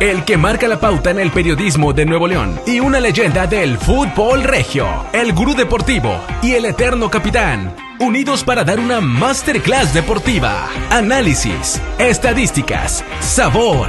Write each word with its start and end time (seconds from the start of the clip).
el 0.00 0.24
que 0.24 0.36
marca 0.36 0.68
la 0.68 0.78
pauta 0.78 1.10
en 1.10 1.18
el 1.18 1.30
periodismo 1.30 1.92
de 1.92 2.06
Nuevo 2.06 2.28
León 2.28 2.58
y 2.66 2.80
una 2.80 3.00
leyenda 3.00 3.46
del 3.46 3.78
fútbol 3.78 4.44
regio, 4.44 4.86
el 5.12 5.32
gurú 5.32 5.54
deportivo 5.54 6.20
y 6.42 6.52
el 6.52 6.66
eterno 6.66 7.10
capitán, 7.10 7.74
unidos 7.98 8.44
para 8.44 8.62
dar 8.62 8.78
una 8.78 9.00
masterclass 9.00 9.92
deportiva, 9.92 10.68
análisis, 10.90 11.80
estadísticas, 11.98 13.04
sabor, 13.20 13.88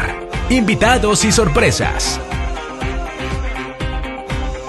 invitados 0.49 1.23
y 1.25 1.31
sorpresas. 1.31 2.19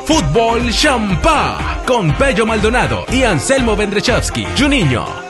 Fútbol 0.05 0.71
Champa 0.73 1.83
con 1.87 2.13
Pello 2.15 2.45
Maldonado 2.45 3.07
y 3.13 3.23
Anselmo 3.23 3.77
Vendrechowski, 3.77 4.47
Juninho. 4.59 5.30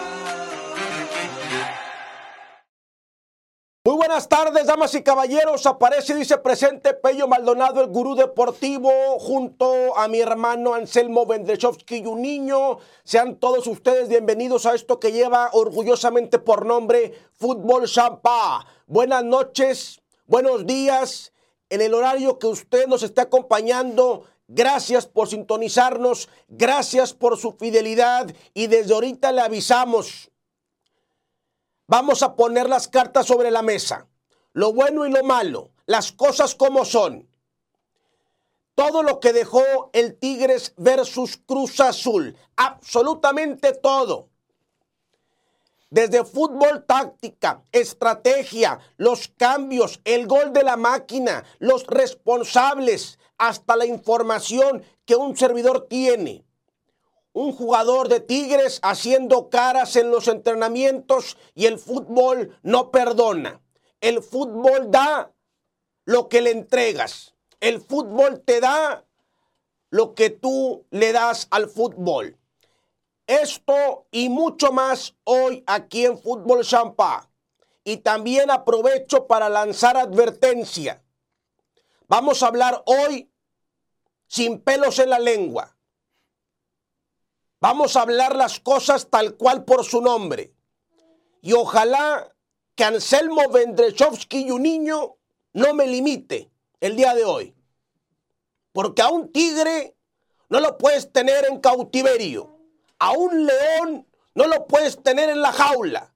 Buenas 4.00 4.30
tardes, 4.30 4.66
damas 4.66 4.94
y 4.94 5.02
caballeros. 5.02 5.66
Aparece 5.66 6.14
y 6.14 6.16
dice 6.16 6.38
presente 6.38 6.94
Pello 6.94 7.28
Maldonado, 7.28 7.82
el 7.82 7.88
gurú 7.88 8.14
deportivo, 8.14 8.90
junto 9.18 9.94
a 9.94 10.08
mi 10.08 10.20
hermano 10.20 10.72
Anselmo 10.72 11.26
Vendrechovsky 11.26 11.98
y 11.98 12.06
un 12.06 12.22
niño. 12.22 12.78
Sean 13.04 13.36
todos 13.36 13.66
ustedes 13.66 14.08
bienvenidos 14.08 14.64
a 14.64 14.74
esto 14.74 14.98
que 14.98 15.12
lleva 15.12 15.50
orgullosamente 15.52 16.38
por 16.38 16.64
nombre 16.64 17.12
Fútbol 17.34 17.86
Champa. 17.86 18.64
Buenas 18.86 19.22
noches, 19.22 20.00
buenos 20.24 20.66
días. 20.66 21.34
En 21.68 21.82
el 21.82 21.92
horario 21.92 22.38
que 22.38 22.46
usted 22.46 22.86
nos 22.86 23.02
está 23.02 23.22
acompañando, 23.22 24.24
Gracias 24.52 25.06
por 25.06 25.28
sintonizarnos, 25.28 26.28
gracias 26.48 27.14
por 27.14 27.38
su 27.38 27.52
fidelidad 27.52 28.34
y 28.52 28.66
desde 28.66 28.94
ahorita 28.94 29.30
le 29.30 29.42
avisamos, 29.42 30.29
Vamos 31.90 32.22
a 32.22 32.36
poner 32.36 32.68
las 32.68 32.86
cartas 32.86 33.26
sobre 33.26 33.50
la 33.50 33.62
mesa. 33.62 34.06
Lo 34.52 34.72
bueno 34.72 35.06
y 35.06 35.10
lo 35.10 35.24
malo. 35.24 35.72
Las 35.86 36.12
cosas 36.12 36.54
como 36.54 36.84
son. 36.84 37.28
Todo 38.76 39.02
lo 39.02 39.18
que 39.18 39.32
dejó 39.32 39.90
el 39.92 40.16
Tigres 40.16 40.72
versus 40.76 41.36
Cruz 41.36 41.80
Azul. 41.80 42.36
Absolutamente 42.54 43.72
todo. 43.72 44.28
Desde 45.90 46.24
fútbol 46.24 46.84
táctica, 46.86 47.64
estrategia, 47.72 48.78
los 48.96 49.26
cambios, 49.26 50.00
el 50.04 50.28
gol 50.28 50.52
de 50.52 50.62
la 50.62 50.76
máquina, 50.76 51.44
los 51.58 51.88
responsables, 51.88 53.18
hasta 53.36 53.74
la 53.74 53.86
información 53.86 54.84
que 55.04 55.16
un 55.16 55.36
servidor 55.36 55.88
tiene 55.88 56.44
un 57.32 57.52
jugador 57.52 58.08
de 58.08 58.20
Tigres 58.20 58.80
haciendo 58.82 59.50
caras 59.50 59.96
en 59.96 60.10
los 60.10 60.28
entrenamientos 60.28 61.36
y 61.54 61.66
el 61.66 61.78
fútbol 61.78 62.58
no 62.62 62.90
perdona. 62.90 63.60
El 64.00 64.22
fútbol 64.22 64.90
da 64.90 65.32
lo 66.04 66.28
que 66.28 66.40
le 66.40 66.50
entregas. 66.50 67.34
El 67.60 67.80
fútbol 67.80 68.40
te 68.40 68.60
da 68.60 69.04
lo 69.90 70.14
que 70.14 70.30
tú 70.30 70.86
le 70.90 71.12
das 71.12 71.46
al 71.50 71.68
fútbol. 71.68 72.36
Esto 73.26 74.06
y 74.10 74.28
mucho 74.28 74.72
más 74.72 75.14
hoy 75.24 75.62
aquí 75.66 76.04
en 76.04 76.18
Fútbol 76.18 76.64
Champa. 76.64 77.30
Y 77.84 77.98
también 77.98 78.50
aprovecho 78.50 79.26
para 79.26 79.48
lanzar 79.48 79.96
advertencia. 79.96 81.02
Vamos 82.08 82.42
a 82.42 82.48
hablar 82.48 82.82
hoy 82.86 83.30
sin 84.26 84.60
pelos 84.60 84.98
en 84.98 85.10
la 85.10 85.18
lengua 85.18 85.76
Vamos 87.60 87.94
a 87.94 88.02
hablar 88.02 88.36
las 88.36 88.58
cosas 88.58 89.10
tal 89.10 89.36
cual 89.36 89.64
por 89.64 89.84
su 89.84 90.00
nombre. 90.00 90.54
Y 91.42 91.52
ojalá 91.52 92.34
que 92.74 92.84
Anselmo 92.84 93.50
Vendrechovsky 93.50 94.46
y 94.46 94.50
un 94.50 94.62
niño 94.62 95.16
no 95.52 95.74
me 95.74 95.86
limite 95.86 96.50
el 96.80 96.96
día 96.96 97.14
de 97.14 97.24
hoy. 97.24 97.54
Porque 98.72 99.02
a 99.02 99.10
un 99.10 99.30
tigre 99.30 99.94
no 100.48 100.60
lo 100.60 100.78
puedes 100.78 101.12
tener 101.12 101.44
en 101.50 101.60
cautiverio. 101.60 102.56
A 102.98 103.12
un 103.12 103.46
león 103.46 104.06
no 104.34 104.46
lo 104.46 104.66
puedes 104.66 105.02
tener 105.02 105.28
en 105.28 105.42
la 105.42 105.52
jaula. 105.52 106.14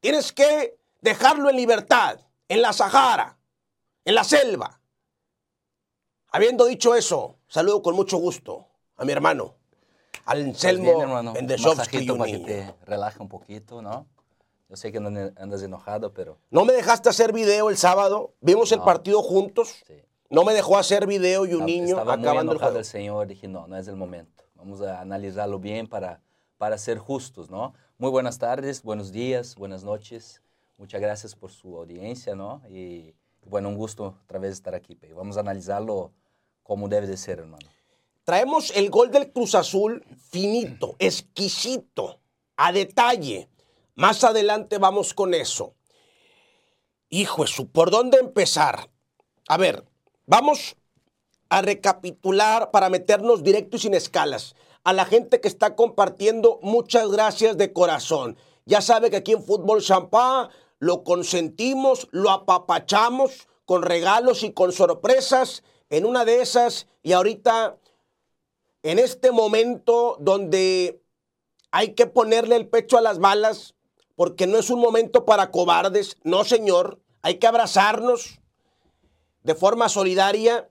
Tienes 0.00 0.32
que 0.32 0.76
dejarlo 1.00 1.50
en 1.50 1.56
libertad, 1.56 2.18
en 2.48 2.62
la 2.62 2.72
Sahara, 2.72 3.38
en 4.04 4.14
la 4.16 4.24
selva. 4.24 4.80
Habiendo 6.32 6.64
dicho 6.64 6.96
eso, 6.96 7.38
saludo 7.46 7.80
con 7.80 7.94
mucho 7.94 8.16
gusto 8.16 8.66
a 8.96 9.04
mi 9.04 9.12
hermano 9.12 9.54
Anselmo 10.26 11.32
Vendeshovsky 11.32 12.06
para 12.06 12.24
que 12.30 12.38
te 12.38 12.74
relaje 12.86 13.20
un 13.22 13.28
poquito, 13.28 13.82
¿no? 13.82 14.06
Yo 14.68 14.76
sé 14.76 14.90
que 14.90 14.98
no 14.98 15.08
andas 15.36 15.62
enojado, 15.62 16.12
pero... 16.14 16.38
No 16.50 16.64
me 16.64 16.72
dejaste 16.72 17.08
hacer 17.08 17.32
video 17.32 17.68
el 17.70 17.76
sábado. 17.76 18.32
Vimos 18.40 18.72
el 18.72 18.80
partido 18.80 19.22
juntos. 19.22 19.82
Sí. 19.86 19.94
No 20.30 20.42
me 20.42 20.52
dejó 20.52 20.78
hacer 20.78 21.06
video 21.06 21.46
y 21.46 21.54
un 21.54 21.66
niño 21.66 21.90
estaba 21.90 22.14
acabando 22.14 22.52
muy 22.52 22.56
enojado 22.56 22.78
el, 22.78 22.84
señor. 22.84 23.26
Dije, 23.26 23.46
no, 23.46 23.66
no 23.66 23.76
es 23.76 23.86
el 23.86 23.96
momento. 23.96 24.44
Vamos 24.54 24.80
a 24.80 25.00
analizarlo 25.00 25.58
bien 25.58 25.86
para, 25.86 26.20
para 26.56 26.78
ser 26.78 26.98
justos, 26.98 27.50
¿no? 27.50 27.74
Muy 27.98 28.10
buenas 28.10 28.38
tardes, 28.38 28.82
buenos 28.82 29.12
días, 29.12 29.54
buenas 29.54 29.84
noches. 29.84 30.42
Muchas 30.78 31.00
gracias 31.00 31.36
por 31.36 31.52
su 31.52 31.76
audiencia, 31.76 32.34
¿no? 32.34 32.62
Y 32.68 33.14
bueno, 33.44 33.68
un 33.68 33.76
gusto 33.76 34.16
otra 34.24 34.38
vez 34.38 34.52
estar 34.54 34.74
aquí. 34.74 34.98
Vamos 35.14 35.36
a 35.36 35.40
analizarlo 35.40 36.10
como 36.62 36.88
debe 36.88 37.06
de 37.06 37.16
ser, 37.16 37.38
hermano. 37.38 37.68
Traemos 38.24 38.70
el 38.74 38.88
gol 38.88 39.10
del 39.10 39.30
Cruz 39.32 39.54
Azul 39.54 40.02
finito, 40.30 40.96
exquisito, 40.98 42.20
a 42.56 42.72
detalle. 42.72 43.50
Más 43.94 44.24
adelante 44.24 44.78
vamos 44.78 45.12
con 45.12 45.34
eso. 45.34 45.74
Hijo 47.10 47.44
eso, 47.44 47.66
¿por 47.66 47.90
dónde 47.90 48.18
empezar? 48.18 48.88
A 49.46 49.58
ver, 49.58 49.84
vamos 50.26 50.76
a 51.50 51.60
recapitular 51.60 52.70
para 52.70 52.88
meternos 52.88 53.42
directo 53.42 53.76
y 53.76 53.80
sin 53.80 53.92
escalas. 53.92 54.56
A 54.84 54.94
la 54.94 55.04
gente 55.04 55.42
que 55.42 55.48
está 55.48 55.76
compartiendo, 55.76 56.58
muchas 56.62 57.10
gracias 57.10 57.58
de 57.58 57.74
corazón. 57.74 58.38
Ya 58.64 58.80
sabe 58.80 59.10
que 59.10 59.16
aquí 59.16 59.32
en 59.32 59.42
Fútbol 59.42 59.82
Champá 59.82 60.48
lo 60.78 61.04
consentimos, 61.04 62.08
lo 62.10 62.30
apapachamos 62.30 63.48
con 63.66 63.82
regalos 63.82 64.42
y 64.42 64.52
con 64.52 64.72
sorpresas. 64.72 65.62
En 65.90 66.06
una 66.06 66.24
de 66.24 66.40
esas, 66.40 66.86
y 67.02 67.12
ahorita 67.12 67.76
en 68.84 68.98
este 68.98 69.32
momento 69.32 70.18
donde 70.20 71.02
hay 71.72 71.94
que 71.94 72.06
ponerle 72.06 72.54
el 72.54 72.68
pecho 72.68 72.98
a 72.98 73.00
las 73.00 73.18
balas, 73.18 73.74
porque 74.14 74.46
no 74.46 74.58
es 74.58 74.68
un 74.68 74.78
momento 74.78 75.24
para 75.24 75.50
cobardes, 75.50 76.18
no 76.22 76.44
señor, 76.44 77.00
hay 77.22 77.38
que 77.38 77.46
abrazarnos 77.46 78.40
de 79.42 79.54
forma 79.54 79.88
solidaria. 79.88 80.68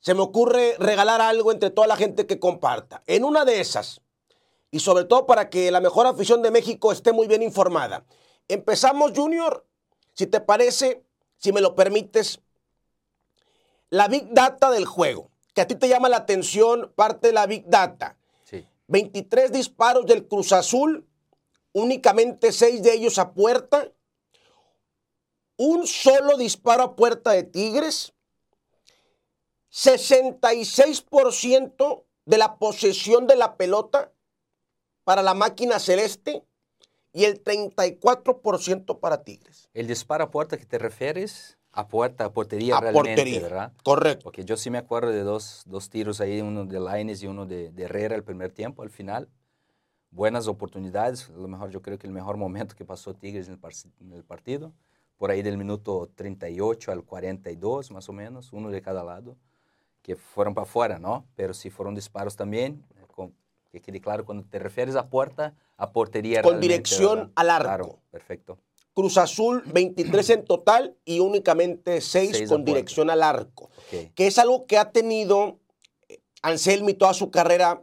Se 0.00 0.12
me 0.12 0.20
ocurre 0.20 0.76
regalar 0.78 1.22
algo 1.22 1.52
entre 1.52 1.70
toda 1.70 1.86
la 1.86 1.96
gente 1.96 2.26
que 2.26 2.38
comparta. 2.38 3.02
En 3.06 3.24
una 3.24 3.46
de 3.46 3.60
esas, 3.60 4.02
y 4.70 4.80
sobre 4.80 5.06
todo 5.06 5.26
para 5.26 5.48
que 5.48 5.70
la 5.70 5.80
mejor 5.80 6.06
afición 6.06 6.42
de 6.42 6.50
México 6.50 6.92
esté 6.92 7.12
muy 7.12 7.26
bien 7.26 7.42
informada. 7.42 8.04
Empezamos, 8.46 9.12
Junior, 9.16 9.66
si 10.12 10.26
te 10.26 10.42
parece, 10.42 11.02
si 11.38 11.50
me 11.50 11.62
lo 11.62 11.74
permites, 11.74 12.42
la 13.88 14.06
big 14.06 14.28
data 14.34 14.70
del 14.70 14.84
juego 14.84 15.30
que 15.58 15.62
a 15.62 15.66
ti 15.66 15.74
te 15.74 15.88
llama 15.88 16.08
la 16.08 16.18
atención 16.18 16.92
parte 16.94 17.26
de 17.26 17.32
la 17.32 17.48
Big 17.48 17.64
Data. 17.66 18.16
23 18.86 19.50
disparos 19.50 20.06
del 20.06 20.28
Cruz 20.28 20.52
Azul, 20.52 21.04
únicamente 21.72 22.52
6 22.52 22.80
de 22.80 22.94
ellos 22.94 23.18
a 23.18 23.34
puerta. 23.34 23.90
Un 25.56 25.88
solo 25.88 26.36
disparo 26.36 26.84
a 26.84 26.94
puerta 26.94 27.32
de 27.32 27.42
Tigres. 27.42 28.14
66% 29.72 32.04
de 32.24 32.38
la 32.38 32.56
posesión 32.58 33.26
de 33.26 33.34
la 33.34 33.56
pelota 33.56 34.12
para 35.02 35.22
la 35.22 35.34
máquina 35.34 35.80
celeste 35.80 36.44
y 37.12 37.24
el 37.24 37.42
34% 37.42 39.00
para 39.00 39.24
Tigres. 39.24 39.68
El 39.74 39.88
disparo 39.88 40.22
a 40.22 40.30
puerta 40.30 40.56
que 40.56 40.66
te 40.66 40.78
refieres 40.78 41.57
a 41.72 41.86
puerta, 41.86 42.24
a 42.24 42.32
portería 42.32 42.80
realmente, 42.80 43.40
¿verdad? 43.40 43.72
Correcto. 43.82 44.24
Porque 44.24 44.44
yo 44.44 44.56
sí 44.56 44.70
me 44.70 44.78
acuerdo 44.78 45.10
de 45.10 45.22
dos, 45.22 45.62
dos 45.66 45.90
tiros 45.90 46.20
ahí, 46.20 46.40
uno 46.40 46.64
de 46.64 46.80
Laines 46.80 47.22
y 47.22 47.26
uno 47.26 47.46
de, 47.46 47.72
Herrera 47.76 48.14
el 48.14 48.24
primer 48.24 48.52
tiempo, 48.52 48.82
al 48.82 48.90
final. 48.90 49.28
Buenas 50.10 50.48
oportunidades, 50.48 51.28
a 51.28 51.38
lo 51.38 51.48
mejor 51.48 51.70
yo 51.70 51.82
creo 51.82 51.98
que 51.98 52.06
el 52.06 52.12
mejor 52.14 52.38
momento 52.38 52.74
que 52.74 52.84
pasó 52.84 53.14
Tigres 53.14 53.46
en 53.48 54.12
el, 54.12 54.24
partido, 54.24 54.72
por 55.18 55.30
ahí 55.30 55.42
del 55.42 55.58
minuto 55.58 56.10
38 56.14 56.92
al 56.92 57.04
42 57.04 57.90
más 57.90 58.08
o 58.08 58.14
menos, 58.14 58.52
uno 58.54 58.70
de 58.70 58.80
cada 58.80 59.04
lado, 59.04 59.36
que 60.00 60.16
fueron 60.16 60.54
para 60.54 60.62
afuera, 60.62 60.98
¿no? 60.98 61.26
Pero 61.36 61.52
sí 61.52 61.68
fueron 61.68 61.94
disparos 61.94 62.36
también, 62.36 62.82
con, 63.14 63.34
que 63.70 63.82
quede 63.82 64.00
claro, 64.00 64.24
cuando 64.24 64.44
te 64.44 64.58
refieres 64.58 64.96
a 64.96 65.08
puerta, 65.08 65.54
a 65.76 65.92
portería. 65.92 66.40
Con 66.40 66.58
dirección 66.58 67.30
al 67.34 67.50
arco. 67.50 67.64
Claro, 67.64 67.98
perfecto. 68.10 68.58
Cruz 68.98 69.16
Azul 69.16 69.62
23 69.66 70.30
en 70.30 70.44
total 70.44 70.96
y 71.04 71.20
únicamente 71.20 72.00
6, 72.00 72.48
con 72.48 72.64
dirección 72.64 73.10
al 73.10 73.22
arco. 73.22 73.70
Que 74.16 74.26
es 74.26 74.40
algo 74.40 74.66
que 74.66 74.76
ha 74.76 74.90
tenido 74.90 75.60
eh, 76.08 76.18
Anselmi 76.42 76.94
toda 76.94 77.14
su 77.14 77.30
carrera, 77.30 77.80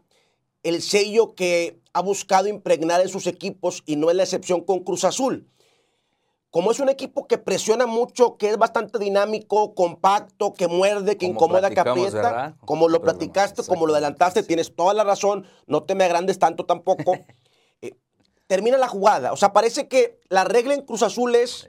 el 0.63 0.81
sello 0.81 1.33
que 1.33 1.79
ha 1.93 2.01
buscado 2.01 2.49
impregnar 2.49 2.99
en 2.99 3.07
sus 3.07 3.27
equipos 3.27 3.81
y 3.85 3.95
no 3.95 4.09
es 4.09 4.17
la 4.17 4.23
excepción 4.23 4.59
con 4.59 4.81
Cruz 4.81 5.05
Azul. 5.05 5.47
como 6.49 6.71
es 6.71 6.81
un 6.81 6.89
equipo 6.89 7.27
que 7.27 7.37
presiona 7.37 7.85
mucho, 7.85 8.35
que 8.35 8.49
es 8.49 8.57
bastante 8.57 8.99
dinámico, 8.99 9.73
compacto, 9.73 10.51
que 10.53 10.67
muerde, 10.67 11.15
que 11.15 11.27
incomoda, 11.27 11.69
que 11.69 11.79
aprieta, 11.79 12.57
como 12.65 12.89
lo 12.89 13.01
platicaste, 13.01 13.63
como 13.63 13.87
lo 13.87 13.93
adelantaste, 13.93 14.43
tienes 14.43 14.75
toda 14.75 14.93
la 14.93 15.05
razón, 15.05 15.45
no 15.65 15.83
te 15.83 15.95
me 15.95 16.03
agrandes 16.03 16.39
tanto 16.39 16.65
tampoco. 16.65 17.13
Termina 18.47 18.77
la 18.77 18.87
jugada. 18.87 19.33
O 19.33 19.37
sea, 19.37 19.53
parece 19.53 19.87
que 19.87 20.19
la 20.29 20.43
regla 20.43 20.73
en 20.73 20.81
Cruz 20.81 21.03
Azul 21.03 21.35
es 21.35 21.67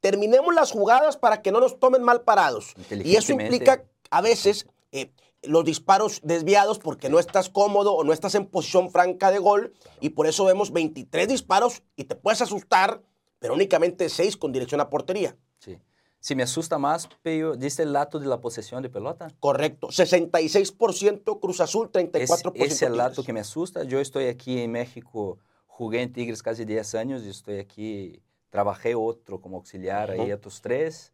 terminemos 0.00 0.54
las 0.54 0.70
jugadas 0.70 1.16
para 1.16 1.42
que 1.42 1.52
no 1.52 1.60
nos 1.60 1.78
tomen 1.78 2.02
mal 2.02 2.22
parados. 2.22 2.74
Y 2.90 3.16
eso 3.16 3.32
implica 3.32 3.84
a 4.10 4.20
veces 4.20 4.66
eh, 4.92 5.10
los 5.42 5.64
disparos 5.64 6.20
desviados 6.22 6.78
porque 6.78 7.08
no 7.08 7.18
estás 7.18 7.48
cómodo 7.48 7.94
o 7.94 8.04
no 8.04 8.12
estás 8.12 8.34
en 8.34 8.46
posición 8.46 8.90
franca 8.90 9.30
de 9.30 9.38
gol 9.38 9.72
y 10.00 10.10
por 10.10 10.26
eso 10.26 10.44
vemos 10.44 10.72
23 10.72 11.28
disparos 11.28 11.82
y 11.96 12.04
te 12.04 12.14
puedes 12.14 12.42
asustar 12.42 13.02
pero 13.44 13.52
únicamente 13.52 14.08
seis 14.08 14.38
con 14.38 14.52
dirección 14.52 14.80
a 14.80 14.88
portería. 14.88 15.36
Sí. 15.58 15.78
Si 16.18 16.34
me 16.34 16.44
asusta 16.44 16.78
más, 16.78 17.10
pero 17.20 17.56
dice 17.56 17.82
el 17.82 17.92
dato 17.92 18.18
de 18.18 18.24
la 18.24 18.40
posesión 18.40 18.82
de 18.82 18.88
pelota. 18.88 19.28
Correcto. 19.38 19.88
66% 19.88 21.40
Cruz 21.40 21.60
Azul, 21.60 21.92
34% 21.92 22.52
Ese 22.54 22.64
es 22.64 22.82
el 22.82 22.96
dato 22.96 23.22
que 23.22 23.34
me 23.34 23.40
asusta. 23.40 23.84
Yo 23.84 24.00
estoy 24.00 24.28
aquí 24.28 24.62
en 24.62 24.72
México, 24.72 25.36
jugué 25.74 26.02
en 26.02 26.12
Tigres 26.12 26.40
casi 26.40 26.64
10 26.64 26.94
años 26.94 27.24
y 27.24 27.30
estoy 27.30 27.58
aquí, 27.58 28.22
trabajé 28.48 28.94
otro 28.94 29.40
como 29.40 29.56
auxiliar 29.56 30.12
ahí 30.12 30.30
otros 30.30 30.60
tres 30.60 31.12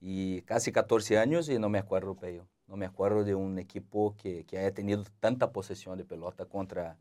y 0.00 0.42
casi 0.42 0.70
14 0.70 1.18
años 1.18 1.48
y 1.48 1.58
no 1.58 1.68
me 1.68 1.80
acuerdo, 1.80 2.14
pero 2.14 2.46
no 2.68 2.76
me 2.76 2.86
acuerdo 2.86 3.24
de 3.24 3.34
un 3.34 3.58
equipo 3.58 4.14
que, 4.16 4.44
que 4.44 4.56
haya 4.56 4.72
tenido 4.72 5.02
tanta 5.18 5.50
posesión 5.50 5.98
de 5.98 6.04
pelota 6.04 6.44
contra, 6.44 6.96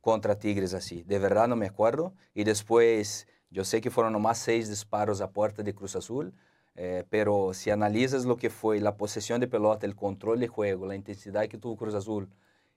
contra 0.00 0.38
Tigres 0.38 0.74
así. 0.74 1.02
De 1.02 1.18
verdad 1.18 1.48
no 1.48 1.56
me 1.56 1.66
acuerdo. 1.66 2.14
Y 2.34 2.44
después 2.44 3.26
yo 3.50 3.64
sé 3.64 3.80
que 3.80 3.90
fueron 3.90 4.12
nomás 4.12 4.38
seis 4.38 4.68
disparos 4.68 5.20
a 5.20 5.32
puerta 5.32 5.64
de 5.64 5.74
Cruz 5.74 5.96
Azul, 5.96 6.32
eh, 6.76 7.04
pero 7.10 7.52
si 7.52 7.70
analizas 7.70 8.24
lo 8.24 8.36
que 8.36 8.48
fue 8.48 8.78
la 8.78 8.96
posesión 8.96 9.40
de 9.40 9.48
pelota, 9.48 9.86
el 9.86 9.96
control 9.96 10.38
de 10.38 10.46
juego, 10.46 10.86
la 10.86 10.94
intensidad 10.94 11.48
que 11.48 11.58
tuvo 11.58 11.76
Cruz 11.76 11.94
Azul, 11.94 12.28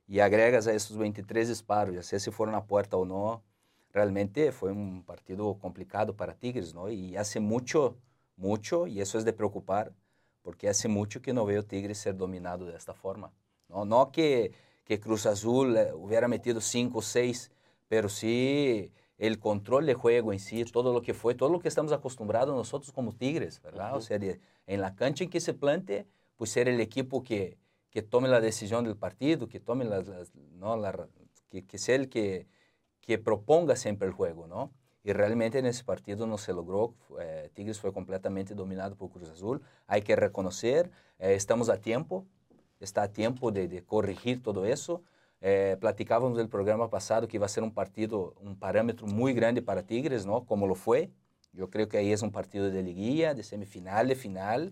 y 0.08 0.20
agregas 0.20 0.66
a 0.66 0.74
esos 0.74 0.98
23 0.98 1.48
disparos, 1.48 1.94
ya 1.94 2.02
sea 2.02 2.20
si 2.20 2.32
fueron 2.32 2.56
a 2.56 2.66
puerta 2.66 2.98
o 2.98 3.06
no, 3.06 3.44
realmente 3.92 4.52
fue 4.52 4.72
un 4.72 5.04
partido 5.04 5.58
complicado 5.60 6.16
para 6.16 6.34
Tigres, 6.36 6.74
¿no? 6.74 6.90
Y 6.90 7.16
hace 7.18 7.40
mucho, 7.40 7.98
mucho, 8.36 8.88
y 8.88 9.02
eso 9.02 9.18
es 9.18 9.26
de 9.26 9.34
preocupar, 9.34 9.94
porque 10.42 10.70
hace 10.70 10.88
mucho 10.88 11.22
que 11.22 11.34
no 11.34 11.46
veo 11.46 11.64
Tigres 11.64 11.98
ser 12.00 12.18
dominado 12.18 12.66
de 12.66 12.76
esta 12.76 12.94
forma. 12.94 13.32
No, 13.70 13.86
no 13.86 14.12
que, 14.12 14.54
que 14.84 15.00
Cruz 15.00 15.26
Azul 15.26 15.78
eh, 15.78 15.94
hubiera 15.94 16.28
metido 16.28 16.62
5 16.62 17.00
o 17.00 17.02
6, 17.02 17.52
pero 17.88 18.10
sí 18.10 18.92
el 19.18 19.38
control 19.38 19.86
de 19.86 19.94
juego 19.94 20.34
en 20.34 20.40
sí, 20.40 20.66
todo 20.66 20.92
lo 20.94 21.04
que 21.04 21.14
fue, 21.14 21.36
todo 21.36 21.50
lo 21.50 21.60
que 21.60 21.68
estamos 21.68 21.92
acostumbrados 21.92 22.56
nosotros 22.56 22.92
como 22.92 23.14
Tigres, 23.14 23.62
¿verdad? 23.62 23.96
O 23.96 24.02
sea, 24.02 24.18
en 24.18 24.82
la 24.82 24.96
cancha 24.96 25.24
en 25.24 25.30
que 25.30 25.40
se 25.40 25.54
plante, 25.54 26.08
pues 26.38 26.50
ser 26.50 26.68
el 26.68 26.80
equipo 26.80 27.22
que, 27.22 27.60
que 27.92 28.02
tome 28.02 28.28
la 28.28 28.42
decisión 28.42 28.84
del 28.84 28.98
partido, 28.98 29.48
que 29.48 29.60
tome 29.60 29.86
las, 29.86 30.08
¿no? 30.54 30.76
La, 30.76 31.08
que, 31.50 31.66
que, 31.68 31.78
sea 31.78 31.96
el 31.98 32.10
que, 32.10 32.48
que 33.02 33.18
proponga 33.18 33.76
siempre 33.76 34.08
el 34.08 34.14
juego, 34.14 34.48
¿no? 34.48 34.72
Y 35.04 35.14
realmente 35.14 35.60
en 35.60 35.66
ese 35.66 35.84
partido 35.84 36.28
no 36.28 36.38
se 36.38 36.54
logró. 36.54 36.94
Eh, 37.20 37.50
Tigres 37.54 37.80
fue 37.80 37.92
completamente 37.92 38.54
dominado 38.54 38.96
por 38.96 39.10
Cruz 39.10 39.30
Azul. 39.30 39.62
Hay 39.88 40.04
que 40.04 40.16
reconocer, 40.16 40.92
eh, 41.20 41.34
estamos 41.34 41.70
a 41.70 41.78
tiempo, 41.78 42.26
está 42.80 43.04
a 43.04 43.08
tiempo 43.08 43.52
de, 43.52 43.68
de 43.68 43.84
corregir 43.84 44.42
todo 44.42 44.66
eso. 44.66 45.04
É, 45.44 45.76
platicávamos 45.78 46.38
no 46.38 46.48
programa 46.48 46.88
passado 46.88 47.28
que 47.28 47.40
vai 47.40 47.50
ser 47.50 47.64
um 47.64 47.70
partido, 47.72 48.36
um 48.40 48.54
parâmetro 48.54 49.08
muito 49.08 49.36
grande 49.36 49.60
para 49.60 49.82
Tigres, 49.82 50.24
não? 50.24 50.46
Como 50.46 50.68
lo 50.68 50.76
foi. 50.76 51.10
Eu 51.58 51.68
creio 51.68 51.88
que 51.88 51.98
aí 51.98 52.14
é 52.14 52.16
um 52.24 52.30
partido 52.30 52.70
de 52.70 52.80
liguilla, 52.80 53.34
de 53.34 53.44
semifinal, 53.44 54.06
de 54.06 54.14
final. 54.14 54.70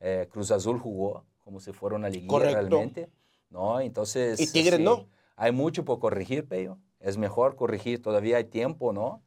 É, 0.00 0.24
Cruz 0.26 0.52
Azul 0.52 0.78
jogou 0.78 1.22
como 1.44 1.58
se 1.58 1.72
fosse 1.72 1.96
uma 1.96 2.08
liguilla 2.08 2.28
Correcto. 2.28 2.68
realmente, 2.68 3.08
não? 3.50 3.80
Então, 3.80 4.04
e 4.04 4.46
Tigres 4.46 4.76
sí, 4.76 4.82
não. 4.82 5.08
Há 5.36 5.50
muito 5.50 5.82
por 5.82 5.98
corrigir, 5.98 6.46
Peio. 6.46 6.78
É 7.02 7.10
melhor 7.16 7.54
corrigir, 7.54 7.98
todavía 7.98 8.38
há 8.38 8.44
tempo, 8.44 8.92
não? 8.92 9.20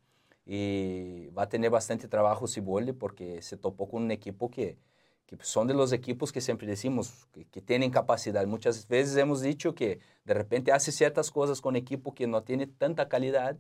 E 0.48 1.30
vai 1.34 1.46
ter 1.46 1.70
bastante 1.70 2.08
trabalho 2.08 2.48
Ciboldi 2.48 2.94
porque 2.94 3.42
se 3.42 3.58
topou 3.58 3.86
com 3.88 4.00
um 4.00 4.12
equipo 4.12 4.48
que 4.50 4.78
que 5.26 5.38
son 5.42 5.68
de 5.68 5.74
los 5.74 5.92
equipos 5.92 6.32
que 6.32 6.40
siempre 6.40 6.68
decimos 6.68 7.28
que, 7.34 7.46
que, 7.46 7.62
tienen 7.62 7.90
capacidad. 7.90 8.46
Muchas 8.46 8.88
veces 8.88 9.18
hemos 9.18 9.42
dicho 9.42 9.74
que 9.74 10.00
de 10.24 10.34
repente 10.34 10.72
hace 10.72 10.92
ciertas 10.92 11.32
cosas 11.32 11.62
con 11.62 11.76
equipo 11.76 12.14
que 12.14 12.28
no 12.28 12.44
tiene 12.44 12.68
tanta 12.68 13.10
calidad, 13.10 13.58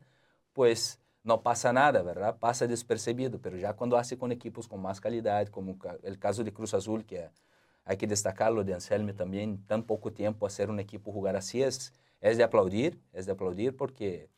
pues 0.53 0.99
no 1.23 1.41
pasa 1.41 1.73
nada, 1.73 2.03
¿verdad? 2.03 2.37
Pasa 2.37 2.67
despercebido, 2.67 3.39
pero 3.41 3.57
ya 3.57 3.73
cuando 3.73 3.97
hace 3.97 4.17
con 4.17 4.31
equipos 4.31 4.67
con 4.67 4.81
más 4.81 5.01
calidad, 5.01 5.47
como 5.47 5.75
el 6.03 6.19
caso 6.19 6.43
de 6.43 6.53
Cruz 6.53 6.75
Azul, 6.75 7.03
que 7.03 7.29
hay 7.83 7.97
que 7.97 8.05
destacarlo 8.07 8.63
de 8.63 8.75
Anselme 8.75 9.13
también, 9.13 9.65
tan 9.65 9.83
poco 9.83 10.13
tiempo 10.13 10.45
hacer 10.45 10.69
un 10.69 10.79
equipo 10.79 11.11
jugar 11.11 11.35
así 11.35 11.63
es, 11.63 11.93
es 12.21 12.37
de 12.37 12.43
aplaudir, 12.43 12.99
es 13.13 13.25
de 13.25 13.31
aplaudir 13.31 13.75
porque 13.75 14.29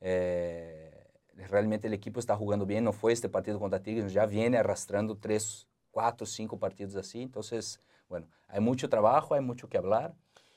eh, 0.00 1.08
realmente 1.34 1.86
el 1.86 1.94
equipo 1.94 2.20
está 2.20 2.36
jugando 2.36 2.66
bien, 2.66 2.84
no 2.84 2.92
fue 2.92 3.12
este 3.12 3.28
partido 3.28 3.58
contra 3.58 3.82
Tigres, 3.82 4.12
ya 4.12 4.26
viene 4.26 4.58
arrastrando 4.58 5.16
tres 5.16 5.68
cuatro, 5.96 6.26
cinco 6.26 6.58
partidos 6.58 6.94
así. 6.96 7.22
Entonces, 7.22 7.80
bueno, 8.06 8.26
hay 8.48 8.60
mucho 8.60 8.90
trabajo, 8.90 9.32
hay 9.32 9.40
mucho 9.40 9.66
que 9.66 9.78
hablar, 9.78 10.14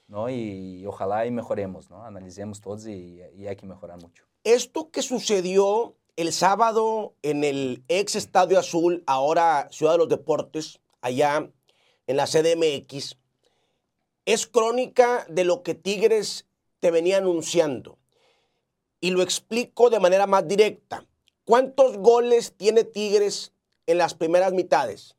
¿no? 0.09 0.29
Y, 0.29 0.85
ojalá 0.85 1.25
y 1.25 1.31
mejoremos, 1.31 1.89
¿no? 1.89 2.03
Analicemos 2.03 2.59
todos 2.59 2.85
y, 2.85 3.21
hay 3.21 3.55
que 3.55 3.65
mejorar 3.65 4.01
mucho. 4.01 4.25
Esto 4.43 4.91
que 4.91 5.01
sucedió 5.01 5.95
el 6.17 6.33
sábado 6.33 7.13
en 7.21 7.45
el 7.45 7.85
ex 7.87 8.17
Estadio 8.17 8.59
Azul, 8.59 9.01
ahora 9.07 9.69
Ciudad 9.71 9.93
de 9.93 9.99
los 9.99 10.09
Deportes, 10.09 10.81
allá 10.99 11.49
en 12.05 12.17
la 12.17 12.25
CDMX, 12.25 13.15
es 14.25 14.45
crónica 14.45 15.25
de 15.29 15.45
lo 15.45 15.63
que 15.63 15.73
Tigres 15.73 16.48
te 16.79 16.91
venía 16.91 17.17
anunciando. 17.17 17.97
Y 19.01 19.11
lo 19.11 19.21
explico 19.21 19.89
de 19.89 19.99
manera 19.99 20.27
más 20.27 20.47
directa. 20.47 21.05
¿Cuántos 21.45 21.97
goles 21.97 22.53
tiene 22.57 22.83
Tigres 22.83 23.53
en 23.87 23.97
las 23.97 24.13
primeras 24.13 24.53
mitades? 24.53 25.15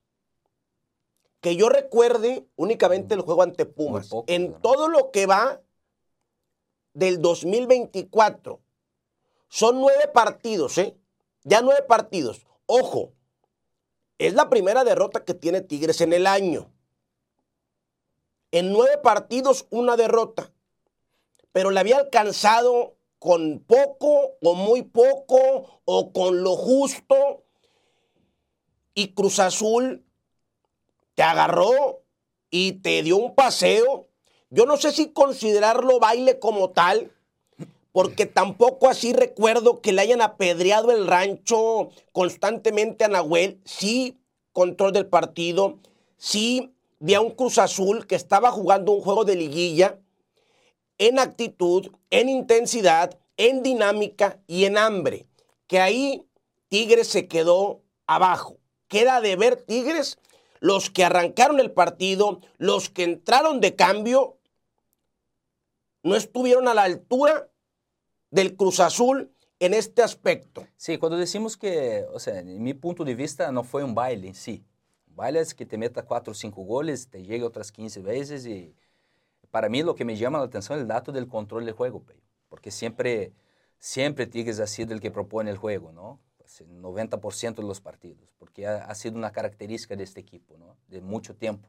que 1.41 1.57
yo 1.57 1.69
recuerde 1.69 2.47
únicamente 2.57 3.15
el 3.15 3.23
juego 3.23 3.43
ante 3.43 3.67
Pumas. 3.67 4.11
en 4.27 4.53
todo 4.61 4.89
lo 4.89 5.11
que 5.11 5.27
va 5.27 5.61
del 6.93 7.21
2024, 7.23 8.61
son 9.49 9.81
nueve 9.81 10.09
partidos, 10.13 10.79
¿eh? 10.79 10.97
Ya 11.45 11.63
nueve 11.63 11.83
partidos. 11.83 12.47
Ojo, 12.67 13.13
es 14.19 14.35
la 14.35 14.51
primera 14.51 14.85
derrota 14.85 15.25
que 15.25 15.35
tiene 15.35 15.63
Tigres 15.63 16.01
en 16.01 16.13
el 16.13 16.27
año. 16.27 16.71
En 18.53 18.73
nueve 18.73 18.99
partidos, 18.99 19.67
una 19.71 19.97
derrota. 19.97 20.53
Pero 21.53 21.71
le 21.71 21.81
había 21.81 21.99
alcanzado 21.99 22.97
con 23.19 23.61
poco 23.61 24.37
o 24.41 24.55
muy 24.55 24.83
poco 24.83 25.81
o 25.85 26.13
con 26.13 26.43
lo 26.43 26.57
justo. 26.57 27.45
Y 28.95 29.13
Cruz 29.15 29.39
Azul 29.39 30.05
te 31.15 31.23
agarró 31.23 32.03
y 32.51 32.73
te 32.73 33.03
dio 33.03 33.17
un 33.17 33.35
paseo. 33.35 34.09
Yo 34.49 34.67
no 34.67 34.77
sé 34.77 34.91
si 34.91 35.13
considerarlo 35.13 36.01
baile 36.01 36.41
como 36.41 36.71
tal, 36.71 37.13
porque 37.93 38.27
tampoco 38.27 38.89
así 38.89 39.13
recuerdo 39.13 39.81
que 39.81 39.93
le 39.93 40.01
hayan 40.03 40.23
apedreado 40.23 40.91
el 40.91 41.07
rancho 41.07 41.91
constantemente 42.13 43.05
a 43.05 43.09
Nahuel. 43.09 43.61
Sí, 43.65 44.19
control 44.53 44.93
del 44.93 45.07
partido. 45.07 45.79
Sí, 46.17 46.73
vi 46.99 47.15
a 47.15 47.21
un 47.21 47.31
Cruz 47.31 47.59
Azul 47.59 48.07
que 48.07 48.17
estaba 48.17 48.51
jugando 48.51 48.93
un 48.93 49.03
juego 49.03 49.25
de 49.25 49.37
liguilla 49.37 49.99
en 51.01 51.19
actitud, 51.19 51.91
en 52.11 52.29
intensidad, 52.29 53.19
en 53.39 53.63
dinámica 53.63 54.39
y 54.47 54.67
en 54.67 54.77
hambre. 54.77 55.27
Que 55.67 55.81
ahí 55.81 56.27
Tigres 56.69 57.09
se 57.09 57.27
quedó 57.27 57.83
abajo. 58.07 58.59
Queda 58.87 59.23
de 59.23 59.35
ver 59.35 59.57
Tigres 59.57 60.19
los 60.61 60.91
que 60.91 61.03
arrancaron 61.03 61.59
el 61.59 61.73
partido, 61.73 62.41
los 62.59 62.91
que 62.91 63.05
entraron 63.05 63.61
de 63.61 63.75
cambio, 63.77 64.37
no 66.03 66.17
estuvieron 66.17 66.69
a 66.69 66.75
la 66.75 66.83
altura 66.83 67.49
del 68.31 68.55
Cruz 68.55 68.79
Azul 68.79 69.33
en 69.59 69.73
este 69.73 70.03
aspecto. 70.03 70.67
Sí, 70.77 70.99
cuando 70.99 71.17
decimos 71.17 71.57
que, 71.57 72.05
o 72.13 72.19
sea, 72.19 72.41
en 72.41 72.63
mi 72.63 72.75
punto 72.75 73.05
de 73.05 73.15
vista 73.15 73.51
no 73.53 73.65
fue 73.65 73.83
un 73.85 73.95
baile 73.95 74.29
en 74.29 74.35
sí. 74.35 74.67
Un 75.09 75.17
baile 75.17 75.41
es 75.41 75.55
que 75.55 75.65
te 75.65 75.79
meta 75.79 76.05
cuatro 76.05 76.33
o 76.33 76.35
cinco 76.35 76.63
goles, 76.63 77.09
te 77.09 77.23
llegue 77.23 77.43
otras 77.43 77.73
15 77.73 78.03
veces 78.03 78.47
y 78.47 78.75
para 79.51 79.69
mí 79.69 79.83
lo 79.83 79.95
que 79.95 80.05
me 80.05 80.17
llama 80.17 80.39
la 80.39 80.45
atención 80.45 80.79
es 80.79 80.83
el 80.83 80.89
dato 80.89 81.13
del 81.13 81.29
control 81.29 81.65
del 81.65 81.75
juego, 81.75 82.03
porque 82.49 82.71
siempre, 82.71 83.33
siempre 83.79 84.27
Tigres 84.27 84.61
ha 84.61 84.67
sido 84.67 84.95
el 84.95 85.01
que 85.01 85.11
propone 85.11 85.51
el 85.51 85.57
juego, 85.57 85.93
¿no? 85.93 86.21
90% 86.59 87.55
de 87.57 87.63
los 87.63 87.81
partidos, 87.81 88.33
porque 88.39 88.67
ha, 88.67 88.95
sido 88.95 89.17
una 89.17 89.33
característica 89.33 89.97
de 89.97 90.05
este 90.05 90.21
equipo, 90.21 90.57
¿no? 90.59 90.77
de 90.89 91.01
mucho 91.01 91.35
tiempo. 91.37 91.69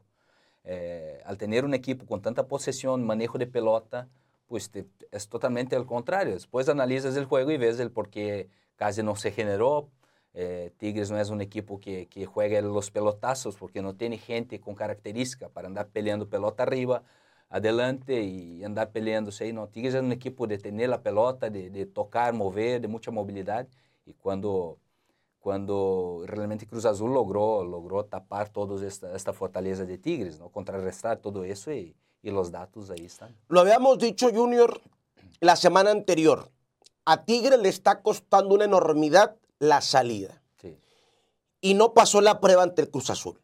Eh, 0.64 1.20
al 1.24 1.38
tener 1.38 1.64
un 1.64 1.74
equipo 1.74 2.06
con 2.06 2.20
tanta 2.20 2.46
posesión, 2.46 3.04
manejo 3.04 3.38
de 3.38 3.46
pelota, 3.46 4.08
pues 4.46 4.70
es 5.10 5.28
totalmente 5.28 5.76
al 5.76 5.86
contrario. 5.86 6.34
Después 6.34 6.68
analizas 6.68 7.16
el 7.16 7.24
juego 7.24 7.50
y 7.50 7.56
ves 7.56 7.80
el 7.80 7.90
por 7.90 8.10
qué 8.10 8.48
casi 8.76 9.02
no 9.02 9.16
se 9.16 9.32
generó. 9.32 9.88
Eh, 10.34 10.72
Tigres 10.78 11.10
no 11.10 11.18
es 11.18 11.30
un 11.30 11.40
equipo 11.40 11.80
que, 11.80 12.06
que 12.06 12.26
juega 12.26 12.60
los 12.60 12.90
pelotazos 12.90 13.56
porque 13.56 13.82
no 13.82 13.94
tiene 13.94 14.18
gente 14.18 14.60
con 14.60 14.74
característica 14.74 15.48
para 15.48 15.68
andar 15.68 15.88
peleando 15.88 16.28
pelota 16.28 16.62
arriba, 16.62 17.02
adelante 17.52 18.22
y 18.22 18.64
andar 18.64 18.90
peleándose 18.90 19.44
ahí. 19.44 19.52
No, 19.52 19.68
Tigres 19.68 19.94
es 19.94 20.00
un 20.00 20.10
equipo 20.10 20.46
de 20.46 20.58
tener 20.58 20.88
la 20.88 21.02
pelota, 21.02 21.50
de, 21.50 21.68
de 21.68 21.86
tocar, 21.86 22.32
mover, 22.32 22.80
de 22.80 22.88
mucha 22.88 23.10
movilidad. 23.10 23.68
Y 24.06 24.14
cuando, 24.14 24.78
cuando 25.38 26.24
realmente 26.26 26.66
Cruz 26.66 26.86
Azul 26.86 27.12
logró, 27.12 27.62
logró 27.62 28.06
tapar 28.06 28.48
toda 28.48 28.84
esta, 28.86 29.14
esta 29.14 29.34
fortaleza 29.34 29.84
de 29.84 29.98
Tigres, 29.98 30.40
¿no? 30.40 30.48
contrarrestar 30.48 31.18
todo 31.18 31.44
eso 31.44 31.70
y, 31.70 31.94
y 32.22 32.30
los 32.30 32.50
datos 32.50 32.90
ahí 32.90 33.04
están. 33.04 33.36
Lo 33.48 33.60
habíamos 33.60 33.98
dicho, 33.98 34.30
Junior, 34.32 34.80
la 35.40 35.56
semana 35.56 35.90
anterior. 35.90 36.50
A 37.04 37.24
Tigres 37.24 37.60
le 37.60 37.68
está 37.68 38.00
costando 38.00 38.54
una 38.54 38.64
enormidad 38.64 39.36
la 39.58 39.82
salida. 39.82 40.42
Sí. 40.60 40.78
Y 41.60 41.74
no 41.74 41.92
pasó 41.92 42.22
la 42.22 42.40
prueba 42.40 42.62
ante 42.62 42.80
el 42.80 42.90
Cruz 42.90 43.10
Azul. 43.10 43.38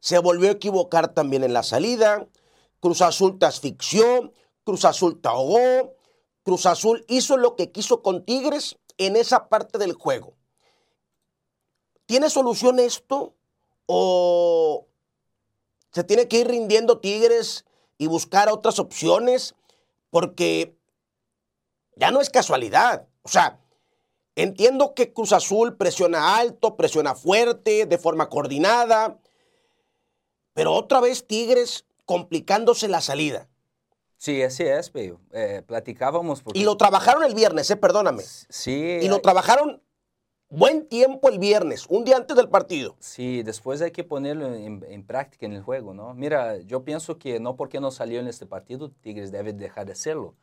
Se 0.00 0.18
volvió 0.18 0.48
a 0.48 0.52
equivocar 0.52 1.14
también 1.14 1.44
en 1.44 1.52
la 1.52 1.62
salida. 1.62 2.26
Cruz 2.80 3.02
Azul 3.02 3.38
te 3.38 3.46
asfixió, 3.46 4.32
Cruz 4.64 4.84
Azul 4.84 5.20
te 5.20 5.28
ahogó, 5.28 5.96
Cruz 6.42 6.66
Azul 6.66 7.04
hizo 7.08 7.36
lo 7.36 7.56
que 7.56 7.72
quiso 7.72 8.02
con 8.02 8.24
Tigres 8.24 8.78
en 8.98 9.16
esa 9.16 9.48
parte 9.48 9.78
del 9.78 9.94
juego. 9.94 10.36
¿Tiene 12.06 12.30
solución 12.30 12.78
esto? 12.78 13.34
¿O 13.86 14.86
se 15.92 16.04
tiene 16.04 16.28
que 16.28 16.40
ir 16.40 16.48
rindiendo 16.48 17.00
Tigres 17.00 17.64
y 17.98 18.06
buscar 18.06 18.48
otras 18.48 18.78
opciones? 18.78 19.54
Porque 20.10 20.76
ya 21.96 22.10
no 22.10 22.20
es 22.20 22.30
casualidad. 22.30 23.08
O 23.22 23.28
sea, 23.28 23.60
entiendo 24.36 24.94
que 24.94 25.12
Cruz 25.12 25.32
Azul 25.32 25.76
presiona 25.76 26.36
alto, 26.36 26.76
presiona 26.76 27.14
fuerte, 27.14 27.86
de 27.86 27.98
forma 27.98 28.28
coordinada, 28.28 29.18
pero 30.52 30.74
otra 30.74 31.00
vez 31.00 31.26
Tigres 31.26 31.84
complicándose 32.06 32.88
la 32.88 33.02
salida. 33.02 33.48
Sí, 34.16 34.42
así 34.42 34.62
es, 34.62 34.88
pero 34.88 35.20
eh, 35.32 35.62
platicábamos 35.66 36.42
porque... 36.42 36.58
Y 36.58 36.64
lo 36.64 36.76
trabajaron 36.78 37.22
el 37.24 37.34
viernes, 37.34 37.70
eh, 37.70 37.76
perdóname. 37.76 38.22
Sí. 38.22 38.98
Y 39.02 39.08
lo 39.08 39.20
trabajaron 39.20 39.82
buen 40.48 40.86
tiempo 40.88 41.28
el 41.28 41.38
viernes, 41.38 41.86
un 41.88 42.04
día 42.04 42.16
antes 42.16 42.36
del 42.36 42.48
partido. 42.48 42.96
Sí, 42.98 43.42
después 43.42 43.82
hay 43.82 43.90
que 43.90 44.04
ponerlo 44.04 44.54
en, 44.54 44.84
en, 44.88 45.06
práctica 45.06 45.44
en 45.44 45.52
el 45.52 45.62
juego, 45.62 45.92
¿no? 45.92 46.14
Mira, 46.14 46.56
yo 46.58 46.82
pienso 46.84 47.18
que 47.18 47.40
no 47.40 47.56
porque 47.56 47.80
no 47.80 47.90
salió 47.90 48.20
en 48.20 48.28
este 48.28 48.46
partido, 48.46 48.90
Tigres 49.02 49.32
debe 49.32 49.52
dejar 49.52 49.84
de 49.84 49.92
hacerlo. 49.92 50.34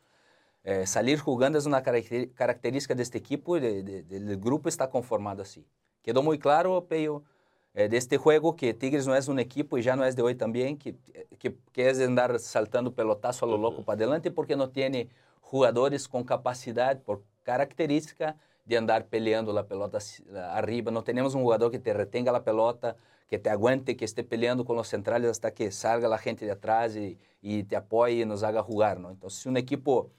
Eh, 0.62 0.86
salir 0.86 1.18
jugando 1.18 1.58
es 1.58 1.66
una 1.66 1.82
característica 1.82 2.94
de 2.94 3.02
este 3.02 3.18
equipo 3.18 3.56
y 3.56 3.60
de, 3.60 3.82
de, 3.82 4.02
del 4.02 4.38
grupo 4.38 4.68
está 4.68 4.88
conformado 4.88 5.42
así. 5.42 5.66
Quedó 6.02 6.22
muy 6.22 6.38
claro, 6.38 6.86
Peyo, 6.86 7.22
eh, 7.74 7.88
de 7.88 7.96
este 7.96 8.16
juego 8.16 8.56
que 8.56 8.72
Tigres 8.72 9.06
no 9.06 9.16
es 9.16 9.28
un 9.28 9.38
equipo 9.38 9.76
y 9.76 9.82
ya 9.82 9.96
no 9.96 10.04
es 10.04 10.14
de 10.14 10.22
hoy 10.22 10.34
también, 10.36 10.78
que, 10.78 10.94
que, 11.38 11.56
que 11.72 11.90
es 11.90 12.00
andar 12.00 12.38
saltando 12.38 12.94
pelotazo 12.94 13.46
a 13.46 13.48
lo 13.48 13.58
loco 13.58 13.82
para 13.82 13.96
adelante 13.96 14.30
porque 14.30 14.56
no 14.56 14.70
tiene 14.70 15.08
jugadores 15.40 16.08
con 16.08 16.24
capacidad, 16.24 17.00
por 17.02 17.22
característica, 17.42 18.36
de 18.64 18.76
andar 18.78 19.06
peleando 19.06 19.52
la 19.52 19.66
pelota 19.66 19.98
arriba. 20.52 20.90
No 20.90 21.04
tenemos 21.04 21.34
un 21.34 21.42
jugador 21.42 21.70
que 21.70 21.78
te 21.78 21.92
retenga 21.92 22.32
la 22.32 22.44
pelota, 22.44 22.96
que 23.28 23.38
te 23.38 23.50
aguante, 23.50 23.96
que 23.96 24.04
esté 24.04 24.24
peleando 24.24 24.64
con 24.64 24.76
los 24.76 24.88
centrales 24.88 25.30
hasta 25.30 25.52
que 25.52 25.70
salga 25.70 26.08
la 26.08 26.18
gente 26.18 26.46
de 26.46 26.52
atrás 26.52 26.96
y, 26.96 27.18
y 27.42 27.64
te 27.64 27.76
apoye 27.76 28.22
y 28.22 28.24
nos 28.24 28.42
haga 28.42 28.62
jugar. 28.62 29.00
¿no? 29.00 29.10
Entonces, 29.10 29.40
si 29.40 29.48
un 29.48 29.56
equipo 29.56 30.10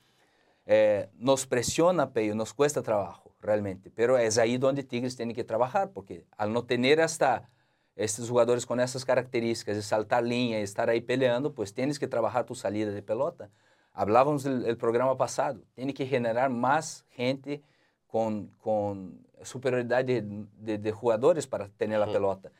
eh, 0.65 1.09
nos 1.17 1.45
presiona, 1.45 2.11
Peyo, 2.11 2.35
nos 2.35 2.53
cuesta 2.53 2.81
trabajo 2.81 3.35
realmente. 3.41 3.91
Pero 3.91 4.17
es 4.17 4.37
ahí 4.37 4.57
donde 4.57 4.83
Tigres 4.83 5.15
tiene 5.15 5.33
que 5.33 5.43
trabajar, 5.43 5.91
porque 5.91 6.25
al 6.37 6.51
no 6.51 6.65
tener 6.65 7.01
hasta 7.01 7.49
estos 7.95 8.29
jugadores 8.29 8.65
con 8.65 8.79
esas 8.79 9.05
características 9.05 9.75
de 9.77 9.81
saltar 9.81 10.23
línea 10.23 10.59
y 10.59 10.63
estar 10.63 10.89
ahí 10.89 11.01
peleando, 11.01 11.53
pues 11.53 11.73
tienes 11.73 11.97
que 11.99 12.07
trabajar 12.07 12.45
tu 12.45 12.55
salida 12.55 12.91
de 12.91 13.01
pelota. 13.01 13.49
Hablábamos 13.93 14.45
el, 14.45 14.65
el 14.65 14.77
programa 14.77 15.15
pasado, 15.17 15.61
tiene 15.73 15.93
que 15.93 16.05
generar 16.05 16.49
más 16.49 17.05
gente 17.09 17.61
con, 18.07 18.47
con 18.59 19.25
superioridad 19.43 20.03
de, 20.03 20.21
de, 20.57 20.77
de, 20.77 20.91
jugadores 20.91 21.47
para 21.47 21.69
tener 21.69 21.99
la 21.99 22.07
pelota. 22.07 22.51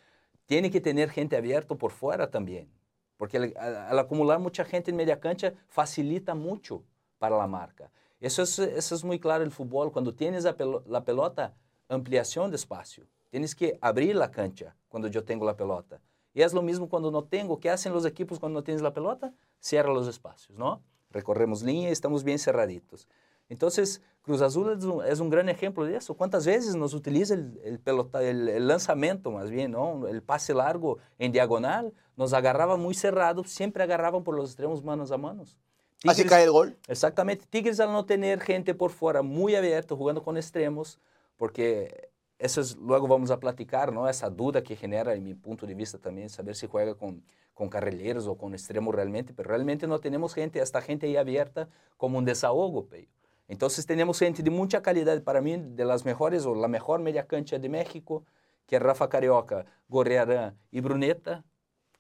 Tiene 0.45 0.71
que 0.71 0.79
tener 0.79 1.09
gente 1.09 1.35
abierta 1.35 1.75
por 1.75 1.91
fuera 1.91 2.29
también, 2.29 2.69
porque 3.17 3.37
al, 3.37 3.53
al 3.57 3.99
acumular 3.99 4.39
mucha 4.39 4.63
gente 4.63 4.91
en 4.91 4.97
media 4.97 5.19
cancha 5.19 5.53
facilita 5.67 6.35
mucho 6.35 6.83
para 7.25 7.37
la 7.37 7.47
marca. 7.47 7.91
Eso 8.19 8.43
es, 8.43 8.59
eso 8.59 8.95
es 8.95 9.03
muy 9.03 9.19
claro 9.19 9.43
en 9.43 9.47
el 9.47 9.51
fútbol. 9.51 9.91
Cuando 9.91 10.13
tienes 10.13 10.43
la, 10.43 11.03
pelota, 11.03 11.55
ampliación 11.89 12.51
de 12.51 12.55
espacio. 12.55 13.07
Tienes 13.31 13.55
que 13.55 13.77
abrir 13.81 14.15
la 14.15 14.29
cancha 14.31 14.75
cuando 14.89 15.07
yo 15.07 15.23
tengo 15.23 15.45
la 15.45 15.57
pelota. 15.57 15.99
Y 16.33 16.41
es 16.41 16.53
lo 16.53 16.61
mismo 16.61 16.87
cuando 16.87 17.09
no 17.11 17.23
tengo. 17.23 17.59
¿Qué 17.59 17.69
hacen 17.69 17.93
los 17.93 18.05
equipos 18.05 18.39
cuando 18.39 18.59
no 18.59 18.63
tienes 18.63 18.81
la 18.81 18.93
pelota? 18.93 19.33
Cierra 19.59 19.91
los 19.91 20.07
espacios, 20.07 20.57
¿no? 20.57 20.81
Recorremos 21.09 21.63
línea 21.63 21.89
y 21.89 21.91
estamos 21.91 22.23
bien 22.23 22.37
cerraditos. 22.37 23.07
Entonces, 23.49 24.01
Cruz 24.21 24.41
Azul 24.41 24.71
es 24.77 24.83
un, 24.83 25.05
es 25.05 25.19
un 25.19 25.29
gran 25.29 25.49
ejemplo 25.49 25.85
de 25.85 25.97
eso. 25.97 26.15
¿Cuántas 26.15 26.45
veces 26.45 26.75
nos 26.75 26.93
utiliza 26.93 27.33
el, 27.33 27.59
el, 27.63 27.79
pelota, 27.79 28.21
el, 28.21 28.49
el 28.49 28.67
lanzamiento, 28.67 29.31
¿no? 29.31 30.07
Largo 30.55 30.97
en 31.19 31.31
diagonal. 31.31 31.93
Nos 32.17 32.33
agarraba 32.33 32.77
muy 32.77 32.93
cerrados, 32.93 33.49
siempre 33.49 33.83
agarraban 33.83 34.23
por 34.23 34.35
los 34.35 34.49
extremos 34.49 34.83
manos 34.83 35.11
a 35.11 35.17
manos. 35.17 35.57
Tigres, 35.99 36.19
Así 36.19 36.27
cae 36.27 36.43
el 36.43 36.51
gol. 36.51 36.77
Exactamente. 36.87 37.45
Tigres 37.49 37.79
al 37.79 37.91
no 37.91 38.05
tener 38.05 38.41
gente 38.41 38.73
por 38.73 38.91
fuera 38.91 39.21
muy 39.21 39.55
abierta, 39.55 39.95
jugando 39.95 40.23
con 40.23 40.37
extremos, 40.37 40.99
porque 41.37 42.09
eso 42.37 42.61
es, 42.61 42.75
luego 42.75 43.07
vamos 43.07 43.31
a 43.31 43.39
platicar, 43.39 43.93
¿no? 43.93 44.07
Esa 44.07 44.29
duda 44.29 44.61
que 44.61 44.75
genera, 44.75 45.13
en 45.13 45.23
mi 45.23 45.33
punto 45.33 45.65
de 45.65 45.73
vista 45.73 45.97
también, 45.97 46.29
saber 46.29 46.55
si 46.55 46.67
juega 46.67 46.95
con, 46.95 47.23
con 47.53 47.69
carrileros 47.69 48.27
o 48.27 48.37
con 48.37 48.53
extremos 48.53 48.93
realmente, 48.93 49.33
pero 49.33 49.49
realmente 49.49 49.87
no 49.87 49.99
tenemos 49.99 50.33
gente, 50.33 50.59
esta 50.59 50.81
gente 50.81 51.07
ahí 51.07 51.17
abierta 51.17 51.69
como 51.97 52.17
un 52.17 52.25
desahogo, 52.25 52.87
Peyo. 52.87 53.09
Entonces 53.47 53.85
tenemos 53.85 54.19
gente 54.19 54.43
de 54.43 54.49
mucha 54.49 54.81
calidad, 54.81 55.21
para 55.23 55.39
mí 55.41 55.55
de 55.57 55.85
las 55.85 56.03
mejores 56.03 56.45
o 56.45 56.55
la 56.55 56.67
mejor 56.67 56.99
media 56.99 57.27
cancha 57.27 57.57
de 57.57 57.69
México, 57.69 58.25
que 58.65 58.77
es 58.77 58.81
Rafa 58.81 59.07
Carioca, 59.07 59.65
Gorrearán 59.87 60.57
y 60.71 60.81
Bruneta. 60.81 61.43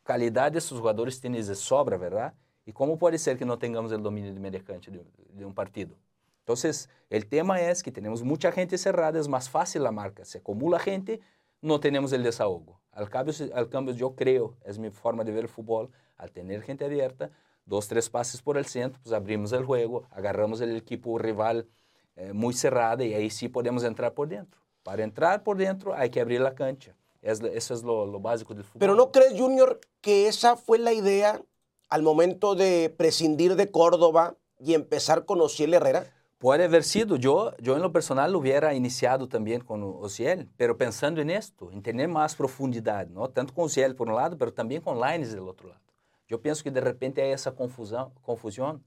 Calidad 0.03 0.51
de 0.51 0.59
estos 0.59 0.79
jugadores 0.79 1.21
tienen 1.21 1.45
de 1.45 1.55
sobra, 1.55 1.97
¿verdad? 1.97 2.33
¿Y 2.65 2.73
cómo 2.73 2.97
puede 2.97 3.17
ser 3.17 3.37
que 3.37 3.45
no 3.45 3.59
tengamos 3.59 3.91
el 3.91 4.01
dominio 4.01 4.33
de 4.33 4.63
cancha 4.63 4.91
de, 4.91 5.05
de, 5.33 5.45
partido? 5.53 5.95
Entonces, 6.39 6.89
el 7.09 7.27
tema 7.27 7.61
es 7.61 7.83
que 7.83 7.91
tenemos 7.91 8.23
mucha 8.23 8.51
gente 8.51 8.77
cerrada, 8.77 9.19
es 9.19 9.27
más 9.27 9.49
fácil 9.49 9.83
la 9.83 9.91
marca, 9.91 10.25
se 10.25 10.39
acumula 10.39 10.79
gente, 10.79 11.21
no 11.61 11.79
tenemos 11.79 12.11
el 12.13 12.23
desahogo. 12.23 12.81
Al 12.91 13.09
cambio, 13.09 13.33
al 13.53 13.69
cambio 13.69 13.93
yo 13.93 14.15
creo, 14.15 14.55
es 14.63 14.79
mi 14.79 14.89
forma 14.89 15.23
de 15.23 15.31
ver 15.31 15.43
el 15.43 15.49
fútbol, 15.49 15.91
al 16.17 16.31
tener 16.31 16.61
gente 16.61 16.85
abierta, 16.85 17.31
dos, 17.65 17.87
tres 17.87 18.09
pases 18.09 18.41
por 18.41 18.57
el 18.57 18.65
centro, 18.65 18.99
pues 19.03 19.13
abrimos 19.13 19.51
el 19.51 19.65
juego, 19.65 20.07
agarramos 20.11 20.61
el 20.61 20.75
equipo 20.75 21.17
rival 21.17 21.67
eh, 22.15 22.33
muy 22.33 22.53
cerrado 22.53 23.03
y 23.03 23.13
ahí 23.13 23.29
sí 23.29 23.49
podemos 23.49 23.83
entrar 23.83 24.13
por 24.13 24.27
dentro. 24.27 24.61
Para 24.83 25.03
entrar 25.03 25.43
por 25.43 25.57
dentro 25.57 25.93
hay 25.93 26.09
que 26.09 26.21
abrir 26.21 26.41
la 26.41 26.55
cancha. 26.55 26.95
Es, 27.21 27.41
eso 27.41 27.73
es 27.73 27.83
lo, 27.83 28.05
lo 28.05 28.19
básico 28.19 28.53
del 28.53 28.63
fútbol. 28.63 28.79
Pero 28.79 28.95
¿no 28.95 29.11
crees, 29.11 29.33
Junior, 29.35 29.81
que 29.99 30.27
esa 30.27 30.55
fue 30.55 30.77
la 30.77 30.93
idea 30.93 31.41
al 31.89 32.01
momento 32.01 32.55
de 32.55 32.93
prescindir 32.95 33.55
de 33.55 33.71
Córdoba 33.71 34.35
y 34.59 34.73
empezar 34.73 35.25
con 35.25 35.41
Ociel 35.41 35.73
Herrera? 35.73 36.11
Puede 36.37 36.65
haber 36.65 36.83
sido. 36.83 37.15
Yo, 37.15 37.55
yo 37.57 37.75
en 37.75 37.81
lo 37.81 37.91
personal 37.91 38.31
lo 38.31 38.39
hubiera 38.39 38.73
iniciado 38.73 39.27
también 39.27 39.61
con 39.61 39.81
Ociel, 39.83 40.49
pero 40.57 40.77
pensando 40.77 41.21
en 41.21 41.29
esto, 41.29 41.71
en 41.71 41.81
tener 41.81 42.07
más 42.07 42.35
profundidad, 42.35 43.07
¿no? 43.07 43.29
tanto 43.29 43.53
con 43.53 43.65
Ociel 43.65 43.95
por 43.95 44.09
un 44.09 44.15
lado, 44.15 44.37
pero 44.37 44.53
también 44.53 44.81
con 44.81 44.99
Lines 44.99 45.31
del 45.31 45.47
otro 45.47 45.69
lado. 45.69 45.81
Yo 46.27 46.41
pienso 46.41 46.63
que 46.63 46.71
de 46.71 46.81
repente 46.81 47.21
hay 47.21 47.31
esa 47.31 47.53
confusión, 47.53 48.11
confusión. 48.21 48.83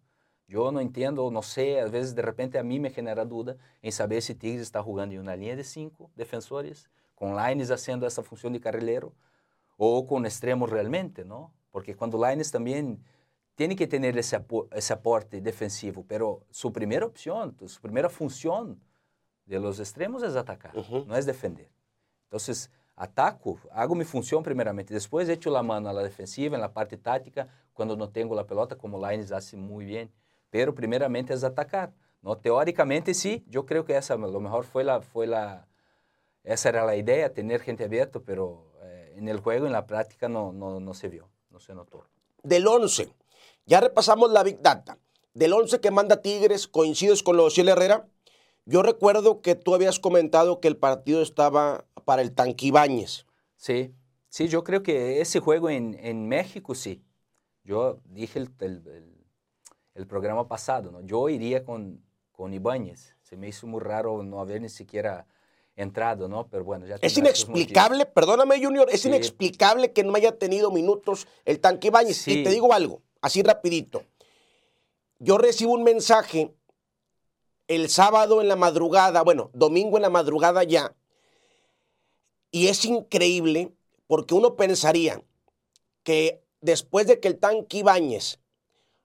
Yo 0.46 0.72
no 0.72 0.80
entiendo, 0.80 1.30
no 1.30 1.42
sé, 1.42 1.80
a 1.80 1.84
veces 1.84 2.14
de 2.14 2.22
repente 2.22 2.58
a 2.58 2.62
mí 2.62 2.80
me 2.80 2.90
genera 2.90 3.24
duda 3.24 3.56
en 3.82 3.92
saber 3.92 4.22
si 4.22 4.34
Tigres 4.34 4.62
está 4.62 4.82
jugando 4.82 5.14
en 5.14 5.20
una 5.20 5.36
línea 5.36 5.56
de 5.56 5.64
cinco 5.64 6.10
defensores, 6.16 6.90
con 7.14 7.36
Lines 7.36 7.70
haciendo 7.70 8.06
esa 8.06 8.22
función 8.22 8.52
de 8.52 8.60
carrilero, 8.60 9.14
o 9.76 10.06
con 10.06 10.26
extremos 10.26 10.70
realmente, 10.70 11.24
¿no? 11.24 11.52
Porque 11.70 11.94
cuando 11.94 12.18
Lines 12.24 12.50
también 12.50 13.02
tiene 13.54 13.74
que 13.74 13.86
tener 13.86 14.16
ese, 14.16 14.40
ese 14.72 14.92
aporte 14.92 15.40
defensivo, 15.40 16.04
pero 16.06 16.44
su 16.50 16.72
primera 16.72 17.04
opción, 17.04 17.56
su 17.66 17.80
primera 17.80 18.08
función 18.08 18.80
de 19.46 19.58
los 19.58 19.80
extremos 19.80 20.22
es 20.22 20.36
atacar, 20.36 20.76
uh 20.76 20.82
-huh. 20.82 21.06
no 21.06 21.16
es 21.16 21.26
defender. 21.26 21.68
Entonces, 22.24 22.70
ataco, 22.94 23.58
hago 23.72 23.94
mi 23.94 24.04
función 24.04 24.42
primeramente, 24.42 24.92
después 24.92 25.28
echo 25.28 25.50
la 25.50 25.62
mano 25.62 25.88
a 25.88 25.92
la 25.92 26.02
defensiva, 26.02 26.56
en 26.56 26.60
la 26.60 26.72
parte 26.72 26.96
táctica, 26.96 27.48
cuando 27.72 27.96
no 27.96 28.08
tengo 28.10 28.34
la 28.34 28.46
pelota, 28.46 28.76
como 28.76 28.98
Lines 29.08 29.32
hace 29.32 29.56
muy 29.56 29.84
bien, 29.84 30.10
pero 30.50 30.74
primeramente 30.74 31.32
es 31.32 31.44
atacar. 31.44 31.92
¿no? 32.22 32.36
Teóricamente 32.36 33.14
sí, 33.14 33.44
yo 33.48 33.64
creo 33.66 33.84
que 33.84 33.96
esa 33.96 34.16
lo 34.16 34.40
mejor 34.40 34.64
fue 34.64 34.84
la, 34.84 35.00
fue 35.00 35.26
la, 35.26 35.66
esa 36.42 36.68
era 36.68 36.84
la 36.84 36.96
idea, 36.96 37.32
tener 37.32 37.60
gente 37.60 37.84
abierta, 37.84 38.20
pero 38.20 38.72
eh, 38.82 39.14
en 39.16 39.28
el 39.28 39.38
juego, 39.40 39.66
en 39.66 39.72
la 39.72 39.86
práctica 39.86 40.28
no, 40.28 40.52
no, 40.52 40.80
no 40.80 40.94
se 40.94 41.08
vio, 41.08 41.28
no 41.58 41.60
se 41.60 41.74
notó. 41.74 42.04
Del 42.44 42.66
11, 42.66 43.12
ya 43.66 43.80
repasamos 43.80 44.30
la 44.30 44.44
Big 44.44 44.60
Data, 44.62 44.98
del 45.34 45.52
11 45.52 45.80
que 45.80 45.90
manda 45.90 46.22
Tigres, 46.22 46.68
coincides 46.68 47.24
con 47.24 47.36
lo 47.36 47.44
de 47.44 47.50
Ciel 47.50 47.68
Herrera, 47.68 48.08
yo 48.64 48.82
recuerdo 48.82 49.40
que 49.40 49.56
tú 49.56 49.74
habías 49.74 49.98
comentado 49.98 50.60
que 50.60 50.68
el 50.68 50.76
partido 50.76 51.20
estaba 51.20 51.86
para 52.04 52.22
el 52.22 52.32
Tanquibáñez. 52.32 53.26
Sí, 53.56 53.92
sí, 54.28 54.46
yo 54.48 54.62
creo 54.62 54.82
que 54.82 55.20
ese 55.20 55.40
juego 55.40 55.68
en, 55.68 55.98
en 56.00 56.28
México, 56.28 56.74
sí. 56.74 57.02
Yo 57.64 58.00
dije 58.04 58.38
el, 58.38 58.54
el, 58.60 59.26
el, 59.94 60.06
programa 60.06 60.48
pasado, 60.48 60.90
¿no? 60.92 61.00
Yo 61.00 61.28
iría 61.28 61.64
con, 61.64 62.04
con 62.30 62.54
Ibáñez. 62.54 63.16
Se 63.22 63.36
me 63.36 63.48
hizo 63.48 63.66
muy 63.66 63.80
raro 63.80 64.22
no 64.22 64.40
haber 64.40 64.60
ni 64.60 64.68
siquiera 64.68 65.26
entrado, 65.78 66.28
¿no? 66.28 66.48
Pero 66.48 66.64
bueno, 66.64 66.86
ya 66.86 66.96
Es 67.00 67.16
inexplicable, 67.16 68.04
perdóname 68.04 68.62
Junior, 68.62 68.88
es 68.90 69.04
inexplicable 69.04 69.92
que 69.92 70.02
no 70.04 70.14
haya 70.14 70.36
tenido 70.36 70.70
minutos 70.70 71.26
el 71.44 71.60
tanque 71.60 71.88
Ibáñez. 71.88 72.26
Y 72.28 72.42
te 72.42 72.50
digo 72.50 72.72
algo, 72.72 73.00
así 73.22 73.42
rapidito. 73.42 74.02
Yo 75.20 75.38
recibo 75.38 75.72
un 75.72 75.84
mensaje 75.84 76.52
el 77.68 77.88
sábado 77.88 78.40
en 78.40 78.48
la 78.48 78.56
madrugada, 78.56 79.22
bueno, 79.22 79.50
domingo 79.52 79.96
en 79.96 80.02
la 80.02 80.10
madrugada 80.10 80.64
ya, 80.64 80.94
y 82.50 82.68
es 82.68 82.84
increíble 82.84 83.72
porque 84.06 84.34
uno 84.34 84.56
pensaría 84.56 85.22
que 86.02 86.42
después 86.60 87.06
de 87.06 87.20
que 87.20 87.28
el 87.28 87.38
tanque 87.38 87.78
Ibáñez 87.78 88.40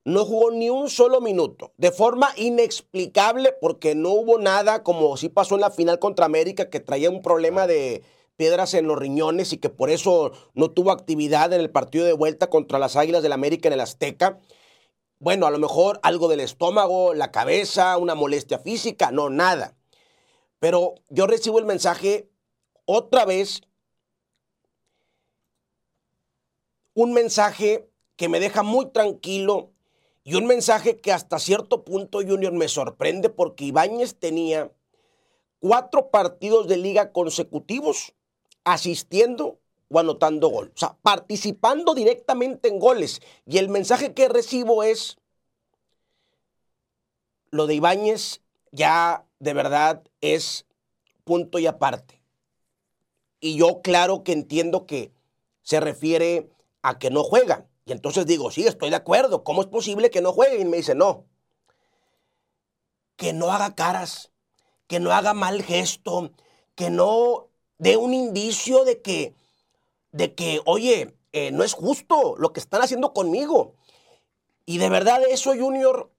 no 0.06 0.26
jugó 0.26 0.52
ni 0.52 0.70
un 0.70 0.90
solo 0.90 1.22
minuto, 1.22 1.74
de 1.78 1.92
forma 1.92 2.30
inexplicable, 2.36 3.54
porque 3.62 3.96
no 3.96 4.10
hubo 4.10 4.38
nada 4.38 4.84
como 4.84 5.16
sí 5.18 5.30
pasó 5.30 5.56
en 5.56 5.62
la 5.62 5.72
final 5.72 6.00
contra 6.00 6.26
América, 6.26 6.70
que 6.70 6.80
traía 6.80 7.10
un 7.10 7.22
problema 7.22 7.68
de 7.68 8.04
piedras 8.36 8.74
en 8.74 8.88
los 8.88 8.98
riñones 8.98 9.54
y 9.54 9.58
que 9.58 9.70
por 9.70 9.90
eso 9.90 10.32
no 10.54 10.72
tuvo 10.72 10.92
actividad 10.92 11.54
en 11.54 11.62
el 11.62 11.70
partido 11.70 12.06
de 12.06 12.14
vuelta 12.14 12.50
contra 12.50 12.80
las 12.80 12.96
Águilas 12.96 13.24
del 13.24 13.32
América 13.32 13.70
en 13.70 13.74
el 13.74 13.80
Azteca. 13.80 14.40
Bueno, 15.20 15.46
a 15.46 15.52
lo 15.52 15.60
mejor 15.60 16.00
algo 16.04 16.28
del 16.28 16.42
estómago, 16.42 17.14
la 17.14 17.32
cabeza, 17.32 17.98
una 17.98 18.16
molestia 18.16 18.60
física, 18.60 19.12
no, 19.12 19.30
nada. 19.30 19.78
Pero 20.60 20.96
yo 21.10 21.28
recibo 21.28 21.60
el 21.60 21.66
mensaje 21.66 22.30
otra 22.86 23.24
vez, 23.24 23.62
un 26.94 27.14
mensaje 27.14 27.90
que 28.18 28.30
me 28.30 28.40
deja 28.40 28.64
muy 28.64 28.92
tranquilo 28.92 29.73
y 30.24 30.36
un 30.36 30.46
mensaje 30.46 31.00
que 31.00 31.12
hasta 31.12 31.38
cierto 31.38 31.84
punto, 31.84 32.20
Junior, 32.20 32.54
me 32.54 32.70
sorprende 32.70 33.30
porque 33.30 33.66
Ibáñez 33.66 34.16
tenía 34.16 34.72
cuatro 35.60 36.10
partidos 36.12 36.68
de 36.68 36.78
liga 36.78 37.12
consecutivos 37.12 38.14
asistiendo 38.64 39.60
o 39.90 40.00
anotando 40.00 40.48
gol. 40.48 40.72
O 40.74 40.78
sea, 40.78 40.98
participando 41.02 41.94
directamente 41.94 42.70
en 42.70 42.80
goles. 42.80 43.22
Y 43.46 43.58
el 43.58 43.68
mensaje 43.68 44.14
que 44.14 44.30
recibo 44.30 44.84
es, 44.84 45.18
lo 47.52 47.68
de 47.68 47.76
Ibáñez 47.76 48.42
ya 48.72 49.26
de 49.40 49.54
verdad 49.54 50.04
es 50.22 50.66
punto 51.26 51.60
y 51.60 51.68
aparte. 51.68 52.22
Y 53.42 53.58
yo 53.58 53.82
claro 53.82 54.24
que 54.24 54.32
entiendo 54.32 54.86
que 54.86 55.12
se 55.62 55.82
refiere 55.82 56.50
a 56.82 56.98
que 56.98 57.10
no 57.10 57.24
juega. 57.24 57.68
Y 57.86 57.92
entonces 57.92 58.26
digo, 58.26 58.52
sí, 58.52 58.66
estoy 58.66 58.90
de 58.90 58.96
acuerdo. 58.96 59.44
¿Cómo 59.44 59.62
es 59.62 59.68
posible 59.68 60.10
que 60.10 60.22
no 60.22 60.32
juegue? 60.32 60.60
Y 60.60 60.66
me 60.66 60.78
dice, 60.78 60.96
no. 60.96 61.26
Que 63.18 63.34
no 63.34 63.52
haga 63.52 63.76
caras, 63.76 64.32
que 64.88 65.00
no 65.00 65.12
haga 65.12 65.34
mal 65.34 65.62
gesto, 65.62 66.32
que 66.76 66.90
no 66.90 67.50
dé 67.78 67.98
un 67.98 68.14
indicio 68.14 68.86
de 68.86 69.02
que, 69.02 69.36
de 70.12 70.34
que 70.34 70.62
oye, 70.66 71.16
eh, 71.32 71.52
no 71.52 71.64
es 71.64 71.74
justo 71.74 72.36
lo 72.38 72.54
que 72.54 72.60
están 72.60 72.82
haciendo 72.82 73.14
conmigo. 73.14 73.76
Y 74.66 74.78
de 74.78 74.90
verdad 74.90 75.22
eso, 75.30 75.54
Junior, 75.56 76.12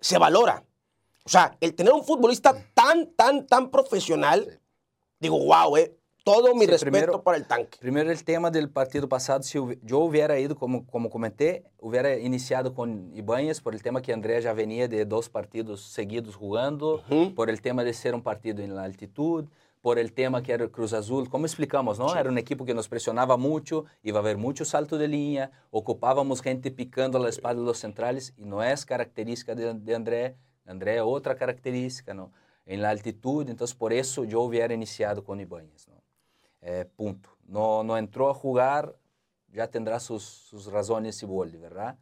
se 0.00 0.18
valora. 0.18 0.64
O 1.24 1.28
sea, 1.28 1.56
el 1.60 1.74
tener 1.74 1.92
un 1.92 2.04
futbolista 2.04 2.54
tan, 2.74 3.12
tan, 3.14 3.46
tan 3.46 3.70
profesional, 3.70 4.60
digo, 5.18 5.38
wow, 5.38 5.76
eh, 5.76 5.96
todo 6.24 6.54
mi 6.54 6.66
respeto 6.66 7.22
para 7.22 7.36
el 7.36 7.46
tanque. 7.46 7.78
Primero 7.80 8.10
el 8.10 8.24
tema 8.24 8.50
del 8.50 8.68
partido 8.68 9.08
pasado, 9.08 9.42
si 9.42 9.58
yo 9.82 9.98
hubiera 9.98 10.38
ido, 10.38 10.56
como, 10.56 10.86
como 10.86 11.10
comenté, 11.10 11.64
hubiera 11.78 12.16
iniciado 12.18 12.74
con 12.74 13.14
Ibáñez 13.14 13.60
por 13.60 13.74
el 13.74 13.82
tema 13.82 14.02
que 14.02 14.12
André 14.12 14.40
ya 14.40 14.52
venía 14.52 14.88
de 14.88 15.04
dos 15.04 15.28
partidos 15.28 15.82
seguidos 15.82 16.36
jugando, 16.36 17.02
por 17.34 17.50
el 17.50 17.60
tema 17.60 17.84
de 17.84 17.92
ser 17.92 18.14
un 18.14 18.22
partido 18.22 18.62
en 18.62 18.74
la 18.74 18.84
altitud, 18.84 19.46
por 19.80 19.98
el 19.98 20.12
tema 20.12 20.42
que 20.42 20.52
era 20.52 20.68
Cruz 20.68 20.92
Azul, 20.92 21.30
como 21.30 21.46
explicamos, 21.46 21.98
¿no? 21.98 22.14
Era 22.14 22.28
un 22.28 22.36
equipo 22.36 22.66
que 22.66 22.74
nos 22.74 22.88
presionaba 22.88 23.38
mucho, 23.38 23.86
iba 24.02 24.18
a 24.18 24.22
haber 24.22 24.36
mucho 24.36 24.64
salto 24.64 24.98
de 24.98 25.08
línea, 25.08 25.50
ocupábamos 25.70 26.42
gente 26.42 26.70
picando 26.70 27.16
a 27.16 27.22
la 27.22 27.30
espalda 27.30 27.62
de 27.62 27.66
los 27.66 27.78
centrales 27.78 28.34
y 28.36 28.44
no 28.44 28.62
es 28.62 28.84
característica 28.84 29.54
de, 29.54 29.72
de 29.72 29.94
André, 29.94 30.36
André 30.66 30.96
es 30.96 31.02
otra 31.02 31.34
característica, 31.34 32.12
¿no? 32.12 32.30
En 32.66 32.82
la 32.82 32.90
altitud, 32.90 33.48
entonces 33.48 33.74
por 33.74 33.92
eso 33.92 34.24
yo 34.24 34.42
hubiera 34.42 34.74
iniciado 34.74 35.24
con 35.24 35.40
Ibáñez, 35.40 35.88
¿no? 35.88 35.99
Eh, 36.62 36.86
punto. 36.96 37.30
No, 37.46 37.82
no 37.82 37.96
entró 37.96 38.30
a 38.30 38.34
jugar, 38.34 38.96
ya 39.52 39.68
tendrá 39.68 40.00
sus, 40.00 40.22
sus 40.22 40.66
razones 40.66 41.22
y 41.22 41.26
vuelve, 41.26 41.58
¿verdad? 41.58 41.98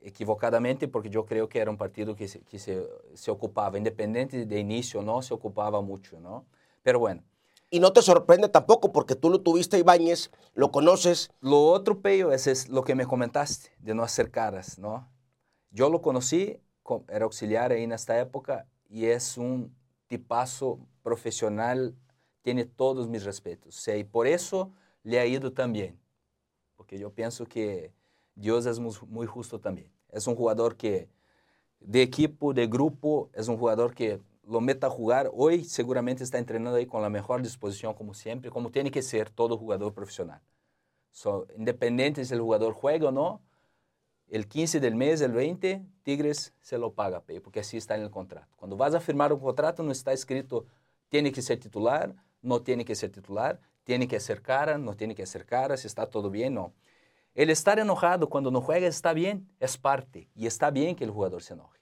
Equivocadamente, 0.00 0.88
porque 0.88 1.10
yo 1.10 1.26
creo 1.26 1.48
que 1.48 1.58
era 1.58 1.70
un 1.70 1.76
partido 1.76 2.14
que, 2.14 2.28
se, 2.28 2.40
que 2.40 2.58
se, 2.58 2.86
se 3.14 3.30
ocupaba, 3.30 3.76
independiente 3.78 4.46
de 4.46 4.58
inicio 4.58 5.00
o 5.00 5.02
no, 5.02 5.22
se 5.22 5.34
ocupaba 5.34 5.80
mucho, 5.80 6.20
¿no? 6.20 6.46
Pero 6.82 6.98
bueno. 6.98 7.22
Y 7.70 7.80
no 7.80 7.92
te 7.92 8.02
sorprende 8.02 8.48
tampoco 8.48 8.92
porque 8.92 9.16
tú 9.16 9.30
lo 9.30 9.40
tuviste, 9.40 9.78
Ibáñez, 9.78 10.30
lo 10.54 10.70
conoces. 10.70 11.30
Lo 11.40 11.66
otro, 11.66 12.00
Peyo, 12.00 12.30
es, 12.30 12.46
es 12.46 12.68
lo 12.68 12.84
que 12.84 12.94
me 12.94 13.06
comentaste, 13.06 13.70
de 13.78 13.94
no 13.94 14.04
hacer 14.04 14.30
caras, 14.30 14.78
¿no? 14.78 15.08
Yo 15.70 15.90
lo 15.90 16.00
conocí, 16.00 16.60
era 17.08 17.24
auxiliar 17.24 17.72
ahí 17.72 17.82
en 17.82 17.92
esta 17.92 18.20
época, 18.20 18.68
y 18.88 19.06
es 19.06 19.36
un 19.38 19.74
tipazo 20.06 20.78
profesional 21.02 21.96
tiene 22.44 22.66
todos 22.66 23.08
mis 23.08 23.24
respetos. 23.24 23.88
Y 23.88 24.04
por 24.04 24.26
eso 24.26 24.70
le 25.02 25.18
ha 25.18 25.24
ido 25.24 25.54
tan 25.54 25.72
bien. 25.72 25.98
Porque 26.76 26.98
yo 26.98 27.10
pienso 27.10 27.46
que 27.46 27.90
Dios 28.34 28.66
es 28.66 28.78
muy, 28.78 29.26
justo 29.26 29.58
también. 29.58 29.90
Es 30.12 30.26
un 30.26 30.36
jugador 30.36 30.76
que 30.76 31.08
de 31.80 32.02
equipo, 32.02 32.52
de 32.52 32.66
grupo, 32.66 33.30
es 33.32 33.48
un 33.48 33.56
jugador 33.56 33.94
que 33.94 34.20
lo 34.46 34.60
meta 34.60 34.88
a 34.88 34.90
jugar. 34.90 35.30
Hoy 35.32 35.64
seguramente 35.64 36.22
está 36.22 36.36
entrenando 36.36 36.76
ahí 36.76 36.84
con 36.84 37.00
la 37.00 37.08
mejor 37.08 37.40
disposición, 37.40 37.94
como 37.94 38.12
siempre, 38.12 38.50
como 38.50 38.70
tiene 38.70 38.90
que 38.90 39.00
ser 39.00 39.30
todo 39.30 39.56
jugador 39.56 39.94
profesional. 39.94 40.42
So, 41.12 41.46
independiente 41.56 42.26
si 42.26 42.34
el 42.34 42.42
jugador 42.42 42.74
juega 42.74 43.08
o 43.08 43.12
no, 43.12 43.40
el 44.28 44.48
15 44.48 44.80
del 44.80 44.96
mes, 44.96 45.22
el 45.22 45.32
20, 45.32 45.82
Tigres 46.02 46.52
se 46.60 46.76
lo 46.76 46.92
paga, 46.92 47.22
porque 47.42 47.60
así 47.60 47.78
está 47.78 47.94
en 47.94 48.02
el 48.02 48.10
contrato. 48.10 48.54
Cuando 48.56 48.76
vas 48.76 48.94
a 48.94 49.00
firmar 49.00 49.32
un 49.32 49.40
contrato, 49.40 49.82
no 49.82 49.92
está 49.92 50.12
escrito 50.12 50.66
tiene 51.14 51.30
que 51.30 51.42
ser 51.42 51.60
titular, 51.60 52.12
no 52.44 52.62
tiene 52.62 52.84
que 52.84 52.94
ser 52.94 53.10
titular, 53.10 53.60
tiene 53.82 54.06
que 54.06 54.16
hacer 54.16 54.42
cara, 54.42 54.78
no 54.78 54.94
tiene 54.94 55.14
que 55.14 55.24
hacer 55.24 55.44
cara, 55.44 55.76
si 55.76 55.86
está 55.86 56.06
todo 56.06 56.30
bien, 56.30 56.54
no. 56.54 56.72
El 57.34 57.50
estar 57.50 57.78
enojado 57.78 58.28
cuando 58.28 58.50
no 58.50 58.60
juega 58.60 58.86
está 58.86 59.12
bien, 59.12 59.48
es 59.58 59.76
parte, 59.76 60.28
y 60.36 60.46
está 60.46 60.70
bien 60.70 60.94
que 60.94 61.04
el 61.04 61.10
jugador 61.10 61.42
se 61.42 61.54
enoje. 61.54 61.80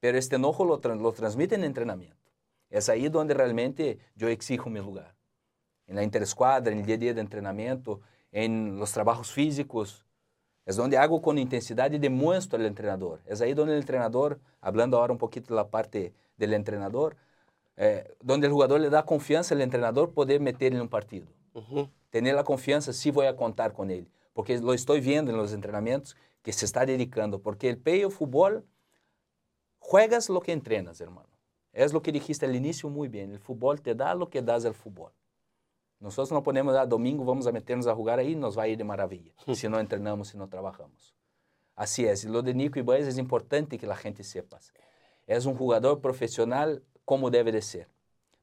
Pero 0.00 0.18
este 0.18 0.36
enojo 0.36 0.64
lo, 0.66 0.78
transmite 0.78 1.54
en 1.54 1.64
entrenamiento. 1.64 2.30
Es 2.68 2.90
ahí 2.90 3.08
donde 3.08 3.32
realmente 3.32 3.98
yo 4.14 4.28
exijo 4.28 4.68
mi 4.68 4.80
lugar. 4.80 5.14
En 5.86 5.96
la 5.96 6.02
interescuadra, 6.02 6.72
en 6.72 6.80
el 6.80 6.86
día 6.86 6.96
a 6.96 6.98
día 6.98 7.14
de 7.14 7.20
entrenamiento, 7.22 8.00
en 8.30 8.78
los 8.78 8.92
trabajos 8.92 9.32
físicos, 9.32 10.04
es 10.66 10.76
donde 10.76 10.98
hago 10.98 11.22
con 11.22 11.38
intensidad 11.38 11.90
y 11.92 11.98
demuestro 11.98 12.58
al 12.58 12.66
entrenador. 12.66 13.20
Es 13.26 13.40
ahí 13.40 13.54
donde 13.54 13.74
el 13.74 13.80
entrenador, 13.80 14.40
hablando 14.60 14.98
ahora 14.98 15.12
un 15.12 15.18
poquito 15.18 15.54
de 15.54 15.56
la 15.56 15.68
parte 15.68 16.12
del 16.36 16.52
entrenador, 16.52 17.16
eh, 17.76 18.16
donde 18.22 18.46
el 18.46 18.52
jugador 18.52 18.80
le 18.80 18.90
da 18.90 19.04
confianza 19.04 19.54
al 19.54 19.60
entrenador 19.60 20.12
poder 20.12 20.40
meter 20.40 20.72
en 20.72 20.80
un 20.80 20.88
partido. 20.88 21.26
Tener 22.10 22.34
la 22.34 22.44
confianza, 22.44 22.92
sí 22.92 23.10
voy 23.10 23.26
a 23.26 23.36
contar 23.36 23.72
con 23.72 23.90
él, 23.90 24.08
porque 24.32 24.58
lo 24.58 24.72
estoy 24.72 25.00
viendo 25.00 25.30
en 25.30 25.36
los 25.36 25.52
entrenamientos 25.52 26.16
que 26.42 26.52
se 26.52 26.64
está 26.64 26.84
dedicando, 26.84 27.40
porque 27.40 27.68
el 27.68 27.78
peyo 27.78 28.10
fútbol, 28.10 28.64
juegas 29.78 30.28
lo 30.28 30.40
que 30.40 30.52
entrenas, 30.52 31.00
hermano. 31.00 31.28
Es 31.72 31.92
lo 31.92 32.02
que 32.02 32.12
dijiste 32.12 32.46
al 32.46 32.54
inicio 32.54 32.88
muy 32.88 33.08
bien, 33.08 33.32
el 33.32 33.40
fútbol 33.40 33.80
te 33.80 33.94
da 33.94 34.14
lo 34.14 34.28
que 34.30 34.42
das 34.42 34.64
al 34.64 34.74
fútbol. 34.74 35.12
Nosotros 35.98 36.32
no 36.32 36.42
ponemos, 36.42 36.76
ah, 36.76 36.86
domingo 36.86 37.24
vamos 37.24 37.46
a 37.46 37.52
meternos 37.52 37.86
a 37.86 37.94
jugar 37.94 38.18
ahí, 38.18 38.36
nos 38.36 38.58
va 38.58 38.64
a 38.64 38.68
ir 38.68 38.78
de 38.78 38.84
maravilla, 38.84 39.32
si 39.54 39.68
no 39.68 39.80
entrenamos, 39.80 40.28
si 40.28 40.36
no 40.36 40.48
trabajamos. 40.48 41.14
Así 41.74 42.04
es, 42.04 42.24
y 42.24 42.28
lo 42.28 42.42
de 42.42 42.54
Nico 42.54 42.78
Ibáñez 42.78 43.08
es 43.08 43.18
importante 43.18 43.78
que 43.78 43.86
la 43.86 43.96
gente 43.96 44.22
sepa. 44.22 44.60
Es 45.26 45.46
un 45.46 45.56
jugador 45.56 46.00
profesional 46.00 46.84
como 47.04 47.30
debe 47.30 47.52
de 47.52 47.62
ser. 47.62 47.88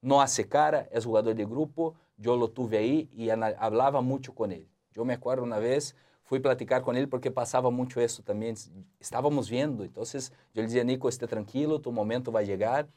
No 0.01 0.21
hace 0.21 0.47
cara, 0.47 0.87
es 0.91 1.05
jugador 1.05 1.35
de 1.35 1.45
grupo, 1.45 1.95
yo 2.17 2.35
lo 2.35 2.49
tuve 2.49 2.77
ahí 2.77 3.09
y 3.13 3.29
hablaba 3.29 4.01
mucho 4.01 4.33
con 4.33 4.51
él. 4.51 4.67
Yo 4.93 5.05
me 5.05 5.13
acuerdo 5.13 5.43
una 5.43 5.59
vez, 5.59 5.95
fui 6.23 6.39
a 6.39 6.41
platicar 6.41 6.81
con 6.81 6.95
él 6.95 7.07
porque 7.07 7.31
pasaba 7.31 7.69
mucho 7.69 8.01
eso 8.01 8.23
también, 8.23 8.55
estábamos 8.99 9.49
viendo, 9.49 9.83
entonces 9.83 10.31
yo 10.53 10.61
le 10.61 10.67
decía, 10.67 10.83
Nico, 10.83 11.09
esté 11.09 11.27
tranquilo, 11.27 11.79
tu 11.79 11.91
momento 11.91 12.31
va 12.31 12.41
a 12.41 12.43
llegar. 12.43 12.87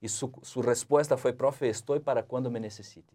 Y 0.00 0.08
su, 0.08 0.30
su 0.42 0.60
respuesta 0.60 1.16
fue, 1.16 1.32
profe, 1.32 1.70
estoy 1.70 2.00
para 2.00 2.24
cuando 2.24 2.50
me 2.50 2.60
necesite. 2.60 3.14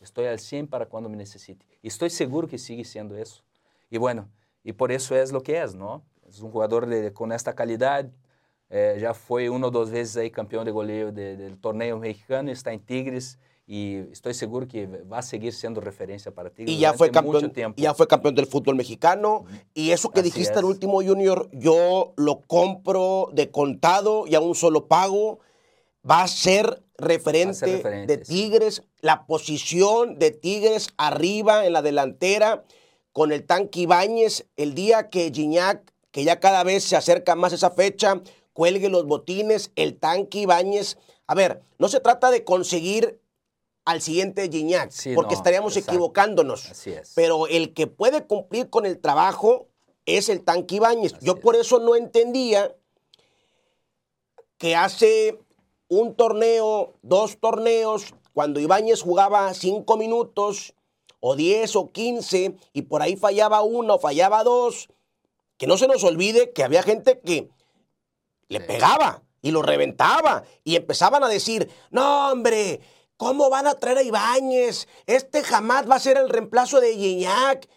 Estoy 0.00 0.26
al 0.26 0.38
100 0.38 0.66
para 0.66 0.86
cuando 0.86 1.08
me 1.08 1.16
necesite. 1.16 1.64
Y 1.82 1.88
estoy 1.88 2.10
seguro 2.10 2.48
que 2.48 2.58
sigue 2.58 2.84
siendo 2.84 3.16
eso. 3.16 3.42
Y 3.90 3.98
bueno, 3.98 4.28
y 4.62 4.72
por 4.72 4.92
eso 4.92 5.16
es 5.16 5.32
lo 5.32 5.42
que 5.42 5.60
es, 5.60 5.74
¿no? 5.74 6.04
Es 6.28 6.40
un 6.40 6.50
jugador 6.50 6.86
de, 6.86 7.12
con 7.12 7.32
esta 7.32 7.54
calidad, 7.54 8.10
é, 8.70 8.98
já 8.98 9.12
foi 9.12 9.48
uma 9.48 9.66
ou 9.66 9.70
duas 9.70 9.90
vezes 9.90 10.16
aí 10.16 10.30
campeão 10.30 10.64
de 10.64 10.70
goleiro 10.70 11.10
de, 11.10 11.36
del 11.36 11.56
torneio 11.56 11.98
mexicano, 11.98 12.50
está 12.50 12.72
em 12.72 12.78
Tigres 12.78 13.36
y 13.66 13.98
estoy 14.10 14.34
seguro 14.34 14.66
que 14.66 14.86
va 14.86 15.18
a 15.18 15.22
seguir 15.22 15.52
siendo 15.52 15.80
referencia 15.80 16.32
para 16.32 16.50
Tigres. 16.50 16.74
Y 16.74 16.80
ya 16.80 16.92
fue 16.92 17.12
campeón, 17.12 17.52
ya 17.76 17.94
fue 17.94 18.08
campeón 18.08 18.34
del 18.34 18.46
fútbol 18.46 18.74
mexicano. 18.74 19.44
Y 19.74 19.92
eso 19.92 20.10
que 20.10 20.20
Así 20.20 20.30
dijiste 20.30 20.54
es. 20.54 20.58
al 20.58 20.64
último 20.64 21.02
Junior, 21.04 21.48
yo 21.52 22.12
lo 22.16 22.40
compro 22.40 23.28
de 23.32 23.52
contado 23.52 24.24
y 24.26 24.34
a 24.34 24.40
un 24.40 24.56
solo 24.56 24.88
pago. 24.88 25.38
Va 26.08 26.22
a 26.22 26.26
ser 26.26 26.82
referente 26.98 27.64
referente, 27.64 28.16
de 28.16 28.24
sí. 28.24 28.32
Tigres, 28.32 28.82
la 29.02 29.24
posición 29.26 30.18
de 30.18 30.32
Tigres 30.32 30.88
arriba 30.96 31.64
en 31.64 31.72
la 31.72 31.82
delantera 31.82 32.64
con 33.12 33.30
el 33.30 33.44
tanque 33.46 33.82
Ibáñez, 33.82 34.48
el 34.56 34.74
día 34.74 35.10
que 35.10 35.30
Gignac, 35.32 35.92
que 36.10 36.24
ya 36.24 36.40
cada 36.40 36.64
vez 36.64 36.82
se 36.82 36.96
acerca 36.96 37.36
más 37.36 37.52
esa 37.52 37.70
fecha, 37.70 38.20
cuelgue 38.60 38.90
los 38.90 39.06
botines, 39.06 39.72
el 39.74 39.96
tanque 39.96 40.40
Ibáñez. 40.40 40.98
A 41.26 41.34
ver, 41.34 41.62
no 41.78 41.88
se 41.88 41.98
trata 41.98 42.30
de 42.30 42.44
conseguir 42.44 43.18
al 43.86 44.02
siguiente 44.02 44.50
Gignac, 44.52 44.90
Sí, 44.90 45.14
porque 45.14 45.32
no, 45.32 45.38
estaríamos 45.38 45.74
exacto. 45.74 45.92
equivocándonos. 45.92 46.70
Así 46.70 46.90
es. 46.90 47.12
Pero 47.14 47.46
el 47.46 47.72
que 47.72 47.86
puede 47.86 48.26
cumplir 48.26 48.68
con 48.68 48.84
el 48.84 49.00
trabajo 49.00 49.68
es 50.04 50.28
el 50.28 50.44
tanque 50.44 50.74
Ibáñez. 50.74 51.14
Así 51.14 51.24
Yo 51.24 51.36
por 51.36 51.56
eso 51.56 51.78
no 51.78 51.96
entendía 51.96 52.76
que 54.58 54.76
hace 54.76 55.38
un 55.88 56.14
torneo, 56.14 56.92
dos 57.00 57.38
torneos, 57.38 58.14
cuando 58.34 58.60
Ibáñez 58.60 59.00
jugaba 59.00 59.54
cinco 59.54 59.96
minutos, 59.96 60.74
o 61.18 61.34
diez 61.34 61.76
o 61.76 61.92
quince, 61.92 62.56
y 62.74 62.82
por 62.82 63.00
ahí 63.00 63.16
fallaba 63.16 63.62
uno, 63.62 63.98
fallaba 63.98 64.44
dos, 64.44 64.90
que 65.56 65.66
no 65.66 65.78
se 65.78 65.88
nos 65.88 66.04
olvide 66.04 66.52
que 66.52 66.62
había 66.62 66.82
gente 66.82 67.20
que 67.20 67.48
le 68.50 68.60
pegaba 68.60 69.22
y 69.40 69.52
lo 69.52 69.62
reventaba, 69.62 70.42
y 70.64 70.76
empezaban 70.76 71.24
a 71.24 71.28
decir, 71.28 71.70
no 71.90 72.30
hombre, 72.30 72.80
¿cómo 73.16 73.48
van 73.48 73.66
a 73.66 73.74
traer 73.74 73.98
a 73.98 74.02
Ibáñez? 74.02 74.86
Este 75.06 75.42
jamás 75.42 75.88
va 75.88 75.94
a 75.94 76.00
ser 76.00 76.18
el 76.18 76.28
reemplazo 76.28 76.80
de 76.80 76.94
Guiñac. 76.94 77.68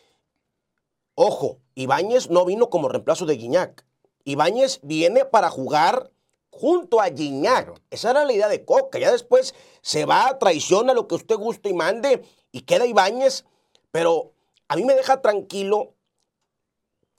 Ojo, 1.16 1.60
Ibáñez 1.76 2.30
no 2.30 2.44
vino 2.44 2.70
como 2.70 2.90
reemplazo 2.90 3.26
de 3.26 3.36
Guiñac. 3.36 3.86
Ibáñez 4.26 4.80
viene 4.84 5.26
para 5.26 5.50
jugar 5.50 6.12
junto 6.50 7.00
a. 7.00 7.10
Claro. 7.10 7.76
Esa 7.92 8.12
era 8.12 8.26
la 8.26 8.34
idea 8.34 8.48
de 8.48 8.66
Coca. 8.66 9.00
Ya 9.00 9.12
después 9.12 9.54
se 9.82 10.06
va, 10.06 10.38
traiciona 10.40 10.94
lo 10.94 11.08
que 11.08 11.16
usted 11.16 11.36
guste 11.36 11.70
y 11.70 11.74
mande 11.74 12.24
y 12.52 12.62
queda 12.62 12.86
Ibáñez. 12.86 13.46
Pero 13.92 14.34
a 14.68 14.76
mí 14.76 14.84
me 14.84 14.96
deja 14.96 15.22
tranquilo 15.22 15.94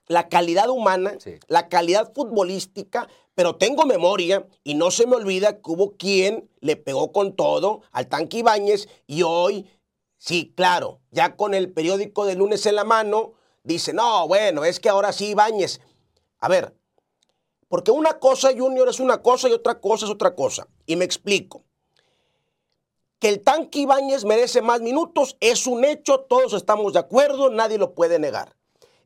la 0.07 0.29
calidad 0.29 0.69
humana, 0.69 1.15
Sí. 1.19 1.35
la 1.49 1.69
calidad 1.69 2.13
futbolística, 2.15 3.09
pero 3.35 3.57
tengo 3.57 3.85
memoria 3.87 4.47
y 4.63 4.75
no 4.75 4.91
se 4.91 5.07
me 5.07 5.17
olvida 5.17 5.55
que 5.61 5.71
hubo 5.71 5.97
quien 5.97 6.51
le 6.61 6.77
pegó 6.77 7.13
con 7.13 7.35
todo 7.35 7.83
al 7.93 8.09
tanque 8.09 8.39
Ibáñez 8.39 8.89
y 9.07 9.23
hoy, 9.23 9.67
sí, 10.19 10.53
claro, 10.57 11.01
ya 11.11 11.37
con 11.37 11.55
el 11.55 11.73
periódico 11.73 12.27
de 12.27 12.35
lunes 12.35 12.67
en 12.67 12.77
la 12.77 12.85
mano, 12.85 13.33
dice, 13.63 13.93
no, 13.93 14.29
bueno, 14.29 14.65
es 14.65 14.79
que 14.79 14.89
ahora 14.89 15.13
sí 15.13 15.31
Ibáñez. 15.31 15.81
A 16.39 16.49
ver, 16.49 16.75
porque 17.69 17.91
una 17.91 18.19
cosa, 18.19 18.51
Junior, 18.57 18.89
es 18.89 19.01
una 19.01 19.23
cosa 19.23 19.49
y 19.49 19.53
otra 19.53 19.81
cosa 19.81 20.05
es 20.05 20.11
otra 20.13 20.35
cosa. 20.35 20.69
Y 20.87 20.97
me 20.97 21.05
explico. 21.05 21.65
Que 23.19 23.31
el 23.31 23.43
tanque 23.43 23.81
Ibáñez 23.81 24.25
merece 24.25 24.61
más 24.61 24.81
minutos 24.81 25.37
es 25.41 25.67
un 25.67 25.85
hecho, 25.85 26.21
todos 26.21 26.53
estamos 26.53 26.93
de 26.93 26.99
acuerdo, 26.99 27.49
nadie 27.51 27.79
lo 27.79 27.95
puede 27.95 28.19
negar. 28.19 28.55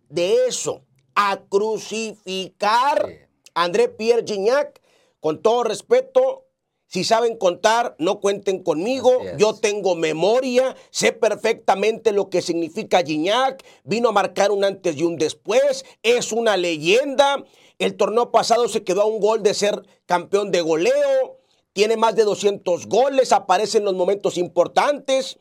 De 0.08 0.46
eso 0.46 0.82
a 1.20 1.40
crucificar 1.48 3.28
a 3.52 3.64
André 3.64 3.88
Pierre 3.88 4.22
Gignac, 4.24 4.80
con 5.18 5.42
todo 5.42 5.64
respeto, 5.64 6.44
si 6.86 7.02
saben 7.02 7.36
contar, 7.36 7.96
no 7.98 8.20
cuenten 8.20 8.62
conmigo. 8.62 9.10
Yo 9.36 9.54
tengo 9.54 9.96
memoria, 9.96 10.76
sé 10.90 11.10
perfectamente 11.10 12.12
lo 12.12 12.30
que 12.30 12.40
significa 12.40 13.02
Gignac, 13.02 13.64
vino 13.82 14.10
a 14.10 14.12
marcar 14.12 14.52
un 14.52 14.62
antes 14.62 14.96
y 14.96 15.02
un 15.02 15.16
después, 15.16 15.84
es 16.04 16.30
una 16.30 16.56
leyenda. 16.56 17.44
El 17.80 17.96
torneo 17.96 18.30
pasado 18.30 18.68
se 18.68 18.84
quedó 18.84 19.02
a 19.02 19.06
un 19.06 19.18
gol 19.18 19.42
de 19.42 19.54
ser 19.54 19.82
campeón 20.06 20.52
de 20.52 20.60
goleo, 20.60 21.40
tiene 21.72 21.96
más 21.96 22.14
de 22.14 22.22
200 22.22 22.86
goles, 22.86 23.32
aparece 23.32 23.78
en 23.78 23.84
los 23.84 23.94
momentos 23.94 24.38
importantes. 24.38 25.36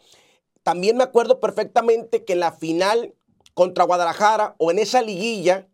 También 0.63 0.97
me 0.97 1.03
acuerdo 1.03 1.39
perfectamente 1.39 2.25
que 2.25 2.33
en 2.33 2.39
la 2.39 2.51
final 2.51 3.13
contra 3.57 3.85
Guadalajara 3.85 4.53
o 4.59 4.69
en 4.69 4.77
esa 4.77 5.01
liguilla 5.01 5.67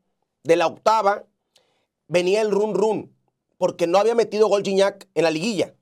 de 0.44 0.56
la 0.56 0.68
octava 0.68 1.26
venía 2.08 2.40
el 2.40 2.50
run 2.50 2.76
run 2.76 3.14
porque 3.58 3.88
no 3.88 3.98
había 3.98 4.16
metido 4.16 4.48
gol 4.48 4.64
Gignac 4.64 5.10
en 5.16 5.24
la 5.26 5.32
liguilla. 5.32 5.76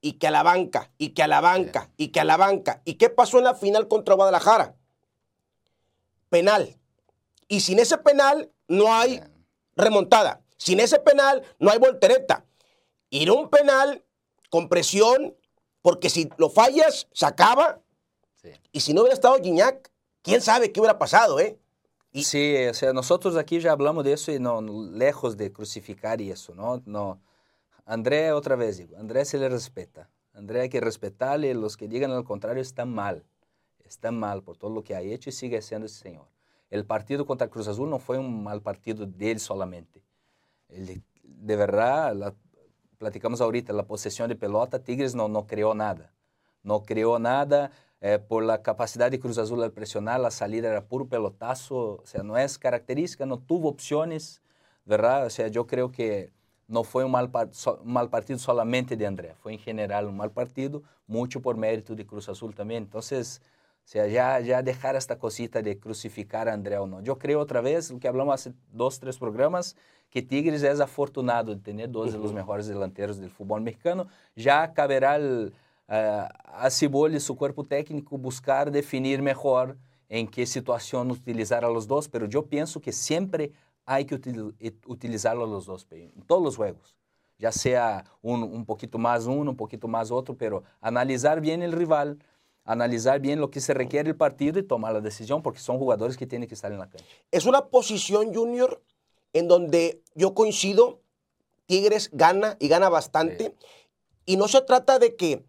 Y 0.00 0.14
que 0.14 0.26
a 0.26 0.32
la 0.32 0.42
banca, 0.42 0.90
y 0.98 1.10
que 1.10 1.22
a 1.22 1.28
la 1.28 1.40
banca, 1.40 1.92
y 1.96 2.08
que 2.08 2.18
a 2.18 2.24
la 2.24 2.36
banca. 2.36 2.82
¿Y 2.84 2.94
qué 2.94 3.10
pasó 3.10 3.38
en 3.38 3.44
la 3.44 3.54
final 3.54 3.86
contra 3.86 4.16
Guadalajara? 4.16 4.74
Penal. 6.30 6.76
Y 7.46 7.60
sin 7.60 7.78
ese 7.78 7.98
penal 7.98 8.50
no 8.66 8.92
hay 8.92 9.22
remontada. 9.76 10.42
Sin 10.56 10.80
ese 10.80 10.98
penal 10.98 11.44
no 11.60 11.70
hay 11.70 11.78
voltereta. 11.78 12.44
Ir 13.08 13.30
un 13.30 13.50
penal 13.50 14.04
con 14.50 14.68
presión, 14.68 15.36
porque 15.80 16.10
si 16.10 16.28
lo 16.38 16.50
fallas, 16.50 17.06
se 17.12 17.24
acaba. 17.24 17.80
Sí. 18.34 18.50
Y 18.72 18.80
si 18.80 18.92
no 18.92 19.02
hubiera 19.02 19.14
estado 19.14 19.38
Gignac, 19.40 19.91
quién 20.22 20.40
sabe 20.40 20.72
qué 20.72 20.80
hubiera 20.80 20.98
pasado, 20.98 21.38
¿eh? 21.40 21.58
Y- 22.12 22.24
Sí, 22.24 22.56
o 22.70 22.74
sea, 22.74 22.92
nosotros 22.92 23.36
aquí 23.36 23.58
ya 23.60 23.72
hablamos 23.72 24.04
de 24.04 24.12
eso 24.12 24.32
y 24.32 24.38
no, 24.38 24.60
lejos 24.60 25.36
de 25.36 25.52
crucificar 25.52 26.20
y 26.20 26.30
eso, 26.30 26.54
¿no? 26.54 26.82
no. 26.84 27.20
André, 27.84 28.32
otra 28.32 28.54
vez 28.56 28.76
digo, 28.78 28.96
André 28.98 29.24
se 29.24 29.38
le 29.38 29.48
respeta. 29.48 30.08
André 30.34 30.60
hay 30.62 30.68
que 30.68 30.80
respetarle, 30.80 31.52
los 31.54 31.76
que 31.76 31.88
digan 31.88 32.14
lo 32.14 32.24
contrario 32.24 32.62
están 32.62 32.92
mal. 32.92 33.24
Están 33.84 34.18
mal 34.18 34.42
por 34.42 34.56
todo 34.56 34.70
lo 34.70 34.82
que 34.84 34.94
ha 34.94 35.00
hecho 35.02 35.28
y 35.30 35.32
sigue 35.32 35.60
siendo 35.60 35.86
ese 35.86 36.00
señor. 36.00 36.26
El 36.70 36.86
partido 36.86 37.26
contra 37.26 37.48
Cruz 37.48 37.68
Azul 37.68 37.90
no 37.90 37.98
fue 37.98 38.18
un 38.18 38.42
mal 38.42 38.62
partido 38.62 39.04
de 39.04 39.32
él 39.32 39.40
solamente. 39.40 40.02
De 40.68 41.56
verdad, 41.56 42.14
la- 42.14 42.34
platicamos 42.98 43.40
ahorita, 43.40 43.72
la 43.72 43.82
posesión 43.86 44.28
de 44.28 44.36
pelota, 44.36 44.78
Tigres 44.78 45.14
no, 45.14 45.28
no 45.28 45.46
creó 45.46 45.74
nada. 45.74 46.12
No 46.62 46.82
creó 46.84 47.18
nada 47.18 47.70
eh, 48.04 48.18
por 48.18 48.42
la 48.42 48.62
capacidad 48.62 49.10
de 49.10 49.20
Cruz 49.20 49.38
Azul 49.38 49.62
al 49.62 49.70
presionar, 49.72 50.20
la 50.20 50.30
salida 50.32 50.68
era 50.68 50.84
puro 50.84 51.06
pelotazo, 51.06 52.00
o 52.02 52.06
sea, 52.06 52.22
no 52.22 52.36
es 52.36 52.58
característica, 52.58 53.24
no 53.24 53.38
tuvo 53.38 53.68
opciones, 53.68 54.42
¿verdad? 54.84 55.24
O 55.24 55.30
sea, 55.30 55.46
yo 55.48 55.66
creo 55.68 55.92
que 55.92 56.32
no 56.66 56.82
fue 56.82 57.04
un 57.04 57.12
mal, 57.12 57.30
so- 57.52 57.80
un 57.84 57.92
mal 57.92 58.10
partido 58.10 58.38
solamente 58.38 58.96
de 58.96 59.06
André, 59.06 59.34
fue 59.36 59.52
en 59.52 59.58
general 59.60 60.06
un 60.06 60.16
mal 60.16 60.32
partido, 60.32 60.82
mucho 61.06 61.40
por 61.40 61.56
mérito 61.56 61.94
de 61.94 62.04
Cruz 62.04 62.28
Azul 62.28 62.54
también. 62.54 62.82
Entonces, 62.82 63.40
o 63.84 63.88
sea, 63.88 64.06
ya, 64.08 64.40
ya 64.40 64.62
dejar 64.62 64.96
esta 64.96 65.18
cosita 65.18 65.62
de 65.62 65.78
crucificar 65.78 66.48
a 66.48 66.54
André 66.54 66.78
o 66.78 66.86
no. 66.86 67.00
Yo 67.02 67.18
creo 67.18 67.38
otra 67.40 67.60
vez, 67.60 67.90
lo 67.90 68.00
que 68.00 68.08
hablamos 68.08 68.34
hace 68.34 68.52
dos, 68.72 68.98
tres 68.98 69.18
programas, 69.18 69.76
que 70.10 70.22
Tigres 70.22 70.62
es 70.62 70.80
afortunado 70.80 71.54
de 71.54 71.60
tener 71.60 71.90
dos 71.90 72.12
de 72.12 72.18
los 72.18 72.32
mejores 72.32 72.66
delanteros 72.66 73.18
del 73.18 73.30
fútbol 73.30 73.60
mexicano. 73.62 74.08
Ya 74.36 74.72
caberá 74.72 75.12
al- 75.12 75.52
a, 75.92 76.64
a 76.64 76.70
Ciboli 76.70 77.16
y 77.16 77.20
su 77.20 77.36
cuerpo 77.36 77.64
técnico 77.64 78.16
buscar 78.16 78.70
definir 78.70 79.20
mejor 79.20 79.76
en 80.08 80.26
qué 80.26 80.46
situación 80.46 81.10
utilizar 81.10 81.64
a 81.64 81.68
los 81.68 81.86
dos, 81.86 82.08
pero 82.08 82.26
yo 82.26 82.46
pienso 82.46 82.80
que 82.80 82.92
siempre 82.92 83.52
hay 83.84 84.04
que 84.04 84.14
util- 84.14 84.54
et- 84.58 84.86
utilizarlo 84.86 85.44
a 85.44 85.46
los 85.46 85.66
dos, 85.66 85.86
en 85.90 86.22
todos 86.26 86.42
los 86.42 86.56
juegos. 86.56 86.96
Ya 87.38 87.50
sea 87.50 88.04
un, 88.22 88.42
un 88.42 88.64
poquito 88.64 88.98
más 88.98 89.26
uno, 89.26 89.50
un 89.50 89.56
poquito 89.56 89.88
más 89.88 90.10
otro, 90.10 90.36
pero 90.36 90.62
analizar 90.80 91.40
bien 91.40 91.62
el 91.62 91.72
rival, 91.72 92.18
analizar 92.64 93.20
bien 93.20 93.40
lo 93.40 93.50
que 93.50 93.60
se 93.60 93.74
requiere 93.74 94.10
el 94.10 94.16
partido 94.16 94.58
y 94.60 94.62
tomar 94.62 94.92
la 94.92 95.00
decisión, 95.00 95.42
porque 95.42 95.58
son 95.58 95.78
jugadores 95.78 96.16
que 96.16 96.26
tienen 96.26 96.48
que 96.48 96.54
estar 96.54 96.70
en 96.70 96.78
la 96.78 96.88
cancha. 96.88 97.04
Es 97.30 97.44
una 97.44 97.66
posición, 97.66 98.32
Junior, 98.32 98.80
en 99.32 99.48
donde 99.48 100.02
yo 100.14 100.34
coincido, 100.34 101.00
Tigres 101.66 102.10
gana 102.12 102.56
y 102.60 102.68
gana 102.68 102.88
bastante. 102.88 103.56
Y 104.24 104.36
no 104.36 104.46
se 104.46 104.60
trata 104.60 104.98
de 104.98 105.16
que, 105.16 105.44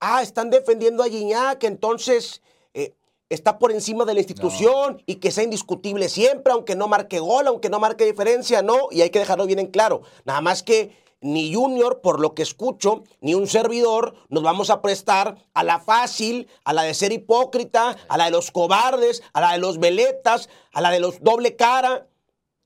ah, 0.00 0.22
están 0.22 0.50
defendiendo 0.50 1.02
a 1.02 1.08
Gignac, 1.08 1.64
entonces 1.64 2.42
eh, 2.74 2.94
está 3.28 3.58
por 3.58 3.72
encima 3.72 4.04
de 4.04 4.14
la 4.14 4.20
institución 4.20 5.02
y 5.06 5.16
que 5.16 5.30
sea 5.30 5.44
indiscutible 5.44 6.08
siempre, 6.08 6.52
aunque 6.52 6.76
no 6.76 6.88
marque 6.88 7.18
gol, 7.18 7.46
aunque 7.46 7.70
no 7.70 7.80
marque 7.80 8.04
diferencia, 8.04 8.62
no. 8.62 8.88
Y 8.90 9.02
hay 9.02 9.10
que 9.10 9.18
dejarlo 9.18 9.46
bien 9.46 9.58
en 9.58 9.68
claro. 9.68 10.02
Nada 10.24 10.40
más 10.40 10.62
que 10.62 10.96
ni 11.20 11.52
Junior, 11.52 12.00
por 12.00 12.20
lo 12.20 12.34
que 12.34 12.42
escucho, 12.42 13.02
ni 13.20 13.34
un 13.34 13.48
servidor 13.48 14.14
nos 14.28 14.42
vamos 14.42 14.70
a 14.70 14.80
prestar 14.80 15.36
a 15.52 15.64
la 15.64 15.80
fácil, 15.80 16.48
a 16.64 16.72
la 16.72 16.82
de 16.82 16.94
ser 16.94 17.12
hipócrita, 17.12 17.96
a 18.08 18.16
la 18.16 18.26
de 18.26 18.30
los 18.30 18.50
cobardes, 18.50 19.22
a 19.32 19.40
la 19.40 19.52
de 19.52 19.58
los 19.58 19.78
veletas, 19.78 20.48
a 20.72 20.80
la 20.80 20.90
de 20.90 21.00
los 21.00 21.20
doble 21.20 21.56
cara. 21.56 22.06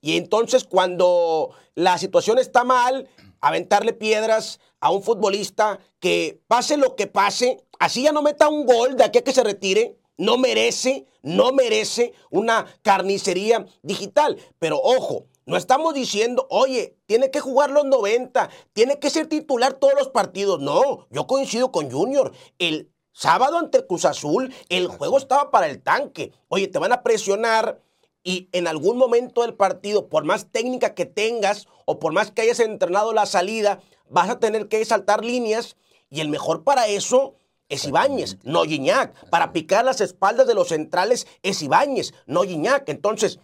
Y 0.00 0.16
entonces 0.16 0.64
cuando 0.64 1.50
la 1.74 1.96
situación 1.96 2.38
está 2.38 2.64
mal, 2.64 3.08
aventarle 3.42 3.92
piedras 3.92 4.58
a 4.80 4.90
un 4.90 5.02
futbolista 5.02 5.78
que 6.00 6.40
pase 6.48 6.78
lo 6.78 6.96
que 6.96 7.06
pase, 7.06 7.62
así 7.78 8.04
ya 8.04 8.12
no 8.12 8.22
meta 8.22 8.48
un 8.48 8.64
gol 8.64 8.96
de 8.96 9.04
aquí 9.04 9.18
a 9.18 9.24
que 9.24 9.32
se 9.32 9.44
retire, 9.44 9.98
no 10.16 10.38
merece, 10.38 11.06
no 11.22 11.52
merece 11.52 12.14
una 12.30 12.66
carnicería 12.82 13.66
digital. 13.82 14.38
Pero 14.58 14.80
ojo, 14.80 15.26
No 15.44 15.56
estamos 15.56 15.92
diciendo, 15.92 16.46
oye, 16.50 16.96
tiene 17.06 17.32
que 17.32 17.40
jugar 17.40 17.70
los 17.70 17.84
90, 17.84 18.48
tiene 18.72 19.00
que 19.00 19.10
ser 19.10 19.26
titular 19.26 19.72
todos 19.72 19.94
los 19.98 20.08
partidos. 20.08 20.60
No, 20.60 21.08
yo 21.10 21.26
coincido 21.26 21.72
con 21.72 21.90
Junior. 21.90 22.32
El 22.58 22.92
sábado 23.10 23.58
ante 23.58 23.78
el 23.78 23.86
Cruz 23.88 24.04
Azul, 24.04 24.54
el 24.68 24.86
juego 24.86 25.18
estaba 25.18 25.50
para 25.50 25.66
el 25.66 25.82
tanque. 25.82 26.32
Oye, 26.46 26.68
te 26.68 26.78
van 26.78 26.92
a 26.92 27.02
presionar 27.02 27.82
y 28.24 28.48
en 28.52 28.66
algún 28.66 28.98
momento 28.98 29.42
del 29.42 29.54
partido, 29.54 30.08
por 30.08 30.24
más 30.24 30.50
técnica 30.50 30.94
que 30.94 31.06
tengas 31.06 31.66
o 31.86 31.98
por 31.98 32.12
más 32.12 32.30
que 32.30 32.42
hayas 32.42 32.60
entrenado 32.60 33.12
la 33.12 33.26
salida, 33.26 33.80
vas 34.08 34.30
a 34.30 34.38
tener 34.38 34.68
que 34.68 34.84
saltar 34.84 35.24
líneas 35.24 35.76
y 36.10 36.20
el 36.20 36.28
mejor 36.28 36.62
para 36.62 36.86
eso 36.86 37.34
es 37.68 37.86
Ibáñez, 37.86 38.36
no 38.42 38.64
Guiñac. 38.64 39.30
Para 39.30 39.52
picar 39.52 39.84
las 39.84 40.00
espaldas 40.00 40.46
de 40.46 40.54
los 40.54 40.68
centrales 40.68 41.26
es 41.42 41.62
Ibáñez, 41.62 42.12
no 42.26 42.42
Guiñac. 42.42 42.88
Entonces, 42.88 43.40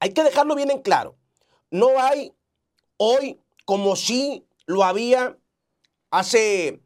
hay 0.00 0.14
que 0.14 0.24
dejarlo 0.24 0.54
bien 0.54 0.70
en 0.70 0.80
claro. 0.80 1.16
No 1.70 2.00
hay 2.00 2.32
hoy 2.96 3.38
como 3.66 3.94
si 3.94 4.46
lo 4.64 4.84
había 4.84 5.36
hace 6.10 6.80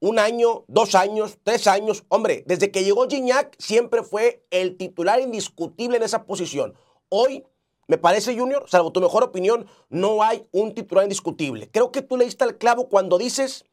un 0.00 0.18
año, 0.18 0.64
dos 0.66 0.94
años, 0.94 1.38
tres 1.42 1.66
años. 1.66 2.04
Hombre, 2.08 2.42
desde 2.46 2.70
que 2.70 2.82
llegó 2.84 3.06
Gignac 3.08 3.54
siempre 3.58 4.02
fue 4.02 4.44
el 4.50 4.76
titular 4.76 5.20
indiscutible 5.20 5.98
en 5.98 6.02
esa 6.02 6.24
posición. 6.24 6.74
Hoy, 7.08 7.44
me 7.86 7.98
parece, 7.98 8.36
Junior, 8.36 8.64
salvo 8.68 8.92
tu 8.92 9.00
mejor 9.00 9.22
opinión, 9.22 9.66
no 9.88 10.22
hay 10.22 10.46
un 10.52 10.74
titular 10.74 11.04
indiscutible. 11.04 11.68
Creo 11.70 11.92
que 11.92 12.02
tú 12.02 12.16
le 12.16 12.24
diste 12.24 12.44
al 12.44 12.56
clavo 12.56 12.88
cuando 12.88 13.18
dices 13.18 13.64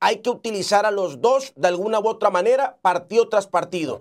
hay 0.00 0.18
que 0.18 0.30
utilizar 0.30 0.86
a 0.86 0.90
los 0.90 1.20
dos 1.20 1.52
de 1.56 1.68
alguna 1.68 1.98
u 1.98 2.08
otra 2.08 2.30
manera, 2.30 2.78
partido 2.82 3.28
tras 3.28 3.46
partido. 3.46 4.00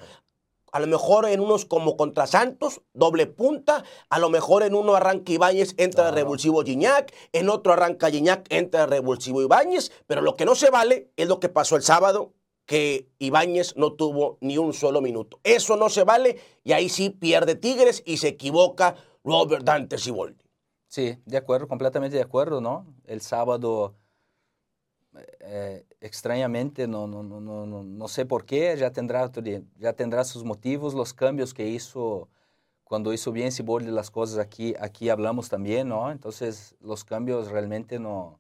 A 0.72 0.80
lo 0.80 0.88
mejor 0.88 1.26
en 1.28 1.40
unos 1.40 1.66
como 1.66 1.98
contra 1.98 2.28
Santos, 2.28 2.82
doble 2.94 3.26
punta. 3.26 3.84
A 4.10 4.20
lo 4.20 4.30
mejor 4.30 4.64
en 4.64 4.76
uno 4.76 4.96
arranca 4.96 5.32
Ibáñez, 5.32 5.74
entra 5.78 6.10
el 6.10 6.16
revulsivo 6.16 6.64
Gignac. 6.64 7.14
En 7.32 7.50
otro 7.50 7.74
arranca 7.74 8.10
Gignac, 8.10 8.46
entra 8.50 8.84
el 8.84 8.90
revulsivo 8.90 9.42
Ibáñez. 9.42 9.92
Pero 10.08 10.22
lo 10.22 10.36
que 10.36 10.46
no 10.46 10.56
se 10.56 10.70
vale 10.70 11.12
es 11.16 11.28
lo 11.28 11.40
que 11.40 11.50
pasó 11.50 11.76
el 11.76 11.84
sábado, 11.84 12.34
que 12.66 13.08
Ibáñez 13.18 13.76
no 13.78 13.94
tuvo 13.94 14.38
ni 14.42 14.58
un 14.58 14.74
solo 14.74 15.02
minuto. 15.02 15.40
Eso 15.44 15.78
no 15.78 15.90
se 15.90 16.04
vale 16.04 16.40
y 16.64 16.74
ahí 16.74 16.90
sí 16.90 17.10
pierde 17.10 17.56
Tigres 17.56 18.04
y 18.06 18.18
se 18.18 18.28
equivoca 18.28 18.96
Robert 19.24 19.64
Dante 19.64 19.98
Siboldi. 19.98 20.44
Sí, 20.90 21.18
de 21.26 21.38
acuerdo, 21.38 21.68
completamente 21.68 22.16
de 22.16 22.24
acuerdo, 22.24 22.62
¿no? 22.62 22.86
El 23.06 23.22
sábado 23.22 23.96
eh, 25.40 25.86
extrañamente, 26.02 26.88
no, 26.88 27.08
no, 27.08 27.24
no, 27.24 27.40
no, 27.66 28.08
sé 28.08 28.26
por 28.26 28.46
qué, 28.46 28.76
ya 28.78 28.92
tendrá, 28.92 29.32
ya 29.78 29.94
tendrá 29.94 30.24
sus 30.24 30.44
motivos, 30.44 30.94
los 30.94 31.14
cambios 31.14 31.54
que 31.54 31.68
hizo 31.68 32.30
cuando 32.88 33.14
hizo 33.14 33.32
bien 33.34 33.52
Siboldi 33.52 33.92
las 33.92 34.10
cosas 34.12 34.40
aquí, 34.40 34.74
aquí 34.80 35.10
hablamos 35.10 35.50
también, 35.50 35.90
¿no? 35.90 36.10
Entonces 36.12 36.76
los 36.80 37.04
cambios 37.04 37.50
realmente 37.52 38.00
no, 38.00 38.40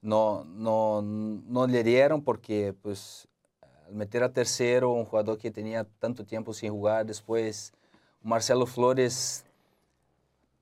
no, 0.00 0.44
no, 0.44 1.02
no 1.02 1.66
le 1.66 1.82
dieron 1.82 2.22
porque 2.22 2.74
pues 2.80 3.28
al 3.86 3.94
meter 3.94 4.22
a 4.22 4.32
tercero 4.32 4.92
un 4.92 5.04
jugador 5.04 5.38
que 5.38 5.50
tenía 5.50 5.84
tanto 5.98 6.24
tiempo 6.24 6.54
sin 6.54 6.70
jugar, 6.70 7.06
después 7.06 7.72
Marcelo 8.22 8.66
Flores 8.66 9.44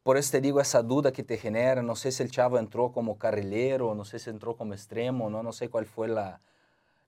por 0.03 0.17
eso 0.17 0.33
te 0.33 0.41
digo 0.41 0.61
esa 0.61 0.83
duda 0.83 1.13
que 1.13 1.23
te 1.23 1.37
genera, 1.37 1.83
no 1.83 1.97
sé 1.97 2.13
si 2.13 2.23
el 2.23 2.31
chavo 2.31 2.59
entró 2.59 2.93
como 2.93 3.19
carrilero, 3.19 3.95
no 3.95 4.05
sé 4.05 4.19
si 4.19 4.31
entró 4.31 4.57
como 4.57 4.75
extremo, 4.75 5.31
no, 5.31 5.43
no 5.43 5.53
sé 5.53 5.69
cuál 5.69 5.87
fue 5.87 6.09
la, 6.09 6.41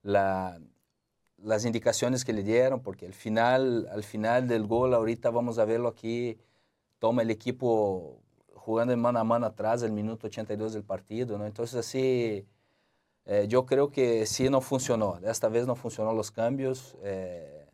las 0.03 1.65
indicaciones 1.65 2.23
que 2.25 2.33
le 2.33 2.43
dieron, 2.43 2.81
porque 2.81 3.05
al 3.05 3.13
final, 3.13 3.87
al 3.91 4.03
final 4.03 4.47
del 4.47 4.67
gol, 4.67 4.93
ahorita 4.93 5.29
vamos 5.31 5.57
a 5.57 5.65
verlo 5.65 5.89
aquí, 5.89 6.37
toma 6.99 7.23
el 7.23 7.31
equipo 7.31 8.19
jugando 8.53 8.93
en 8.93 8.99
mano 8.99 9.19
a 9.19 9.23
mano 9.23 9.47
atrás, 9.47 9.81
el 9.81 9.91
minuto 9.91 10.27
82 10.27 10.73
del 10.73 10.83
partido, 10.83 11.37
¿no? 11.37 11.47
Entonces 11.47 11.79
así, 11.79 12.45
eh, 13.25 13.45
yo 13.47 13.65
creo 13.65 13.89
que 13.91 14.25
sí 14.27 14.49
no 14.49 14.61
funcionó, 14.61 15.19
esta 15.23 15.49
vez 15.49 15.65
no 15.65 15.75
funcionó 15.75 16.13
los 16.13 16.29
cambios, 16.31 16.95
eh, 17.03 17.67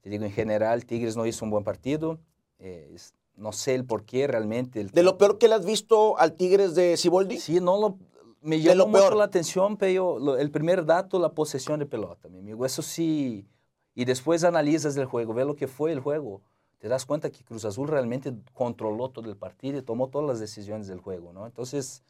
te 0.00 0.10
digo, 0.10 0.24
en 0.24 0.32
general, 0.32 0.84
Tigres 0.84 1.16
no 1.16 1.26
hizo 1.26 1.44
un 1.44 1.50
buen 1.50 1.64
partido, 1.64 2.18
eh, 2.58 2.94
no 3.36 3.52
sé 3.52 3.74
el 3.74 3.84
por 3.84 4.04
qué 4.04 4.26
realmente. 4.26 4.84
¿De 4.84 5.02
lo 5.02 5.18
peor 5.18 5.38
que 5.38 5.48
le 5.48 5.54
has 5.54 5.64
visto 5.64 6.18
al 6.18 6.34
Tigres 6.34 6.74
de 6.74 6.96
Ciboldi? 6.96 7.38
Sí, 7.38 7.60
no 7.60 7.78
lo, 7.78 7.98
me 8.40 8.60
llamó 8.60 8.86
mucho 8.86 9.14
la 9.14 9.24
atención, 9.24 9.76
pero 9.76 10.36
el 10.38 10.50
primer 10.50 10.84
dato, 10.84 11.18
la 11.18 11.32
posesión 11.32 11.78
de 11.78 11.86
pelota, 11.86 12.28
mi 12.28 12.38
amigo. 12.38 12.64
Eso 12.64 12.82
sí. 12.82 13.46
Y 13.94 14.04
después 14.04 14.44
analizas 14.44 14.96
el 14.96 15.06
juego, 15.06 15.34
ves 15.34 15.46
lo 15.46 15.56
que 15.56 15.66
fue 15.66 15.92
el 15.92 16.00
juego. 16.00 16.42
Te 16.78 16.88
das 16.88 17.06
cuenta 17.06 17.30
que 17.30 17.42
Cruz 17.42 17.64
Azul 17.64 17.88
realmente 17.88 18.34
controló 18.52 19.08
todo 19.08 19.28
el 19.28 19.36
partido 19.36 19.78
y 19.78 19.82
tomó 19.82 20.08
todas 20.08 20.28
las 20.28 20.40
decisiones 20.40 20.86
del 20.86 21.00
juego, 21.00 21.32
¿no? 21.32 21.46
Entonces, 21.46 22.02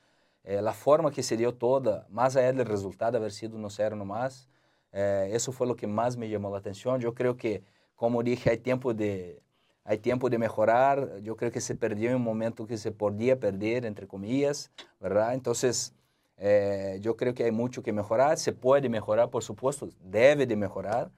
eh, 0.42 0.60
la 0.60 0.72
forma 0.74 1.10
que 1.10 1.22
se 1.22 1.36
dio 1.36 1.54
toda, 1.54 2.06
más 2.10 2.36
allá 2.36 2.52
del 2.52 2.66
resultado 2.66 3.16
haber 3.16 3.32
sido 3.32 3.56
1-0 3.56 3.96
nomás, 3.96 4.48
eh, 4.92 5.30
eso 5.32 5.52
fue 5.52 5.66
lo 5.66 5.76
que 5.76 5.86
más 5.86 6.16
me 6.16 6.28
llamó 6.28 6.50
la 6.50 6.58
atención. 6.58 7.00
Yo 7.00 7.14
creo 7.14 7.36
que, 7.36 7.62
como 7.94 8.22
dije, 8.22 8.50
hay 8.50 8.58
tiempo 8.58 8.92
de, 8.92 9.42
hay 9.86 9.98
tiempo 9.98 10.28
de 10.28 10.38
mejorar. 10.38 11.20
Yo 11.22 11.36
creo 11.36 11.50
que 11.50 11.60
se 11.60 11.74
perdió 11.74 12.10
en 12.10 12.16
un 12.16 12.22
momento 12.22 12.66
que 12.66 12.76
se 12.76 12.90
podía 12.90 13.38
perder, 13.38 13.86
entre 13.86 14.06
comillas, 14.06 14.70
¿verdad? 15.00 15.34
Entonces, 15.34 15.94
eh, 16.36 16.98
yo 17.00 17.16
creo 17.16 17.34
que 17.34 17.44
hay 17.44 17.52
mucho 17.52 17.82
que 17.82 17.92
mejorar. 17.92 18.36
Se 18.38 18.52
puede 18.52 18.88
mejorar, 18.88 19.30
por 19.30 19.44
supuesto, 19.44 19.88
debe 20.00 20.46
de 20.46 20.56
mejorar, 20.56 21.10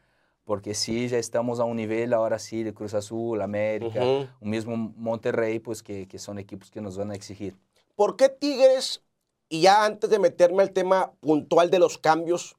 porque 0.45 0.75
sí, 0.75 1.09
ya 1.09 1.19
estamos 1.19 1.61
a 1.61 1.65
un 1.65 1.77
nivel 1.77 2.13
ahora 2.13 2.39
sí 2.39 2.63
de 2.63 2.75
Cruz 2.75 2.95
Azul, 2.95 3.41
América, 3.41 4.03
un 4.05 4.51
mismo 4.51 4.77
Monterrey, 4.77 5.59
pues 5.59 5.83
que, 5.83 6.07
que 6.07 6.19
son 6.19 6.39
equipos 6.39 6.71
que 6.71 6.81
nos 6.81 6.97
van 6.97 7.11
a 7.11 7.15
exigir. 7.15 7.57
¿Por 7.97 8.17
qué 8.17 8.29
Tigres, 8.29 9.03
y 9.49 9.63
ya 9.63 9.85
antes 9.85 10.09
de 10.11 10.19
meterme 10.19 10.63
al 10.63 10.73
tema 10.73 11.13
puntual 11.21 11.71
de 11.71 11.79
los 11.79 11.99
cambios, 11.99 12.57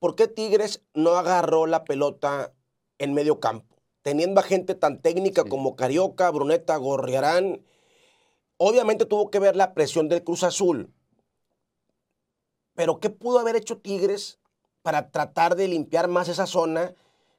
¿por 0.00 0.16
qué 0.16 0.28
Tigres 0.28 0.82
no 0.92 1.16
agarró 1.16 1.66
la 1.66 1.84
pelota 1.84 2.52
en 2.98 3.14
medio 3.14 3.40
campo? 3.40 3.71
Teniendo 4.02 4.40
a 4.40 4.44
gente 4.44 4.74
tan 4.74 5.00
técnica 5.00 5.44
como 5.44 5.76
Carioca, 5.76 6.30
Bruneta, 6.30 6.76
Gorriarán, 6.76 7.62
obviamente 8.56 9.06
tuvo 9.06 9.30
que 9.30 9.38
ver 9.38 9.56
la 9.56 9.74
presión 9.74 10.08
del 10.08 10.22
Cruz 10.22 10.42
Azul. 10.42 10.92
Pero 12.74 13.00
¿qué 13.00 13.10
pudo 13.10 13.38
haber 13.38 13.56
hecho 13.56 13.78
Tigres 13.78 14.38
para 14.82 15.10
tratar 15.10 15.56
de 15.56 15.68
limpiar 15.68 16.08
más 16.08 16.28
esa 16.28 16.46
zona 16.46 16.94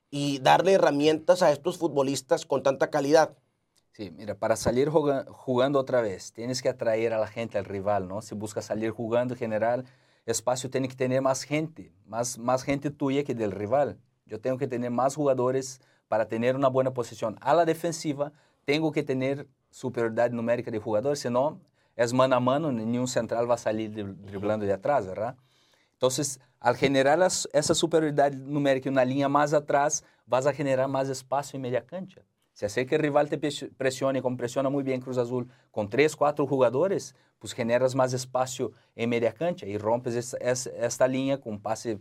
y 0.09 0.39
darle 0.39 0.73
herramientas 0.73 1.41
a 1.41 1.51
estos 1.51 1.77
futbolistas 1.77 2.45
con 2.45 2.63
tanta 2.63 2.89
calidad? 2.89 3.35
Sí, 3.93 4.11
mira, 4.11 4.35
para 4.35 4.55
salir 4.55 4.89
jugando 4.89 5.79
otra 5.79 6.01
vez, 6.01 6.33
tienes 6.33 6.61
que 6.61 6.69
atraer 6.69 7.13
a 7.13 7.19
la 7.19 7.27
gente, 7.27 7.57
al 7.57 7.65
rival, 7.65 8.07
¿no? 8.07 8.21
Si 8.21 8.33
buscas 8.33 8.65
salir 8.65 8.91
jugando 8.91 9.35
en 9.35 9.39
general, 9.39 9.85
espacio 10.25 10.69
tiene 10.69 10.87
que 10.87 10.95
tener 10.95 11.21
más 11.21 11.43
gente, 11.43 11.93
más, 12.05 12.37
más 12.37 12.63
gente 12.63 12.89
tuya 12.89 13.23
que 13.23 13.35
del 13.35 13.51
rival. 13.51 13.99
Yo 14.25 14.39
tengo 14.39 14.57
que 14.57 14.67
tener 14.67 14.89
más 14.89 15.15
jugadores 15.15 15.79
para 16.07 16.27
tener 16.27 16.55
una 16.55 16.67
buena 16.67 16.91
posición 16.91 17.37
a 17.41 17.53
la 17.53 17.65
defensiva, 17.65 18.31
tengo 18.65 18.91
que 18.91 19.03
tener 19.03 19.47
superioridad 19.71 20.31
numérica 20.31 20.71
de 20.71 20.79
jugadores, 20.79 21.19
senão 21.19 21.59
es 21.95 22.13
mano 22.13 22.35
a 22.35 22.39
mano, 22.39 22.71
nenhum 22.71 23.07
central 23.07 23.45
vai 23.47 23.57
salir 23.57 23.89
driblando 23.89 24.65
de 24.65 24.73
atrás, 24.73 25.05
¿verdad? 25.05 25.35
Entonces, 25.93 26.39
al 26.59 26.75
generar 26.75 27.19
essa 27.53 27.73
superioridade 27.73 28.35
numérica 28.37 28.89
na 28.89 29.03
linha 29.03 29.29
mais 29.29 29.53
atrás, 29.53 30.03
vas 30.25 30.45
a 30.47 30.53
generar 30.53 30.87
mais 30.87 31.09
espaço 31.09 31.55
em 31.55 31.59
meia 31.59 31.81
cancha. 31.81 32.23
Se 32.53 32.65
hace 32.65 32.85
que 32.85 32.95
o 32.95 32.99
rival 32.99 33.27
te 33.27 33.37
pressione, 33.77 34.21
como 34.21 34.37
pressiona 34.37 34.69
muito 34.69 34.85
bem 34.85 34.99
Cruz 34.99 35.17
Azul, 35.17 35.47
com 35.71 35.87
três, 35.87 36.13
quatro 36.13 36.47
jogadores, 36.47 37.15
pues 37.39 37.53
generas 37.53 37.95
mais 37.95 38.13
espaço 38.13 38.71
em 38.95 39.07
meia 39.07 39.31
cancha 39.31 39.65
e 39.65 39.75
rompes 39.75 40.35
esta 40.35 41.07
linha 41.07 41.37
com 41.37 41.57
passe 41.57 41.99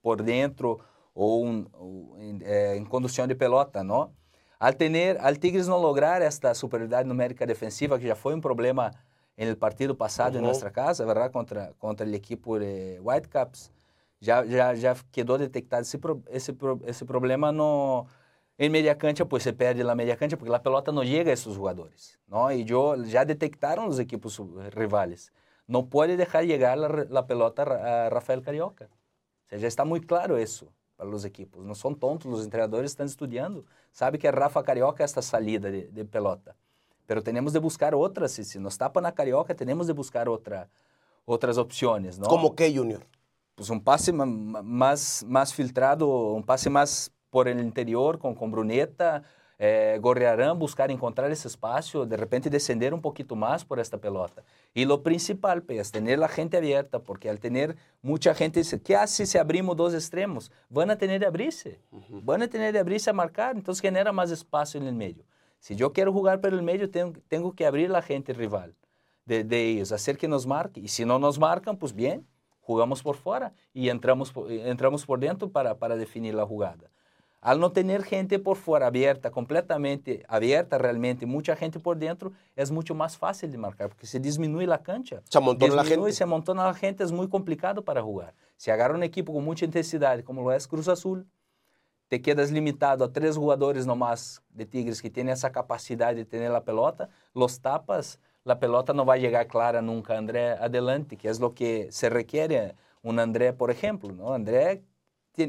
por 0.00 0.22
dentro 0.22 0.80
ou, 1.14 1.44
um, 1.44 1.66
ou 1.72 2.16
é, 2.42 2.76
em 2.76 2.84
condução 2.84 3.26
de 3.26 3.34
pelota, 3.34 3.82
não? 3.82 4.12
Al, 4.58 4.74
tener, 4.74 5.18
al 5.20 5.36
Tigres 5.36 5.66
não 5.66 5.78
lograr 5.78 6.22
esta 6.22 6.54
superioridade 6.54 7.08
numérica 7.08 7.44
defensiva, 7.44 7.98
que 7.98 8.06
já 8.06 8.14
foi 8.14 8.34
um 8.34 8.40
problema 8.40 8.92
no 9.36 9.56
partido 9.56 9.94
passado 9.94 10.36
uhum. 10.36 10.40
em 10.40 10.46
nossa 10.46 10.70
casa, 10.70 11.04
verdade? 11.04 11.32
Contra, 11.32 11.74
contra 11.78 12.06
o 12.06 12.14
equipo 12.14 12.58
de 12.58 13.00
Whitecaps, 13.00 13.72
já, 14.20 14.46
já, 14.46 14.74
já 14.74 14.96
quedou 15.10 15.36
detectado 15.36 15.82
esse, 15.82 15.98
esse, 16.30 16.56
esse 16.86 17.04
problema 17.04 17.50
no, 17.50 18.06
em 18.56 18.68
media 18.68 18.94
cancha, 18.94 19.26
pues 19.26 19.42
se 19.42 19.52
perde 19.52 19.82
la 19.82 19.96
media 19.96 20.16
cancha, 20.16 20.36
porque 20.36 20.50
la 20.50 20.60
pelota 20.60 20.92
não 20.92 21.04
chega 21.04 21.30
a 21.30 21.34
esses 21.34 21.52
jogadores, 21.54 22.16
não? 22.28 22.50
E 22.52 22.64
yo, 22.64 23.04
já 23.04 23.24
detectaram 23.24 23.88
os 23.88 23.98
equipos 23.98 24.38
rivales. 24.76 25.32
Não 25.66 25.84
pode 25.84 26.16
deixar 26.16 26.44
chegar 26.44 26.78
a 26.78 27.22
pelota 27.24 27.62
a 27.62 28.08
Rafael 28.08 28.42
Carioca. 28.42 28.88
O 29.46 29.48
sea, 29.48 29.58
já 29.58 29.66
está 29.66 29.84
muito 29.84 30.06
claro 30.06 30.38
isso 30.38 30.66
para 30.66 30.81
os 31.04 31.24
equipos. 31.24 31.64
Não 31.64 31.74
são 31.74 31.94
tontos, 31.94 32.40
os 32.40 32.46
treinadores 32.46 32.90
estão 32.90 33.06
estudando. 33.06 33.64
Sabe 33.92 34.18
que 34.18 34.26
é 34.26 34.30
Rafa 34.30 34.62
Carioca 34.62 35.02
esta 35.02 35.22
salida 35.22 35.70
de, 35.70 35.88
de 35.88 36.04
pelota. 36.04 36.54
Pero 37.06 37.22
temos 37.22 37.52
de 37.52 37.60
buscar 37.60 37.94
outras. 37.94 38.32
Se, 38.32 38.44
se 38.44 38.58
nos 38.58 38.76
tapa 38.76 39.00
na 39.00 39.12
Carioca, 39.12 39.54
temos 39.54 39.86
de 39.86 39.92
buscar 39.92 40.28
outra, 40.28 40.68
outras 41.26 41.58
opções. 41.58 42.18
¿no? 42.18 42.28
Como 42.28 42.54
que, 42.54 42.70
Junior? 42.70 43.02
Pues 43.54 43.68
um 43.70 43.78
passe 43.78 44.12
mais, 44.12 45.22
mais 45.28 45.52
filtrado, 45.52 46.08
um 46.34 46.42
passe 46.42 46.70
mais 46.70 47.10
por 47.30 47.46
el 47.46 47.60
interior 47.60 48.18
com, 48.18 48.34
com 48.34 48.50
Bruneta, 48.50 49.22
eh, 49.64 50.00
Gorriarán 50.00 50.58
buscar 50.58 50.90
encontrar 50.90 51.30
ese 51.30 51.46
espacio, 51.46 52.04
de 52.04 52.16
repente 52.16 52.50
descender 52.50 52.92
un 52.92 53.00
poquito 53.00 53.36
más 53.36 53.64
por 53.64 53.78
esta 53.78 53.96
pelota. 53.96 54.42
Y 54.74 54.84
lo 54.86 55.04
principal 55.04 55.62
es 55.68 55.92
tener 55.92 56.18
la 56.18 56.26
gente 56.26 56.56
abierta, 56.56 56.98
porque 56.98 57.30
al 57.30 57.38
tener 57.38 57.76
mucha 58.00 58.34
gente, 58.34 58.60
¿qué 58.82 58.96
hace 58.96 59.24
si 59.24 59.38
abrimos 59.38 59.76
dos 59.76 59.94
extremos? 59.94 60.50
Van 60.68 60.90
a 60.90 60.98
tener 60.98 61.20
de 61.20 61.26
abrirse, 61.26 61.80
van 62.24 62.42
a 62.42 62.48
tener 62.48 62.72
de 62.72 62.80
abrirse 62.80 63.10
a 63.10 63.12
marcar, 63.12 63.54
entonces 63.54 63.80
genera 63.80 64.10
más 64.10 64.32
espacio 64.32 64.80
en 64.80 64.88
el 64.88 64.96
medio. 64.96 65.24
Si 65.60 65.76
yo 65.76 65.92
quiero 65.92 66.12
jugar 66.12 66.40
por 66.40 66.52
el 66.52 66.62
medio, 66.62 66.90
tengo, 66.90 67.12
tengo 67.28 67.54
que 67.54 67.64
abrir 67.64 67.88
la 67.88 68.02
gente 68.02 68.32
rival 68.32 68.74
de, 69.26 69.44
de 69.44 69.68
ellos, 69.68 69.92
hacer 69.92 70.18
que 70.18 70.26
nos 70.26 70.44
marque. 70.44 70.80
Y 70.80 70.88
si 70.88 71.04
no 71.04 71.20
nos 71.20 71.38
marcan, 71.38 71.76
pues 71.76 71.94
bien, 71.94 72.26
jugamos 72.62 73.00
por 73.00 73.14
fuera 73.14 73.52
y 73.72 73.90
entramos, 73.90 74.32
entramos 74.48 75.06
por 75.06 75.20
dentro 75.20 75.52
para, 75.52 75.78
para 75.78 75.94
definir 75.94 76.34
la 76.34 76.44
jugada. 76.44 76.90
Al 77.42 77.58
no 77.58 77.72
tener 77.72 78.04
gente 78.04 78.38
por 78.38 78.56
fuera 78.56 78.86
abierta, 78.86 79.32
completamente 79.32 80.24
abierta 80.28 80.78
realmente, 80.78 81.26
mucha 81.26 81.56
gente 81.56 81.80
por 81.80 81.96
dentro, 81.96 82.30
es 82.54 82.70
mucho 82.70 82.94
más 82.94 83.18
fácil 83.18 83.50
de 83.50 83.58
marcar, 83.58 83.88
porque 83.88 84.06
se 84.06 84.20
disminuye 84.20 84.64
la 84.64 84.80
cancha. 84.80 85.22
Se 85.28 85.38
amontona 85.38 85.74
la 85.74 85.84
gente. 85.84 86.12
Se 86.12 86.22
amontona 86.22 86.64
la 86.64 86.74
gente, 86.74 87.02
es 87.02 87.10
muy 87.10 87.28
complicado 87.28 87.82
para 87.82 88.00
jugar. 88.00 88.32
Si 88.56 88.70
agarra 88.70 88.94
un 88.94 89.02
equipo 89.02 89.32
con 89.32 89.44
mucha 89.44 89.64
intensidad, 89.64 90.22
como 90.22 90.42
lo 90.42 90.52
es 90.52 90.68
Cruz 90.68 90.86
Azul, 90.86 91.26
te 92.06 92.22
quedas 92.22 92.52
limitado 92.52 93.04
a 93.04 93.12
tres 93.12 93.36
jugadores 93.36 93.86
nomás 93.86 94.40
de 94.50 94.64
Tigres 94.64 95.02
que 95.02 95.10
tienen 95.10 95.32
esa 95.32 95.50
capacidad 95.50 96.14
de 96.14 96.24
tener 96.24 96.52
la 96.52 96.62
pelota, 96.62 97.08
los 97.34 97.60
tapas, 97.60 98.20
la 98.44 98.60
pelota 98.60 98.92
no 98.92 99.04
va 99.04 99.14
a 99.14 99.16
llegar 99.16 99.48
clara 99.48 99.82
nunca 99.82 100.16
André 100.16 100.50
adelante, 100.50 101.16
que 101.16 101.28
es 101.28 101.40
lo 101.40 101.54
que 101.54 101.88
se 101.90 102.08
requiere 102.08 102.76
un 103.02 103.18
André, 103.18 103.52
por 103.52 103.72
ejemplo. 103.72 104.12
¿no? 104.12 104.32
André 104.32 104.84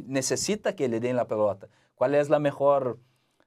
necesita 0.08 0.76
que 0.76 0.88
le 0.88 1.00
den 1.00 1.16
la 1.16 1.28
pelota. 1.28 1.68
¿Cuál 1.96 2.16
es 2.16 2.30
la 2.30 2.40
mejor 2.40 3.00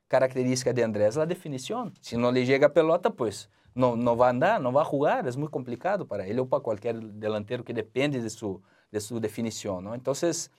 característica 0.08 0.72
de 0.72 0.84
Andrés? 0.84 1.16
La 1.16 1.26
definición. 1.26 1.94
Si 2.00 2.16
no 2.16 2.32
le 2.32 2.44
llega 2.44 2.68
a 2.68 2.72
pelota, 2.72 3.10
pues 3.10 3.50
no, 3.74 3.96
no 3.96 4.16
va 4.16 4.28
a 4.28 4.30
andar, 4.30 4.60
no 4.60 4.72
va 4.72 4.82
a 4.82 4.84
jugar. 4.84 5.26
Es 5.26 5.36
muy 5.36 5.48
complicado 5.48 6.06
para 6.06 6.26
él 6.26 6.38
o 6.38 6.48
para 6.48 6.62
cualquier 6.62 7.00
delantero 7.00 7.64
que 7.64 7.74
depende 7.74 8.22
de 8.22 8.30
su, 8.30 8.62
de 8.90 9.00
su 9.00 9.20
definición. 9.20 9.84
¿no? 9.84 9.94
Entonces, 9.94 10.50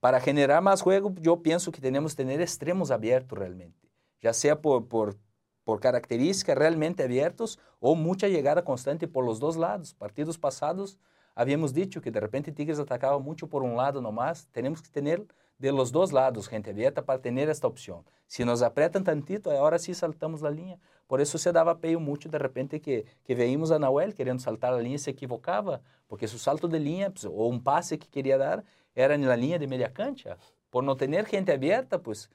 para 0.00 0.20
generar 0.20 0.62
más 0.62 0.82
juego, 0.82 1.14
yo 1.20 1.42
pienso 1.42 1.72
que 1.72 1.80
tenemos 1.80 2.12
que 2.12 2.22
tener 2.22 2.40
extremos 2.40 2.90
abiertos 2.90 3.38
realmente. 3.38 3.88
Ya 4.20 4.32
sea 4.32 4.60
por, 4.60 4.88
por, 4.88 5.16
por 5.64 5.80
características 5.80 6.56
realmente 6.56 7.02
abiertos 7.02 7.58
o 7.80 7.94
mucha 7.94 8.28
llegada 8.28 8.64
constante 8.64 9.08
por 9.08 9.24
los 9.24 9.38
dos 9.40 9.56
lados. 9.56 9.94
Partidos 9.94 10.38
pasados 10.38 10.98
habíamos 11.34 11.74
dicho 11.74 12.00
que 12.00 12.10
de 12.10 12.20
repente 12.20 12.50
Tigres 12.50 12.78
atacaba 12.78 13.18
mucho 13.18 13.48
por 13.48 13.62
un 13.62 13.76
lado 13.76 14.00
nomás. 14.00 14.48
Tenemos 14.52 14.82
que 14.82 14.90
tener 14.90 15.24
de 15.58 15.72
los 15.72 15.92
dos 15.92 16.12
lados 16.12 16.48
gente 16.48 16.70
abierta 16.70 17.04
para 17.04 17.20
tener 17.20 17.48
esta 17.48 17.66
opción. 17.66 18.04
Si 18.26 18.44
nos 18.44 18.62
apretan 18.62 19.04
tantito, 19.04 19.50
ahora 19.50 19.78
sí 19.78 19.94
saltamos 19.94 20.42
la 20.42 20.50
línea. 20.50 20.78
Por 21.06 21.20
eso 21.20 21.38
se 21.38 21.52
daba 21.52 21.78
peio 21.78 22.00
mucho 22.00 22.28
de 22.28 22.38
repente 22.38 22.80
que, 22.80 23.06
que 23.24 23.34
veíamos 23.34 23.70
a 23.70 23.78
Nahuel 23.78 24.14
queriendo 24.14 24.42
saltar 24.42 24.72
la 24.72 24.80
línea 24.80 24.96
y 24.96 24.98
se 24.98 25.12
equivocaba, 25.12 25.80
porque 26.06 26.28
su 26.28 26.38
salto 26.38 26.68
de 26.68 26.80
línea 26.80 27.10
pues, 27.10 27.24
o 27.24 27.46
un 27.46 27.62
pase 27.62 27.98
que 27.98 28.08
quería 28.08 28.36
dar 28.36 28.64
era 28.94 29.14
en 29.14 29.26
la 29.26 29.36
línea 29.36 29.58
de 29.58 29.66
media 29.66 29.92
cancha. 29.92 30.36
Por 30.70 30.84
no 30.84 30.96
tener 30.96 31.26
gente 31.26 31.52
abierta, 31.52 32.02
pues 32.02 32.30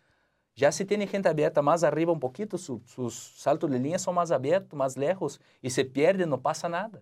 ya 0.55 0.71
si 0.71 0.85
tiene 0.85 1.07
gente 1.07 1.29
abierta 1.29 1.61
más 1.61 1.83
arriba 1.83 2.11
un 2.11 2.19
poquito, 2.19 2.57
su, 2.57 2.81
sus 2.85 3.15
saltos 3.15 3.69
de 3.69 3.79
línea 3.79 3.99
son 3.99 4.15
más 4.15 4.31
abiertos, 4.31 4.77
más 4.77 4.97
lejos, 4.97 5.39
y 5.61 5.69
se 5.69 5.85
pierde, 5.85 6.25
no 6.25 6.41
pasa 6.41 6.69
nada. 6.69 7.01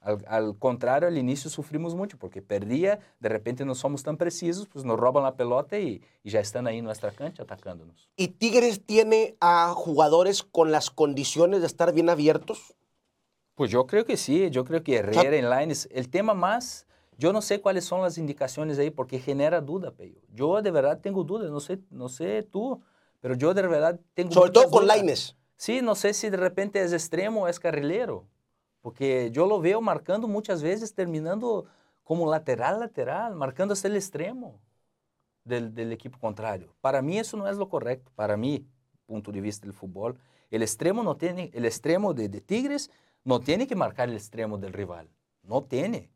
Al, 0.00 0.24
al, 0.28 0.56
contrario, 0.58 1.08
al 1.08 1.18
inicio 1.18 1.50
sufrimos 1.50 1.94
mucho 1.94 2.18
porque 2.18 2.40
perdía, 2.40 3.00
de 3.18 3.28
repente 3.28 3.64
no 3.64 3.74
somos 3.74 4.02
tan 4.02 4.16
precisos, 4.16 4.68
pues 4.68 4.84
nos 4.84 4.98
roban 4.98 5.24
la 5.24 5.34
pelota 5.34 5.78
y, 5.78 6.02
y 6.22 6.30
ya 6.30 6.40
están 6.40 6.66
ahí 6.66 6.78
en 6.78 6.84
nuestra 6.84 7.10
cancha 7.10 7.42
atacándonos. 7.42 8.08
¿Y 8.16 8.28
Tigres 8.28 8.84
tiene 8.86 9.36
a 9.40 9.72
jugadores 9.74 10.42
con 10.44 10.70
las 10.70 10.90
condiciones 10.90 11.60
de 11.60 11.66
estar 11.66 11.92
bien 11.92 12.10
abiertos? 12.10 12.74
Pues 13.58 13.72
yo 13.72 13.88
creo 13.88 14.04
que 14.04 14.16
sí, 14.16 14.50
yo 14.50 14.64
creo 14.64 14.84
que 14.84 14.98
Herrera 14.98 15.36
en 15.36 15.50
Lines, 15.50 15.88
el 15.90 16.08
tema 16.08 16.32
más, 16.32 16.86
yo 17.16 17.32
no 17.32 17.42
sé 17.42 17.60
cuáles 17.60 17.84
son 17.84 18.00
las 18.02 18.16
indicaciones 18.16 18.78
ahí 18.78 18.90
porque 18.90 19.18
genera 19.18 19.60
duda, 19.60 19.90
Peyo. 19.90 20.20
Yo 20.32 20.62
de 20.62 20.70
verdad 20.70 21.00
tengo 21.00 21.24
dudas, 21.24 21.50
no 21.50 21.58
sé, 21.58 21.80
no 21.90 22.08
sé 22.08 22.44
tú, 22.44 22.80
pero 23.20 23.34
yo 23.34 23.54
de 23.54 23.62
verdad 23.62 23.98
tengo 24.14 24.32
Sobre 24.32 24.52
todo 24.52 24.70
con 24.70 24.86
Lines. 24.86 25.34
Sí, 25.56 25.82
no 25.82 25.96
sé 25.96 26.14
si 26.14 26.30
de 26.30 26.36
repente 26.36 26.80
es 26.80 26.92
extremo 26.92 27.42
o 27.42 27.48
es 27.48 27.58
carrilero. 27.58 28.26
Porque 28.80 29.30
yo 29.32 29.46
lo 29.46 29.60
veo 29.60 29.80
marcando 29.80 30.28
muchas 30.28 30.62
veces, 30.62 30.94
terminando 30.94 31.66
como 32.04 32.30
lateral, 32.30 32.80
lateral, 32.80 33.34
marcando 33.34 33.74
hasta 33.74 33.88
el 33.88 33.96
extremo 33.96 34.60
del, 35.44 35.74
del, 35.74 35.92
equipo 35.92 36.18
contrario. 36.18 36.74
Para 36.80 37.02
mí 37.02 37.18
eso 37.18 37.36
no 37.36 37.48
es 37.48 37.56
lo 37.56 37.68
correcto, 37.68 38.10
para 38.14 38.36
mí, 38.36 38.66
punto 39.06 39.32
de 39.32 39.40
vista 39.40 39.66
del 39.66 39.74
fútbol. 39.74 40.18
El 40.50 40.62
extremo, 40.62 41.02
no 41.02 41.16
tiene, 41.16 41.50
el 41.52 41.64
extremo 41.64 42.14
de, 42.14 42.28
de 42.28 42.40
Tigres 42.40 42.90
no 43.24 43.40
tiene 43.40 43.66
que 43.66 43.76
marcar 43.76 44.08
el 44.08 44.14
extremo 44.14 44.56
del 44.56 44.72
rival, 44.72 45.10
no 45.42 45.64
tiene. 45.64 46.10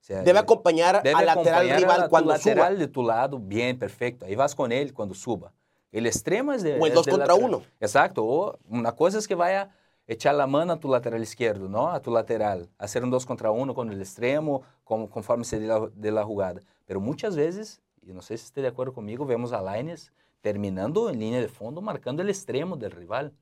O 0.00 0.04
sea, 0.04 0.22
debe 0.22 0.38
acompañar 0.38 1.02
debe 1.02 1.16
al 1.16 1.26
lateral 1.26 1.70
rival 1.70 2.02
a 2.02 2.08
cuando 2.08 2.32
lateral 2.32 2.74
suba. 2.74 2.78
de 2.78 2.88
tu 2.88 3.02
lado, 3.02 3.38
bien, 3.38 3.78
perfecto. 3.78 4.26
Ahí 4.26 4.34
vas 4.34 4.54
con 4.54 4.70
él 4.70 4.92
cuando 4.92 5.14
suba. 5.14 5.52
El 5.90 6.06
extremo 6.06 6.52
es 6.52 6.62
de. 6.62 6.78
O 6.78 6.84
el 6.84 6.90
es 6.90 6.94
dos 6.94 7.06
del 7.06 7.14
contra 7.14 7.34
lateral. 7.34 7.54
uno. 7.54 7.64
Exacto. 7.80 8.24
O 8.24 8.58
una 8.68 8.92
cosa 8.92 9.18
es 9.18 9.26
que 9.26 9.34
vaya 9.34 9.70
echar 10.08 10.34
la 10.34 10.46
mano 10.46 10.72
a 10.72 10.80
tu 10.80 10.88
lateral 10.88 11.22
izquierdo, 11.22 11.68
¿no? 11.68 11.88
A 11.90 12.00
tu 12.00 12.10
lateral, 12.10 12.68
hacer 12.78 13.04
un 13.04 13.10
dos 13.10 13.26
contra 13.26 13.50
uno 13.50 13.74
con 13.74 13.92
el 13.92 14.00
extremo, 14.00 14.62
como, 14.82 15.08
conforme 15.08 15.44
se 15.44 15.60
dé 15.60 15.66
la, 15.66 15.88
de 15.94 16.10
la 16.10 16.24
jugada. 16.24 16.62
Pero 16.86 16.98
muchas 16.98 17.36
veces, 17.36 17.82
y 18.02 18.12
no 18.12 18.22
sé 18.22 18.38
si 18.38 18.46
esté 18.46 18.62
de 18.62 18.68
acuerdo 18.68 18.94
conmigo, 18.94 19.26
vemos 19.26 19.52
a 19.52 19.60
Laines 19.60 20.10
terminando 20.40 21.10
en 21.10 21.20
línea 21.20 21.40
de 21.40 21.48
fondo, 21.48 21.82
marcando 21.82 22.22
el 22.22 22.30
extremo 22.30 22.76
del 22.76 22.90
rival. 22.90 23.34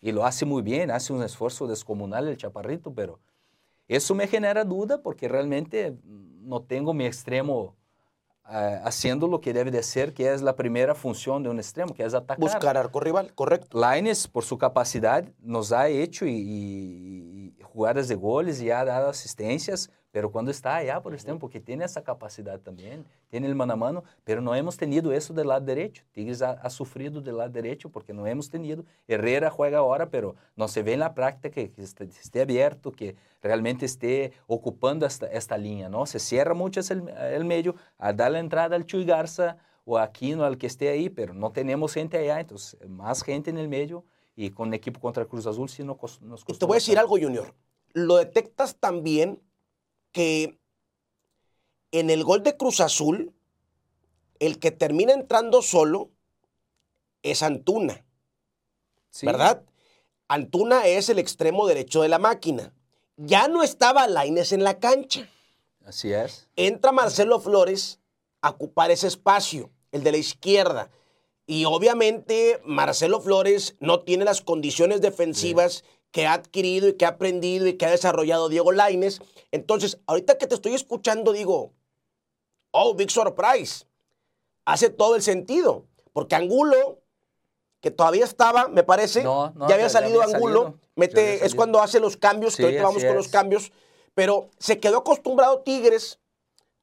Y 0.00 0.12
lo 0.12 0.24
hace 0.24 0.46
muy 0.46 0.62
bien, 0.62 0.90
hace 0.90 1.12
un 1.12 1.22
esfuerzo 1.22 1.66
descomunal 1.66 2.26
el 2.26 2.38
chaparrito, 2.38 2.94
pero 2.94 3.20
eso 3.86 4.14
me 4.14 4.26
genera 4.26 4.64
duda 4.64 5.02
porque 5.02 5.28
realmente 5.28 5.94
no 6.04 6.62
tengo 6.62 6.94
mi 6.94 7.04
extremo 7.04 7.76
uh, 8.50 8.86
haciendo 8.86 9.28
lo 9.28 9.40
que 9.40 9.52
debe 9.52 9.70
de 9.70 9.82
ser, 9.82 10.12
que 10.12 10.32
es 10.32 10.42
la 10.42 10.56
primera 10.56 10.94
función 10.94 11.42
de 11.42 11.48
un 11.48 11.58
extremo, 11.58 11.94
que 11.94 12.04
es 12.04 12.14
atacar. 12.14 12.38
Buscar 12.38 12.76
arco 12.76 13.00
rival, 13.00 13.32
correcto. 13.34 13.78
Laines, 13.78 14.28
por 14.28 14.44
su 14.44 14.58
capacidad, 14.58 15.24
nos 15.40 15.72
ha 15.72 15.88
hecho 15.88 16.26
y, 16.26 16.32
y, 16.32 17.54
y 17.58 17.62
jugadas 17.62 18.08
de 18.08 18.16
goles 18.16 18.60
y 18.60 18.70
ha 18.70 18.84
dado 18.84 19.08
asistencias, 19.08 19.90
pero 20.12 20.32
cuando 20.32 20.50
está 20.50 20.76
allá 20.76 21.00
por 21.00 21.14
extremo, 21.14 21.38
porque 21.38 21.60
tiene 21.60 21.84
esa 21.84 22.02
capacidad 22.02 22.58
también, 22.58 23.06
tiene 23.28 23.46
el 23.46 23.54
mano 23.54 23.74
a 23.74 23.76
mano, 23.76 24.04
pero 24.24 24.40
no 24.40 24.54
hemos 24.54 24.76
tenido 24.76 25.12
eso 25.12 25.32
del 25.32 25.48
lado 25.48 25.64
derecho. 25.64 26.02
Tigres 26.12 26.42
ha, 26.42 26.52
ha 26.52 26.70
sufrido 26.70 27.20
del 27.20 27.36
lado 27.36 27.50
derecho 27.50 27.90
porque 27.90 28.12
no 28.12 28.26
hemos 28.26 28.50
tenido. 28.50 28.84
Herrera 29.06 29.50
juega 29.50 29.78
ahora, 29.78 30.10
pero 30.10 30.34
no 30.56 30.66
se 30.66 30.82
ve 30.82 30.94
en 30.94 31.00
la 31.00 31.14
práctica 31.14 31.50
que, 31.50 31.70
que 31.70 31.82
esté, 31.82 32.04
esté, 32.04 32.40
abierto, 32.40 32.90
que 32.90 33.14
realmente 33.40 33.86
esté 33.86 34.32
ocupando 34.48 35.06
esta, 35.06 35.26
esta 35.26 35.56
línea, 35.56 35.88
¿no? 35.88 36.06
Se 36.06 36.18
cierra 36.18 36.54
mucho 36.54 36.80
el, 36.80 37.08
el 37.08 37.44
medio 37.44 37.76
a 37.98 38.12
dar 38.12 38.32
la 38.32 38.40
entrada 38.40 38.74
al 38.74 38.86
Chuy 38.86 39.04
Garza 39.04 39.58
o 39.84 39.96
a 39.96 40.02
Aquino, 40.02 40.44
al 40.44 40.58
que 40.58 40.66
esté 40.66 40.88
ahí, 40.88 41.08
pero 41.08 41.34
no 41.34 41.52
tenemos 41.52 41.94
gente 41.94 42.18
allá, 42.18 42.40
entonces 42.40 42.78
más 42.88 43.22
gente 43.22 43.50
en 43.50 43.58
el 43.58 43.68
medio 43.68 44.04
y 44.34 44.50
con 44.50 44.68
el 44.68 44.74
equipo 44.74 45.00
contra 45.00 45.24
Cruz 45.24 45.46
Azul 45.46 45.68
sí 45.68 45.84
no, 45.84 45.98
nos 46.22 46.44
costó. 46.44 46.52
Y 46.54 46.58
te 46.58 46.66
voy 46.66 46.74
a 46.74 46.78
decir 46.78 46.98
algo, 46.98 47.16
Junior. 47.18 47.54
Lo 47.92 48.16
detectas 48.16 48.76
también 48.76 49.40
que 50.12 50.58
en 51.92 52.10
el 52.10 52.24
gol 52.24 52.42
de 52.42 52.56
Cruz 52.56 52.80
Azul, 52.80 53.32
el 54.38 54.58
que 54.58 54.70
termina 54.70 55.12
entrando 55.12 55.62
solo 55.62 56.10
es 57.22 57.42
Antuna. 57.42 58.04
Sí. 59.10 59.26
¿Verdad? 59.26 59.62
Antuna 60.28 60.86
es 60.86 61.08
el 61.08 61.18
extremo 61.18 61.66
derecho 61.66 62.02
de 62.02 62.08
la 62.08 62.18
máquina. 62.18 62.72
Ya 63.16 63.48
no 63.48 63.62
estaba 63.62 64.06
Laines 64.06 64.52
en 64.52 64.64
la 64.64 64.78
cancha. 64.78 65.28
Así 65.84 66.12
es. 66.12 66.48
Entra 66.56 66.92
Marcelo 66.92 67.40
Flores 67.40 67.98
a 68.40 68.50
ocupar 68.50 68.90
ese 68.90 69.08
espacio, 69.08 69.70
el 69.92 70.02
de 70.02 70.12
la 70.12 70.18
izquierda. 70.18 70.90
Y 71.46 71.64
obviamente 71.64 72.60
Marcelo 72.64 73.20
Flores 73.20 73.76
no 73.80 74.00
tiene 74.00 74.24
las 74.24 74.40
condiciones 74.40 75.00
defensivas 75.00 75.72
sí. 75.72 75.84
Que 76.12 76.26
ha 76.26 76.34
adquirido 76.34 76.88
y 76.88 76.94
que 76.94 77.04
ha 77.04 77.10
aprendido 77.10 77.66
y 77.66 77.74
que 77.74 77.86
ha 77.86 77.90
desarrollado 77.90 78.48
Diego 78.48 78.72
Laines. 78.72 79.20
Entonces, 79.52 79.98
ahorita 80.06 80.38
que 80.38 80.46
te 80.46 80.54
estoy 80.54 80.74
escuchando, 80.74 81.32
digo, 81.32 81.72
oh, 82.72 82.94
big 82.94 83.10
surprise. 83.10 83.86
Hace 84.64 84.90
todo 84.90 85.16
el 85.16 85.22
sentido. 85.22 85.84
Porque 86.12 86.34
Angulo, 86.34 86.98
que 87.80 87.90
todavía 87.90 88.24
estaba, 88.24 88.68
me 88.68 88.82
parece, 88.82 89.22
no, 89.22 89.52
no, 89.54 89.68
ya 89.68 89.76
había 89.76 89.88
salido 89.88 90.18
ya 90.18 90.24
había 90.24 90.36
Angulo, 90.36 90.62
salido. 90.62 90.80
mete, 90.96 91.46
es 91.46 91.54
cuando 91.54 91.80
hace 91.80 92.00
los 92.00 92.16
cambios, 92.16 92.54
Sí, 92.54 92.58
que 92.58 92.64
ahorita 92.64 92.82
vamos 92.82 93.04
con 93.04 93.14
los 93.14 93.28
cambios, 93.28 93.72
pero 94.14 94.50
se 94.58 94.80
quedó 94.80 94.98
acostumbrado 94.98 95.60
Tigres 95.60 96.18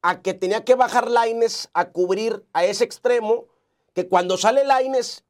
a 0.01 0.21
que 0.21 0.33
tenía 0.33 0.63
que 0.63 0.75
bajar 0.75 1.11
Laines 1.11 1.69
a 1.73 1.89
cubrir 1.89 2.45
a 2.53 2.63
ese 2.65 2.83
extremo, 2.83 3.45
que 3.93 4.07
cuando 4.07 4.37
sale 4.37 4.63
Laines 4.63 5.25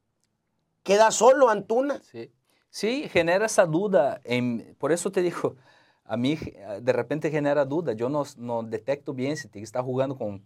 queda 0.84 1.10
solo 1.10 1.50
Antuna. 1.50 2.00
Sí. 2.10 2.30
Sí, 2.78 3.08
genera 3.08 3.46
esa 3.46 3.66
duda. 3.66 4.20
En, 4.22 4.76
por 4.78 4.92
eso 4.92 5.10
te 5.10 5.20
digo, 5.20 5.56
a 6.04 6.16
mí 6.16 6.38
de 6.80 6.92
repente 6.92 7.30
genera 7.30 7.64
duda. 7.64 7.92
Yo 7.92 8.08
no, 8.08 8.22
no 8.36 8.62
detecto 8.62 9.12
bien 9.12 9.36
si 9.36 9.48
Tigres 9.48 9.68
está 9.68 9.82
jugando 9.82 10.16
con 10.16 10.44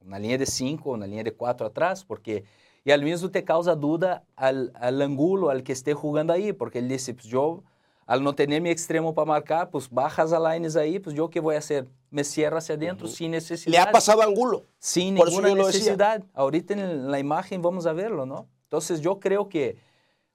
una 0.00 0.18
línea 0.20 0.38
de 0.38 0.46
5 0.46 0.88
o 0.88 0.94
una 0.94 1.06
línea 1.06 1.24
de 1.24 1.32
4 1.32 1.66
atrás, 1.66 2.04
porque 2.04 2.44
Y 2.84 2.92
al 2.92 3.02
mismo 3.02 3.28
te 3.32 3.42
causa 3.42 3.74
duda 3.74 4.22
al, 4.36 4.70
al 4.76 5.02
ángulo 5.02 5.50
al 5.50 5.64
que 5.64 5.72
esté 5.72 5.92
jugando 5.92 6.32
ahí, 6.32 6.52
porque 6.52 6.78
él 6.78 6.88
dice, 6.88 7.14
pues 7.14 7.26
yo, 7.26 7.64
al 8.06 8.22
no 8.22 8.32
tener 8.36 8.62
mi 8.62 8.70
extremo 8.70 9.12
para 9.12 9.26
marcar, 9.26 9.70
pues 9.70 9.90
bajas 9.90 10.32
a 10.32 10.38
lines 10.38 10.76
ahí, 10.76 11.00
pues 11.00 11.16
yo 11.16 11.28
qué 11.28 11.40
voy 11.40 11.56
a 11.56 11.58
hacer? 11.58 11.88
Me 12.10 12.22
cierro 12.22 12.58
hacia 12.58 12.76
adentro 12.76 13.08
sin 13.08 13.32
necesidad. 13.32 13.72
Le 13.72 13.78
ha 13.80 13.90
pasado 13.90 14.22
a 14.22 14.24
Angulo. 14.24 14.62
Sin 14.78 15.16
Por 15.16 15.30
ninguna 15.30 15.52
necesidad. 15.52 16.22
Ahorita 16.32 16.74
en 16.74 17.10
la 17.10 17.18
imagen 17.18 17.60
vamos 17.60 17.86
a 17.86 17.92
verlo, 17.92 18.24
¿no? 18.24 18.46
Entonces 18.62 19.00
yo 19.00 19.18
creo 19.18 19.48
que, 19.48 19.76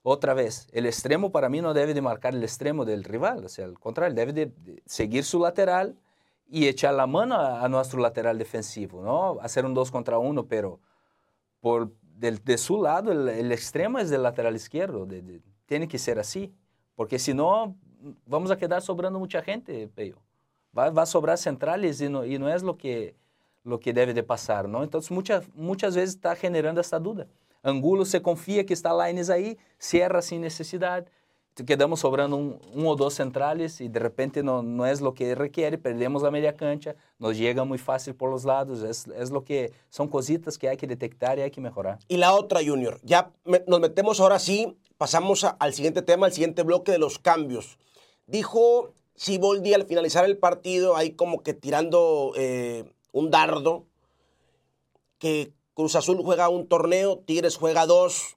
otra 0.02 0.34
vez, 0.34 0.68
el 0.72 0.86
extremo 0.86 1.30
para 1.30 1.48
mí 1.48 1.60
no 1.60 1.74
debe 1.74 1.94
de 1.94 2.02
marcar 2.02 2.34
el 2.34 2.42
extremo 2.42 2.84
del 2.84 3.04
rival, 3.04 3.44
o 3.44 3.48
sea, 3.48 3.64
al 3.66 3.78
contrario, 3.78 4.14
debe 4.14 4.32
de, 4.32 4.46
de 4.46 4.82
seguir 4.86 5.24
su 5.24 5.40
lateral 5.40 5.96
y 6.48 6.66
echar 6.66 6.94
la 6.94 7.06
mano 7.06 7.36
a, 7.36 7.68
nuestro 7.68 8.00
lateral 8.00 8.36
defensivo, 8.38 9.02
¿no? 9.02 9.38
Hacer 9.40 9.64
un 9.64 9.74
dos 9.74 9.90
contra 9.90 10.18
uno, 10.18 10.46
pero 10.46 10.80
por 11.60 11.92
del- 12.02 12.42
de 12.44 12.58
su 12.58 12.82
lado 12.82 13.12
el, 13.12 13.28
el 13.28 13.52
extremo 13.52 13.98
es 13.98 14.10
del 14.10 14.22
lateral 14.22 14.54
izquierdo, 14.56 15.06
de- 15.06 15.22
de- 15.22 15.40
tiene 15.66 15.88
que 15.88 15.98
ser 15.98 16.18
así, 16.18 16.52
porque 16.94 17.18
si 17.18 17.32
no 17.34 17.76
vamos 18.26 18.50
a 18.50 18.56
quedar 18.56 18.82
sobrando 18.82 19.18
mucha 19.18 19.42
gente, 19.42 19.88
Peyo. 19.88 20.16
Va, 20.76 20.90
va 20.90 21.02
a 21.02 21.06
sobrar 21.06 21.38
centrales 21.38 22.00
y 22.00 22.08
no, 22.08 22.24
y 22.24 22.38
no 22.38 22.48
es 22.48 22.62
lo 22.62 22.76
que, 22.76 23.14
lo 23.64 23.78
que 23.80 23.92
debe 23.92 24.14
de 24.14 24.22
pasar, 24.22 24.68
¿no? 24.68 24.82
Entonces 24.82 25.10
muchas, 25.10 25.48
muchas 25.54 25.94
veces 25.94 26.16
está 26.16 26.34
generando 26.34 26.80
esta 26.80 26.98
duda. 26.98 27.26
Angulo 27.62 28.04
se 28.04 28.22
confía 28.22 28.66
que 28.66 28.74
está 28.74 28.92
Lines 29.06 29.30
ahí, 29.30 29.56
cierra 29.78 30.22
sin 30.22 30.40
necesidad, 30.40 31.06
quedamos 31.66 32.00
sobrando 32.00 32.36
un, 32.36 32.58
un 32.72 32.86
o 32.86 32.96
dos 32.96 33.14
centrales 33.14 33.80
y 33.82 33.88
de 33.88 34.00
repente 34.00 34.42
no, 34.42 34.62
no 34.62 34.86
es 34.86 35.00
lo 35.02 35.12
que 35.12 35.34
requiere, 35.34 35.76
perdemos 35.78 36.22
la 36.22 36.30
media 36.30 36.56
cancha, 36.56 36.96
nos 37.18 37.36
llega 37.36 37.64
muy 37.64 37.76
fácil 37.78 38.14
por 38.14 38.30
los 38.30 38.44
lados, 38.44 38.82
es, 38.82 39.06
es 39.08 39.30
lo 39.30 39.44
que 39.44 39.70
son 39.90 40.08
cositas 40.08 40.56
que 40.56 40.68
hay 40.70 40.76
que 40.78 40.86
detectar 40.86 41.38
y 41.38 41.42
hay 41.42 41.50
que 41.50 41.60
mejorar. 41.60 41.98
Y 42.08 42.16
la 42.16 42.32
otra, 42.34 42.60
Junior, 42.64 42.98
ya 43.02 43.30
nos 43.66 43.80
metemos 43.80 44.18
ahora 44.18 44.38
sí, 44.38 44.78
pasamos 44.96 45.44
a- 45.44 45.50
al 45.50 45.74
siguiente 45.74 46.00
tema, 46.02 46.26
al 46.26 46.32
siguiente 46.32 46.62
bloque 46.62 46.90
de 46.90 46.98
los 46.98 47.18
cambios. 47.18 47.78
Dijo 48.26 48.94
Siboldi 49.14 49.74
al 49.74 49.84
finalizar 49.84 50.24
el 50.24 50.38
partido, 50.38 50.96
ahí 50.96 51.10
como 51.12 51.42
que 51.42 51.52
tirando 51.52 52.32
eh, 52.34 52.84
un 53.12 53.30
dardo, 53.30 53.84
que 55.18 55.52
Cruz 55.74 55.96
Azul 55.96 56.22
juega 56.22 56.50
un 56.50 56.68
torneo, 56.68 57.18
Tigres 57.18 57.56
juega 57.56 57.86
dos. 57.86 58.36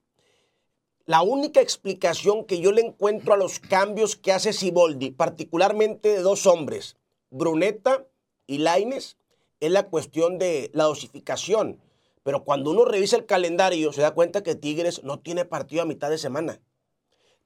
La 1.06 1.22
única 1.22 1.60
explicación 1.60 2.46
que 2.46 2.60
yo 2.60 2.72
le 2.72 2.82
encuentro 2.82 3.34
a 3.34 3.38
los 3.38 3.60
cambios 3.60 4.16
que 4.16 4.32
hace 4.32 4.54
Siboldi, 4.54 5.12
particularmente 5.12 6.10
de 6.10 6.22
dos 6.22 6.48
hombres, 6.48 6.96
Bruneta 7.30 8.08
y 8.48 8.60
Laines, 8.60 9.18
es 9.60 9.72
la 9.72 9.88
cuestión 9.90 10.38
de 10.38 10.72
la 10.74 10.86
dosificación. 10.86 11.82
Pero 12.24 12.44
cuando 12.44 12.72
uno 12.72 12.86
revisa 12.86 13.18
el 13.18 13.26
calendario, 13.26 13.94
se 13.94 14.02
da 14.02 14.16
cuenta 14.16 14.42
que 14.42 14.56
Tigres 14.56 15.04
no 15.04 15.20
tiene 15.20 15.46
partido 15.46 15.84
a 15.84 15.86
mitad 15.86 16.10
de 16.10 16.18
semana. 16.18 16.62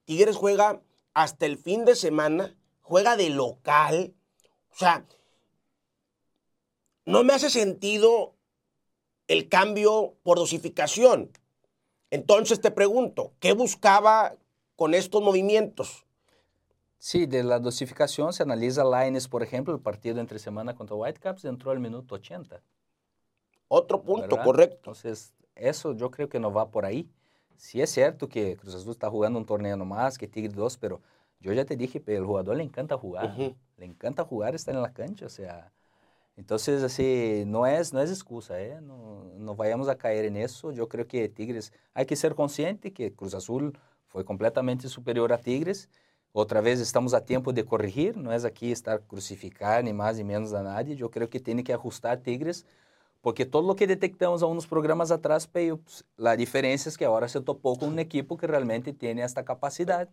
Tigres 0.04 0.36
juega 0.36 0.80
hasta 1.12 1.46
el 1.46 1.58
fin 1.58 1.84
de 1.84 1.96
semana, 1.96 2.56
juega 2.80 3.16
de 3.16 3.28
local. 3.28 4.14
O 4.72 4.76
sea, 4.76 5.04
no 7.04 7.24
me 7.24 7.34
hace 7.34 7.50
sentido 7.50 8.36
el 9.30 9.48
cambio 9.48 10.16
por 10.24 10.38
dosificación. 10.38 11.30
Entonces 12.10 12.60
te 12.60 12.72
pregunto, 12.72 13.32
¿qué 13.38 13.52
buscaba 13.52 14.34
con 14.74 14.92
estos 14.92 15.22
movimientos? 15.22 16.04
Sí, 16.98 17.26
de 17.26 17.44
la 17.44 17.60
dosificación 17.60 18.32
se 18.32 18.42
analiza 18.42 18.82
Lines, 18.82 19.28
por 19.28 19.44
ejemplo, 19.44 19.72
el 19.72 19.80
partido 19.80 20.18
entre 20.18 20.40
semana 20.40 20.74
contra 20.74 20.96
Whitecaps 20.96 21.44
entró 21.44 21.70
al 21.70 21.78
minuto 21.78 22.16
80. 22.16 22.60
Otro 23.68 24.02
punto, 24.02 24.30
¿verdad? 24.30 24.44
correcto. 24.44 24.76
Entonces, 24.78 25.32
eso 25.54 25.92
yo 25.94 26.10
creo 26.10 26.28
que 26.28 26.40
no 26.40 26.52
va 26.52 26.68
por 26.72 26.84
ahí. 26.84 27.08
Sí 27.56 27.80
es 27.80 27.90
cierto 27.90 28.28
que 28.28 28.56
Cruz 28.56 28.74
Azul 28.74 28.90
está 28.90 29.08
jugando 29.08 29.38
un 29.38 29.46
torneo 29.46 29.76
nomás, 29.76 30.18
que 30.18 30.26
Tigre 30.26 30.52
2, 30.52 30.76
pero 30.78 31.02
yo 31.38 31.52
ya 31.52 31.64
te 31.64 31.76
dije, 31.76 32.02
el 32.04 32.24
jugador 32.24 32.56
le 32.56 32.64
encanta 32.64 32.98
jugar. 32.98 33.32
Le 33.38 33.86
encanta 33.86 34.24
jugar, 34.24 34.56
estar 34.56 34.74
en 34.74 34.82
la 34.82 34.92
cancha, 34.92 35.26
o 35.26 35.30
sea... 35.30 35.72
Entonces, 36.36 36.82
así, 36.82 37.44
no 37.46 37.66
es, 37.66 37.92
no 37.92 38.00
es 38.00 38.10
excusa, 38.10 38.60
¿eh? 38.60 38.80
No, 38.80 39.24
no 39.36 39.54
vayamos 39.56 39.88
a 39.88 39.96
caer 39.96 40.24
en 40.24 40.36
eso. 40.36 40.72
Yo 40.72 40.88
creo 40.88 41.06
que 41.06 41.28
Tigres, 41.28 41.72
hay 41.94 42.06
que 42.06 42.16
ser 42.16 42.34
consciente 42.34 42.92
que 42.92 43.12
Cruz 43.12 43.34
Azul 43.34 43.78
fue 44.06 44.24
completamente 44.24 44.88
superior 44.88 45.32
a 45.32 45.38
Tigres. 45.38 45.88
Otra 46.32 46.60
vez 46.60 46.80
estamos 46.80 47.12
a 47.12 47.24
tiempo 47.24 47.52
de 47.52 47.64
corregir, 47.64 48.16
no 48.16 48.32
es 48.32 48.44
aquí 48.44 48.70
estar 48.70 49.02
crucificar 49.02 49.82
ni 49.82 49.92
más 49.92 50.16
ni 50.16 50.24
menos 50.24 50.52
a 50.52 50.62
nadie. 50.62 50.94
Yo 50.94 51.10
creo 51.10 51.28
que 51.28 51.40
tiene 51.40 51.64
que 51.64 51.72
ajustar 51.72 52.20
Tigres, 52.20 52.66
porque 53.20 53.46
todo 53.46 53.66
lo 53.66 53.76
que 53.76 53.86
detectamos 53.86 54.42
a 54.42 54.46
unos 54.46 54.66
programas 54.66 55.10
atrás, 55.10 55.46
Peyo, 55.48 55.78
pues, 55.78 56.04
la 56.16 56.36
diferencia 56.36 56.88
es 56.88 56.96
que 56.96 57.04
ahora 57.04 57.28
se 57.28 57.40
topó 57.40 57.76
con 57.76 57.90
un 57.90 57.98
equipo 57.98 58.36
que 58.36 58.46
realmente 58.46 58.92
tiene 58.92 59.22
esta 59.24 59.44
capacidad. 59.44 60.08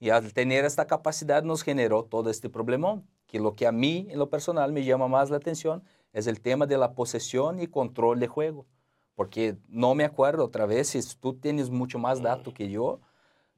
Y 0.00 0.10
al 0.10 0.32
tener 0.32 0.64
esta 0.64 0.86
capacidad 0.86 1.42
nos 1.44 1.62
generó 1.62 2.04
todo 2.04 2.30
este 2.30 2.48
problemón, 2.48 3.06
que 3.32 3.40
lo 3.40 3.56
que 3.56 3.66
a 3.66 3.72
mí 3.72 4.06
en 4.10 4.18
lo 4.18 4.28
personal 4.28 4.72
me 4.72 4.84
llama 4.84 5.08
más 5.08 5.30
la 5.30 5.38
atención 5.38 5.82
es 6.12 6.26
el 6.26 6.42
tema 6.42 6.66
de 6.66 6.76
la 6.76 6.94
posesión 6.94 7.60
y 7.60 7.66
control 7.66 8.20
de 8.20 8.28
juego. 8.28 8.66
Porque 9.14 9.56
no 9.68 9.94
me 9.94 10.04
acuerdo 10.04 10.44
otra 10.44 10.66
vez, 10.66 10.88
si 10.88 11.00
tú 11.16 11.32
tienes 11.32 11.70
mucho 11.70 11.98
más 11.98 12.20
dato 12.20 12.52
que 12.52 12.68
yo, 12.68 13.00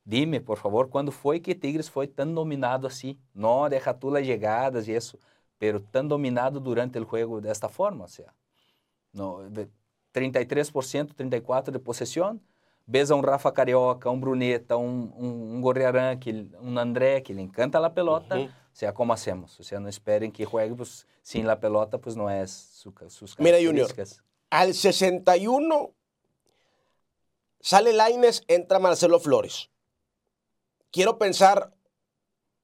dime, 0.05 0.41
por 0.41 0.59
favor, 0.59 0.91
¿cuándo 0.91 1.11
fue 1.11 1.43
que 1.43 1.57
Tigres 1.57 1.91
fue 1.91 2.07
tan 2.07 2.37
dominado 2.37 2.87
así? 2.87 3.19
No 3.33 3.69
deja 3.69 3.99
tú 3.99 4.13
las 4.13 4.25
llegadas 4.25 4.87
y 4.87 4.95
eso, 4.95 5.19
pero 5.59 5.83
tan 5.83 6.07
dominado 6.07 6.61
durante 6.61 7.01
el 7.01 7.05
juego 7.05 7.41
de 7.41 7.51
esta 7.51 7.69
forma, 7.69 8.05
o 8.05 8.09
sea, 8.09 8.33
no, 9.13 9.41
de 9.51 9.69
33%, 10.13 11.17
34% 11.17 11.73
de 11.73 11.81
posesión, 11.81 12.41
ves 12.87 13.11
a 13.11 13.15
un 13.15 13.23
Rafa 13.23 13.53
Carioca, 13.55 14.11
un 14.11 14.21
Bruneta, 14.21 14.77
un, 14.77 15.13
un, 15.17 15.27
un 15.27 15.61
Gorriarán, 15.63 16.19
que, 16.21 16.47
un 16.61 16.79
André, 16.79 17.23
que 17.23 17.33
le 17.35 17.43
encanta 17.43 17.81
la 17.81 17.95
pelota, 17.95 18.37
o 18.39 18.49
sea, 18.77 18.93
¿cómo 18.93 19.13
hacemos? 19.13 19.59
O 19.59 19.63
sea, 19.63 19.81
no 19.81 19.89
esperen 19.89 20.31
que 20.33 20.45
juegue 20.45 20.75
pues, 20.75 21.07
sin 21.23 21.47
la 21.47 21.61
pelota, 21.61 21.99
pues 21.99 22.17
no 22.17 22.29
es 22.31 22.51
su, 22.51 22.93
sus 23.09 23.39
Mira, 23.39 23.59
Junior. 23.63 23.89
Al 24.51 24.75
61 24.75 25.93
sale 27.61 27.93
Laines, 27.93 28.43
entra 28.49 28.79
Marcelo 28.79 29.19
Flores. 29.19 29.71
Quiero 30.91 31.19
pensar 31.19 31.73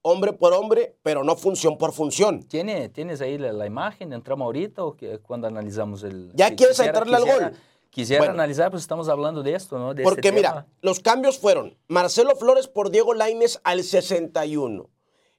hombre 0.03 0.33
por 0.33 0.53
hombre, 0.53 0.97
pero 1.03 1.25
no 1.25 1.37
función 1.37 1.77
por 1.79 1.93
función. 1.93 2.43
¿Tiene, 2.43 2.89
¿Tienes 2.91 3.21
ahí 3.21 3.39
la, 3.39 3.53
la 3.53 3.67
imagen? 3.67 4.13
¿Entramos 4.13 4.45
ahorita 4.47 4.85
o 4.85 4.97
que, 4.97 5.19
cuando 5.19 5.47
analizamos 5.49 6.03
el...? 6.05 6.31
¿Ya 6.35 6.55
quieres 6.55 6.77
quisiera- 6.77 6.99
entrarle 6.99 7.17
al 7.17 7.23
quisiera- 7.25 7.49
gol? 7.51 7.59
Quisiera 7.91 8.21
Bueno. 8.23 8.35
analizar, 8.35 8.71
pues 8.71 8.83
estamos 8.83 9.09
hablando 9.09 9.43
de 9.43 9.55
esto, 9.55 9.79
¿no? 9.79 9.95
De 9.95 10.03
este 10.03 10.15
Porque 10.15 10.33
mira, 10.33 10.67
los 10.81 11.01
cambios 11.01 11.39
fueron 11.39 11.77
Marcelo 11.89 12.37
Flores 12.37 12.69
por 12.69 12.91
Diego 12.91 13.15
Laines 13.15 13.61
al 13.65 13.83
61. 13.83 14.89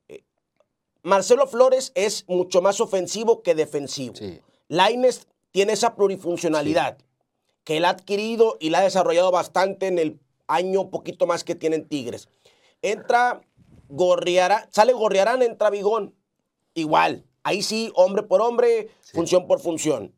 Eh, 0.10 0.24
Marcelo 1.02 1.48
Flores 1.48 1.94
es 1.96 2.26
mucho 2.28 2.62
más 2.62 2.82
ofensivo 2.82 3.42
que 3.42 3.56
defensivo. 3.56 4.16
Sí. 4.16 4.42
Laines 4.68 5.28
tiene 5.52 5.74
esa 5.74 5.96
plurifuncionalidad 5.96 6.98
que 7.64 7.78
él 7.78 7.86
ha 7.86 7.90
adquirido 7.90 8.58
y 8.60 8.70
la 8.70 8.80
ha 8.80 8.84
desarrollado 8.84 9.32
bastante 9.32 9.88
en 9.88 9.98
el 10.00 10.20
año 10.48 10.90
poquito 10.90 11.28
más 11.28 11.44
que 11.46 11.56
tienen 11.56 11.88
Tigres. 11.88 12.28
Entra 12.82 13.42
Gorriarán, 13.88 14.66
sale 14.72 14.92
Gorriarán, 14.94 15.42
entra 15.42 15.70
Vigón. 15.70 16.16
Igual, 16.74 17.26
ahí 17.44 17.62
sí, 17.62 17.92
hombre 17.96 18.24
por 18.24 18.42
hombre, 18.42 18.90
función 19.14 19.48
por 19.48 19.60
función. 19.60 20.14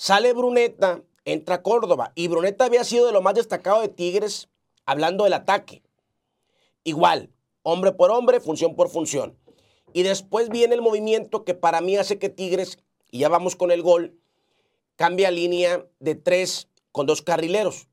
Sale 0.00 0.32
Bruneta, 0.32 1.02
entra 1.26 1.62
Córdoba. 1.62 2.12
Y 2.14 2.28
Bruneta 2.28 2.64
había 2.64 2.84
sido 2.84 3.04
de 3.04 3.12
lo 3.12 3.20
más 3.20 3.34
destacado 3.34 3.82
de 3.82 3.88
Tigres 3.88 4.48
hablando 4.86 5.24
del 5.24 5.34
ataque. 5.34 5.82
Igual, 6.84 7.28
hombre 7.62 7.92
por 7.92 8.10
hombre, 8.10 8.40
función 8.40 8.76
por 8.76 8.88
función. 8.88 9.36
Y 9.92 10.02
después 10.02 10.48
viene 10.48 10.74
el 10.74 10.80
movimiento 10.80 11.44
que 11.44 11.52
para 11.52 11.82
mí 11.82 11.98
hace 11.98 12.18
que 12.18 12.30
Tigres, 12.30 12.78
y 13.10 13.18
ya 13.18 13.28
vamos 13.28 13.56
con 13.56 13.70
el 13.70 13.82
gol, 13.82 14.18
cambia 14.96 15.30
línea 15.30 15.86
de 15.98 16.14
tres 16.14 16.70
con 16.92 17.04
dos 17.04 17.20
carrileros. 17.20 17.86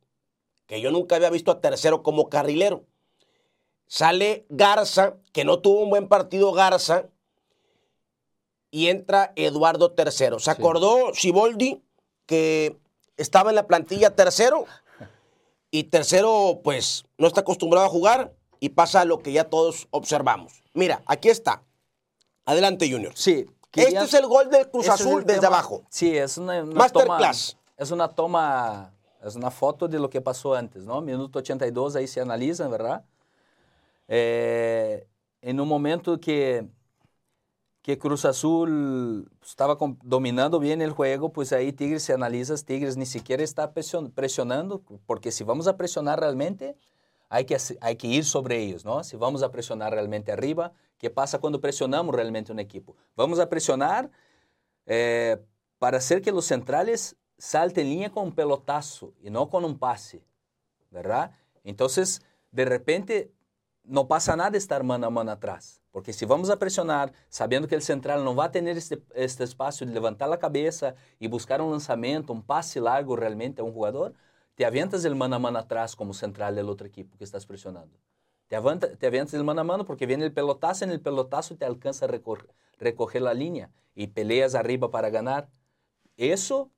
Que 0.65 0.79
yo 0.79 0.91
nunca 0.91 1.17
había 1.17 1.29
visto 1.29 1.51
a 1.51 1.59
tercero 1.59 2.03
como 2.03 2.29
carrilero. 2.29 2.85
Sale 3.87 4.45
Garza, 4.47 5.17
que 5.33 5.43
no 5.43 5.59
tuvo 5.59 5.81
un 5.81 5.89
buen 5.89 6.07
partido 6.07 6.53
Garza, 6.53 7.09
y 8.71 8.87
entra 8.87 9.33
Eduardo 9.35 9.91
tercero. 9.91 10.39
¿Se 10.39 10.51
acordó 10.51 11.13
Siboldi 11.13 11.83
que 12.27 12.77
estaba 13.17 13.49
en 13.49 13.55
la 13.55 13.65
plantilla 13.65 14.15
tercero? 14.15 14.65
Y 15.71 15.85
tercero, 15.85 16.61
pues, 16.63 17.05
no 17.17 17.27
está 17.27 17.41
acostumbrado 17.41 17.87
a 17.87 17.89
jugar 17.89 18.33
y 18.59 18.69
pasa 18.69 19.03
lo 19.05 19.19
que 19.19 19.31
ya 19.31 19.45
todos 19.45 19.87
observamos. 19.89 20.61
Mira, 20.73 21.01
aquí 21.07 21.29
está. 21.29 21.63
Adelante, 22.45 22.89
Junior. 22.89 23.13
Sí. 23.15 23.47
Este 23.73 24.03
es 24.03 24.13
el 24.13 24.25
gol 24.27 24.49
del 24.49 24.69
Cruz 24.69 24.87
Azul 24.89 25.25
desde 25.25 25.41
tema. 25.41 25.57
abajo. 25.57 25.83
Sí, 25.89 26.15
es 26.15 26.37
una, 26.37 26.63
una 26.63 26.73
Masterclass. 26.75 27.57
toma. 27.57 27.63
Es 27.77 27.91
una 27.91 28.07
toma, 28.07 28.93
es 29.23 29.35
una 29.35 29.51
foto 29.51 29.87
de 29.87 29.99
lo 29.99 30.09
que 30.09 30.21
pasó 30.21 30.55
antes, 30.55 30.83
¿no? 30.83 31.01
Minuto 31.01 31.39
82, 31.39 31.95
ahí 31.95 32.07
se 32.07 32.21
analiza, 32.21 32.67
¿verdad? 32.67 33.03
Eh, 34.07 35.05
en 35.41 35.59
un 35.59 35.67
momento 35.67 36.19
que, 36.19 36.65
que 37.87 37.97
Cruz 37.97 38.25
Azul 38.25 39.31
estaba 39.41 39.77
dominando 40.03 40.59
bien 40.59 40.81
el 40.81 40.91
juego, 40.91 41.31
pues 41.31 41.53
ahí 41.53 41.71
Tigres 41.71 42.03
se 42.03 42.11
analiza, 42.11 42.53
Tigres 42.57 42.97
ni 42.97 43.05
siquiera 43.05 43.41
está 43.41 43.71
presionando, 43.71 44.81
porque 45.05 45.31
si 45.31 45.45
vamos 45.45 45.69
a 45.69 45.77
presionar 45.77 46.19
realmente, 46.19 46.75
hay 47.29 47.45
que, 47.45 47.55
hay 47.79 47.95
que 47.95 48.07
ir 48.07 48.25
sobre 48.25 48.61
ellos, 48.61 48.83
¿no? 48.83 49.05
Si 49.05 49.15
vamos 49.15 49.41
a 49.41 49.53
presionar 49.53 49.93
realmente 49.93 50.33
arriba, 50.33 50.73
¿qué 50.97 51.09
pasa 51.09 51.39
cuando 51.39 51.61
presionamos 51.61 52.13
realmente 52.13 52.51
un 52.51 52.59
equipo? 52.59 52.97
Vamos 53.15 53.39
a 53.39 53.47
presionar 53.47 54.11
eh, 54.85 55.37
para 55.79 55.99
hacer 55.99 56.21
que 56.21 56.33
los 56.33 56.43
centrales 56.43 57.15
salten 57.37 57.87
línea 57.87 58.11
con 58.11 58.25
un 58.25 58.35
pelotazo 58.35 59.13
y 59.23 59.29
no 59.29 59.49
con 59.49 59.63
un 59.63 59.79
pase, 59.79 60.25
¿verdad? 60.91 61.31
Entonces, 61.63 62.21
de 62.51 62.65
repente, 62.65 63.31
no 63.87 64.07
pasa 64.07 64.35
nada 64.35 64.57
estar 64.57 64.83
mano 64.83 65.07
a 65.07 65.09
mano 65.09 65.31
atrás. 65.31 65.81
Porque 65.91 66.13
si 66.13 66.25
vamos 66.25 66.49
a 66.49 66.59
presionar, 66.59 67.13
sabiendo 67.29 67.67
que 67.67 67.75
el 67.75 67.81
central 67.81 68.23
no 68.23 68.35
va 68.35 68.45
a 68.45 68.51
tener 68.51 68.77
este, 68.77 69.01
este 69.15 69.43
espacio 69.43 69.87
de 69.87 69.93
levantar 69.93 70.29
la 70.29 70.37
cabeza 70.37 70.93
y 71.19 71.27
buscar 71.27 71.61
un 71.61 71.71
lanzamiento, 71.71 72.33
un 72.33 72.43
pase 72.43 72.79
largo 72.79 73.15
realmente 73.15 73.61
a 73.61 73.63
un 73.63 73.73
jugador, 73.73 74.13
te 74.55 74.65
avientas 74.65 75.05
el 75.05 75.15
mano 75.15 75.37
a 75.37 75.39
mano 75.39 75.59
atrás 75.59 75.95
como 75.95 76.13
central 76.13 76.55
del 76.55 76.69
otro 76.69 76.85
equipo 76.85 77.17
que 77.17 77.23
estás 77.23 77.45
presionando. 77.45 77.97
Te, 78.47 78.55
avanta, 78.55 78.95
te 78.95 79.07
avientas 79.07 79.33
el 79.33 79.43
mano 79.43 79.61
a 79.61 79.63
mano 79.63 79.85
porque 79.85 80.05
viene 80.05 80.25
el 80.25 80.33
pelotazo, 80.33 80.83
en 80.83 80.91
el 80.91 81.01
pelotazo 81.01 81.55
te 81.55 81.65
alcanza 81.65 82.05
a 82.05 82.07
recoger, 82.07 82.49
recoger 82.77 83.21
la 83.21 83.33
línea 83.33 83.71
y 83.95 84.07
peleas 84.07 84.55
arriba 84.55 84.91
para 84.91 85.09
ganar. 85.09 85.49
Eso, 86.17 86.69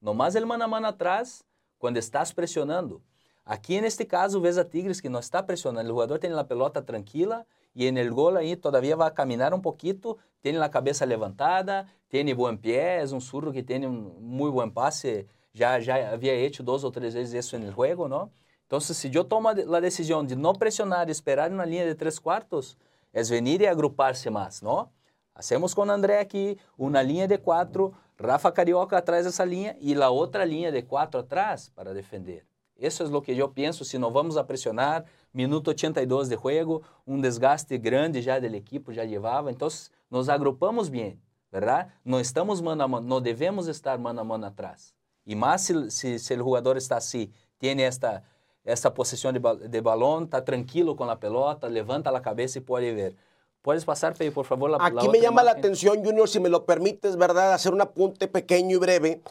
nomás 0.00 0.34
el 0.34 0.46
mano 0.46 0.64
a 0.64 0.68
mano 0.68 0.88
atrás, 0.88 1.44
cuando 1.78 2.00
estás 2.00 2.32
presionando. 2.32 3.02
Aquí 3.44 3.76
en 3.76 3.84
este 3.84 4.06
caso 4.06 4.40
ves 4.40 4.58
a 4.58 4.68
Tigres 4.68 5.02
que 5.02 5.10
no 5.10 5.18
está 5.18 5.46
presionando, 5.46 5.88
el 5.88 5.92
jugador 5.92 6.18
tiene 6.18 6.34
la 6.34 6.48
pelota 6.48 6.84
tranquila 6.84 7.46
en 7.74 7.98
el 7.98 8.12
gol 8.12 8.36
ahí 8.36 8.56
todavía 8.56 8.96
va 8.96 9.06
a 9.06 9.14
caminar 9.14 9.52
un 9.52 9.62
poquito, 9.62 10.18
tiene 10.40 10.58
la 10.58 10.70
cabeza 10.70 11.06
levantada, 11.06 11.86
tiene 12.08 12.34
buen 12.34 12.58
pie, 12.58 13.02
es 13.02 13.12
un 13.12 13.20
zurro 13.20 13.52
que 13.52 13.62
tiene 13.62 13.86
un 13.86 14.16
muy 14.20 14.50
buen 14.50 14.70
pase, 14.72 15.26
ya, 15.52 15.78
ya 15.78 16.12
había 16.12 16.34
hecho 16.34 16.62
dos 16.62 16.84
o 16.84 16.92
tres 16.92 17.14
veces 17.14 17.34
eso 17.34 17.56
en 17.56 17.64
el 17.64 17.72
juego, 17.72 18.08
¿no? 18.08 18.30
Entonces, 18.62 18.96
si 18.96 19.10
tomo 19.10 19.52
la 19.52 19.80
decisión 19.80 20.26
de 20.26 20.36
no 20.36 20.52
presionar, 20.54 21.10
esperar 21.10 21.52
una 21.52 21.66
línea 21.66 21.84
de 21.84 21.94
tres 21.94 22.18
cuartos, 22.18 22.78
es 23.12 23.30
venir 23.30 23.66
agruparse 23.68 24.30
más, 24.30 24.62
¿no? 24.62 24.90
Hacemos 25.34 25.74
con 25.74 25.90
André 25.90 26.18
aquí 26.18 26.58
una 26.76 27.02
línea 27.02 27.26
de 27.26 27.38
cuatro, 27.38 27.92
Rafa 28.16 28.54
Carioca 28.54 28.98
atrás 28.98 29.24
de 29.24 29.30
esa 29.30 29.44
línea 29.44 29.76
y 29.80 29.94
la 29.94 30.10
otra 30.10 30.44
línea 30.46 30.70
de 30.70 30.84
cuatro 30.84 31.20
atrás 31.20 31.70
para 31.74 31.92
defender. 31.92 32.46
Eso 32.76 33.04
es 33.04 33.10
lo 33.10 33.22
que 33.22 33.36
yo 33.36 33.52
pienso, 33.52 33.84
si 33.84 33.98
no 33.98 34.10
vamos 34.10 34.36
a 34.36 34.46
presionar, 34.46 35.04
minuto 35.32 35.70
82 35.70 36.28
de 36.28 36.36
juego, 36.36 36.82
un 37.06 37.22
desgaste 37.22 37.78
grande 37.78 38.20
ya 38.22 38.40
del 38.40 38.54
equipo 38.54 38.92
ya 38.92 39.04
llevaba, 39.04 39.50
entonces 39.50 39.92
nos 40.10 40.28
agrupamos 40.28 40.90
bien, 40.90 41.20
¿verdad? 41.52 41.88
No 42.02 42.18
estamos 42.18 42.62
mano 42.62 42.84
a 42.84 42.88
mano, 42.88 43.06
no 43.06 43.20
debemos 43.20 43.68
estar 43.68 43.98
mano 43.98 44.20
a 44.22 44.24
mano 44.24 44.46
atrás. 44.46 44.94
Y 45.24 45.36
más 45.36 45.62
si, 45.62 45.90
si, 45.90 46.18
si 46.18 46.34
el 46.34 46.42
jugador 46.42 46.76
está 46.76 46.96
así, 46.96 47.32
tiene 47.58 47.86
esta, 47.86 48.24
esta 48.64 48.92
posesión 48.92 49.34
de, 49.34 49.68
de, 49.68 49.80
balón, 49.80 50.24
está 50.24 50.44
tranquilo 50.44 50.96
con 50.96 51.06
la 51.06 51.18
pelota, 51.20 51.68
levanta 51.68 52.10
la 52.10 52.22
cabeza 52.22 52.58
y 52.58 52.62
puede 52.62 52.92
ver. 52.92 53.14
¿Puedes 53.62 53.84
pasar, 53.84 54.14
Fede, 54.14 54.30
por 54.30 54.44
favor? 54.44 54.68
La, 54.70 54.78
Aquí 54.80 55.06
la 55.06 55.12
me 55.12 55.20
llama 55.20 55.40
imagen? 55.42 55.44
la 55.46 55.50
atención, 55.52 56.04
Junior, 56.04 56.28
si 56.28 56.40
me 56.40 56.50
lo 56.50 56.66
permites, 56.66 57.16
¿verdad? 57.16 57.54
Hacer 57.54 57.72
un 57.72 57.80
apunte 57.80 58.28
pequeño 58.28 58.76
y 58.76 58.78
breve. 58.78 59.22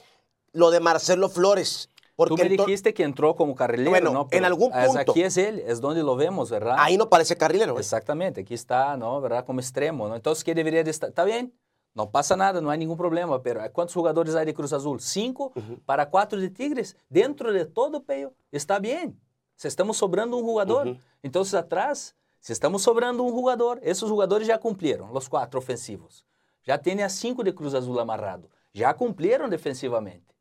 Lo 0.53 0.71
de 0.71 0.79
Marcelo 0.79 1.29
Flores. 1.29 1.89
Porque 2.15 2.35
Tú 2.35 2.43
me 2.43 2.49
dijiste 2.49 2.93
que 2.93 3.03
entró 3.03 3.35
como 3.35 3.55
carrilero, 3.55 3.89
bueno, 3.89 4.11
¿no? 4.11 4.27
Pero 4.27 4.39
en 4.39 4.45
algún 4.45 4.71
punto. 4.71 4.99
Aquí 4.99 5.23
es 5.23 5.35
él, 5.37 5.63
es 5.65 5.81
donde 5.81 6.03
lo 6.03 6.15
vemos, 6.15 6.51
¿verdad? 6.51 6.75
Ahí 6.77 6.95
no 6.95 7.09
parece 7.09 7.35
carrilero. 7.35 7.75
¿eh? 7.77 7.79
Exactamente, 7.79 8.41
aquí 8.41 8.53
está, 8.53 8.95
¿no? 8.97 9.19
¿Verdad? 9.19 9.45
Como 9.45 9.59
extremo, 9.59 10.07
¿no? 10.07 10.15
Entonces, 10.15 10.43
¿qué 10.43 10.53
debería 10.53 10.83
de 10.83 10.91
estar? 10.91 11.09
Está 11.09 11.23
bien, 11.23 11.53
no 11.95 12.11
pasa 12.11 12.35
nada, 12.35 12.61
no 12.61 12.69
hay 12.69 12.77
ningún 12.77 12.97
problema, 12.97 13.41
pero 13.41 13.61
¿cuántos 13.71 13.95
jugadores 13.95 14.35
hay 14.35 14.45
de 14.45 14.53
Cruz 14.53 14.73
Azul? 14.73 14.99
Cinco 14.99 15.53
para 15.85 16.09
cuatro 16.09 16.39
de 16.39 16.49
Tigres. 16.49 16.95
Dentro 17.09 17.51
de 17.51 17.65
todo, 17.65 18.03
Peyo, 18.03 18.33
está 18.51 18.79
bien. 18.79 19.19
Si 19.55 19.67
estamos 19.67 19.97
sobrando 19.97 20.37
un 20.37 20.43
jugador, 20.43 20.87
uh 20.87 20.91
-huh. 20.91 20.99
entonces 21.21 21.53
atrás, 21.53 22.15
si 22.39 22.51
estamos 22.51 22.81
sobrando 22.81 23.23
un 23.23 23.31
jugador, 23.31 23.79
esos 23.83 24.09
jugadores 24.09 24.47
ya 24.47 24.59
cumplieron, 24.59 25.13
los 25.13 25.29
cuatro 25.29 25.59
ofensivos. 25.59 26.25
Ya 26.63 26.77
tiene 26.77 27.03
a 27.03 27.09
cinco 27.09 27.43
de 27.43 27.53
Cruz 27.53 27.73
Azul 27.73 27.99
amarrado. 27.99 28.49
Ya 28.73 28.93
cumplieron 28.95 29.49
defensivamente. 29.49 30.32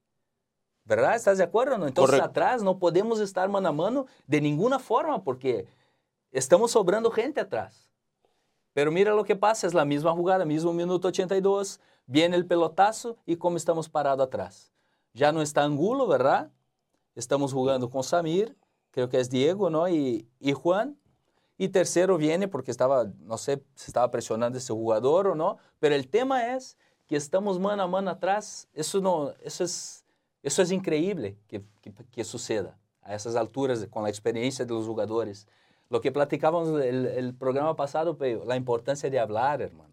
¿Verdad? 0.85 1.14
¿Estás 1.14 1.39
de 1.39 1.45
acuerdo? 1.45 1.78
No? 1.78 1.87
Entonces 1.87 2.18
Correcto. 2.18 2.30
atrás 2.30 2.62
no 2.62 2.78
podemos 2.78 3.20
estar 3.20 3.49
mano 3.49 3.68
a 3.68 3.72
mano 3.72 4.07
de 4.26 4.41
ninguna 4.41 4.78
forma 4.78 5.22
porque 5.22 5.66
estamos 6.33 6.72
sobrando 6.72 7.11
gente 7.11 7.41
atrás. 7.41 7.89
Pero 8.72 8.91
mira 8.91 9.14
lo 9.14 9.24
que 9.24 9.37
pasa, 9.37 9.66
es 9.66 9.74
la 9.74 9.85
misma 9.85 10.12
jugada, 10.12 10.45
mismo 10.45 10.72
minuto 10.72 11.09
82, 11.09 11.80
viene 12.07 12.37
el 12.37 12.47
pelotazo 12.47 13.18
y 13.26 13.37
como 13.37 13.57
estamos 13.57 13.89
parados 13.89 14.26
atrás. 14.26 14.72
Ya 15.12 15.30
no 15.30 15.43
está 15.43 15.62
Angulo, 15.62 16.07
¿verdad? 16.07 16.51
Estamos 17.14 17.53
jugando 17.53 17.91
con 17.91 18.03
Samir, 18.03 18.57
creo 18.91 19.09
que 19.09 19.20
es 19.20 19.28
Diego, 19.28 19.68
¿no? 19.68 19.89
Y, 19.89 20.26
y 20.41 20.53
Juan. 20.53 20.99
Y 21.59 21.68
tercero 21.68 22.16
viene 22.16 22.49
porque 22.49 22.70
estaba, 22.70 23.05
no 23.20 23.37
sé 23.37 23.62
si 23.74 23.91
estaba 23.91 24.11
presionando 24.11 24.59
ese 24.59 24.72
jugador 24.72 25.28
o 25.28 25.35
no, 25.35 25.59
pero 25.78 25.95
el 25.95 26.09
tema 26.09 26.55
es 26.57 26.78
que 27.07 27.16
estamos 27.16 27.61
mano 27.61 27.83
a 27.83 27.87
mano 27.87 28.11
atrás. 28.11 28.68
Eso, 28.72 29.01
no, 29.01 29.33
eso, 29.43 29.64
es, 29.64 30.01
eso 30.43 30.62
es 30.62 30.70
increíble 30.70 31.36
que, 31.49 31.62
que, 31.80 31.93
que 31.93 32.24
suceda 32.24 32.78
a 33.03 33.14
essas 33.14 33.36
alturas, 33.36 33.86
com 33.90 34.05
a 34.05 34.11
experiência 34.11 34.64
dos 34.64 34.86
jogadores. 34.86 35.47
Lo 35.90 36.01
que 36.01 36.11
platicávamos 36.11 36.80
el 36.80 37.34
programa 37.34 37.76
pasado, 37.76 38.16
Peyo, 38.16 38.45
la 38.45 38.57
importancia 38.57 39.11
de 39.11 39.18
hablar, 39.18 39.61
hermano, 39.61 39.93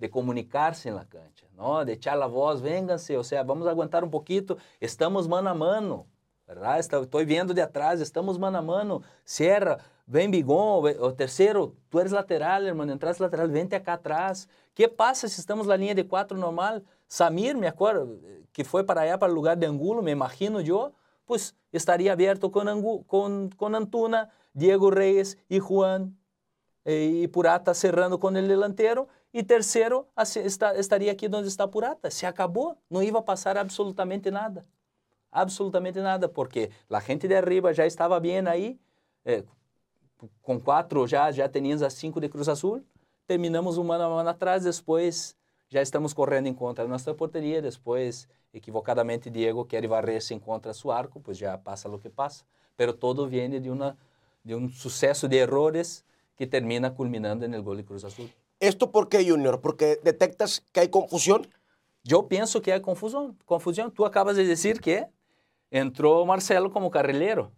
de 0.00 0.10
comunicarse 0.10 0.88
en 0.88 0.96
la 0.96 1.04
cancha, 1.04 1.46
¿no? 1.54 1.84
de 1.84 1.92
echar 1.92 2.16
la 2.16 2.26
voz, 2.26 2.62
vénganse, 2.62 3.18
o 3.18 3.22
sea, 3.22 3.42
vamos 3.42 3.66
a 3.66 3.70
aguantar 3.70 4.02
un 4.02 4.10
poquito, 4.10 4.56
estamos 4.80 5.28
mano 5.28 5.50
a 5.50 5.54
mano, 5.54 6.06
¿verdad? 6.46 6.78
Estoy 6.78 7.26
viendo 7.26 7.52
de 7.52 7.60
atrás, 7.60 8.00
estamos 8.00 8.38
mano 8.38 8.58
a 8.58 8.62
mano, 8.62 9.02
cierra, 9.24 9.76
ven 10.06 10.30
Bigón, 10.30 10.96
o 10.98 11.14
tercero, 11.14 11.74
tú 11.90 12.00
eres 12.00 12.12
lateral, 12.12 12.66
hermano, 12.66 12.92
entras 12.92 13.20
lateral, 13.20 13.50
vente 13.50 13.76
acá 13.76 13.92
atrás. 13.92 14.48
¿Qué 14.74 14.88
pasa 14.88 15.28
si 15.28 15.38
estamos 15.38 15.66
na 15.66 15.76
linha 15.76 15.94
de 15.94 16.06
quatro 16.06 16.36
normal? 16.36 16.82
Samir, 17.10 17.56
me 17.56 17.66
acuerdo, 17.66 18.22
que 18.52 18.62
foi 18.62 18.84
para 18.84 19.02
allá, 19.02 19.18
para 19.18 19.32
o 19.32 19.34
lugar 19.34 19.56
de 19.56 19.66
Angulo, 19.66 20.00
me 20.00 20.12
imagino 20.12 20.60
eu, 20.60 20.94
pues 21.26 21.52
estaria 21.72 22.12
aberto 22.12 22.48
com, 22.48 22.60
Angu, 22.60 23.02
com, 23.02 23.50
com 23.56 23.66
Antuna, 23.66 24.30
Diego 24.54 24.88
Reyes 24.90 25.36
e 25.50 25.58
Juan 25.58 26.12
e 26.86 27.26
Purata 27.26 27.74
cerrando 27.74 28.16
com 28.16 28.28
o 28.28 28.30
delantero. 28.30 29.08
E 29.34 29.42
terceiro, 29.42 30.06
está, 30.44 30.78
estaria 30.78 31.10
aqui 31.10 31.26
onde 31.26 31.48
está 31.48 31.66
Purata. 31.66 32.12
Se 32.12 32.26
acabou, 32.26 32.78
não 32.88 33.02
ia 33.02 33.20
passar 33.20 33.58
absolutamente 33.58 34.30
nada. 34.30 34.64
Absolutamente 35.32 35.98
nada, 35.98 36.28
porque 36.28 36.70
a 36.88 37.00
gente 37.00 37.26
de 37.26 37.34
arriba 37.34 37.74
já 37.74 37.86
estava 37.86 38.20
bem 38.20 38.38
aí, 38.46 38.78
eh, 39.24 39.42
com 40.42 40.60
quatro 40.60 41.08
já, 41.08 41.32
já 41.32 41.48
teníamos 41.48 41.82
as 41.82 41.94
cinco 41.94 42.20
de 42.20 42.28
Cruz 42.28 42.48
Azul. 42.48 42.84
Terminamos 43.26 43.78
um 43.78 43.84
mano 43.84 44.04
a 44.04 44.08
mano 44.08 44.28
atrás, 44.28 44.62
depois 44.62 45.36
já 45.70 45.80
estamos 45.80 46.12
correndo 46.12 46.48
em 46.48 46.54
contra 46.54 46.84
da 46.84 46.90
nossa 46.90 47.14
porteria, 47.14 47.62
depois 47.62 48.28
equivocadamente 48.52 49.30
Diego 49.30 49.64
quer 49.64 49.86
varrer-se 49.86 50.38
contra 50.40 50.74
su 50.74 50.90
arco, 50.90 51.20
pues 51.20 51.38
já 51.38 51.56
passa 51.56 51.88
o 51.88 51.98
que 51.98 52.10
passa. 52.10 52.44
Pero 52.76 52.92
todo 52.92 53.26
viene 53.28 53.60
de 53.60 53.70
uma 53.70 53.96
de 54.44 54.54
um 54.54 54.68
sucesso 54.68 55.28
de 55.28 55.36
errores 55.36 56.04
que 56.34 56.46
termina 56.46 56.90
culminando 56.90 57.44
el 57.44 57.62
gol 57.62 57.76
de 57.76 57.84
Cruz 57.84 58.04
Azul. 58.04 58.32
¿Esto 58.58 58.90
por 58.90 59.08
qué, 59.08 59.28
Junior? 59.28 59.60
¿Porque 59.60 60.00
detectas 60.02 60.62
que 60.72 60.80
hay 60.80 60.88
confusión? 60.88 61.46
Yo 62.02 62.26
pienso 62.26 62.62
que 62.62 62.72
hay 62.72 62.80
confusión. 62.80 63.36
confusión. 63.44 63.92
Tú 63.92 64.06
acabas 64.06 64.36
de 64.36 64.46
decir 64.46 64.80
que 64.80 65.06
entró 65.70 66.24
Marcelo 66.24 66.72
como 66.72 66.90
carrilero, 66.90 67.52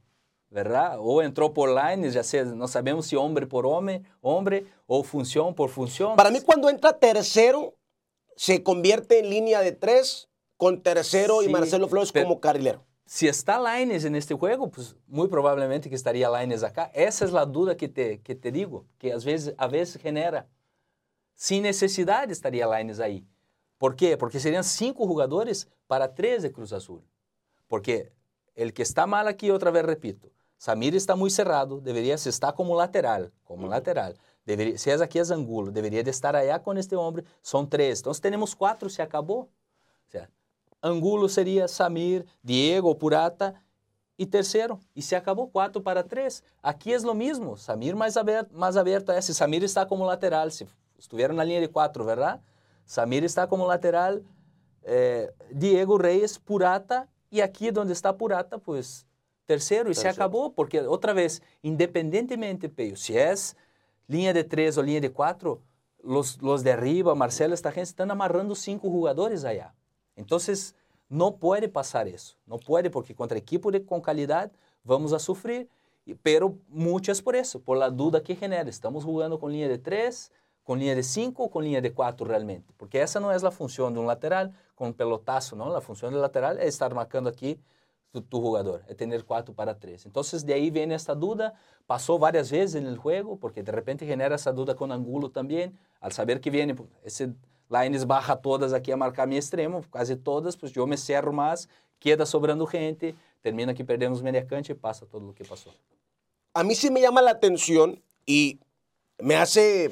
¿verdad? 0.51 0.97
O 1.01 1.23
entró 1.23 1.53
por 1.55 1.71
lines, 1.71 2.15
ya 2.15 2.25
sea, 2.25 2.45
no 2.45 2.67
sabemos 2.67 3.07
si 3.07 3.17
hombre 3.17 3.47
por 3.47 3.65
hombre, 3.65 4.03
hombre 4.21 4.67
o 4.87 5.05
función 5.05 5.55
por 5.55 5.71
función. 5.71 6.17
Para 6.17 6.31
mí 6.31 6.41
cuando 6.41 6.69
entra 6.69 6.93
tercero, 6.93 7.75
se 8.37 8.63
convierte 8.63 9.19
en 9.19 9.31
línea 9.31 9.61
de 9.61 9.73
tres 9.73 10.29
con 10.57 10.83
tercero 10.83 11.41
sí, 11.41 11.49
y 11.49 11.53
Marcelo 11.53 11.89
Flores 11.89 12.13
como 12.13 12.41
carrilero. 12.41 12.85
Si 13.05 13.29
está 13.29 13.59
Laines 13.59 14.05
en 14.05 14.15
este 14.15 14.35
juego, 14.35 14.71
pues 14.71 14.97
muy 15.07 15.29
probablemente 15.29 15.89
que 15.89 15.97
estaría 15.97 16.31
Laines 16.31 16.63
acá. 16.63 16.91
Esa 16.95 17.25
es 17.25 17.33
la 17.33 17.45
duda 17.45 17.77
que 17.77 17.89
te, 17.89 18.21
que 18.21 18.35
te 18.35 18.51
digo, 18.53 18.87
que 18.99 19.13
a 19.13 19.17
veces, 19.17 19.55
a 19.59 19.67
veces 19.67 20.01
genera. 20.01 20.49
Sin 21.35 21.65
necesidad 21.65 22.31
estaría 22.31 22.67
Laines 22.67 23.01
ahí. 23.01 23.27
¿Por 23.77 23.97
qué? 23.97 24.17
Porque 24.17 24.39
serían 24.39 24.65
cinco 24.65 25.07
jugadores 25.07 25.69
para 25.89 26.15
tres 26.15 26.43
de 26.43 26.53
Cruz 26.53 26.73
Azul. 26.73 27.03
Porque 27.67 28.13
el 28.55 28.73
que 28.73 28.83
está 28.83 29.07
mal 29.07 29.27
aquí, 29.27 29.51
otra 29.51 29.71
vez 29.71 29.85
repito, 29.85 30.31
Samir 30.57 30.95
está 30.95 31.17
muy 31.17 31.31
cerrado, 31.31 31.81
debería 31.81 32.15
está 32.15 32.53
como 32.53 32.77
lateral, 32.77 33.33
como 33.43 33.67
lateral. 33.67 34.17
Debería, 34.45 34.77
si 34.77 34.91
es 34.91 35.01
aquí 35.01 35.19
es 35.19 35.31
Angulo, 35.31 35.71
debería 35.71 36.03
de 36.03 36.11
estar 36.11 36.35
allá 36.35 36.63
con 36.63 36.79
este 36.79 36.97
hombre. 36.97 37.25
Son 37.41 37.69
tres. 37.69 38.01
Entonces 38.01 38.21
tenemos 38.21 38.57
cuatro, 38.57 38.89
se 38.89 39.03
acabó. 39.03 39.41
O 39.41 40.11
sea, 40.11 40.29
Angulo 40.81 41.29
seria 41.29 41.69
Samir, 41.69 42.27
Diego, 42.43 42.99
Purata 42.99 43.63
e 44.19 44.27
terceiro. 44.27 44.79
E 44.95 45.03
se 45.03 45.15
acabou 45.15 45.49
4 45.49 45.81
para 45.81 46.03
3. 46.03 46.43
Aqui 46.63 46.93
é 46.93 46.99
o 46.99 47.15
mesmo. 47.15 47.57
Samir 47.57 47.95
mais 47.95 48.17
aberto, 48.17 48.51
mais 48.53 48.77
aberto 48.77 49.11
a 49.11 49.19
esse. 49.19 49.35
Samir 49.35 49.63
está 49.65 49.87
como 49.87 50.05
lateral. 50.05 50.51
Se 50.51 50.67
estiver 50.99 51.33
na 51.33 51.45
linha 51.45 51.61
de 51.61 51.69
4, 51.69 52.05
verdade? 52.05 52.41
Samir 52.85 53.25
está 53.25 53.47
como 53.47 53.67
lateral, 53.67 54.23
eh, 54.83 55.33
Diego 55.51 55.99
Reyes, 55.99 56.39
Purata, 56.39 57.09
y 57.31 57.41
aquí 57.41 57.71
donde 57.71 57.93
está 57.93 58.17
Purata, 58.17 58.59
pues 58.59 59.07
tercero, 59.47 59.91
y 59.91 59.95
se 59.95 60.09
acabó, 60.09 60.53
porque 60.53 60.81
otra 60.81 61.13
vez, 61.13 61.43
independientemente, 61.63 62.69
Peyo, 62.69 62.97
si 62.97 63.17
es 63.17 63.57
línea 64.07 64.33
de 64.33 64.45
tres 64.45 64.79
o 64.79 64.83
línea 64.83 65.01
de 65.01 65.13
cuatro, 65.13 65.61
los, 66.03 66.41
los 66.43 66.63
de 66.65 66.73
arriba, 66.73 67.15
Marcelo, 67.15 67.55
esta 67.55 67.71
gente, 67.71 67.91
están 67.91 68.11
amarrando 68.11 68.55
cinco 68.55 68.91
jugadores 68.91 69.45
allá. 69.45 69.75
Entonces, 70.17 70.75
no 71.09 71.37
puede 71.37 71.69
pasar 71.69 72.09
eso, 72.09 72.37
no 72.47 72.59
puede, 72.59 72.91
porque 72.91 73.15
contra 73.15 73.39
equipo 73.39 73.71
de, 73.71 73.85
con 73.85 74.01
calidad 74.01 74.51
vamos 74.85 75.13
a 75.13 75.19
sufrir, 75.19 75.69
pero 76.23 76.57
mucho 76.69 77.13
es 77.13 77.23
por 77.23 77.37
eso, 77.37 77.61
por 77.61 77.77
la 77.77 77.91
duda 77.91 78.23
que 78.23 78.35
genera. 78.35 78.69
Estamos 78.69 79.05
jugando 79.05 79.39
con 79.39 79.53
línea 79.53 79.69
de 79.69 79.79
tres, 79.79 80.33
con 80.65 80.79
línea 80.79 80.95
de 80.95 81.03
5 81.03 81.43
o 81.43 81.51
con 81.51 81.65
línea 81.65 81.81
de 81.81 81.93
4 81.93 82.27
realmente, 82.27 82.73
porque 82.77 82.99
essa 82.99 83.21
não 83.21 83.31
é 83.31 83.37
a 83.37 83.51
função 83.51 83.93
de 83.93 83.99
um 83.99 84.05
lateral 84.05 84.51
com 84.75 84.89
um 84.89 84.93
pelotaço, 84.93 85.57
não, 85.57 85.75
a 85.75 85.81
função 85.81 86.11
do 86.11 86.19
lateral 86.19 86.57
é 86.57 86.67
estar 86.67 86.95
marcando 86.95 87.29
aqui 87.29 87.59
tu, 88.13 88.21
tu 88.21 88.57
é 88.87 88.95
ter 88.95 89.23
4 89.23 89.55
para 89.55 89.75
3. 89.75 90.07
Então, 90.07 90.23
de 90.23 90.53
aí 90.53 90.71
vem 90.71 90.93
esta 90.93 91.15
dúvida, 91.15 91.53
passou 91.87 92.19
várias 92.19 92.51
vezes 92.51 92.81
no 92.83 92.95
jogo, 92.95 93.37
porque 93.37 93.63
de 93.63 93.73
repente 93.73 94.07
genera 94.07 94.35
essa 94.35 94.53
dúvida 94.53 94.75
com 94.75 94.85
Angulo 94.85 95.29
também, 95.29 95.73
al 96.01 96.13
saber 96.13 96.39
que 96.39 96.51
vem 96.51 96.75
esse 97.05 97.35
Lines 97.71 98.05
barra 98.05 98.37
todas 98.37 98.75
aqui 98.75 98.93
a 98.93 98.97
marcar 98.99 99.27
minha 99.27 99.39
extremo, 99.39 99.83
quase 99.91 100.15
todas, 100.15 100.55
pues 100.55 100.77
eu 100.77 100.87
me 100.87 100.99
cerro 100.99 101.33
mais, 101.33 101.67
queda 101.99 102.27
sobrando 102.27 102.69
gente, 102.71 103.15
termina 103.41 103.73
que 103.73 103.83
perdemos 103.83 104.21
mediacante 104.21 104.73
e 104.73 104.75
passa 104.75 105.07
todo 105.07 105.31
o 105.31 105.33
que 105.33 105.43
passou. 105.43 105.73
A 106.53 106.63
mim 106.63 106.75
se 106.75 106.91
me 106.91 107.01
chama 107.01 107.23
a 107.23 107.31
atenção 107.31 107.97
e 108.29 108.61
me 109.23 109.35
hace 109.37 109.91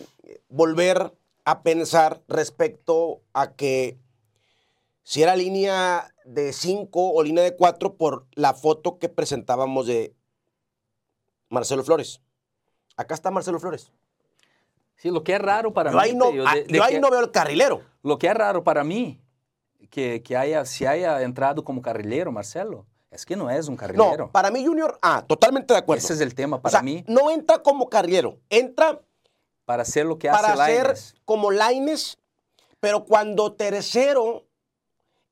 volver 0.51 1.11
a 1.43 1.55
pensar 1.55 2.21
respecto 2.29 3.23
a 3.33 3.47
que 3.47 3.97
si 5.11 5.25
era 5.25 5.35
línea 5.35 6.15
de 6.25 6.53
5 6.53 7.15
o 7.15 7.21
línea 7.25 7.43
de 7.43 7.57
4 7.57 7.97
por 7.97 8.27
la 8.35 8.55
foto 8.55 9.01
que 9.01 9.09
presentábamos 9.09 9.89
de 9.89 10.15
Marcelo 11.49 11.83
Flores. 11.83 12.21
Acá 12.97 13.15
está 13.15 13.33
Marcelo 13.33 13.59
Flores. 13.59 13.91
Sí, 14.95 15.11
lo 15.11 15.25
que 15.25 15.33
es 15.33 15.41
raro 15.41 15.73
para 15.73 15.91
yo 15.91 15.97
mí. 15.97 16.05
Ahí 16.05 16.15
no, 16.15 16.31
yo 16.33 16.85
ahí 16.85 17.01
no 17.01 17.11
veo 17.11 17.19
el 17.19 17.33
carrilero. 17.33 17.83
Lo 18.05 18.21
que 18.21 18.29
es 18.29 18.35
raro 18.35 18.63
para 18.63 18.85
mí, 18.85 19.21
que, 19.91 20.23
que 20.23 20.37
haya, 20.37 20.65
si 20.65 20.87
haya 20.87 21.21
entrado 21.23 21.65
como 21.65 21.83
carrilero, 21.83 22.31
Marcelo, 22.31 22.87
es 23.11 23.27
que 23.27 23.35
no 23.35 23.51
es 23.51 23.67
un 23.67 23.75
carrilero. 23.75 24.17
No, 24.17 24.31
para 24.31 24.53
mí 24.53 24.65
Junior, 24.65 24.97
ah, 25.03 25.25
totalmente 25.27 25.75
de 25.75 25.81
acuerdo. 25.81 26.05
Ese 26.05 26.13
es 26.13 26.21
el 26.21 26.37
tema 26.37 26.63
para 26.63 26.83
mí. 26.83 27.05
No 27.09 27.33
entra 27.33 27.65
como 27.65 27.89
carrilero, 27.89 28.39
entra 28.49 29.01
para 29.65 29.83
hacer 29.83 30.07
lo 30.07 30.21
que 30.21 30.29
hace 30.29 30.41
Para 30.41 30.65
hacer 30.65 30.97
como 31.25 31.51
Laines, 31.51 32.17
pero 32.79 33.05
cuando 33.05 33.55
tercero 33.55 34.47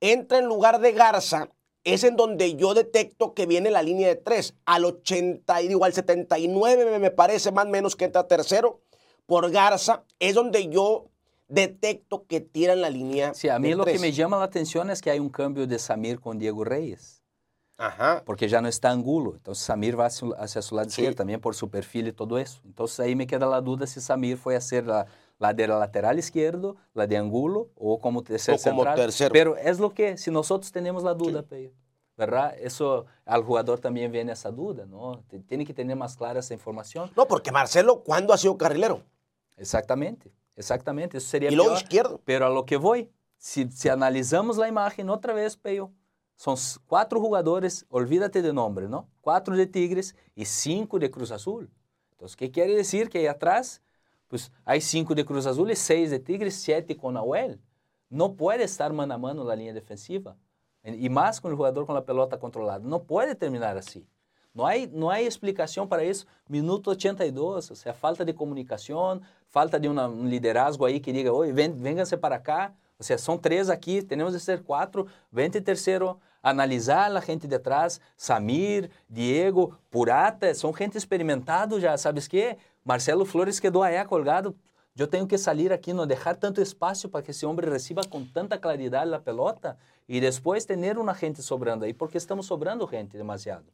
entra 0.01 0.39
en 0.39 0.47
lugar 0.47 0.81
de 0.81 0.93
Garza, 0.93 1.51
es 1.85 2.05
en 2.05 2.17
donde 2.17 2.55
yo 2.57 2.75
detecto 2.75 3.35
que 3.35 3.47
viene 3.47 3.71
la 3.71 3.83
línea 3.83 4.09
de 4.09 4.17
tres. 4.17 4.55
Al 4.67 4.85
80, 4.85 5.63
y 5.63 5.69
digo, 5.69 5.85
al 5.85 5.93
79 5.93 6.99
me 6.99 7.11
parece 7.11 7.53
más 7.53 7.67
o 7.67 7.71
menos 7.71 7.97
que 7.97 8.05
entra 8.05 8.27
tercero 8.27 8.81
por 9.27 9.51
Garza, 9.51 10.05
es 10.19 10.35
donde 10.35 10.69
yo 10.69 11.07
detecto 11.49 12.27
que 12.27 12.41
tiran 12.41 12.81
la 12.81 12.91
línea. 12.91 13.35
Sí, 13.35 13.49
a 13.49 13.59
mí 13.59 13.75
lo 13.75 13.85
que 13.85 13.99
me 13.99 14.13
llama 14.13 14.39
la 14.39 14.45
atención 14.45 14.91
es 14.91 15.01
que 15.01 15.11
hay 15.11 15.19
un 15.19 15.31
cambio 15.31 15.67
de 15.67 15.79
Samir 15.79 16.21
con 16.21 16.39
Diego 16.39 16.65
Reyes. 16.65 17.19
Ajá. 17.79 18.23
Porque 18.25 18.49
já 18.49 18.61
não 18.61 18.69
está 18.69 18.91
Angulo. 18.91 19.39
Então 19.41 19.55
Samir 19.55 19.95
vai 19.95 20.09
hacia, 20.09 20.29
hacia 20.37 20.61
su 20.61 20.75
lado 20.75 20.89
esquerdo 20.89 21.17
também 21.17 21.39
por 21.39 21.55
su 21.55 21.69
perfil 21.69 22.09
e 22.09 22.13
todo 22.13 22.39
isso. 22.39 22.61
Então 22.67 22.85
aí 22.99 23.15
me 23.15 23.25
queda 23.25 23.47
a 23.55 23.61
dúvida 23.61 23.87
se 23.87 24.01
Samir 24.01 24.37
foi 24.37 24.57
a 24.57 24.61
ser 24.61 24.85
a 25.41 25.45
ladeira 25.45 25.79
lateral 25.79 26.19
esquerdo, 26.19 26.77
la 26.95 27.07
de 27.07 27.17
Angulo 27.17 27.71
ou 27.77 27.99
como 27.99 28.23
terceiro 28.23 28.61
como 28.63 28.83
central. 28.83 28.97
terceiro. 28.97 29.33
Pero 29.33 29.57
es 29.57 29.79
lo 29.79 29.91
que, 29.91 30.17
se 30.17 30.31
nós 30.31 30.49
temos 30.73 31.05
a 31.05 31.15
dúvida, 31.15 31.43
Peio. 31.43 31.73
¿verdad? 32.17 32.57
Eso 32.59 33.07
al 33.25 33.45
jugador 33.45 33.79
también 33.79 34.11
viene 34.11 34.33
esa 34.33 34.51
duda, 34.51 34.85
¿no? 34.87 35.23
Tiene 35.47 35.65
que 35.65 35.73
tener 35.73 35.97
más 35.97 36.17
clara 36.17 36.41
esa 36.41 36.53
información. 36.53 37.13
No, 37.17 37.29
porque 37.29 37.53
Marcelo, 37.53 38.03
¿cuándo 38.03 38.33
ha 38.33 38.39
sido 38.39 38.59
carrilero? 38.59 39.05
Exactamente, 39.57 40.33
exactamente. 40.57 41.19
Eso 41.19 41.29
sería 41.29 41.51
y 41.51 41.55
luego 41.55 41.75
izquierdo. 41.75 42.21
Pero 42.25 42.47
a 42.47 42.51
lo 42.51 42.67
que 42.67 42.77
voy, 42.77 43.09
si, 43.37 43.71
si 43.71 43.89
analizamos 43.89 44.57
la 44.57 44.67
imagen 44.67 45.09
otra 45.11 45.33
vez, 45.33 45.57
Peyo, 45.57 45.93
são 46.37 46.55
quatro 46.87 47.21
jogadores, 47.21 47.85
olvídate 47.89 48.43
de 48.43 48.53
nome, 48.53 48.83
não? 48.89 49.07
Quatro 49.23 49.57
de 49.57 49.67
Tigres 49.67 50.15
e 50.37 50.45
cinco 50.45 50.99
de 50.99 51.09
Cruz 51.09 51.31
Azul. 51.31 51.69
Então, 52.15 52.29
o 52.29 52.37
que 52.37 52.49
quer 52.49 52.67
dizer 52.67 53.09
que 53.09 53.19
aí 53.19 53.29
atrás, 53.29 53.81
pues, 54.29 54.51
há 54.65 54.79
cinco 54.81 55.15
de 55.15 55.25
Cruz 55.25 55.47
Azul 55.47 55.71
e 55.71 55.77
seis 55.77 56.11
de 56.11 56.19
Tigres, 56.19 56.55
sete 56.55 56.95
com 56.95 57.11
Nahuel. 57.11 57.57
Não 58.11 58.35
pode 58.35 58.63
estar 58.63 58.93
mano 58.93 59.13
a 59.13 59.19
mano 59.19 59.45
na 59.45 59.55
linha 59.55 59.73
defensiva. 59.73 60.37
E 60.85 61.09
mais 61.09 61.39
com 61.39 61.49
o 61.49 61.51
jogador 61.51 61.85
com 61.85 61.95
a 61.95 62.01
pelota 62.01 62.39
controlada. 62.39 62.87
Não 62.89 63.01
pode 63.01 63.35
terminar 63.35 63.77
assim. 63.77 64.07
Não 64.55 64.67
há, 64.67 64.73
não 64.91 65.11
há 65.11 65.21
explicação 65.21 65.87
para 65.87 66.05
isso. 66.05 66.27
Minuto 66.49 66.89
82, 66.89 67.71
ou 67.71 67.77
seja, 67.77 67.93
falta 67.93 68.25
de 68.25 68.33
comunicação, 68.33 69.21
falta 69.47 69.79
de 69.79 69.89
um 69.89 70.27
liderazgo 70.27 70.85
aí 70.85 71.01
que 71.01 71.13
diga, 71.13 71.33
oi, 71.33 71.53
venham-se 71.53 72.17
para 72.17 72.39
cá. 72.39 72.73
Ou 72.99 73.05
seja, 73.05 73.19
são 73.19 73.39
três 73.39 73.71
aqui, 73.71 74.03
temos 74.03 74.33
de 74.33 74.41
ser 74.41 74.63
quatro, 74.63 75.07
vente 75.31 75.61
terceiro 75.61 76.19
analisar 76.43 77.15
a 77.15 77.21
gente 77.21 77.47
de 77.47 77.55
atrás, 77.55 78.01
Samir, 78.17 78.91
Diego, 79.09 79.77
Purata, 79.91 80.55
são 80.55 80.75
gente 80.75 80.97
experimentado 80.97 81.81
já, 81.81 81.97
sabes 81.97 82.27
que? 82.27 82.57
Marcelo 82.85 83.25
Flores 83.25 83.61
quedou 83.61 83.83
aí 83.83 84.03
colgado. 84.05 84.57
Eu 84.97 85.07
tenho 85.07 85.27
que 85.27 85.39
sair 85.39 85.73
aqui, 85.73 85.93
não 85.93 86.07
deixar 86.07 86.35
tanto 86.35 86.61
espaço 86.61 87.09
para 87.09 87.23
que 87.23 87.31
esse 87.31 87.47
homem 87.47 87.69
receba 87.69 88.03
com 88.05 88.25
tanta 88.25 88.59
claridade 88.59 89.15
a 89.15 89.21
pelota 89.21 89.79
e 90.09 90.21
depois 90.21 90.65
ter 90.65 90.99
uma 90.99 91.15
gente 91.15 91.41
sobrando 91.41 91.85
aí, 91.85 91.95
porque 91.95 92.19
estamos 92.19 92.47
sobrando 92.47 92.85
gente 92.87 93.17
demasiado. 93.17 93.67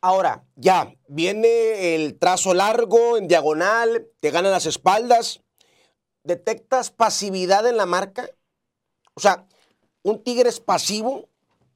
Ahora, 0.00 0.42
ya, 0.56 0.92
viene 1.08 1.94
el 1.94 2.18
trazo 2.18 2.54
largo, 2.54 3.16
en 3.16 3.28
diagonal, 3.28 4.06
te 4.20 4.30
ganan 4.30 4.50
las 4.50 4.66
espaldas. 4.66 5.40
¿Detectas 6.24 6.90
pasividad 6.90 7.66
en 7.66 7.76
la 7.76 7.86
marca? 7.86 8.28
O 9.14 9.20
sea, 9.20 9.46
un 10.02 10.22
tigre 10.22 10.48
es 10.48 10.58
pasivo 10.58 11.28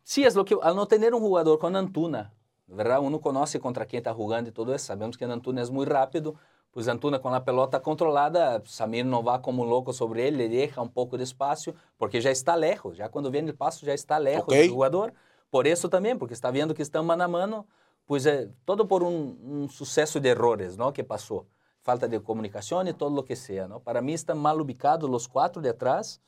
Sí, 0.05 0.25
es 0.25 0.35
lo 0.35 0.45
que 0.45 0.57
al 0.63 0.75
no 0.75 0.87
tener 0.87 1.15
un 1.15 1.21
jugador 1.21 1.59
con 1.59 1.77
Antuna, 1.77 2.35
¿verdad? 2.67 3.01
Uno 3.01 3.21
conoce 3.21 3.61
contra 3.61 3.87
quién 3.87 4.01
está 4.01 4.13
jugando 4.13 4.51
y 4.51 4.53
todo 4.53 4.75
eso. 4.75 4.87
Sabemos 4.87 5.17
que 5.17 5.25
Antuna 5.25 5.63
es 5.63 5.71
muy 5.71 5.87
rápido. 5.87 6.35
Pues 6.73 6.89
Antuna 6.89 7.21
con 7.21 7.33
la 7.33 7.45
pelota 7.45 7.81
controlada, 7.81 8.63
Samir 8.65 9.05
no 9.05 9.23
va 9.23 9.41
como 9.41 9.65
loco 9.65 9.93
sobre 9.93 10.27
él, 10.29 10.39
le 10.39 10.49
deja 10.49 10.81
un 10.81 10.89
poco 10.89 11.17
de 11.17 11.25
espacio, 11.25 11.75
porque 11.97 12.21
ya 12.21 12.31
está 12.31 12.57
lejos. 12.57 12.97
Ya 12.97 13.11
cuando 13.11 13.31
viene 13.31 13.51
el 13.51 13.57
paso, 13.57 13.87
ya 13.87 13.93
está 13.93 14.19
lejos 14.19 14.45
okay. 14.45 14.63
del 14.63 14.71
jugador. 14.71 15.13
Por 15.51 15.67
eso 15.67 15.89
también, 15.89 16.19
porque 16.19 16.35
está 16.35 16.51
viendo 16.51 16.75
que 16.75 16.83
están 16.83 17.05
mano 17.05 17.25
a 17.25 17.29
mano, 17.29 17.67
pues 18.07 18.25
eh, 18.27 18.51
todo 18.65 18.89
por 18.89 19.03
un, 19.03 19.39
un, 19.45 19.69
suceso 19.69 20.19
de 20.19 20.31
errores, 20.31 20.77
¿no? 20.77 20.93
Que 20.93 21.05
pasó. 21.05 21.47
Falta 21.83 22.09
de 22.09 22.23
comunicación 22.23 22.89
y 22.89 22.95
todo 22.95 23.11
lo 23.11 23.25
que 23.25 23.37
sea, 23.37 23.69
¿no? 23.69 23.81
Para 23.81 24.01
mí 24.01 24.15
están 24.15 24.39
mal 24.39 24.61
ubicados 24.61 25.11
los 25.11 25.29
cuatro 25.29 25.61
de 25.61 25.69
atrás 25.69 26.21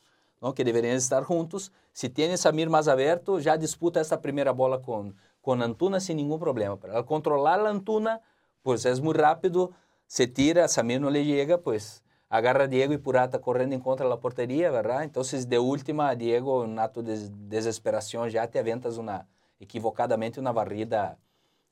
não? 0.45 0.53
que 0.53 0.63
deveriam 0.63 0.95
estar 0.95 1.23
juntos. 1.25 1.73
Se 1.93 2.09
tem 2.09 2.37
Samir 2.37 2.69
mais 2.69 2.87
aberto, 2.87 3.41
já 3.41 3.57
disputa 3.57 3.99
essa 3.99 4.19
primeira 4.19 4.53
bola 4.53 4.79
com, 4.79 5.13
com 5.41 5.53
Antuna 5.53 5.99
sem 5.99 6.15
nenhum 6.15 6.39
problema. 6.39 6.77
Para 6.77 7.03
controlar 7.03 7.59
a 7.61 7.71
Antuna, 7.71 8.21
pues 8.63 8.85
é 8.85 8.95
muito 8.97 9.21
rápido, 9.21 9.73
se 10.15 10.29
tira, 10.29 10.69
Samir 10.69 11.01
não 11.01 11.11
lhe 11.11 11.25
chega, 11.25 11.59
pues 11.59 12.01
agarra 12.31 12.69
Diego 12.69 12.93
e 12.93 12.99
Purata 12.99 13.37
correndo 13.37 13.77
contra 13.81 14.09
da 14.09 14.17
porteria, 14.17 14.71
verdade? 14.71 15.07
Então, 15.07 15.25
de 15.25 15.59
última, 15.59 16.15
Diego, 16.15 16.65
um 16.65 16.79
ato 16.79 17.03
de 17.03 17.29
desesperação, 17.29 18.31
já 18.31 18.47
te 18.47 18.57
aventas 18.57 18.97
uma, 18.97 19.27
equivocadamente 19.61 20.39
uma 20.39 20.53
varrida 20.53 21.19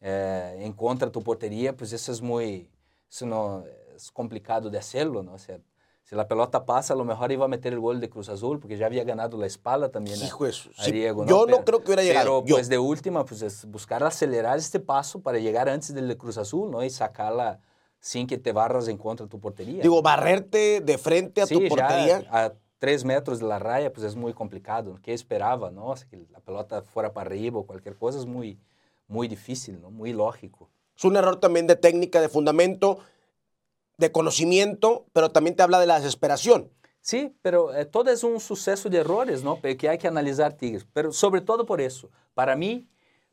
eh, 0.01 0.57
em 0.59 0.73
contra 0.73 1.09
tu 1.09 1.21
porteria, 1.21 1.73
pues 1.73 1.93
isso 1.93 2.11
é 2.11 2.21
muito, 2.21 2.69
isso 3.09 3.25
não, 3.25 3.65
é 3.65 3.97
complicado 4.13 4.69
de 4.69 4.77
hacerlo, 4.77 5.23
não? 5.23 5.35
O 5.35 5.39
sea, 5.39 5.61
se 6.03 6.19
a 6.19 6.25
pelota 6.25 6.61
passa, 6.61 6.95
a 6.95 6.97
lo 6.97 7.05
mejor 7.05 7.31
iba 7.31 7.45
a 7.45 7.49
meter 7.49 7.73
el 7.73 7.79
gol 7.79 8.01
de 8.01 8.09
Cruz 8.09 8.29
Azul, 8.29 8.59
porque 8.59 8.77
já 8.77 8.87
havia 8.87 9.05
ganado 9.05 9.37
la 9.37 9.47
espalda 9.47 9.89
também 9.89 10.15
a, 10.15 10.17
Hijo 10.17 10.47
eso. 10.47 10.69
a 10.79 10.91
Diego. 10.91 11.25
¿no? 11.25 11.29
Yo 11.29 11.47
no 11.47 11.65
creo 11.65 11.79
que 11.79 11.87
hubiera 11.87 12.03
llegado. 12.03 12.43
Pero, 12.43 12.57
pues, 12.57 12.69
de 12.69 12.79
última, 12.79 13.25
pues, 13.25 13.41
es 13.43 13.65
buscar 13.67 14.03
acelerar 14.03 14.59
este 14.59 14.81
paso 14.81 15.21
para 15.21 15.39
llegar 15.39 15.69
antes 15.69 15.95
del 15.95 16.09
de 16.09 16.17
Cruz 16.17 16.39
Azul, 16.39 16.73
¿no? 16.73 16.83
Y 16.83 16.91
sacarla 16.91 17.61
sin 18.03 18.27
que 18.27 18.37
te 18.37 18.51
barras 18.51 18.89
en 18.89 18.99
contra 18.99 19.27
de 19.27 19.31
tu 19.31 19.39
portería. 19.39 19.81
Digo, 19.81 20.03
barrerte 20.03 20.81
de 20.81 20.99
frente 20.99 21.41
a 21.41 21.47
sí, 21.47 21.55
tu 21.55 21.69
portería. 21.69 22.21
Ya 22.21 22.29
a 22.47 22.53
tres 22.81 23.05
metros 23.05 23.39
de 23.39 23.47
la 23.47 23.61
raya, 23.61 23.93
pues 23.93 24.05
es 24.05 24.17
muy 24.17 24.33
complicado. 24.35 24.99
¿Qué 25.01 25.15
esperaba, 25.15 25.71
no? 25.71 25.87
O 25.87 25.97
sea, 25.97 26.09
que 26.09 26.27
la 26.33 26.41
pelota 26.41 26.83
fuera 26.83 27.13
para 27.13 27.29
arriba 27.29 27.61
o 27.61 27.65
cualquier 27.65 27.97
cosa 27.97 28.19
es 28.19 28.27
muy, 28.27 28.59
muy 29.07 29.29
difícil, 29.29 29.81
¿no? 29.81 29.93
Muy 29.93 30.13
lógico. 30.13 30.69
Es 30.97 31.05
un 31.05 31.15
error 31.15 31.39
también 31.39 31.69
de 31.69 31.77
técnica, 31.77 32.21
de 32.21 32.29
fundamento 32.29 32.99
de 33.99 34.11
conocimiento, 34.11 35.07
pero 35.13 35.31
también 35.31 35.55
te 35.55 35.63
habla 35.63 35.79
de 35.79 35.87
la 35.87 36.01
desesperación. 36.01 36.73
Sí, 37.03 37.37
pero 37.41 37.73
eh, 37.73 37.85
todo 37.85 38.11
es 38.11 38.25
un 38.25 38.41
suceso 38.41 38.91
de 38.91 38.99
errores, 38.99 39.45
¿no? 39.45 39.61
Que 39.61 39.89
hay 39.89 39.99
que 39.99 40.09
analizar 40.09 40.55
Tigres. 40.55 40.85
Pero 40.93 41.13
sobre 41.13 41.41
todo 41.41 41.67
por 41.67 41.81
eso, 41.81 42.11
para 42.35 42.57
mí, 42.57 42.89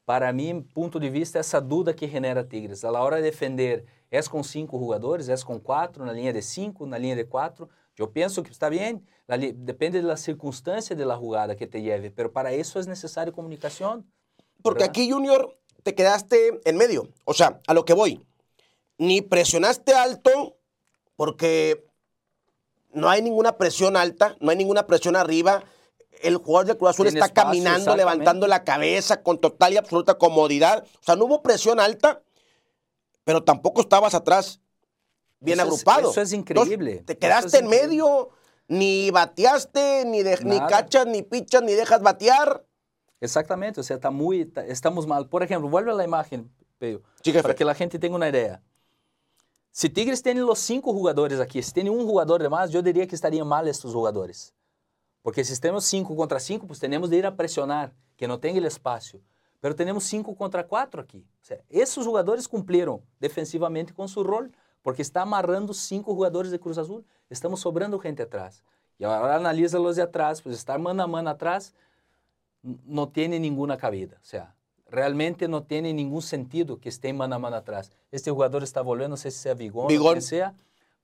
para 0.06 0.32
mí, 0.32 0.54
punto 0.74 1.00
de 1.00 1.10
vista, 1.10 1.40
essa 1.40 1.60
duda 1.60 1.96
que 1.96 2.08
genera 2.08 2.48
Tigres. 2.48 2.84
A 2.84 2.92
la 2.92 3.02
hora 3.02 3.18
de 3.18 3.24
defender, 3.24 3.86
é 4.12 4.22
com 4.24 4.44
cinco 4.44 4.80
jogadores, 4.80 5.30
é 5.30 5.38
com 5.38 5.60
quatro, 5.60 6.06
na 6.06 6.14
linha 6.14 6.34
de 6.34 6.42
cinco, 6.42 6.86
na 6.86 6.98
linha 6.98 7.16
de 7.16 7.26
quatro. 7.26 7.70
Eu 7.98 8.08
penso 8.08 8.42
que 8.42 8.52
está 8.52 8.70
bem, 8.70 9.04
depende 9.56 10.00
de 10.00 10.08
la 10.08 10.16
circunstancia 10.16 10.96
de 10.96 11.06
la 11.06 11.18
jugada 11.18 11.56
que 11.56 11.68
te 11.68 11.82
lleve, 11.82 12.10
pero 12.10 12.32
para 12.32 12.52
eso 12.54 12.80
es 12.80 12.88
necesaria 12.88 13.34
comunicación. 13.34 14.10
Porque 14.62 14.84
aquí, 14.84 15.12
Junior, 15.12 15.58
te 15.84 15.94
quedaste 15.94 16.62
en 16.64 16.78
medio. 16.78 17.10
O 17.26 17.34
sea, 17.34 17.60
a 17.68 17.74
lo 17.74 17.86
que 17.86 17.94
voy. 17.94 18.26
Ni 18.98 19.22
presionaste 19.22 19.94
alto, 19.94 20.58
porque 21.16 21.86
no 22.92 23.10
hay 23.10 23.22
ninguna 23.22 23.58
presión 23.58 23.96
alta, 23.96 24.36
no 24.40 24.52
hay 24.52 24.58
ninguna 24.58 24.88
presión 24.88 25.16
arriba. 25.16 25.64
El 26.22 26.38
jugador 26.38 26.68
de 26.68 26.78
Cruz 26.78 26.92
Azul 26.92 27.08
está 27.08 27.30
caminando, 27.30 27.96
levantando 27.96 28.48
la 28.48 28.64
cabeza 28.64 29.24
con 29.24 29.40
total 29.40 29.74
y 29.74 29.78
absoluta 29.78 30.18
comodidad. 30.18 30.86
O 31.00 31.04
sea, 31.04 31.16
no 31.16 31.26
hubo 31.26 31.42
presión 31.42 31.80
alta, 31.80 32.22
pero 33.30 33.44
tampoco 33.44 33.82
estabas 33.82 34.16
atrás 34.16 34.60
bien 35.40 35.60
agrupado. 35.60 36.10
eso 36.10 36.20
es 36.20 36.34
increíble. 36.34 37.04
te 37.06 37.16
quedaste 37.16 37.60
en 37.60 37.68
medio, 37.68 38.32
ni 38.68 39.12
bateaste, 39.12 40.04
ni, 40.08 40.24
ni 40.24 40.58
cachas, 40.62 41.06
ni 41.06 41.22
pichas, 41.22 41.62
ni 41.62 41.74
dejas 41.74 42.02
batear. 42.02 42.66
Exactamente, 43.22 43.82
o 43.82 43.84
sea, 43.84 43.98
está 43.98 44.10
muy, 44.10 44.52
estamos 44.66 45.06
mal. 45.06 45.30
Por 45.30 45.44
ejemplo, 45.44 45.70
vuelve 45.70 45.92
a 45.92 45.94
la 45.94 46.04
imagen, 46.04 46.52
Pedro, 46.80 47.04
para 47.44 47.54
que 47.54 47.64
la 47.64 47.76
gente 47.76 48.00
tenga 48.00 48.16
una 48.16 48.30
idea. 48.30 48.64
Si 49.70 49.92
Tigres 49.92 50.24
tiene 50.24 50.42
los 50.42 50.58
cinco 50.58 50.92
jugadores 50.92 51.40
aquí, 51.40 51.62
si 51.62 51.72
tiene 51.72 51.92
un 51.92 52.08
jugador 52.08 52.42
de 52.42 52.50
más, 52.50 52.72
yo 52.72 52.82
diría 52.82 53.06
que 53.06 53.14
estarían 53.14 53.48
mal 53.48 53.68
estos 53.68 53.94
jugadores. 53.94 54.56
Porque 55.22 55.44
si 55.44 55.56
tenemos 55.62 55.86
cinco 55.86 56.16
contra 56.16 56.40
cinco, 56.40 56.66
pues 56.66 56.80
tenemos 56.80 57.12
de 57.12 57.18
ir 57.18 57.28
a 57.28 57.36
presionar, 57.36 57.94
que 58.18 58.28
no 58.28 58.40
tenga 58.40 58.58
el 58.58 58.66
espacio. 58.66 59.22
Pero 59.60 59.76
tenemos 59.76 60.04
cinco 60.06 60.36
contra 60.36 60.66
cuatro 60.66 61.02
aquí. 61.02 61.26
O 61.42 61.46
sea, 61.46 61.58
esos 61.70 62.06
jugadores 62.06 62.48
cumplieron 62.48 63.02
defensivamente 63.20 63.94
con 63.94 64.08
su 64.08 64.24
rol, 64.24 64.52
porque 64.82 65.02
está 65.02 65.24
amarrando 65.24 65.74
cinco 65.74 66.14
jugadores 66.14 66.52
de 66.52 66.60
Cruz 66.60 66.78
Azul. 66.78 67.06
Estamos 67.30 67.60
sobrando 67.60 68.00
gente 68.00 68.24
atrás. 68.24 68.64
Y 68.98 69.04
ahora 69.04 69.36
analiza 69.36 69.80
los 69.80 69.96
de 69.96 70.02
atrás, 70.02 70.42
pues 70.42 70.58
estar 70.58 70.80
mano 70.80 71.04
a 71.04 71.08
mano 71.08 71.30
atrás 71.30 71.74
no 72.62 73.10
tiene 73.10 73.40
ninguna 73.40 73.78
cabida. 73.78 74.18
O 74.22 74.26
sea, 74.26 74.56
realmente 74.88 75.48
no 75.48 75.64
tiene 75.64 75.94
ningún 75.94 76.22
sentido 76.22 76.80
que 76.80 76.90
esté 76.90 77.14
mano 77.14 77.36
a 77.36 77.40
mano 77.40 77.56
atrás. 77.56 77.92
Este 78.12 78.32
jugador 78.32 78.64
está 78.64 78.82
volviendo, 78.82 79.14
no 79.14 79.18
sé 79.18 79.32
si 79.32 79.40
sea 79.40 79.54
Vigón, 79.54 79.86
o 79.86 79.88
quien 79.88 80.22
sea, 80.22 80.54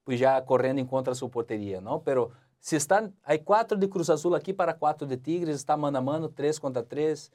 pues 0.04 0.20
ya 0.20 0.44
corriendo 0.44 0.80
en 0.80 0.88
contra 0.88 1.12
de 1.12 1.18
su 1.18 1.30
portería, 1.30 1.80
¿no? 1.80 2.02
Pero 2.02 2.30
si 2.60 2.76
están, 2.76 3.14
hay 3.22 3.40
cuatro 3.40 3.78
de 3.78 3.88
Cruz 3.88 4.10
Azul 4.10 4.34
aquí 4.34 4.52
para 4.52 4.76
cuatro 4.76 5.06
de 5.06 5.16
Tigres, 5.16 5.56
está 5.56 5.76
mano 5.76 5.98
a 5.98 6.02
mano, 6.02 6.28
tres 6.28 6.60
contra 6.60 6.82
tres, 6.82 7.32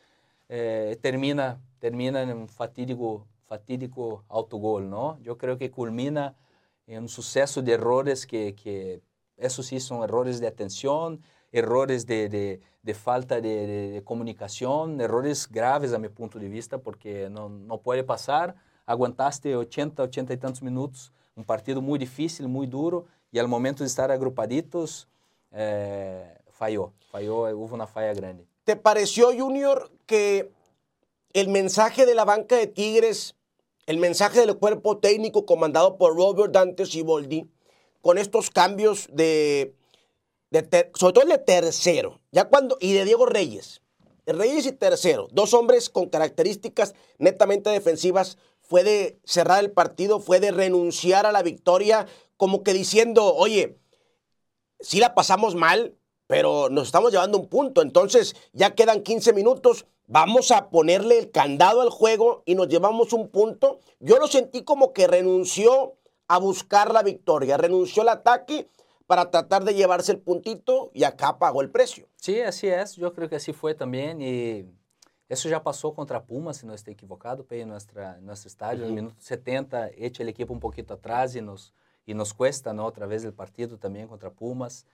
eh, 0.54 0.98
termina, 1.02 1.62
termina 1.80 2.22
en 2.24 2.50
fatídico, 2.50 3.26
fatídico 3.48 4.26
autogol, 4.28 4.90
¿no? 4.90 5.18
Yo 5.22 5.38
creo 5.38 5.58
que 5.58 5.72
culmina 5.72 6.36
en 6.88 7.04
un 7.04 7.08
suceso 7.08 7.62
de 7.62 7.72
errores 7.72 8.28
que, 8.28 8.54
que 8.54 9.02
esos 9.38 9.68
sí 9.68 9.80
son 9.80 10.04
errores 10.04 10.42
de 10.42 10.48
atención, 10.48 11.22
errores 11.54 12.06
de, 12.06 12.28
de, 12.28 12.60
de 12.84 12.94
falta 12.94 13.40
de, 13.40 13.92
de, 13.94 14.04
comunicación, 14.04 15.00
errores 15.00 15.48
graves 15.50 15.94
a 15.94 16.00
mi 16.00 16.10
punto 16.10 16.38
de 16.38 16.50
vista, 16.50 16.80
porque 16.80 17.30
no, 17.30 17.48
no 17.48 17.78
puede 17.78 18.04
pasar. 18.04 18.54
Aguantaste 18.86 19.56
80, 19.56 20.04
80 20.04 20.34
y 20.34 20.38
tantos 20.38 20.62
minutos, 20.62 21.14
un 21.34 21.46
partido 21.46 21.82
muy 21.82 21.98
difícil, 21.98 22.50
muy 22.50 22.68
duro, 22.68 23.06
y 23.32 23.40
al 23.40 23.48
momento 23.48 23.84
de 23.84 23.88
estar 23.88 24.12
agrupaditos, 24.12 25.08
eh, 25.52 26.38
falló, 26.50 26.92
falló, 27.10 27.44
hubo 27.58 27.74
una 27.74 27.86
grande. 28.14 28.46
¿Te 28.66 28.76
pareció, 28.76 29.36
Junior, 29.36 29.90
que 30.12 30.52
el 31.32 31.48
mensaje 31.48 32.06
de 32.06 32.16
la 32.16 32.26
banca 32.26 32.58
de 32.58 32.68
Tigres, 32.68 33.36
el 33.86 33.98
mensaje 33.98 34.42
del 34.42 34.58
cuerpo 34.58 34.98
técnico 34.98 35.46
comandado 35.46 35.98
por 35.98 36.18
Robert 36.18 36.52
Dante 36.52 36.86
Siboldi, 36.86 37.50
con 38.02 38.18
estos 38.18 38.50
cambios 38.50 39.08
de 39.14 39.74
sobre 40.96 41.14
todo 41.14 41.24
el 41.24 41.30
de 41.30 41.38
tercero, 41.38 42.20
ya 42.34 42.50
cuando, 42.50 42.78
y 42.82 42.92
de 42.92 43.06
Diego 43.06 43.26
Reyes. 43.26 43.82
Reyes 44.26 44.66
y 44.66 44.74
tercero, 44.74 45.30
dos 45.32 45.54
hombres 45.54 45.90
con 45.90 46.10
características 46.10 46.94
netamente 47.18 47.70
defensivas, 47.70 48.38
fue 48.60 48.84
de 48.84 49.18
cerrar 49.24 49.64
el 49.64 49.72
partido, 49.72 50.20
fue 50.20 50.42
de 50.42 50.52
renunciar 50.52 51.26
a 51.26 51.32
la 51.32 51.42
victoria, 51.42 52.06
como 52.36 52.64
que 52.64 52.74
diciendo, 52.74 53.34
oye, 53.34 53.78
sí 54.82 55.00
la 55.00 55.16
pasamos 55.16 55.56
mal, 55.56 55.96
pero 56.28 56.70
nos 56.70 56.88
estamos 56.88 57.12
llevando 57.12 57.38
un 57.38 57.48
punto, 57.48 57.82
entonces 57.82 58.36
ya 58.52 58.76
quedan 58.76 59.04
15 59.04 59.32
minutos, 59.34 59.86
vamos 60.08 60.52
a 60.52 60.70
ponerle 60.70 61.18
el 61.18 61.32
candado 61.32 61.82
al 61.82 61.90
juego 61.90 62.44
y 62.46 62.56
nos 62.56 62.68
llevamos 62.68 63.14
un 63.14 63.30
punto. 63.30 63.80
Yo 64.00 64.18
lo 64.18 64.28
sentí 64.28 64.64
como 64.64 64.94
que 64.94 65.08
renunció 65.08 65.96
a 66.28 66.38
buscar 66.38 66.94
la 66.94 67.04
victoria, 67.04 67.58
renunció 67.58 68.04
al 68.04 68.10
ataque 68.10 68.70
para 69.12 69.30
tratar 69.30 69.66
de 69.66 69.74
llevarse 69.74 70.14
el 70.14 70.20
puntito 70.20 70.90
y 70.94 71.04
acá 71.04 71.38
pagó 71.38 71.62
el 71.62 71.70
precio. 71.70 72.08
Sí, 72.16 72.40
así 72.40 72.68
es. 72.68 72.96
Yo 72.96 73.14
creo 73.14 73.28
que 73.28 73.36
así 73.36 73.52
fue 73.52 73.74
también. 73.74 74.22
Y 74.22 74.66
eso 75.28 75.50
ya 75.50 75.64
pasó 75.64 75.94
contra 75.94 76.24
Pumas, 76.24 76.58
si 76.58 76.66
no 76.66 76.74
estoy 76.74 76.94
equivocado, 76.94 77.46
en 77.50 77.68
nuestra, 77.68 78.20
nuestro 78.22 78.48
estadio. 78.48 78.84
En 78.84 78.90
el 78.90 78.96
minuto 78.96 79.16
70 79.20 79.90
echa 79.98 80.24
el 80.24 80.30
equipo 80.30 80.54
un 80.54 80.62
poquito 80.62 80.94
atrás 80.94 81.36
y 81.36 81.42
nos, 81.42 81.74
y 82.06 82.14
nos 82.14 82.34
cuesta 82.34 82.74
¿no? 82.74 82.86
otra 82.86 83.06
vez 83.06 83.26
el 83.26 83.34
partido 83.34 83.78
también 83.78 84.08
contra 84.08 84.32
Pumas. 84.32 84.86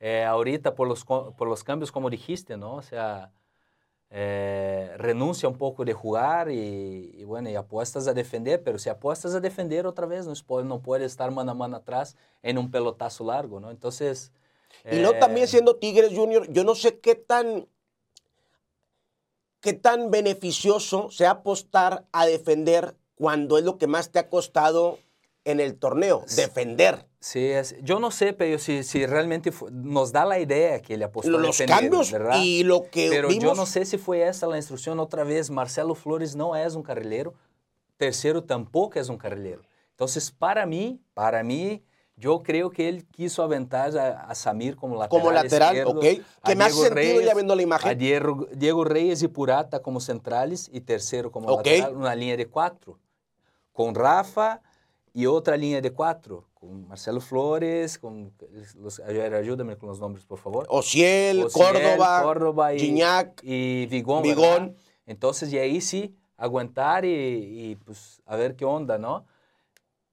Eh, 0.00 0.24
ahorita 0.24 0.74
por 0.74 0.88
los, 0.88 1.04
por 1.04 1.46
los 1.46 1.62
cambios, 1.62 1.92
como 1.92 2.08
dijiste, 2.08 2.56
¿no? 2.56 2.76
O 2.76 2.82
sea, 2.82 3.32
eh, 4.10 4.94
renuncia 4.98 5.48
un 5.48 5.58
poco 5.58 5.84
de 5.84 5.92
jugar 5.92 6.50
y, 6.50 7.24
bueno, 7.24 7.50
y 7.50 7.56
apuestas 7.56 8.06
a 8.06 8.14
defender, 8.14 8.62
pero 8.62 8.78
si 8.78 8.88
apuestas 8.88 9.34
a 9.34 9.40
defender 9.40 9.86
otra 9.86 10.06
vez, 10.06 10.26
no, 10.26 10.62
no 10.62 10.80
puede 10.80 11.04
estar 11.04 11.30
mano 11.32 11.52
a 11.52 11.54
mano 11.54 11.76
atrás 11.76 12.16
en 12.42 12.58
un 12.58 12.70
pelotazo 12.70 13.24
largo, 13.24 13.60
¿no? 13.60 13.70
Entonces... 13.70 14.32
Y 14.90 14.96
no 14.96 15.14
también 15.14 15.44
eh, 15.44 15.48
siendo 15.48 15.76
Tigres 15.76 16.12
Junior, 16.14 16.50
yo 16.52 16.62
no 16.62 16.74
sé 16.74 16.98
qué 17.00 17.14
tan, 17.14 17.66
qué 19.60 19.72
tan 19.72 20.10
beneficioso 20.10 21.10
sea 21.10 21.30
apostar 21.30 22.06
a 22.12 22.26
defender 22.26 22.94
cuando 23.14 23.58
es 23.58 23.64
lo 23.64 23.78
que 23.78 23.86
más 23.86 24.10
te 24.10 24.18
ha 24.18 24.28
costado 24.28 24.98
en 25.44 25.60
el 25.60 25.78
torneo, 25.78 26.24
defender. 26.36 27.06
Sí, 27.26 27.50
yo 27.82 27.98
no 27.98 28.12
sé, 28.12 28.34
pero 28.34 28.56
si, 28.56 28.84
si 28.84 29.04
realmente 29.04 29.50
nos 29.72 30.12
da 30.12 30.24
la 30.24 30.38
idea 30.38 30.80
que 30.80 30.96
le 30.96 31.06
apostó 31.06 31.36
Los 31.38 31.58
cambios 31.58 32.12
¿verdad? 32.12 32.40
y 32.40 32.62
lo 32.62 32.84
que 32.88 33.08
Pero 33.10 33.32
yo 33.32 33.52
no 33.56 33.66
sé 33.66 33.84
si 33.84 33.98
fue 33.98 34.28
esa 34.28 34.46
la 34.46 34.56
instrucción 34.58 35.00
otra 35.00 35.24
vez. 35.24 35.50
Marcelo 35.50 35.96
Flores 35.96 36.36
no 36.36 36.54
es 36.54 36.76
un 36.76 36.84
carrilero. 36.84 37.34
Tercero 37.96 38.44
tampoco 38.44 39.00
es 39.00 39.08
un 39.08 39.18
carrilero. 39.18 39.62
Entonces, 39.90 40.30
para 40.30 40.66
mí, 40.66 41.00
para 41.14 41.42
mí, 41.42 41.82
yo 42.14 42.44
creo 42.44 42.70
que 42.70 42.88
él 42.88 43.04
quiso 43.08 43.42
aventar 43.42 43.98
a, 43.98 44.32
Samir 44.36 44.76
como 44.76 44.94
lateral 44.94 45.20
Como 45.20 45.32
lateral, 45.32 45.84
ok. 45.84 46.04
Que 46.44 46.54
me 46.54 46.62
hace 46.62 46.80
sentido 46.80 47.22
ya 47.22 47.34
viendo 47.34 47.56
la 47.56 47.62
imagen. 47.62 47.90
A 47.90 47.94
Diego, 47.96 48.46
Diego, 48.52 48.84
Reyes 48.84 49.20
y 49.24 49.26
Purata 49.26 49.82
como 49.82 49.98
centrales 49.98 50.70
y 50.72 50.80
tercero 50.80 51.32
como 51.32 51.56
lateral, 51.56 51.96
una 51.96 52.14
línea 52.14 52.36
de 52.36 52.46
cuatro. 52.46 53.00
Con 53.72 53.96
Rafa 53.96 54.62
y 55.16 55.24
otra 55.24 55.56
línea 55.56 55.80
de 55.80 55.92
cuatro, 55.92 56.44
con 56.52 56.88
Marcelo 56.88 57.22
Flores, 57.22 57.98
con 57.98 58.34
los, 58.74 59.00
ayúdame 59.00 59.78
con 59.78 59.88
los 59.88 59.98
nombres, 59.98 60.26
por 60.26 60.38
favor. 60.38 60.66
Ociel, 60.68 61.46
Córdoba, 61.50 62.22
Córdoba 62.22 62.74
y, 62.74 62.80
Gignac, 62.80 63.40
y 63.42 63.86
Vigón. 63.86 64.22
Vigón. 64.22 64.76
Entonces, 65.06 65.50
y 65.54 65.58
ahí 65.58 65.80
sí, 65.80 66.14
aguantar 66.36 67.06
y, 67.06 67.08
y, 67.08 67.76
pues 67.76 68.20
a 68.26 68.36
ver 68.36 68.56
qué 68.56 68.66
onda, 68.66 68.98
¿no? 68.98 69.24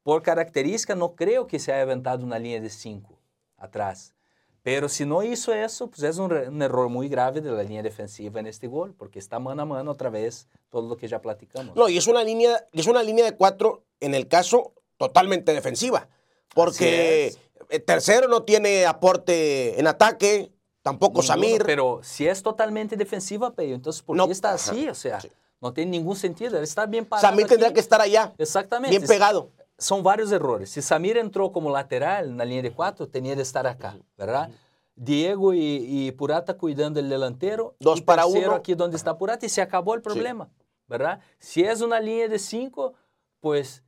Por 0.04 0.24
característica, 0.24 0.96
no 0.96 1.16
creo 1.16 1.48
que 1.48 1.60
se 1.60 1.74
haya 1.74 1.82
aventado 1.82 2.24
una 2.24 2.40
línea 2.40 2.62
de 2.62 2.70
cinco 2.70 3.20
atrás. 3.58 4.16
Pero 4.62 4.88
si 4.88 5.06
no 5.06 5.22
hizo 5.22 5.54
eso, 5.54 5.90
pues 5.90 6.04
es 6.04 6.18
un, 6.18 6.32
un, 6.32 6.62
error 6.62 6.88
muy 6.88 7.10
grave 7.10 7.42
de 7.42 7.52
la 7.52 7.64
línea 7.64 7.84
defensiva 7.84 8.40
en 8.40 8.48
este 8.48 8.68
gol, 8.68 8.96
porque 8.98 9.20
está 9.20 9.38
mano 9.38 9.64
a 9.64 9.66
mano 9.66 9.92
otra 9.92 10.10
vez 10.10 10.48
todo 10.70 10.88
lo 10.88 10.96
que 10.96 11.10
ya 11.10 11.22
platicamos. 11.22 11.76
No, 11.76 11.90
y 11.90 11.98
es 11.98 12.08
una 12.08 12.24
línea, 12.24 12.66
es 12.72 12.88
una 12.88 13.04
línea 13.04 13.26
de 13.26 13.36
cuatro, 13.36 13.84
en 14.00 14.16
el 14.16 14.30
caso 14.30 14.72
totalmente 14.98 15.54
defensiva. 15.54 16.08
Porque 16.54 17.36
el 17.70 17.84
tercero 17.84 18.28
no 18.28 18.44
tiene 18.44 18.86
aporte 18.86 19.80
en 19.80 19.88
ataque, 19.88 20.52
tampoco 20.82 21.22
Samir. 21.22 21.64
Pero 21.66 22.02
si 22.04 22.28
es 22.28 22.44
totalmente 22.44 22.96
defensiva, 22.96 23.54
pero 23.54 23.74
entonces 23.74 24.02
¿por 24.02 24.18
qué 24.26 24.32
está 24.32 24.54
así? 24.54 24.88
O 24.88 24.96
sea, 24.96 25.20
no 25.62 25.74
tiene 25.74 25.92
ningún 25.92 26.16
sentido. 26.16 26.62
está 26.62 26.86
bien 26.86 27.06
parado. 27.06 27.28
Samir 27.28 27.48
tendría 27.48 27.74
que 27.74 27.80
estar 27.80 28.02
allá. 28.02 28.34
Exactamente. 28.38 28.96
Bien 28.96 29.08
pegado. 29.08 29.50
Son 29.78 30.04
varios 30.04 30.32
errores. 30.32 30.70
Si 30.70 30.82
Samir 30.82 31.18
entró 31.18 31.52
como 31.52 31.72
lateral 31.72 32.30
en 32.30 32.38
la 32.38 32.46
línea 32.46 32.62
de 32.62 32.72
cuatro, 32.72 33.08
tenía 33.08 33.36
de 33.36 33.42
estar 33.42 33.66
acá, 33.66 33.98
¿verdad? 34.18 34.50
Diego 34.96 35.54
y, 35.54 36.12
Purata 36.12 36.56
cuidando 36.56 37.00
el 37.00 37.10
delantero. 37.10 37.76
Dos 37.80 38.02
para 38.02 38.26
uno. 38.26 38.54
aquí 38.54 38.76
donde 38.76 38.98
está 38.98 39.18
Purata 39.18 39.46
y 39.46 39.50
se 39.50 39.62
acabó 39.62 39.96
el 39.96 40.02
problema, 40.02 40.50
¿verdad? 40.88 41.20
Si 41.40 41.64
es 41.64 41.82
una 41.82 42.00
línea 42.00 42.28
de 42.28 42.38
cinco, 42.38 42.94
pues 43.40 43.83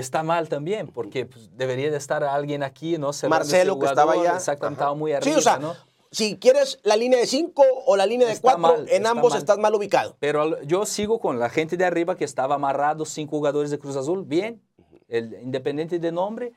está 0.00 0.22
mal 0.22 0.48
también, 0.48 0.88
porque 0.88 1.26
pues, 1.26 1.56
debería 1.56 1.90
de 1.90 1.96
estar 1.96 2.24
alguien 2.24 2.62
aquí, 2.62 2.98
¿no? 2.98 3.10
Marcelo, 3.28 3.78
que 3.78 3.86
estaba 3.86 4.12
allá. 4.12 4.36
Exactamente, 4.36 4.80
estaba 4.80 4.94
muy 4.94 5.12
arriba, 5.12 5.32
sí, 5.32 5.38
o 5.38 5.42
sea, 5.42 5.60
Si 6.10 6.36
quieres 6.36 6.80
la 6.82 6.96
línea 6.96 7.18
de 7.18 7.26
5 7.26 7.62
o 7.86 7.96
la 7.96 8.06
línea 8.06 8.28
de 8.28 8.38
4, 8.38 8.86
en 8.88 9.06
ambos 9.06 9.34
estás 9.34 9.58
mal 9.58 9.74
ubicado. 9.74 10.16
Pero 10.18 10.60
yo 10.62 10.84
sigo 10.84 11.20
con 11.20 11.38
la 11.38 11.48
gente 11.48 11.76
de 11.76 11.84
arriba 11.84 12.16
que 12.16 12.24
estaba 12.24 12.56
amarrado, 12.56 13.04
cinco 13.04 13.36
jugadores 13.36 13.70
de 13.70 13.78
Cruz 13.78 13.96
Azul, 13.96 14.24
bien, 14.24 14.60
el, 15.08 15.34
independiente 15.42 15.98
de 15.98 16.12
nombre, 16.12 16.52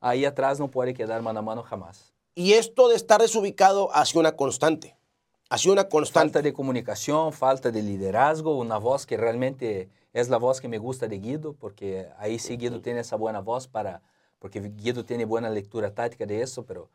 ahí 0.00 0.24
atrás 0.24 0.60
no 0.60 0.70
puede 0.70 0.94
quedar 0.94 1.22
mano 1.22 1.40
a 1.40 1.42
mano 1.42 1.62
jamás. 1.62 2.12
Y 2.34 2.54
esto 2.54 2.88
de 2.88 2.96
estar 2.96 3.20
desubicado 3.20 3.94
ha 3.94 4.04
sido 4.04 4.20
una 4.20 4.36
constante. 4.36 4.96
Ha 5.48 5.58
sido 5.58 5.72
una 5.72 5.88
constante. 5.88 6.24
Falta 6.24 6.42
de 6.42 6.52
comunicación, 6.52 7.32
falta 7.32 7.70
de 7.70 7.82
liderazgo, 7.82 8.58
una 8.58 8.76
voz 8.78 9.06
que 9.06 9.16
realmente 9.16 9.88
es 10.14 10.28
la 10.30 10.38
voz 10.38 10.60
que 10.60 10.68
me 10.68 10.78
gusta 10.78 11.08
de 11.08 11.18
Guido, 11.18 11.52
porque 11.52 12.08
ahí 12.18 12.38
sí 12.38 12.56
Guido 12.56 12.80
tiene 12.80 13.00
esa 13.00 13.16
buena 13.16 13.40
voz 13.40 13.66
para, 13.68 14.00
porque 14.38 14.60
Guido 14.60 15.04
tiene 15.04 15.26
buena 15.26 15.50
lectura 15.50 15.92
táctica 15.92 16.24
de 16.24 16.40
eso, 16.40 16.64
pero 16.64 16.88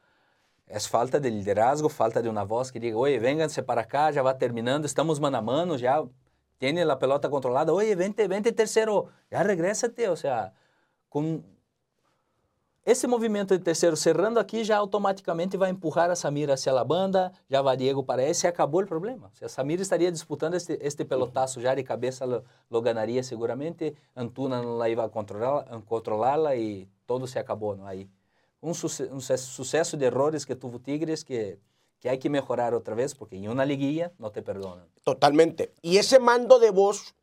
es 0.66 0.88
falta 0.88 1.20
de 1.20 1.30
liderazgo, 1.30 1.90
falta 1.90 2.22
de 2.22 2.30
una 2.30 2.44
voz 2.44 2.72
que 2.72 2.80
diga, 2.80 2.98
oye, 2.98 3.20
vénganse 3.20 3.62
para 3.62 3.82
acá, 3.82 4.10
ya 4.12 4.22
va 4.22 4.38
terminando, 4.38 4.88
estamos 4.88 5.20
mano 5.20 5.38
a 5.38 5.42
mano, 5.42 5.76
ya 5.76 6.02
tiene 6.58 6.86
la 6.86 6.98
pelota 6.98 7.30
controlada, 7.30 7.74
oye, 7.74 7.94
vente, 7.96 8.28
vente 8.28 8.54
tercero, 8.54 9.10
ya 9.30 9.44
regrésate, 9.44 10.08
o 10.08 10.16
sea, 10.16 10.54
con 11.10 11.44
esse 12.86 13.06
movimento 13.08 13.58
de 13.58 13.64
terceiro 13.64 13.96
cerrando 13.96 14.40
aqui 14.40 14.64
já 14.64 14.78
automaticamente 14.78 15.58
vai 15.58 15.70
empurrar 15.70 16.10
a 16.10 16.16
Samira 16.16 16.54
hacia 16.54 16.72
a 16.72 16.84
banda, 16.84 17.32
já 17.50 17.62
vai 17.62 17.76
Diego 17.76 18.04
para 18.04 18.24
esse 18.24 18.46
e 18.46 18.50
acabou 18.50 18.82
o 18.82 18.88
problema. 18.88 19.30
Se 19.34 19.46
a 19.46 19.50
Samira 19.50 19.82
estaria 19.82 20.12
disputando 20.12 20.56
este, 20.56 20.80
este 20.82 21.04
pelotaço 21.04 21.62
já 21.62 21.76
de 21.76 21.84
cabeça, 21.84 22.26
lo, 22.26 22.44
lo 22.70 22.82
ganaria 22.82 23.22
seguramente, 23.22 23.96
Antuna 24.16 24.62
não 24.62 24.78
la 24.78 24.90
iba 24.90 25.04
a 25.04 25.10
controlar-la 25.10 26.56
e 26.56 26.88
todo 27.06 27.28
se 27.28 27.38
acabou 27.38 27.76
não? 27.76 27.86
aí. 27.86 28.10
Um, 28.62 28.74
suce 28.74 29.04
um 29.04 29.20
sucesso 29.20 29.96
de 29.96 30.06
errores 30.06 30.44
que 30.46 30.56
tuvo 30.56 30.80
Tigres 30.80 31.24
que 31.24 31.60
que 32.00 32.08
hay 32.08 32.18
que 32.18 32.30
mejorar 32.30 32.74
otra 32.74 32.96
vez 32.96 33.14
porque 33.14 33.36
en 33.36 33.50
una 33.50 33.66
liguilla 33.66 34.14
no 34.18 34.32
te 34.32 34.42
perdonan. 34.42 34.88
Totalmente. 35.04 35.74
Y 35.82 35.98
ese 35.98 36.18
mando 36.18 36.58
de 36.58 36.72
voz, 36.72 37.14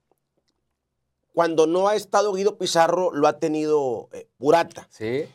cuando 1.33 1.67
no 1.67 1.89
ha 1.89 1.97
estado 1.97 2.35
Guido 2.35 2.59
Pizarro, 2.59 3.11
lo 3.11 3.27
ha 3.27 3.39
tenido 3.39 4.11
eh, 4.13 4.29
Purata. 4.37 4.87
Sí 4.91 5.27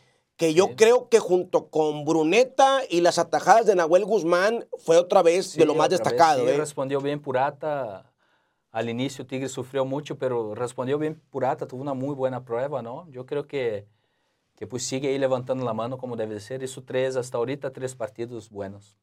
que 0.42 0.54
yo 0.54 0.74
creo 0.74 1.08
que 1.08 1.20
junto 1.20 1.68
con 1.68 2.04
Bruneta 2.04 2.80
y 2.90 3.00
las 3.00 3.20
atajadas 3.20 3.64
de 3.64 3.76
Nahuel 3.76 4.04
Guzmán 4.04 4.66
fue 4.76 4.96
otra 4.96 5.22
vez 5.22 5.54
de 5.54 5.64
lo 5.64 5.76
más 5.76 5.88
destacado. 5.88 6.40
Vez, 6.40 6.50
sí, 6.50 6.56
¿eh? 6.56 6.58
respondió 6.58 7.00
bien 7.00 7.22
Purata. 7.22 8.12
Al 8.72 8.88
inicio 8.88 9.24
Tigre 9.24 9.48
sufrió 9.48 9.84
mucho, 9.84 10.18
pero 10.18 10.56
respondió 10.56 10.98
bien 10.98 11.22
Purata, 11.30 11.68
tuvo 11.68 11.80
una 11.80 11.94
muy 11.94 12.16
buena 12.16 12.44
prueba, 12.44 12.82
¿no? 12.82 13.08
Yo 13.10 13.24
creo 13.24 13.46
que, 13.46 13.86
que 14.56 14.66
pues 14.66 14.84
sigue 14.84 15.10
ahí 15.10 15.18
levantando 15.20 15.64
la 15.64 15.74
mano 15.74 15.96
como 15.96 16.16
debe 16.16 16.40
ser. 16.40 16.64
Hizo 16.64 16.82
tres, 16.82 17.14
hasta 17.14 17.38
ahorita 17.38 17.72
tres 17.72 17.94
partidos 17.94 18.50
buenos. 18.50 18.98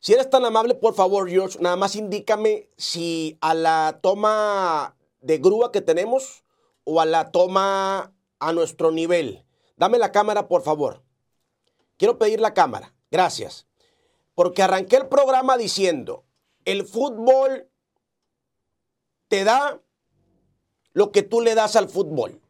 Si 0.00 0.14
eres 0.14 0.30
tan 0.30 0.42
amable, 0.42 0.74
por 0.74 0.94
favor, 0.94 1.28
George, 1.28 1.58
nada 1.60 1.76
más 1.76 1.96
indícame 1.96 2.70
si 2.78 3.36
a 3.42 3.52
la 3.52 3.98
toma 4.00 4.96
de 5.20 5.36
grúa 5.36 5.70
que 5.70 5.82
tenemos 5.82 6.44
o 6.84 6.98
a 6.98 7.04
la 7.04 7.30
toma 7.30 8.14
a 8.38 8.52
nuestro 8.54 8.90
nivel 8.90 9.44
Dame 9.76 9.98
la 9.98 10.12
cámara, 10.12 10.48
por 10.48 10.62
favor. 10.62 11.02
Quiero 11.96 12.18
pedir 12.18 12.40
la 12.40 12.54
cámara. 12.54 12.94
Gracias. 13.10 13.66
Porque 14.34 14.62
arranqué 14.62 14.96
el 14.96 15.08
programa 15.08 15.56
diciendo, 15.56 16.24
el 16.64 16.86
fútbol 16.86 17.68
te 19.28 19.44
da 19.44 19.80
lo 20.92 21.12
que 21.12 21.22
tú 21.22 21.40
le 21.40 21.54
das 21.54 21.76
al 21.76 21.88
fútbol. 21.88 22.40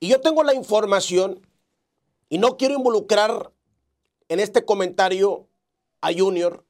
Y 0.00 0.08
yo 0.08 0.20
tengo 0.20 0.42
la 0.42 0.54
información 0.54 1.46
y 2.28 2.38
no 2.38 2.56
quiero 2.56 2.74
involucrar 2.74 3.52
en 4.28 4.40
este 4.40 4.64
comentario 4.64 5.48
a 6.00 6.12
Junior. 6.12 6.64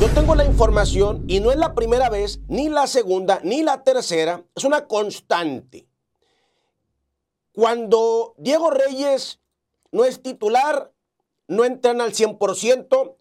Yo 0.00 0.08
tengo 0.14 0.34
la 0.34 0.44
información 0.44 1.24
y 1.28 1.40
no 1.40 1.52
es 1.52 1.58
la 1.58 1.74
primera 1.74 2.08
vez, 2.08 2.40
ni 2.48 2.68
la 2.68 2.86
segunda, 2.86 3.40
ni 3.44 3.62
la 3.62 3.84
tercera, 3.84 4.42
es 4.54 4.64
una 4.64 4.86
constante. 4.86 5.89
Cuando 7.52 8.34
Diego 8.38 8.70
Reyes 8.70 9.40
no 9.90 10.04
es 10.04 10.22
titular, 10.22 10.92
no 11.48 11.64
entrena 11.64 12.04
al 12.04 12.12
100%, 12.12 13.16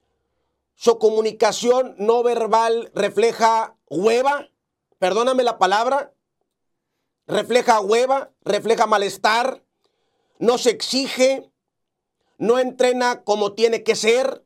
su 0.75 0.99
comunicación 0.99 1.95
no 1.97 2.23
verbal 2.23 2.91
refleja 2.93 3.75
hueva, 3.89 4.49
perdóname 4.99 5.43
la 5.43 5.57
palabra, 5.57 6.13
refleja 7.27 7.81
hueva, 7.81 8.31
refleja 8.41 8.85
malestar, 8.85 9.63
no 10.37 10.57
se 10.57 10.69
exige, 10.69 11.51
no 12.37 12.59
entrena 12.59 13.23
como 13.23 13.53
tiene 13.53 13.83
que 13.83 13.95
ser. 13.95 14.45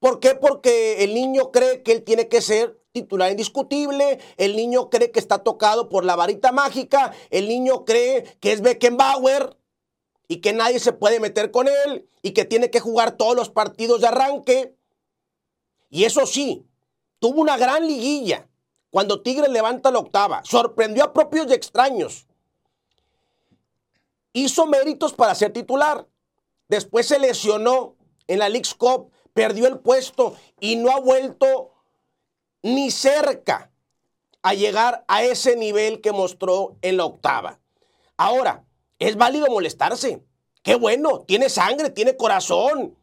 ¿Por 0.00 0.20
qué? 0.20 0.34
Porque 0.34 1.04
el 1.04 1.14
niño 1.14 1.52
cree 1.52 1.82
que 1.82 1.92
él 1.92 2.02
tiene 2.02 2.28
que 2.28 2.42
ser 2.42 2.81
titular 2.92 3.30
indiscutible, 3.30 4.20
el 4.36 4.54
niño 4.54 4.90
cree 4.90 5.10
que 5.10 5.18
está 5.18 5.42
tocado 5.42 5.88
por 5.88 6.04
la 6.04 6.14
varita 6.14 6.52
mágica, 6.52 7.12
el 7.30 7.48
niño 7.48 7.84
cree 7.84 8.24
que 8.40 8.52
es 8.52 8.60
Beckenbauer 8.60 9.56
y 10.28 10.40
que 10.40 10.52
nadie 10.52 10.78
se 10.78 10.92
puede 10.92 11.18
meter 11.18 11.50
con 11.50 11.68
él 11.68 12.08
y 12.22 12.32
que 12.32 12.44
tiene 12.44 12.70
que 12.70 12.80
jugar 12.80 13.12
todos 13.12 13.34
los 13.34 13.50
partidos 13.50 14.02
de 14.02 14.08
arranque. 14.08 14.76
Y 15.88 16.04
eso 16.04 16.26
sí, 16.26 16.66
tuvo 17.18 17.40
una 17.40 17.56
gran 17.56 17.86
liguilla 17.86 18.48
cuando 18.90 19.22
Tigre 19.22 19.48
levanta 19.48 19.90
la 19.90 19.98
octava, 19.98 20.42
sorprendió 20.44 21.04
a 21.04 21.12
propios 21.14 21.46
y 21.48 21.54
extraños. 21.54 22.26
Hizo 24.34 24.66
méritos 24.66 25.14
para 25.14 25.34
ser 25.34 25.52
titular. 25.52 26.06
Después 26.68 27.06
se 27.06 27.18
lesionó 27.18 27.96
en 28.26 28.38
la 28.38 28.48
League's 28.48 28.74
Cup, 28.74 29.10
perdió 29.34 29.66
el 29.66 29.78
puesto 29.78 30.34
y 30.60 30.76
no 30.76 30.90
ha 30.90 31.00
vuelto 31.00 31.71
ni 32.62 32.90
cerca 32.90 33.70
a 34.42 34.54
llegar 34.54 35.04
a 35.08 35.22
ese 35.22 35.56
nivel 35.56 36.00
que 36.00 36.12
mostró 36.12 36.76
en 36.82 36.96
la 36.96 37.04
octava. 37.04 37.60
Ahora, 38.16 38.64
es 38.98 39.16
válido 39.16 39.46
molestarse. 39.48 40.22
Qué 40.62 40.74
bueno, 40.76 41.20
tiene 41.26 41.48
sangre, 41.48 41.90
tiene 41.90 42.16
corazón. 42.16 42.96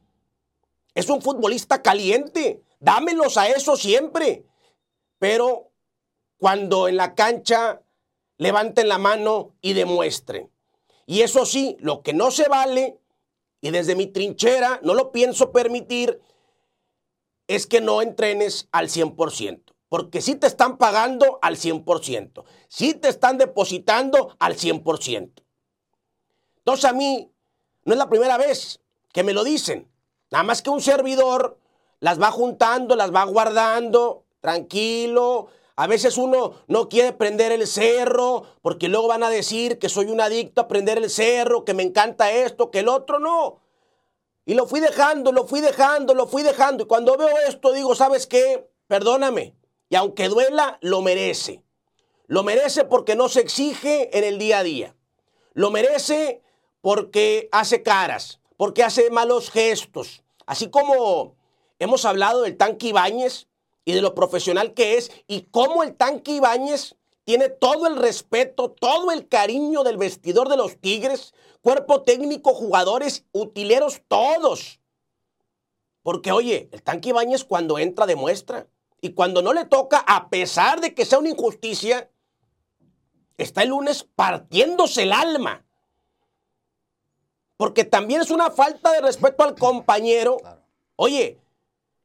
Es 0.95 1.09
un 1.09 1.21
futbolista 1.21 1.81
caliente. 1.81 2.63
Dámelos 2.79 3.37
a 3.37 3.47
eso 3.47 3.75
siempre. 3.75 4.45
Pero 5.17 5.71
cuando 6.37 6.87
en 6.87 6.97
la 6.97 7.15
cancha 7.15 7.81
levanten 8.37 8.87
la 8.87 8.97
mano 8.97 9.55
y 9.61 9.73
demuestren. 9.73 10.49
Y 11.05 11.21
eso 11.21 11.45
sí, 11.45 11.75
lo 11.79 12.01
que 12.01 12.13
no 12.13 12.31
se 12.31 12.47
vale, 12.47 12.99
y 13.61 13.71
desde 13.71 13.95
mi 13.95 14.07
trinchera 14.07 14.79
no 14.83 14.93
lo 14.93 15.11
pienso 15.11 15.51
permitir, 15.51 16.21
es 17.49 17.65
que 17.65 17.81
no 17.81 18.01
entrenes 18.03 18.69
al 18.71 18.89
100%. 18.89 19.73
Porque 19.89 20.21
si 20.21 20.35
te 20.35 20.45
están 20.45 20.77
pagando 20.77 21.39
al 21.41 21.57
100%. 21.57 22.43
Si 22.67 22.93
te 22.93 23.09
están 23.09 23.39
depositando 23.39 24.35
al 24.37 24.55
100%. 24.55 25.31
Entonces 26.57 26.85
a 26.85 26.93
mí 26.93 27.31
no 27.85 27.93
es 27.93 27.97
la 27.97 28.07
primera 28.07 28.37
vez 28.37 28.81
que 29.11 29.23
me 29.23 29.33
lo 29.33 29.43
dicen. 29.43 29.91
Nada 30.29 30.43
más 30.43 30.61
que 30.61 30.69
un 30.69 30.79
servidor 30.79 31.57
las 31.99 32.21
va 32.21 32.29
juntando, 32.29 32.95
las 32.95 33.11
va 33.11 33.23
guardando, 33.23 34.25
tranquilo. 34.41 35.47
A 35.75 35.87
veces 35.87 36.19
uno 36.19 36.53
no 36.67 36.87
quiere 36.87 37.13
prender 37.13 37.51
el 37.51 37.65
cerro 37.65 38.43
porque 38.61 38.89
luego 38.89 39.07
van 39.07 39.23
a 39.23 39.29
decir 39.31 39.79
que 39.79 39.89
soy 39.89 40.05
un 40.05 40.21
adicto 40.21 40.61
a 40.61 40.67
prender 40.67 40.99
el 40.99 41.09
cerro, 41.09 41.65
que 41.65 41.73
me 41.73 41.81
encanta 41.81 42.31
esto, 42.31 42.69
que 42.69 42.81
el 42.81 42.89
otro 42.89 43.17
no. 43.17 43.59
Y 44.49 44.55
lo 44.55 44.65
fui 44.65 44.79
dejando, 44.79 45.31
lo 45.31 45.45
fui 45.45 45.61
dejando, 45.61 46.15
lo 46.15 46.25
fui 46.25 46.41
dejando. 46.41 46.81
Y 46.81 46.87
cuando 46.87 47.15
veo 47.15 47.37
esto 47.47 47.71
digo, 47.71 47.93
¿sabes 47.93 48.25
qué? 48.25 48.67
Perdóname. 48.87 49.53
Y 49.89 49.95
aunque 49.95 50.27
duela, 50.27 50.79
lo 50.81 51.03
merece. 51.03 51.61
Lo 52.25 52.41
merece 52.41 52.83
porque 52.83 53.15
no 53.15 53.29
se 53.29 53.41
exige 53.41 54.17
en 54.17 54.23
el 54.23 54.39
día 54.39 54.57
a 54.57 54.63
día. 54.63 54.95
Lo 55.53 55.69
merece 55.69 56.41
porque 56.81 57.47
hace 57.51 57.83
caras, 57.83 58.39
porque 58.57 58.83
hace 58.83 59.11
malos 59.11 59.51
gestos. 59.51 60.23
Así 60.47 60.71
como 60.71 61.35
hemos 61.77 62.03
hablado 62.05 62.41
del 62.41 62.57
tanque 62.57 62.87
Ibáñez 62.87 63.45
y 63.85 63.93
de 63.93 64.01
lo 64.01 64.15
profesional 64.15 64.73
que 64.73 64.97
es 64.97 65.11
y 65.27 65.41
cómo 65.51 65.83
el 65.83 65.93
tanque 65.93 66.31
Ibáñez 66.31 66.95
tiene 67.23 67.49
todo 67.49 67.85
el 67.85 67.97
respeto, 67.97 68.71
todo 68.71 69.11
el 69.11 69.27
cariño 69.27 69.83
del 69.83 69.97
vestidor 69.97 70.49
de 70.49 70.57
los 70.57 70.77
Tigres, 70.77 71.35
cuerpo 71.61 72.03
técnico, 72.03 72.53
jugadores, 72.53 73.25
utileros, 73.31 74.01
todos. 74.07 74.79
Porque 76.03 76.31
oye, 76.31 76.69
el 76.71 76.81
tanque 76.81 77.09
Ibáñez 77.09 77.43
cuando 77.43 77.77
entra 77.79 78.05
demuestra. 78.05 78.67
Y 79.01 79.13
cuando 79.13 79.41
no 79.41 79.53
le 79.53 79.65
toca, 79.65 79.99
a 79.99 80.29
pesar 80.29 80.81
de 80.81 80.93
que 80.93 81.05
sea 81.05 81.19
una 81.19 81.29
injusticia, 81.29 82.09
está 83.37 83.63
el 83.63 83.69
lunes 83.69 84.03
partiéndose 84.03 85.03
el 85.03 85.13
alma. 85.13 85.65
Porque 87.55 87.83
también 87.83 88.21
es 88.21 88.31
una 88.31 88.51
falta 88.51 88.91
de 88.91 89.01
respeto 89.01 89.43
al 89.43 89.55
compañero. 89.55 90.37
Oye, 90.95 91.39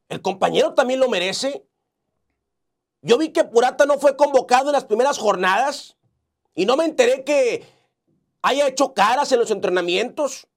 el 0.09 0.21
compañero 0.21 0.73
también 0.73 0.99
lo 0.99 1.09
merece. 1.09 1.65
Yo 3.01 3.17
vi 3.17 3.29
que 3.29 3.43
Purata 3.43 3.85
no 3.85 3.99
fue 3.99 4.17
convocado 4.17 4.67
en 4.67 4.73
las 4.73 4.85
primeras 4.85 5.17
jornadas 5.17 5.95
y 6.55 6.65
no 6.65 6.77
me 6.77 6.85
enteré 6.85 7.23
que 7.23 7.65
haya 8.45 8.67
hecho 8.67 8.93
caras 8.93 9.31
en 9.31 9.39
los 9.39 9.51
entrenamientos 9.51 10.47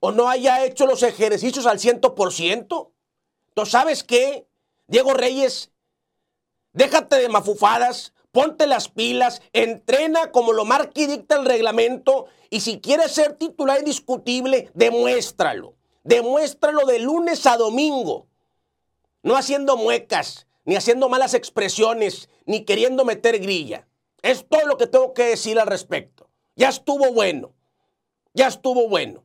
o 0.00 0.12
no 0.12 0.28
haya 0.28 0.64
hecho 0.64 0.86
los 0.86 1.02
ejercicios 1.02 1.66
al 1.66 1.78
100%. 1.78 2.90
Entonces, 3.48 3.72
¿sabes 3.72 4.04
qué? 4.04 4.46
Diego 4.86 5.14
Reyes, 5.14 5.70
déjate 6.72 7.16
de 7.16 7.28
mafufadas 7.28 8.12
ponte 8.32 8.66
las 8.66 8.88
pilas, 8.88 9.42
entrena 9.52 10.30
como 10.30 10.52
lo 10.52 10.64
marca 10.64 11.00
y 11.00 11.06
dicta 11.06 11.36
el 11.36 11.44
reglamento 11.44 12.26
y 12.50 12.60
si 12.60 12.80
quieres 12.80 13.12
ser 13.12 13.34
titular 13.34 13.80
indiscutible, 13.80 14.70
demuéstralo. 14.74 15.74
Demuéstralo 16.04 16.86
de 16.86 17.00
lunes 17.00 17.46
a 17.46 17.56
domingo. 17.56 18.26
No 19.22 19.36
haciendo 19.36 19.76
muecas, 19.76 20.46
ni 20.64 20.76
haciendo 20.76 21.08
malas 21.08 21.34
expresiones, 21.34 22.28
ni 22.46 22.64
queriendo 22.64 23.04
meter 23.04 23.38
grilla. 23.38 23.86
Es 24.22 24.46
todo 24.48 24.66
lo 24.66 24.78
que 24.78 24.86
tengo 24.86 25.12
que 25.12 25.24
decir 25.24 25.58
al 25.58 25.66
respecto. 25.66 26.17
Ya 26.58 26.68
estuvo 26.68 27.12
bueno. 27.12 27.54
Ya 28.34 28.48
estuvo 28.48 28.88
bueno. 28.88 29.24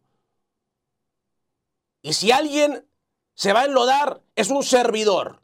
Y 2.03 2.13
si 2.13 2.31
alguien 2.31 2.87
se 3.33 3.53
va 3.53 3.61
a 3.61 3.65
enlodar, 3.65 4.21
es 4.35 4.51
un 4.51 4.61
servidor. 4.61 5.41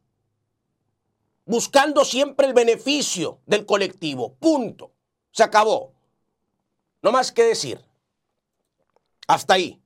Buscando 1.46 2.06
siempre 2.06 2.46
el 2.46 2.54
beneficio 2.54 3.40
del 3.48 3.66
colectivo. 3.66 4.36
Punto. 4.36 4.92
Se 5.32 5.42
acabó. 5.42 5.94
No 7.02 7.12
más 7.12 7.32
que 7.32 7.44
decir. 7.44 7.84
Hasta 9.28 9.56
ahí. 9.56 9.82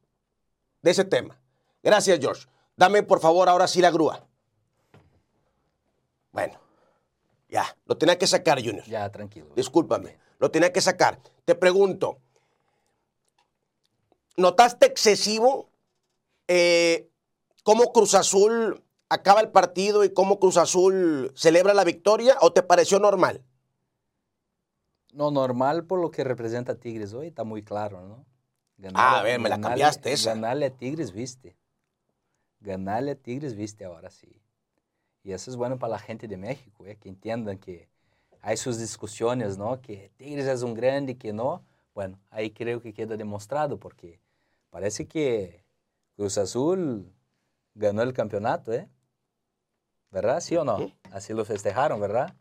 De 0.82 0.92
ese 0.92 1.06
tema. 1.06 1.40
Gracias, 1.82 2.20
George. 2.20 2.48
Dame, 2.76 3.04
por 3.04 3.22
favor, 3.22 3.48
ahora 3.48 3.68
sí 3.68 3.80
la 3.80 3.92
grúa. 3.92 4.28
Bueno. 6.34 6.60
Ya, 7.48 7.78
lo 7.86 7.98
tenía 7.98 8.18
que 8.18 8.28
sacar, 8.28 8.62
Junior. 8.62 8.84
Ya, 8.88 9.10
tranquilo. 9.10 9.54
Discúlpame, 9.56 10.18
lo 10.40 10.52
tenía 10.52 10.74
que 10.74 10.82
sacar. 10.82 11.20
Te 11.46 11.56
pregunto, 11.56 12.20
¿notaste 14.38 14.86
excesivo 14.86 15.70
eh, 16.48 17.10
cómo 17.64 17.92
Cruz 17.92 18.16
Azul 18.16 18.82
acaba 19.10 19.42
el 19.42 19.50
partido 19.50 20.04
y 20.04 20.14
cómo 20.14 20.40
Cruz 20.40 20.58
Azul 20.58 21.32
celebra 21.36 21.74
la 21.74 21.84
victoria 21.84 22.38
o 22.42 22.54
te 22.54 22.64
pareció 22.64 23.00
normal? 23.00 23.44
No, 25.12 25.32
normal 25.32 25.86
por 25.86 26.00
lo 26.00 26.12
que 26.12 26.24
representa 26.24 26.80
Tigres 26.80 27.14
hoy, 27.14 27.28
está 27.28 27.44
muy 27.44 27.64
claro, 27.64 28.02
¿no? 28.02 28.26
ah, 28.96 29.20
a 29.20 29.24
ver, 29.24 29.40
me 29.40 29.50
la 29.50 29.60
cambiaste 29.60 30.14
esa. 30.14 30.34
Ganarle 30.34 30.66
a 30.66 30.76
Tigres, 30.76 31.12
viste. 31.12 31.58
Ganarle 32.62 33.12
a 33.12 33.16
Tigres, 33.16 33.56
viste 33.56 33.86
ahora 33.86 34.10
sí. 34.10 34.42
Y 35.24 35.34
eso 35.34 35.52
es 35.52 35.58
bueno 35.58 35.78
para 35.78 35.92
la 35.92 36.00
gente 36.00 36.28
de 36.28 36.38
México, 36.38 36.86
¿eh? 36.86 36.98
que 36.98 37.10
entiendan 37.10 37.58
que 37.58 37.90
hay 38.44 38.58
sus 38.58 38.78
discusiones, 38.78 39.58
¿no? 39.58 39.82
Que 39.82 40.12
Tigres 40.18 40.46
es 40.48 40.64
un 40.64 40.74
grande, 40.74 41.18
que 41.18 41.32
no. 41.32 41.64
Bueno, 41.96 42.20
ahí 42.30 42.52
creo 42.52 42.82
que 42.82 42.94
queda 42.94 43.16
demostrado, 43.16 43.80
porque 43.80 44.20
parece 44.70 45.08
que 45.08 45.64
Cruz 46.18 46.38
Azul 46.38 47.10
ganó 47.74 48.02
el 48.02 48.12
campeonato, 48.12 48.74
¿eh? 48.74 48.90
¿Verdad? 50.12 50.42
¿Sí 50.42 50.58
o 50.58 50.66
no? 50.66 50.92
Así 51.12 51.34
lo 51.34 51.46
festejaron, 51.46 52.02
¿verdad? 52.02 52.36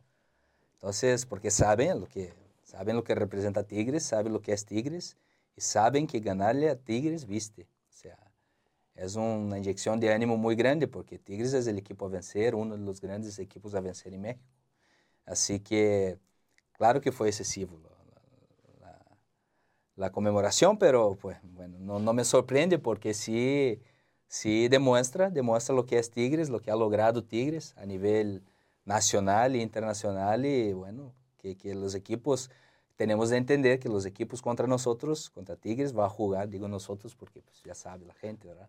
Entonces, 0.74 1.24
porque 1.24 1.52
saben 1.52 2.00
lo 2.00 2.06
que, 2.06 2.34
saben 2.64 2.96
lo 2.96 3.04
que 3.04 3.14
representa 3.14 3.62
Tigres, 3.62 4.02
saben 4.02 4.32
lo 4.32 4.42
que 4.42 4.52
es 4.52 4.66
Tigres, 4.66 5.16
y 5.54 5.60
saben 5.60 6.08
que 6.08 6.18
ganarle 6.18 6.68
a 6.68 6.74
Tigres, 6.74 7.26
viste. 7.26 7.68
O 7.88 7.92
sea, 7.92 8.18
es 8.96 9.14
una 9.14 9.56
inyección 9.56 10.00
de 10.00 10.12
ánimo 10.12 10.36
muy 10.36 10.56
grande 10.56 10.88
porque 10.88 11.20
Tigres 11.20 11.52
es 11.52 11.68
el 11.68 11.78
equipo 11.78 12.06
a 12.06 12.08
vencer, 12.08 12.56
uno 12.56 12.76
de 12.76 12.84
los 12.84 13.00
grandes 13.00 13.38
equipos 13.38 13.76
a 13.76 13.80
vencer 13.80 14.12
en 14.14 14.22
México. 14.22 14.44
Así 15.26 15.60
que, 15.60 16.18
claro 16.72 17.00
que 17.00 17.12
fue 17.12 17.28
excesivo 17.28 17.78
la, 18.80 18.98
la, 19.96 20.10
conmemoración, 20.10 20.78
pero 20.78 21.16
pues, 21.20 21.38
bueno, 21.42 21.78
no, 21.78 21.98
no, 21.98 22.12
me 22.12 22.24
sorprende 22.24 22.78
porque 22.78 23.14
sí, 23.14 23.80
sí 24.26 24.68
demuestra, 24.68 25.30
demuestra 25.30 25.74
lo 25.74 25.86
que 25.86 25.98
es 25.98 26.10
Tigres, 26.10 26.50
lo 26.50 26.60
que 26.60 26.70
ha 26.70 26.76
logrado 26.76 27.24
Tigres 27.24 27.74
a 27.76 27.86
nivel 27.86 28.42
nacional 28.84 29.54
e 29.54 29.58
internacional 29.58 30.44
y 30.44 30.72
bueno, 30.72 31.12
que, 31.38 31.56
que 31.56 31.74
los 31.74 31.94
equipos 31.94 32.50
tenemos 32.96 33.30
de 33.30 33.36
entender 33.36 33.78
que 33.78 33.88
los 33.88 34.06
equipos 34.06 34.42
contra 34.42 34.66
nosotros, 34.66 35.30
contra 35.30 35.56
Tigres, 35.56 35.96
va 35.96 36.06
a 36.06 36.08
jugar, 36.08 36.48
digo 36.48 36.68
nosotros 36.68 37.14
porque 37.14 37.40
pues, 37.40 37.62
ya 37.64 37.74
sabe 37.74 38.04
la 38.04 38.14
gente, 38.14 38.48
¿verdad? 38.48 38.68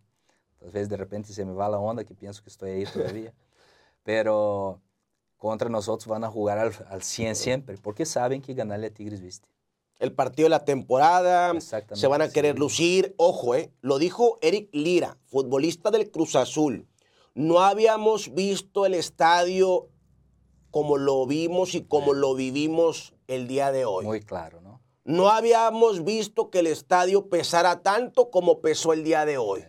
Às 0.66 0.72
vezes 0.72 0.90
de 0.90 0.98
repente 0.98 1.34
se 1.34 1.46
me 1.46 1.54
va 1.54 1.70
la 1.70 1.78
onda 1.78 2.04
que 2.04 2.16
pienso 2.16 2.42
que 2.42 2.50
estoy 2.50 2.72
ahí 2.72 2.86
todavía. 2.86 3.34
Pero 4.04 4.82
contra 5.44 5.68
nosotros 5.68 6.08
van 6.08 6.24
a 6.24 6.32
jugar 6.32 6.58
al, 6.58 6.72
al 6.90 7.04
100 7.04 7.36
siempre, 7.36 7.78
porque 7.78 8.06
saben 8.06 8.42
que 8.42 8.54
ganarle 8.54 8.88
a 8.88 8.94
Tigres 8.94 9.20
viste. 9.20 9.50
El 10.00 10.14
partido 10.14 10.46
de 10.46 10.52
la 10.52 10.64
temporada, 10.64 11.54
se 11.60 12.08
van 12.08 12.22
a 12.22 12.30
querer 12.30 12.58
lucir. 12.58 13.14
Ojo, 13.18 13.54
eh, 13.54 13.70
lo 13.82 13.98
dijo 13.98 14.40
Eric 14.42 14.70
Lira, 14.72 15.18
futbolista 15.26 15.92
del 15.92 16.10
Cruz 16.10 16.38
Azul. 16.38 16.88
No 17.36 17.60
habíamos 17.60 18.34
visto 18.34 18.86
el 18.86 18.94
estadio 18.94 19.90
como 20.72 20.96
lo 20.96 21.28
vimos 21.28 21.76
y 21.76 21.84
como 21.84 22.14
lo 22.14 22.36
vivimos 22.36 23.14
el 23.28 23.50
día 23.50 23.74
de 23.74 23.84
hoy. 23.84 24.06
Muy 24.06 24.22
claro, 24.22 24.62
¿no? 24.62 24.80
No 25.04 25.30
habíamos 25.30 26.06
visto 26.06 26.50
que 26.52 26.60
el 26.60 26.68
estadio 26.68 27.28
pesara 27.28 27.82
tanto 27.82 28.32
como 28.32 28.62
pesó 28.62 28.94
el 28.94 29.04
día 29.04 29.26
de 29.26 29.38
hoy. 29.38 29.66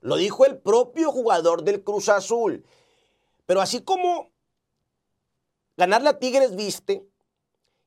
Lo 0.00 0.16
dijo 0.16 0.44
el 0.44 0.58
propio 0.58 1.10
jugador 1.10 1.64
del 1.64 1.82
Cruz 1.82 2.10
Azul. 2.10 2.66
Pero 3.46 3.60
así 3.60 3.80
como 3.80 4.29
ganarle 5.80 6.10
a 6.10 6.18
Tigres 6.18 6.56
viste 6.56 7.06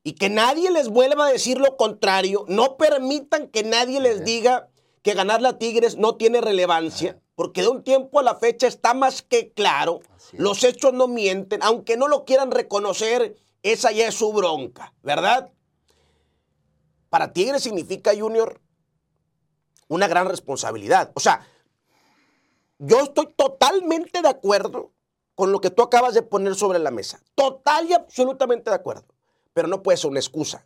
y 0.03 0.13
que 0.13 0.27
nadie 0.27 0.71
les 0.71 0.89
vuelva 0.89 1.27
a 1.27 1.31
decir 1.31 1.59
lo 1.59 1.77
contrario, 1.77 2.43
no 2.47 2.75
permitan 2.75 3.47
que 3.47 3.63
nadie 3.63 4.01
les 4.01 4.25
diga 4.25 4.67
que 5.03 5.13
ganarle 5.13 5.49
a 5.49 5.59
Tigres 5.59 5.95
no 5.95 6.15
tiene 6.15 6.41
relevancia, 6.41 7.21
porque 7.35 7.61
de 7.61 7.67
un 7.67 7.83
tiempo 7.83 8.19
a 8.19 8.23
la 8.23 8.35
fecha 8.35 8.65
está 8.65 8.95
más 8.95 9.21
que 9.21 9.53
claro, 9.53 10.01
los 10.31 10.63
hechos 10.63 10.91
no 10.91 11.07
mienten, 11.07 11.61
aunque 11.61 11.95
no 11.95 12.07
lo 12.07 12.25
quieran 12.25 12.49
reconocer, 12.49 13.35
esa 13.61 13.91
ya 13.91 14.07
es 14.07 14.15
su 14.15 14.33
bronca, 14.33 14.93
¿verdad? 15.03 15.51
Para 17.09 17.31
Tigres 17.31 17.61
significa, 17.61 18.11
Junior, 18.17 18.59
una 19.87 20.07
gran 20.07 20.27
responsabilidad. 20.27 21.11
O 21.13 21.19
sea, 21.19 21.47
yo 22.79 23.01
estoy 23.01 23.27
totalmente 23.37 24.23
de 24.23 24.29
acuerdo 24.29 24.93
con 25.35 25.51
lo 25.51 25.61
que 25.61 25.69
tú 25.69 25.81
acabas 25.81 26.13
de 26.13 26.21
poner 26.21 26.55
sobre 26.55 26.79
la 26.79 26.91
mesa. 26.91 27.21
Total 27.35 27.87
y 27.89 27.93
absolutamente 27.93 28.69
de 28.69 28.75
acuerdo. 28.75 29.05
Pero 29.53 29.67
no 29.67 29.83
puede 29.83 29.97
ser 29.97 30.11
una 30.11 30.19
excusa. 30.19 30.65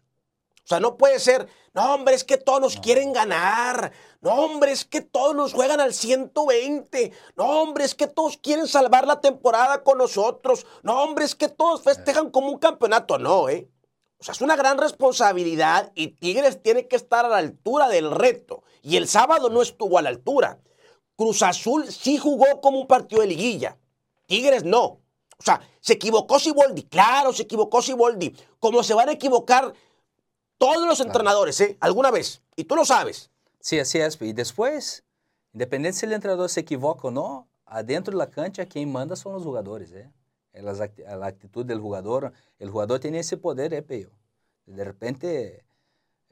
O 0.63 0.67
sea, 0.67 0.81
no 0.81 0.97
puede 0.97 1.17
ser, 1.19 1.47
no, 1.73 1.93
hombre, 1.93 2.13
es 2.13 2.25
que 2.25 2.35
todos 2.35 2.59
nos 2.59 2.75
quieren 2.75 3.13
ganar. 3.13 3.93
No, 4.19 4.33
hombre, 4.33 4.73
es 4.73 4.83
que 4.83 4.99
todos 4.99 5.33
nos 5.33 5.53
juegan 5.53 5.79
al 5.79 5.93
120. 5.93 7.13
No, 7.37 7.61
hombre, 7.61 7.85
es 7.85 7.95
que 7.95 8.05
todos 8.07 8.35
quieren 8.35 8.67
salvar 8.67 9.07
la 9.07 9.21
temporada 9.21 9.81
con 9.83 9.97
nosotros. 9.97 10.65
No, 10.83 11.01
hombre, 11.01 11.23
es 11.23 11.35
que 11.35 11.47
todos 11.47 11.83
festejan 11.83 12.31
como 12.31 12.49
un 12.49 12.59
campeonato. 12.59 13.17
No, 13.17 13.47
¿eh? 13.47 13.69
O 14.19 14.25
sea, 14.25 14.33
es 14.33 14.41
una 14.41 14.57
gran 14.57 14.77
responsabilidad 14.77 15.93
y 15.95 16.07
Tigres 16.07 16.61
tiene 16.61 16.89
que 16.89 16.97
estar 16.97 17.23
a 17.23 17.29
la 17.29 17.37
altura 17.37 17.87
del 17.87 18.11
reto. 18.11 18.63
Y 18.81 18.97
el 18.97 19.07
sábado 19.07 19.49
no 19.49 19.61
estuvo 19.61 19.97
a 19.97 20.01
la 20.01 20.09
altura. 20.09 20.59
Cruz 21.15 21.43
Azul 21.43 21.89
sí 21.89 22.17
jugó 22.17 22.59
como 22.59 22.81
un 22.81 22.87
partido 22.87 23.21
de 23.21 23.27
liguilla. 23.27 23.77
Tigres 24.27 24.63
no. 24.63 24.83
O 25.39 25.43
sea, 25.43 25.61
se 25.79 25.93
equivocó 25.93 26.39
Siboldi. 26.39 26.83
Claro, 26.83 27.33
se 27.33 27.43
equivocó 27.43 27.81
Siboldi. 27.81 28.35
Como 28.59 28.83
se 28.83 28.93
van 28.93 29.09
a 29.09 29.13
equivocar 29.13 29.73
todos 30.57 30.85
los 30.85 30.99
entrenadores, 30.99 31.59
¿eh? 31.61 31.77
Alguna 31.79 32.11
vez. 32.11 32.41
Y 32.55 32.65
tú 32.65 32.75
lo 32.75 32.85
sabes. 32.85 33.31
Sí, 33.59 33.79
así 33.79 33.99
es. 33.99 34.17
Y 34.21 34.33
después, 34.33 35.03
independiente 35.53 35.99
si 35.99 36.05
el 36.05 36.13
entrenador 36.13 36.49
se 36.49 36.61
equivoca 36.61 37.07
o 37.07 37.11
no, 37.11 37.47
adentro 37.65 38.11
de 38.11 38.17
la 38.17 38.29
cancha 38.29 38.65
quien 38.65 38.91
manda 38.91 39.15
son 39.15 39.33
los 39.33 39.43
jugadores, 39.43 39.91
¿eh? 39.91 40.11
La 40.53 41.27
actitud 41.27 41.65
del 41.65 41.79
jugador. 41.79 42.33
El 42.57 42.69
jugador 42.69 42.99
tiene 42.99 43.19
ese 43.19 43.37
poder, 43.37 43.73
¿eh, 43.73 43.83
Peyo? 43.83 44.09
De 44.65 44.83
repente, 44.83 45.63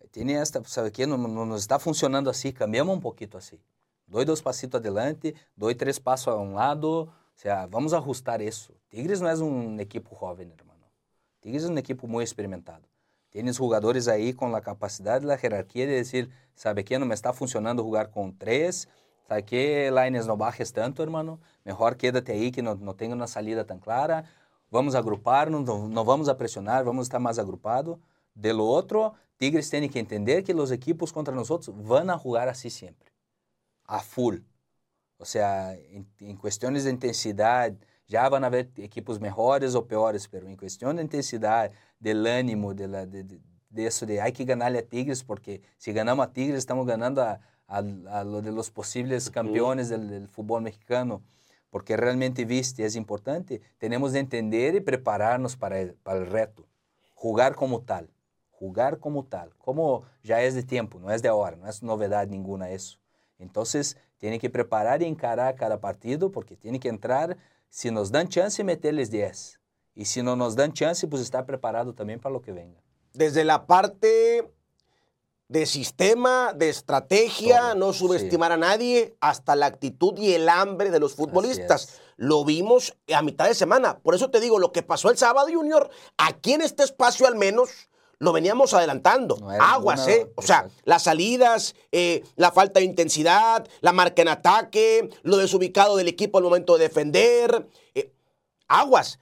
tiene 0.10 0.42
esta, 0.42 0.64
¿sabe 0.64 0.92
qué? 0.92 1.06
No, 1.06 1.18
no 1.18 1.46
nos 1.46 1.62
está 1.62 1.78
funcionando 1.78 2.32
así, 2.32 2.52
cambiamos 2.52 2.96
un 2.96 3.02
poquito 3.02 3.38
así. 3.38 3.62
Doy 4.08 4.26
dos 4.26 4.42
pasitos 4.42 4.82
adelante, 4.82 5.36
doy 5.56 5.76
tres 5.76 6.00
pasos 6.00 6.34
a 6.34 6.38
un 6.38 6.56
lado. 6.56 7.14
Sea, 7.36 7.68
vamos 7.68 7.94
a 7.94 7.98
ajustar 7.98 8.42
eso. 8.42 8.74
Tigres 8.90 9.22
no 9.22 9.30
es 9.30 9.40
un 9.40 9.80
equipo 9.80 10.16
joven, 10.16 10.52
hermano. 10.52 10.86
Tigres 11.42 11.64
es 11.64 11.70
un 11.70 11.78
equipo 11.78 12.08
muy 12.08 12.24
experimentado. 12.24 12.88
Tienes 13.30 13.58
jugadores 13.58 14.08
ahí 14.08 14.34
con 14.34 14.52
la 14.54 14.62
capacidad 14.62 15.20
de 15.20 15.28
la 15.28 15.38
jerarquía 15.38 15.86
de 15.86 15.94
decir, 15.94 16.30
¿sabe 16.56 16.86
qué? 16.86 16.98
No 16.98 17.06
me 17.06 17.14
está 17.14 17.34
funcionando 17.34 17.84
jugar 17.84 18.10
con 18.10 18.38
tres. 18.38 18.88
¿Sabe 19.28 19.44
qué? 19.44 19.92
Lines 19.92 20.26
no 20.28 20.38
bajes 20.38 20.72
tanto, 20.72 21.04
hermano. 21.04 21.40
Mejor 21.66 21.98
quédate 21.98 22.32
ahí 22.32 22.52
que 22.52 22.62
no, 22.62 22.76
no 22.76 22.96
tenga 22.96 23.14
una 23.14 23.28
salida 23.28 23.66
tan 23.66 23.80
clara. 23.80 24.24
Vamos 24.72 24.96
a 24.96 25.00
agruparnos, 25.00 25.64
no, 25.64 25.90
no 25.90 26.06
vamos 26.06 26.30
a 26.30 26.34
vamos 26.34 27.00
a 27.00 27.02
estar 27.04 27.20
más 27.20 27.38
agrupados. 27.38 28.00
De 28.34 28.54
lo 28.54 28.66
otro, 28.66 29.14
Tigres 29.38 29.70
tiene 29.70 29.90
que 29.90 30.00
entender 30.00 30.44
que 30.44 30.54
los 30.54 30.72
equipos 30.72 31.12
contra 31.12 31.36
nosotros 31.36 31.76
van 31.86 32.10
a 32.10 32.18
jugar 32.18 32.48
así 32.48 32.70
siempre 32.70 33.12
a 33.88 34.00
full. 34.00 34.38
O 35.18 35.26
sea, 35.26 35.74
en, 35.76 36.08
en, 36.20 36.38
cuestiones 36.38 36.84
de 36.84 36.90
intensidad, 36.92 37.74
ya 38.08 38.28
van 38.30 38.44
a 38.44 38.48
haber 38.48 38.70
equipos 38.78 39.20
mejores 39.20 39.74
o 39.76 39.88
peores, 39.88 40.28
pero 40.28 40.48
en 40.48 40.58
cuestión 40.58 40.98
de 40.98 41.04
intensidad, 41.04 41.72
del 42.00 42.28
ánimo, 42.28 42.74
de, 42.74 42.88
la, 42.88 43.06
de, 43.06 43.24
de, 43.24 43.40
de 43.70 43.88
eso 43.88 44.06
de 44.06 44.22
hay 44.22 44.32
que 44.34 44.46
ganarle 44.46 44.80
a 44.80 44.88
Tigres, 44.88 45.24
porque 45.24 45.62
si 45.78 45.94
ganamos 45.94 46.28
a 46.28 46.34
Tigres 46.34 46.60
estamos 46.60 46.86
ganando 46.86 47.22
a, 47.22 47.40
a, 47.68 47.78
a 47.78 48.24
lo 48.24 48.42
de 48.42 48.52
los 48.52 48.72
posibles 48.72 49.30
campeones 49.30 49.90
del, 49.90 50.10
del, 50.10 50.28
fútbol 50.28 50.62
mexicano, 50.62 51.24
porque 51.70 51.98
realmente, 51.98 52.46
viste, 52.46 52.86
es 52.86 52.96
importante, 52.96 53.62
tenemos 53.78 54.14
de 54.14 54.20
entender 54.20 54.76
y 54.76 54.82
prepararnos 54.82 55.58
para 55.58 55.80
el, 55.80 55.94
para 55.96 56.20
el 56.20 56.28
reto. 56.28 56.68
jugar 57.14 57.56
como 57.56 57.82
tal, 57.82 58.10
jugar 58.52 59.00
como 59.00 59.26
tal, 59.26 59.54
como 59.58 60.04
ya 60.24 60.42
es 60.42 60.56
de 60.56 60.64
tiempo, 60.64 61.00
no 61.00 61.12
es 61.12 61.22
de 61.22 61.30
ahora, 61.30 61.58
no 61.58 61.68
es 61.68 61.84
novedad 61.84 62.28
ninguna 62.28 62.70
eso. 62.70 63.00
Entonces, 63.38 63.98
tiene 64.26 64.40
que 64.40 64.50
preparar 64.50 65.04
y 65.04 65.06
encarar 65.06 65.54
cada 65.54 65.80
partido 65.80 66.32
porque 66.32 66.56
tiene 66.56 66.80
que 66.80 66.90
entrar, 66.90 67.38
si 67.70 67.92
nos 67.92 68.12
dan 68.12 68.28
chance, 68.28 68.64
meterles 68.64 69.12
10. 69.12 69.60
Y 69.94 70.06
si 70.06 70.24
no 70.24 70.36
nos 70.36 70.56
dan 70.56 70.74
chance, 70.74 71.08
pues 71.08 71.22
estar 71.22 71.46
preparado 71.46 71.94
también 71.94 72.20
para 72.20 72.34
lo 72.34 72.42
que 72.42 72.52
venga. 72.52 72.82
Desde 73.14 73.44
la 73.44 73.68
parte 73.68 74.52
de 75.48 75.68
sistema, 75.68 76.54
de 76.54 76.70
estrategia, 76.70 77.76
no 77.76 77.94
subestimar 77.94 78.52
a 78.52 78.58
nadie, 78.58 79.16
hasta 79.20 79.56
la 79.56 79.68
actitud 79.68 80.18
y 80.18 80.34
el 80.34 80.50
hambre 80.50 80.90
de 80.90 81.00
los 81.00 81.14
futbolistas. 81.14 82.02
Lo 82.18 82.44
vimos 82.44 82.98
a 83.14 83.22
mitad 83.22 83.46
de 83.46 83.54
semana. 83.54 84.00
Por 84.00 84.16
eso 84.16 84.32
te 84.32 84.40
digo, 84.40 84.58
lo 84.58 84.72
que 84.72 84.82
pasó 84.82 85.12
el 85.12 85.20
sábado, 85.20 85.50
Junior, 85.54 85.92
aquí 86.18 86.54
en 86.54 86.62
este 86.62 86.82
espacio 86.82 87.28
al 87.28 87.36
menos, 87.36 87.92
lo 88.20 88.34
veníamos 88.34 88.74
adelantando. 88.74 89.38
Aguas, 89.60 90.08
¿eh? 90.08 90.32
O 90.36 90.42
sea, 90.42 90.68
las 90.84 91.04
salidas, 91.04 91.76
eh, 91.92 92.24
la 92.36 92.52
falta 92.52 92.80
de 92.80 92.86
intensidad, 92.86 93.68
la 93.82 93.92
marca 93.92 94.22
en 94.22 94.30
ataque, 94.30 95.10
lo 95.24 95.38
desubicado 95.38 95.98
del 95.98 96.08
equipo 96.08 96.38
al 96.38 96.44
momento 96.44 96.78
de 96.78 96.84
defender. 96.84 97.68
Eh, 97.94 98.12
aguas. 98.68 99.20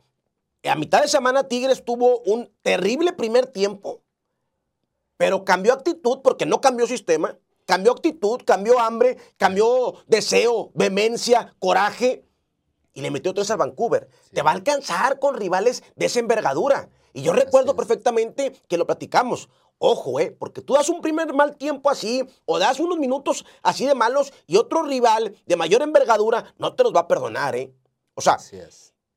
A 0.65 0.75
mitad 0.75 1.01
de 1.01 1.09
semana 1.09 1.43
Tigres 1.43 1.83
tuvo 1.83 2.19
un 2.19 2.49
terrible 2.61 3.11
primer 3.11 3.47
tiempo 3.47 4.03
pero 5.23 5.45
cambió 5.45 5.71
actitud 5.73 6.19
porque 6.21 6.45
no 6.45 6.59
cambió 6.59 6.85
sistema, 6.85 7.37
cambió 7.65 7.93
actitud, 7.93 8.41
cambió 8.45 8.79
hambre, 8.79 9.17
cambió 9.37 9.95
deseo, 10.07 10.71
vehemencia, 10.73 11.55
coraje 11.59 12.25
y 12.93 12.99
le 12.99 13.09
metió 13.09 13.33
tres 13.33 13.49
a 13.49 13.55
Vancouver. 13.55 14.09
Te 14.33 14.41
va 14.41 14.51
a 14.51 14.55
alcanzar 14.55 15.19
con 15.19 15.35
rivales 15.35 15.83
de 15.95 16.07
esa 16.07 16.19
envergadura. 16.19 16.89
Y 17.13 17.21
yo 17.21 17.31
recuerdo 17.31 17.75
perfectamente 17.75 18.53
que 18.67 18.77
lo 18.77 18.87
platicamos. 18.87 19.49
Ojo, 19.77 20.19
eh, 20.19 20.31
porque 20.31 20.61
tú 20.61 20.73
das 20.73 20.89
un 20.89 21.01
primer 21.01 21.33
mal 21.33 21.55
tiempo 21.57 21.89
así, 21.89 22.23
o 22.45 22.57
das 22.57 22.79
unos 22.79 22.97
minutos 22.97 23.45
así 23.61 23.85
de 23.85 23.95
malos, 23.95 24.33
y 24.47 24.57
otro 24.57 24.83
rival 24.83 25.35
de 25.45 25.55
mayor 25.55 25.81
envergadura 25.81 26.53
no 26.57 26.73
te 26.75 26.83
los 26.83 26.93
va 26.93 27.01
a 27.01 27.07
perdonar, 27.07 27.55
¿eh? 27.55 27.73
O 28.15 28.21
sea, 28.21 28.37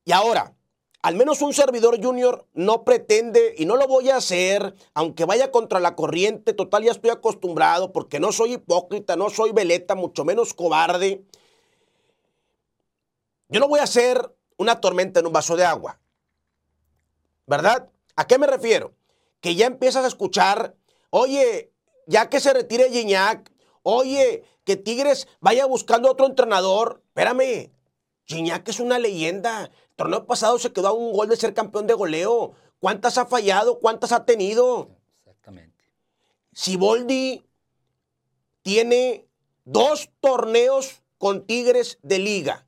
y 0.05 0.13
ahora, 0.13 0.55
al 1.03 1.15
menos 1.15 1.41
un 1.41 1.53
servidor 1.53 2.03
junior 2.03 2.47
no 2.53 2.85
pretende, 2.85 3.55
y 3.57 3.65
no 3.65 3.77
lo 3.77 3.87
voy 3.87 4.11
a 4.11 4.17
hacer, 4.17 4.75
aunque 4.95 5.25
vaya 5.25 5.51
contra 5.51 5.79
la 5.79 5.95
corriente, 5.95 6.53
total 6.53 6.85
ya 6.85 6.93
estoy 6.93 7.11
acostumbrado, 7.11 7.93
porque 7.93 8.19
no 8.19 8.33
soy 8.33 8.55
hipócrita, 8.55 9.17
no 9.17 9.31
soy 9.31 9.53
veleta, 9.53 9.95
mucho 9.95 10.25
menos 10.25 10.53
cobarde. 10.53 11.23
Yo 13.49 13.61
no 13.61 13.69
voy 13.69 13.81
a 13.81 13.85
hacer 13.85 14.35
una 14.57 14.81
tormenta 14.81 15.21
en 15.21 15.27
un 15.27 15.33
vaso 15.33 15.55
de 15.55 15.65
agua. 15.65 16.01
¿Verdad? 17.47 17.91
¿A 18.17 18.27
qué 18.27 18.39
me 18.39 18.47
refiero? 18.47 18.95
Que 19.41 19.55
ya 19.55 19.67
empiezas 19.67 20.05
a 20.05 20.09
escuchar, 20.09 20.75
oye, 21.11 21.73
ya 22.07 22.29
que 22.29 22.41
se 22.41 22.53
retire 22.53 22.91
Gignac, 22.91 23.53
oye, 23.83 24.45
que 24.65 24.77
Tigres 24.77 25.29
vaya 25.41 25.67
buscando 25.67 26.11
otro 26.11 26.27
entrenador. 26.27 27.03
Espérame, 27.09 27.71
Gignac 28.25 28.69
es 28.69 28.81
una 28.81 28.99
leyenda 28.99 29.71
torneo 29.97 30.27
pasado 30.27 30.59
se 30.59 30.73
quedó 30.73 30.89
a 30.89 30.93
un 30.93 31.13
gol 31.13 31.29
de 31.29 31.37
ser 31.37 31.55
campeón 31.55 31.87
de 31.87 31.95
goleo. 31.95 32.53
¿Cuántas 32.79 33.19
ha 33.19 33.27
fallado? 33.27 33.81
¿Cuántas 33.81 34.13
ha 34.13 34.25
tenido? 34.25 34.91
Exactamente. 35.17 35.85
Siboldi 36.53 37.45
tiene 38.63 39.27
dos 39.65 40.11
torneos 40.21 41.03
con 41.19 41.47
Tigres 41.47 41.99
de 42.03 42.19
liga. 42.19 42.67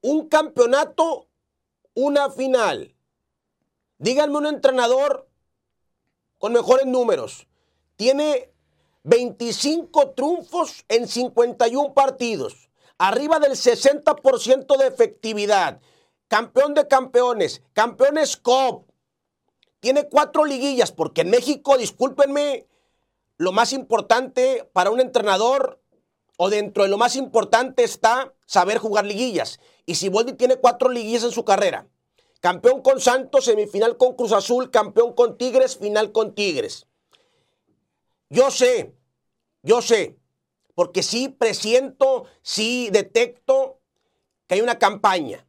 Un 0.00 0.28
campeonato, 0.28 1.28
una 1.94 2.30
final. 2.30 2.94
Díganme 4.02 4.38
un 4.38 4.46
entrenador 4.46 5.28
con 6.38 6.52
mejores 6.52 6.86
números. 6.86 7.46
Tiene 7.94 8.50
25 9.04 10.10
triunfos 10.10 10.84
en 10.88 11.06
51 11.06 11.94
partidos. 11.94 12.68
Arriba 12.98 13.38
del 13.38 13.52
60% 13.52 14.76
de 14.76 14.86
efectividad 14.88 15.80
campeón 16.26 16.74
de 16.74 16.88
campeones, 16.88 17.62
campeones 17.74 18.36
COP. 18.36 18.88
Tiene 19.78 20.08
cuatro 20.08 20.46
liguillas, 20.46 20.90
porque 20.90 21.20
en 21.20 21.30
México, 21.30 21.76
discúlpenme, 21.76 22.66
lo 23.36 23.52
más 23.52 23.72
importante 23.72 24.68
para 24.72 24.90
un 24.90 25.00
entrenador 25.00 25.80
o 26.38 26.50
dentro 26.50 26.82
de 26.82 26.88
lo 26.88 26.98
más 26.98 27.14
importante 27.14 27.84
está 27.84 28.34
saber 28.46 28.78
jugar 28.78 29.04
liguillas. 29.04 29.60
Y 29.86 29.94
Siboldi 29.94 30.32
tiene 30.32 30.56
cuatro 30.56 30.88
liguillas 30.88 31.22
en 31.22 31.30
su 31.30 31.44
carrera. 31.44 31.86
Campeón 32.42 32.82
con 32.82 33.00
Santos, 33.00 33.44
semifinal 33.44 33.96
con 33.96 34.16
Cruz 34.16 34.32
Azul, 34.32 34.72
campeón 34.72 35.12
con 35.12 35.38
Tigres, 35.38 35.76
final 35.76 36.10
con 36.10 36.34
Tigres. 36.34 36.88
Yo 38.30 38.50
sé, 38.50 38.92
yo 39.62 39.80
sé, 39.80 40.18
porque 40.74 41.04
sí 41.04 41.28
presiento, 41.28 42.24
sí 42.42 42.88
detecto 42.90 43.78
que 44.48 44.56
hay 44.56 44.60
una 44.60 44.80
campaña. 44.80 45.46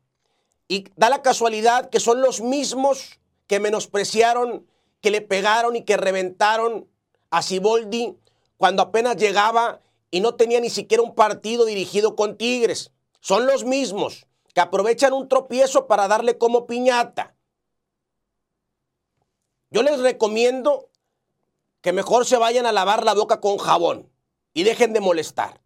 Y 0.68 0.86
da 0.96 1.10
la 1.10 1.24
casualidad 1.24 1.90
que 1.90 2.00
son 2.00 2.22
los 2.22 2.42
mismos 2.42 3.20
que 3.48 3.60
menospreciaron, 3.60 4.68
que 5.02 5.10
le 5.10 5.22
pegaron 5.22 5.76
y 5.76 5.86
que 5.86 5.98
reventaron 5.98 6.88
a 7.32 7.42
Siboldi 7.42 8.16
cuando 8.58 8.84
apenas 8.84 9.18
llegaba 9.18 9.82
y 10.12 10.20
no 10.20 10.36
tenía 10.36 10.60
ni 10.60 10.70
siquiera 10.70 11.02
un 11.02 11.16
partido 11.16 11.66
dirigido 11.66 12.16
con 12.16 12.38
Tigres. 12.38 12.92
Son 13.20 13.48
los 13.48 13.64
mismos 13.64 14.28
que 14.54 14.62
aprovechan 14.62 15.14
un 15.14 15.28
tropiezo 15.28 15.88
para 15.88 16.08
darle 16.08 16.38
como 16.38 16.68
piñata. 16.68 17.36
Yo 19.70 19.82
les 19.82 20.00
recomiendo 20.00 20.90
que 21.82 21.94
mejor 21.94 22.26
se 22.26 22.38
vayan 22.38 22.66
a 22.66 22.72
lavar 22.72 23.04
la 23.04 23.14
boca 23.14 23.42
con 23.42 23.58
jabón 23.58 24.10
y 24.54 24.64
dejen 24.64 24.94
de 24.94 25.00
molestar. 25.00 25.62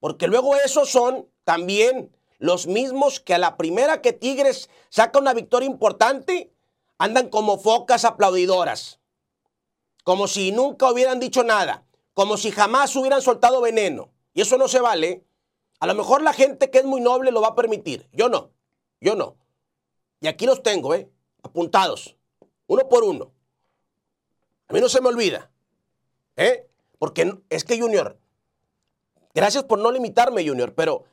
Porque 0.00 0.26
luego 0.26 0.56
esos 0.56 0.90
son 0.90 1.28
también 1.44 2.14
los 2.38 2.66
mismos 2.66 3.20
que 3.20 3.34
a 3.34 3.38
la 3.38 3.56
primera 3.56 4.02
que 4.02 4.12
Tigres 4.12 4.68
saca 4.88 5.18
una 5.18 5.34
victoria 5.34 5.66
importante, 5.66 6.52
andan 6.98 7.28
como 7.28 7.58
focas 7.58 8.04
aplaudidoras. 8.04 9.00
Como 10.02 10.28
si 10.28 10.52
nunca 10.52 10.90
hubieran 10.90 11.20
dicho 11.20 11.42
nada. 11.42 11.86
Como 12.12 12.36
si 12.36 12.50
jamás 12.50 12.94
hubieran 12.96 13.22
soltado 13.22 13.60
veneno. 13.60 14.10
Y 14.34 14.42
eso 14.42 14.58
no 14.58 14.68
se 14.68 14.80
vale. 14.80 15.24
A 15.80 15.86
lo 15.86 15.94
mejor 15.94 16.22
la 16.22 16.32
gente 16.32 16.70
que 16.70 16.78
es 16.78 16.84
muy 16.84 17.00
noble 17.00 17.30
lo 17.30 17.40
va 17.40 17.48
a 17.48 17.54
permitir. 17.54 18.08
Yo 18.12 18.28
no. 18.28 18.50
Yo 19.00 19.16
no. 19.16 19.36
Y 20.20 20.28
aquí 20.28 20.46
los 20.46 20.62
tengo, 20.62 20.94
¿eh? 20.94 21.10
Apuntados. 21.42 22.16
Uno 22.66 22.88
por 22.88 23.04
uno. 23.04 23.32
A 24.68 24.72
mí 24.72 24.80
no 24.80 24.88
se 24.88 25.00
me 25.00 25.08
olvida. 25.08 25.50
¿Eh? 26.36 26.66
Porque 26.98 27.38
es 27.50 27.64
que, 27.64 27.78
Junior, 27.78 28.18
gracias 29.34 29.64
por 29.64 29.78
no 29.78 29.90
limitarme, 29.92 30.46
Junior, 30.46 30.74
pero 30.74 31.04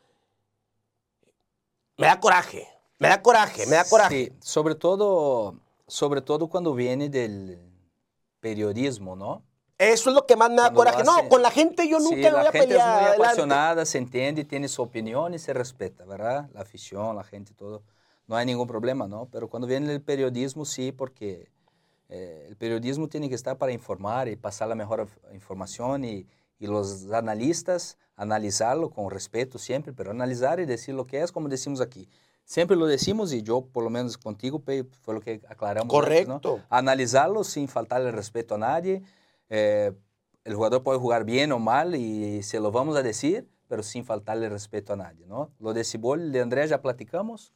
me 1.97 2.07
da 2.07 2.19
coraje, 2.19 2.67
me 2.97 3.09
da 3.09 3.21
coraje, 3.21 3.65
me 3.67 3.75
da 3.75 3.83
coraje. 3.83 4.25
Sí, 4.25 4.33
sobre 4.41 4.75
todo, 4.75 5.55
sobre 5.87 6.21
todo 6.21 6.47
cuando 6.47 6.73
viene 6.73 7.09
del 7.09 7.59
periodismo, 8.39 9.15
¿no? 9.15 9.43
Eso 9.81 10.09
es 10.09 10.15
lo 10.15 10.25
que 10.25 10.35
más 10.35 10.49
me 10.49 10.57
da 10.57 10.71
coraje. 10.71 11.03
no, 11.03 11.27
con 11.27 11.41
la 11.41 11.51
gente 11.51 11.87
yo 11.89 11.99
nunca 11.99 12.15
me 12.15 12.31
voy 12.31 12.45
a 12.45 12.51
pelear. 12.51 12.77
La 12.77 12.99
gente 12.99 13.11
es 13.11 13.17
muy 13.17 13.25
apasionada, 13.25 13.85
se 13.85 13.97
entiende, 13.97 14.45
tiene 14.45 14.67
su 14.67 14.81
opinión 14.81 15.33
y 15.33 15.39
se 15.39 15.53
respeta, 15.53 16.05
¿verdad? 16.05 16.49
La 16.53 16.61
afición, 16.61 17.15
la 17.15 17.23
gente, 17.23 17.53
todo. 17.53 17.83
No 18.27 18.35
hay 18.35 18.45
ningún 18.45 18.67
problema, 18.67 19.07
¿no? 19.07 19.27
Pero 19.31 19.49
cuando 19.49 19.67
viene 19.67 19.91
el 19.91 20.01
periodismo, 20.01 20.65
sí, 20.65 20.91
porque 20.91 21.49
eh, 22.09 22.45
el 22.47 22.55
periodismo 22.55 23.07
tiene 23.07 23.27
que 23.27 23.35
estar 23.35 23.57
para 23.57 23.71
informar 23.71 24.27
y 24.27 24.35
pasar 24.35 24.67
la 24.67 24.75
mejor 24.75 25.07
información 25.33 26.05
y, 26.05 26.27
y 26.59 26.67
los 26.67 27.11
analistas 27.11 27.97
analizarlo 28.21 28.91
con 28.91 29.09
respeto 29.09 29.57
siempre, 29.57 29.93
pero 29.93 30.11
analizar 30.11 30.59
y 30.59 30.65
decir 30.65 30.93
lo 30.93 31.07
que 31.07 31.21
es, 31.21 31.31
como 31.31 31.49
decimos 31.49 31.81
aquí. 31.81 32.07
Siempre 32.45 32.77
lo 32.77 32.85
decimos 32.85 33.33
y 33.33 33.41
yo, 33.41 33.61
por 33.61 33.83
lo 33.83 33.89
menos 33.89 34.17
contigo, 34.17 34.59
fue 34.59 35.13
lo 35.13 35.21
que 35.21 35.41
aclaramos. 35.47 35.91
Correcto. 35.91 36.59
Analizarlo 36.69 37.43
sin 37.43 37.67
faltarle 37.67 38.11
respeto 38.11 38.55
a 38.55 38.57
nadie. 38.59 39.01
Eh, 39.51 39.91
el 40.43 40.55
jugador 40.55 40.81
puede 40.81 40.97
jugar 40.97 41.23
bien 41.23 41.51
o 41.51 41.59
mal 41.59 41.93
y 41.93 42.41
se 42.41 42.59
lo 42.59 42.71
vamos 42.71 42.97
a 42.97 43.03
decir, 43.03 43.47
pero 43.67 43.83
sin 43.83 44.03
faltarle 44.03 44.49
respeto 44.49 44.93
a 44.93 44.95
nadie. 44.95 45.27
¿no? 45.27 45.51
Lo 45.59 45.73
de 45.73 45.83
Cibol, 45.83 46.31
de 46.31 46.41
Andrés 46.41 46.71
ya 46.71 46.81
platicamos, 46.81 47.53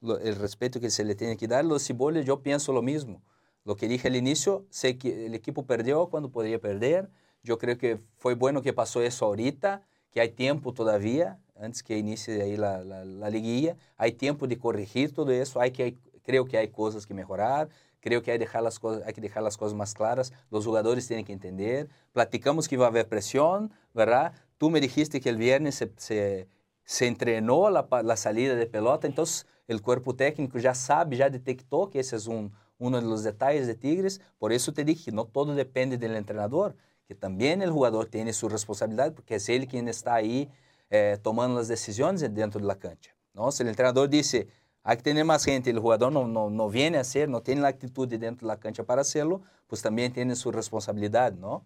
el 0.00 0.36
respeto 0.36 0.78
que 0.78 0.90
se 0.90 1.02
le 1.02 1.16
tiene 1.16 1.36
que 1.36 1.48
dar. 1.48 1.64
Lo 1.64 1.74
de 1.74 1.80
Cibol, 1.80 2.22
yo 2.22 2.40
pienso 2.42 2.72
lo 2.72 2.82
mismo. 2.82 3.22
Lo 3.64 3.74
que 3.74 3.88
dije 3.88 4.06
al 4.06 4.14
inicio, 4.14 4.64
sé 4.70 4.96
que 4.96 5.26
el 5.26 5.34
equipo 5.34 5.66
perdió 5.66 6.06
cuando 6.06 6.30
podría 6.30 6.60
perder 6.60 7.10
yo 7.46 7.58
creo 7.58 7.78
que 7.78 8.00
fue 8.18 8.34
bueno 8.34 8.60
que 8.60 8.72
pasó 8.72 9.00
eso 9.00 9.24
ahorita, 9.24 9.82
que 10.10 10.20
hay 10.20 10.30
tiempo 10.30 10.74
todavía, 10.74 11.38
antes 11.54 11.82
que 11.82 11.96
inicie 11.96 12.42
ahí 12.42 12.56
la, 12.56 12.82
la, 12.82 13.30
liguilla, 13.30 13.76
hay 13.96 14.12
tiempo 14.12 14.48
de 14.48 14.58
corregir 14.58 15.14
todo 15.14 15.30
eso, 15.30 15.60
hay 15.60 15.70
que, 15.70 15.96
creo 16.24 16.44
que 16.44 16.58
hay 16.58 16.68
cosas 16.68 17.06
que 17.06 17.14
mejorar, 17.14 17.68
creo 18.06 18.22
que 18.22 18.38
dejar 18.38 18.62
las 18.62 18.78
cosas, 18.78 19.02
hay 19.04 19.12
que 19.14 19.20
dejar 19.20 19.42
las 19.42 19.56
cosas 19.56 19.76
más 19.76 19.92
claras, 19.92 20.32
los 20.52 20.64
jugadores 20.64 21.08
tienen 21.08 21.24
que 21.24 21.32
entender, 21.32 21.88
platicamos 22.12 22.68
que 22.68 22.76
va 22.76 22.84
a 22.84 22.88
haber 22.88 23.08
presión, 23.08 23.72
¿verdad? 23.94 24.32
Tú 24.58 24.70
me 24.70 24.80
dijiste 24.80 25.20
que 25.20 25.28
el 25.28 25.36
viernes 25.36 25.74
se, 25.74 25.90
se, 25.96 26.46
se 26.84 27.08
entrenó 27.08 27.68
la, 27.68 27.88
la 28.04 28.16
salida 28.16 28.54
de 28.54 28.66
pelota, 28.66 29.08
entonces 29.08 29.44
el 29.66 29.82
cuerpo 29.82 30.14
técnico 30.14 30.56
ya 30.60 30.72
sabe, 30.72 31.16
ya 31.16 31.28
detectó 31.30 31.90
que 31.90 31.98
ese 31.98 32.14
es 32.14 32.28
un, 32.28 32.52
uno 32.78 33.00
de 33.00 33.08
los 33.08 33.24
detalles 33.24 33.66
de 33.66 33.74
Tigres. 33.74 34.20
Por 34.38 34.52
eso 34.52 34.72
te 34.72 34.84
dije, 34.84 35.10
no 35.10 35.24
todo 35.24 35.56
depende 35.56 35.98
del 35.98 36.14
entrenador, 36.14 36.76
que 37.08 37.16
también 37.16 37.60
el 37.60 37.72
jugador 37.72 38.06
tiene 38.06 38.32
su 38.32 38.48
responsabilidad, 38.48 39.14
porque 39.14 39.34
es 39.34 39.48
él 39.48 39.66
quien 39.66 39.88
está 39.88 40.14
ahí 40.14 40.48
eh, 40.90 41.18
tomando 41.20 41.58
las 41.58 41.66
decisiones 41.66 42.20
dentro 42.20 42.60
de 42.60 42.68
la 42.68 42.78
cancha. 42.78 43.16
¿no? 43.34 43.50
Si 43.50 43.64
el 43.64 43.68
entrenador 43.68 44.08
dice, 44.08 44.46
hay 44.88 44.96
que 44.96 45.02
tener 45.02 45.24
más 45.24 45.44
gente. 45.44 45.68
Y 45.68 45.72
el 45.74 45.80
jugador 45.80 46.12
no, 46.12 46.26
no, 46.26 46.48
no 46.48 46.70
viene 46.70 46.98
a 46.98 47.02
hacer, 47.02 47.28
no 47.28 47.42
tiene 47.42 47.60
la 47.60 47.68
actitud 47.68 48.08
dentro 48.08 48.46
de 48.46 48.54
la 48.54 48.60
cancha 48.60 48.84
para 48.84 49.02
hacerlo, 49.02 49.42
pues 49.66 49.82
también 49.82 50.12
tiene 50.12 50.36
su 50.36 50.52
responsabilidad, 50.52 51.32
¿no? 51.32 51.64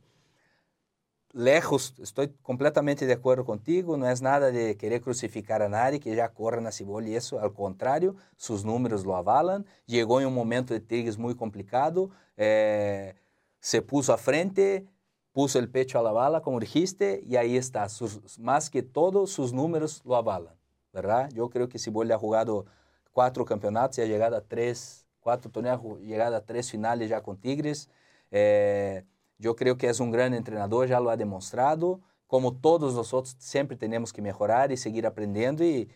lejos, 1.32 1.94
estoy 2.00 2.28
completamente 2.42 3.06
de 3.06 3.12
acuerdo 3.12 3.44
contigo, 3.44 3.96
no 3.96 4.08
es 4.08 4.20
nada 4.20 4.50
de 4.50 4.76
querer 4.76 5.00
crucificar 5.00 5.62
a 5.62 5.68
nadie 5.68 6.00
que 6.00 6.14
ya 6.14 6.28
corra 6.30 6.60
na 6.60 6.72
cebolla 6.72 7.08
y 7.08 7.14
eso, 7.14 7.38
al 7.40 7.52
contrario, 7.52 8.16
sus 8.36 8.64
números 8.64 9.04
lo 9.04 9.16
avalan, 9.16 9.64
llegó 9.86 10.20
en 10.20 10.26
un 10.26 10.34
momento 10.34 10.74
de 10.74 10.80
Tigres 10.80 11.18
muy 11.18 11.34
complicado, 11.36 12.10
eh, 12.36 13.14
se 13.60 13.82
puso 13.82 14.12
a 14.12 14.16
frente, 14.16 14.86
puso 15.32 15.58
el 15.58 15.68
pecho 15.68 15.98
a 15.98 16.02
la 16.02 16.12
bala, 16.12 16.40
como 16.40 16.58
dijiste, 16.58 17.22
y 17.26 17.36
ahí 17.36 17.56
está, 17.56 17.88
sus, 17.88 18.38
más 18.38 18.68
que 18.68 18.82
todo, 18.82 19.26
sus 19.26 19.52
números 19.52 20.02
lo 20.04 20.16
avalan, 20.16 20.54
¿verdad? 20.92 21.30
Yo 21.32 21.48
creo 21.48 21.68
que 21.68 21.78
Cebolla 21.78 22.16
ha 22.16 22.18
jugado 22.18 22.66
cuatro 23.12 23.44
campeonatos 23.44 23.98
y 23.98 24.02
ha 24.02 24.06
llegado 24.06 24.36
a 24.36 24.40
tres, 24.40 25.06
cuatro 25.20 25.50
torneos, 25.50 25.80
llegado 26.00 26.36
a 26.36 26.40
tres 26.40 26.70
finales 26.70 27.08
ya 27.08 27.22
con 27.22 27.36
Tigres, 27.38 27.88
eh, 28.30 29.04
yo 29.38 29.56
creo 29.56 29.76
que 29.76 29.88
es 29.88 30.00
un 30.00 30.10
gran 30.10 30.34
entrenador, 30.34 30.86
ya 30.88 31.00
lo 31.00 31.10
ha 31.10 31.16
demostrado. 31.16 32.00
Como 32.26 32.54
todos 32.54 32.94
nosotros, 32.94 33.34
siempre 33.38 33.76
tenemos 33.76 34.12
que 34.12 34.22
mejorar 34.22 34.70
y 34.70 34.76
seguir 34.76 35.06
aprendiendo 35.06 35.64
y, 35.64 35.90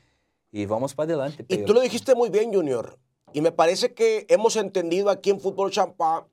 y 0.50 0.66
vamos 0.66 0.94
para 0.94 1.12
adelante. 1.12 1.44
Y 1.48 1.58
tú 1.58 1.74
lo 1.74 1.80
dijiste 1.80 2.14
muy 2.14 2.30
bien, 2.30 2.52
Junior. 2.52 2.98
Y 3.32 3.40
me 3.40 3.52
parece 3.52 3.92
que 3.92 4.26
hemos 4.28 4.56
entendido 4.56 5.10
aquí 5.10 5.30
en 5.30 5.40
Fútbol 5.40 5.70
Champán, 5.70 6.24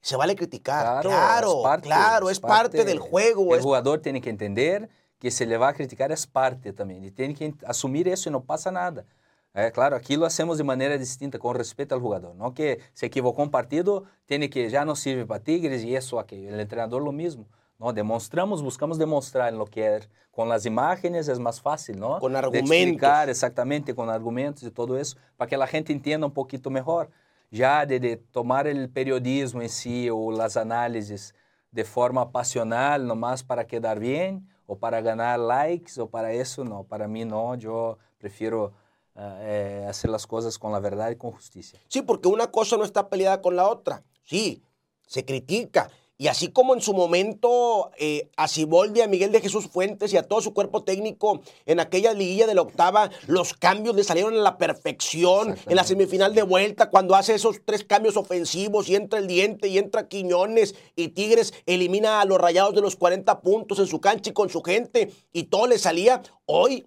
se 0.00 0.16
vale 0.16 0.34
criticar. 0.34 1.02
Claro, 1.02 1.08
claro, 1.10 1.56
es 1.56 1.62
parte, 1.62 1.86
claro, 1.86 2.30
es 2.30 2.40
parte, 2.40 2.84
del 2.84 2.98
juego. 2.98 3.54
El 3.54 3.62
jugador 3.62 4.00
tiene 4.00 4.20
que 4.20 4.30
entender 4.30 4.90
que 5.18 5.30
se 5.30 5.46
le 5.46 5.56
va 5.56 5.68
a 5.68 5.74
criticar 5.74 6.10
es 6.10 6.26
parte 6.26 6.72
también. 6.72 7.04
Y 7.04 7.12
tiene 7.12 7.34
que 7.34 7.54
asumir 7.66 8.08
eso 8.08 8.28
y 8.28 8.32
no 8.32 8.42
pasa 8.42 8.72
nada. 8.72 9.04
É, 9.54 9.70
claro, 9.70 9.94
aqui 9.94 10.16
lo 10.16 10.24
hacemos 10.24 10.56
de 10.56 10.62
maneira 10.62 10.98
distinta, 10.98 11.38
com 11.38 11.52
respeito 11.52 11.92
ao 11.92 12.00
jogador. 12.00 12.34
Não 12.34 12.50
que 12.50 12.78
se 12.94 13.04
equivocou 13.04 13.44
um 13.44 13.48
partido, 13.48 14.06
tem 14.26 14.48
que 14.48 14.70
já 14.70 14.84
não 14.84 14.94
serve 14.94 15.26
para 15.26 15.38
Tigres 15.38 15.82
e 15.82 15.94
isso 15.94 16.18
aqui. 16.18 16.48
O 16.48 16.66
treinador 16.66 17.02
lo 17.02 17.12
mesmo. 17.12 17.46
Não 17.78 17.92
demonstramos, 17.92 18.62
buscamos 18.62 18.96
demonstrar 18.96 19.52
lo 19.52 19.66
que 19.66 19.80
é. 19.80 20.00
Com 20.30 20.50
as 20.50 20.64
imagens 20.64 21.28
é 21.28 21.34
mais 21.34 21.58
fácil, 21.58 21.96
não? 21.96 22.18
Com 22.18 22.34
argumentos. 22.34 22.70
De 22.70 22.76
explicar 22.76 23.28
exatamente 23.28 23.92
com 23.92 24.08
argumentos 24.08 24.62
e 24.62 24.70
tudo 24.70 24.98
isso, 24.98 25.16
para 25.36 25.46
que 25.46 25.54
a 25.54 25.66
gente 25.66 25.92
entenda 25.92 26.26
um 26.26 26.30
pouquinho 26.30 26.70
melhor. 26.70 27.08
Já 27.50 27.84
de, 27.84 27.98
de 27.98 28.16
tomar 28.16 28.66
o 28.66 28.88
periodismo 28.88 29.60
em 29.60 29.68
si 29.68 30.10
ou 30.10 30.40
as 30.40 30.56
análises 30.56 31.34
de 31.70 31.84
forma 31.84 32.24
passional, 32.24 32.98
nomás 33.00 33.42
para 33.42 33.64
quedar 33.64 33.98
bem, 33.98 34.42
ou 34.66 34.74
para 34.74 35.00
ganhar 35.02 35.36
likes, 35.36 35.98
ou 35.98 36.06
para 36.06 36.34
isso, 36.34 36.64
não. 36.64 36.82
Para 36.82 37.06
mim, 37.06 37.24
não. 37.24 37.54
Eu 37.56 37.98
prefiro 38.18 38.72
eh, 39.14 39.84
hacer 39.88 40.10
las 40.10 40.26
cosas 40.26 40.58
con 40.58 40.72
la 40.72 40.80
verdad 40.80 41.10
y 41.10 41.16
con 41.16 41.32
justicia. 41.32 41.78
Sí, 41.88 42.02
porque 42.02 42.28
una 42.28 42.50
cosa 42.50 42.76
no 42.76 42.84
está 42.84 43.08
peleada 43.08 43.42
con 43.42 43.56
la 43.56 43.68
otra. 43.68 44.02
Sí, 44.24 44.62
se 45.06 45.24
critica. 45.24 45.90
Y 46.22 46.28
así 46.28 46.52
como 46.52 46.72
en 46.72 46.80
su 46.80 46.94
momento 46.94 47.90
eh, 47.98 48.30
a 48.36 48.46
Ciboldi, 48.46 49.00
a 49.00 49.08
Miguel 49.08 49.32
de 49.32 49.40
Jesús 49.40 49.66
Fuentes 49.66 50.12
y 50.12 50.16
a 50.16 50.22
todo 50.22 50.40
su 50.40 50.54
cuerpo 50.54 50.84
técnico 50.84 51.40
en 51.66 51.80
aquella 51.80 52.12
liguilla 52.12 52.46
de 52.46 52.54
la 52.54 52.62
octava, 52.62 53.10
los 53.26 53.54
cambios 53.54 53.96
le 53.96 54.04
salieron 54.04 54.34
a 54.34 54.40
la 54.40 54.56
perfección 54.56 55.56
en 55.66 55.74
la 55.74 55.82
semifinal 55.82 56.32
de 56.32 56.44
vuelta, 56.44 56.90
cuando 56.90 57.16
hace 57.16 57.34
esos 57.34 57.62
tres 57.64 57.82
cambios 57.82 58.16
ofensivos 58.16 58.88
y 58.88 58.94
entra 58.94 59.18
el 59.18 59.26
diente 59.26 59.66
y 59.66 59.78
entra 59.78 60.06
Quiñones 60.06 60.76
y 60.94 61.08
Tigres 61.08 61.54
elimina 61.66 62.20
a 62.20 62.24
los 62.24 62.40
rayados 62.40 62.74
de 62.76 62.82
los 62.82 62.94
40 62.94 63.40
puntos 63.40 63.80
en 63.80 63.88
su 63.88 64.00
cancha 64.00 64.30
y 64.30 64.32
con 64.32 64.48
su 64.48 64.62
gente 64.62 65.10
y 65.32 65.44
todo 65.44 65.66
le 65.66 65.78
salía. 65.78 66.22
Hoy 66.46 66.86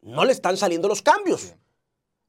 no 0.00 0.24
le 0.24 0.32
están 0.32 0.56
saliendo 0.56 0.88
los 0.88 1.02
cambios. 1.02 1.54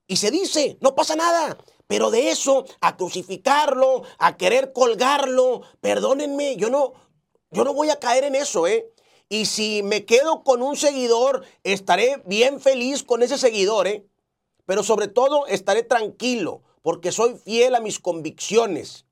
Y 0.07 0.17
se 0.17 0.31
dice, 0.31 0.77
no 0.81 0.95
pasa 0.95 1.15
nada. 1.15 1.57
Pero 1.87 2.11
de 2.11 2.31
eso, 2.31 2.65
a 2.81 2.97
crucificarlo, 2.97 4.03
a 4.17 4.37
querer 4.37 4.73
colgarlo, 4.73 5.61
perdónenme, 5.79 6.57
yo 6.57 6.69
no, 6.69 6.93
yo 7.51 7.63
no 7.63 7.73
voy 7.73 7.89
a 7.89 7.99
caer 7.99 8.25
en 8.25 8.35
eso, 8.35 8.67
¿eh? 8.67 8.91
Y 9.29 9.45
si 9.45 9.83
me 9.83 10.05
quedo 10.05 10.43
con 10.43 10.61
un 10.61 10.75
seguidor, 10.75 11.45
estaré 11.63 12.21
bien 12.25 12.59
feliz 12.59 13.03
con 13.03 13.23
ese 13.23 13.37
seguidor, 13.37 13.87
¿eh? 13.87 14.05
Pero 14.65 14.83
sobre 14.83 15.07
todo 15.07 15.47
estaré 15.47 15.83
tranquilo, 15.83 16.63
porque 16.81 17.11
soy 17.11 17.37
fiel 17.37 17.75
a 17.75 17.79
mis 17.79 17.99
convicciones. 17.99 19.05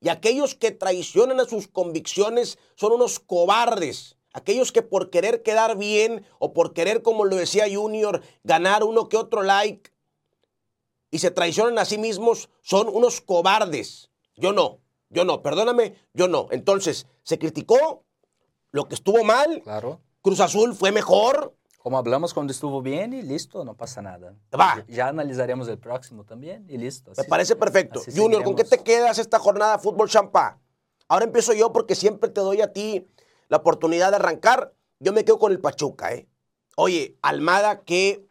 Y 0.00 0.08
aquellos 0.08 0.54
que 0.54 0.70
traicionan 0.70 1.40
a 1.40 1.44
sus 1.44 1.68
convicciones 1.68 2.58
son 2.74 2.92
unos 2.92 3.18
cobardes. 3.18 4.16
Aquellos 4.32 4.70
que 4.72 4.82
por 4.82 5.10
querer 5.10 5.42
quedar 5.42 5.76
bien 5.76 6.24
o 6.38 6.52
por 6.52 6.72
querer, 6.72 7.02
como 7.02 7.24
lo 7.24 7.36
decía 7.36 7.64
Junior, 7.72 8.22
ganar 8.44 8.84
uno 8.84 9.08
que 9.08 9.16
otro 9.16 9.42
like 9.42 9.90
y 11.10 11.18
se 11.18 11.30
traicionan 11.30 11.78
a 11.78 11.84
sí 11.84 11.98
mismos, 11.98 12.48
son 12.62 12.88
unos 12.88 13.20
cobardes. 13.20 14.10
Yo 14.36 14.52
no, 14.52 14.78
yo 15.08 15.24
no, 15.24 15.42
perdóname, 15.42 15.96
yo 16.14 16.28
no. 16.28 16.46
Entonces, 16.50 17.06
se 17.24 17.38
criticó 17.38 18.04
lo 18.70 18.88
que 18.88 18.94
estuvo 18.94 19.24
mal. 19.24 19.60
Claro. 19.62 20.00
Cruz 20.22 20.40
Azul 20.40 20.74
fue 20.74 20.92
mejor. 20.92 21.56
Como 21.78 21.98
hablamos 21.98 22.34
cuando 22.34 22.52
estuvo 22.52 22.82
bien 22.82 23.12
y 23.12 23.22
listo, 23.22 23.64
no 23.64 23.74
pasa 23.74 24.02
nada. 24.02 24.36
Va. 24.58 24.84
Ya 24.86 25.08
analizaremos 25.08 25.66
el 25.66 25.78
próximo 25.78 26.24
también 26.24 26.66
y 26.68 26.76
listo. 26.76 27.12
Me 27.16 27.24
parece 27.24 27.56
perfecto. 27.56 28.02
Junior, 28.14 28.44
¿con 28.44 28.54
qué 28.54 28.64
te 28.64 28.78
quedas 28.78 29.18
esta 29.18 29.38
jornada 29.38 29.76
de 29.76 29.82
fútbol 29.82 30.08
champá? 30.08 30.60
Ahora 31.08 31.24
empiezo 31.24 31.54
yo 31.54 31.72
porque 31.72 31.94
siempre 31.96 32.30
te 32.30 32.40
doy 32.40 32.60
a 32.60 32.72
ti 32.72 33.08
la 33.50 33.58
oportunidad 33.58 34.10
de 34.10 34.16
arrancar, 34.16 34.72
yo 35.00 35.12
me 35.12 35.24
quedo 35.24 35.38
con 35.38 35.52
el 35.52 35.60
Pachuca. 35.60 36.14
¿eh? 36.14 36.28
Oye, 36.76 37.18
Almada, 37.20 37.82
qué, 37.82 38.24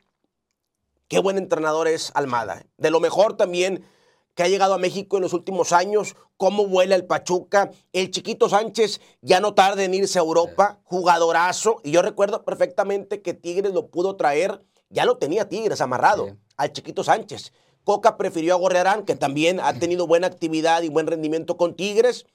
qué 1.08 1.20
buen 1.20 1.38
entrenador 1.38 1.88
es 1.88 2.12
Almada. 2.16 2.62
¿eh? 2.62 2.70
De 2.78 2.90
lo 2.90 3.00
mejor 3.00 3.38
también 3.38 3.86
que 4.34 4.44
ha 4.44 4.48
llegado 4.48 4.74
a 4.74 4.78
México 4.78 5.18
en 5.18 5.24
los 5.24 5.34
últimos 5.34 5.74
años, 5.74 6.16
cómo 6.38 6.68
vuela 6.68 6.96
el 6.96 7.06
Pachuca. 7.06 7.72
El 7.92 8.12
chiquito 8.12 8.48
Sánchez 8.48 9.02
ya 9.22 9.42
no 9.42 9.54
tarda 9.54 9.84
en 9.84 9.94
irse 9.94 10.18
a 10.18 10.22
Europa, 10.22 10.80
jugadorazo. 10.86 11.82
Y 11.84 11.92
yo 11.92 12.02
recuerdo 12.02 12.46
perfectamente 12.46 13.22
que 13.22 13.34
Tigres 13.34 13.74
lo 13.74 13.88
pudo 13.88 14.16
traer, 14.16 14.64
ya 14.90 15.04
lo 15.04 15.18
tenía 15.18 15.50
Tigres 15.50 15.82
amarrado, 15.82 16.38
al 16.56 16.72
chiquito 16.72 17.04
Sánchez. 17.04 17.52
Coca 17.84 18.16
prefirió 18.16 18.54
a 18.54 18.58
Gorrearán, 18.58 19.04
que 19.04 19.16
también 19.18 19.60
ha 19.60 19.74
tenido 19.74 20.08
buena 20.08 20.28
actividad 20.28 20.84
y 20.84 20.88
buen 20.88 21.08
rendimiento 21.08 21.58
con 21.58 21.76
Tigres. 21.76 22.26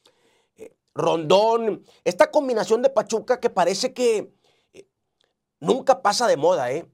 Rondón, 0.94 1.84
esta 2.04 2.30
combinación 2.30 2.82
de 2.82 2.90
Pachuca 2.90 3.40
que 3.40 3.50
parece 3.50 3.92
que 3.92 4.32
eh, 4.72 4.86
nunca 5.60 6.02
pasa 6.02 6.26
de 6.26 6.36
moda, 6.36 6.70
¿eh? 6.70 6.88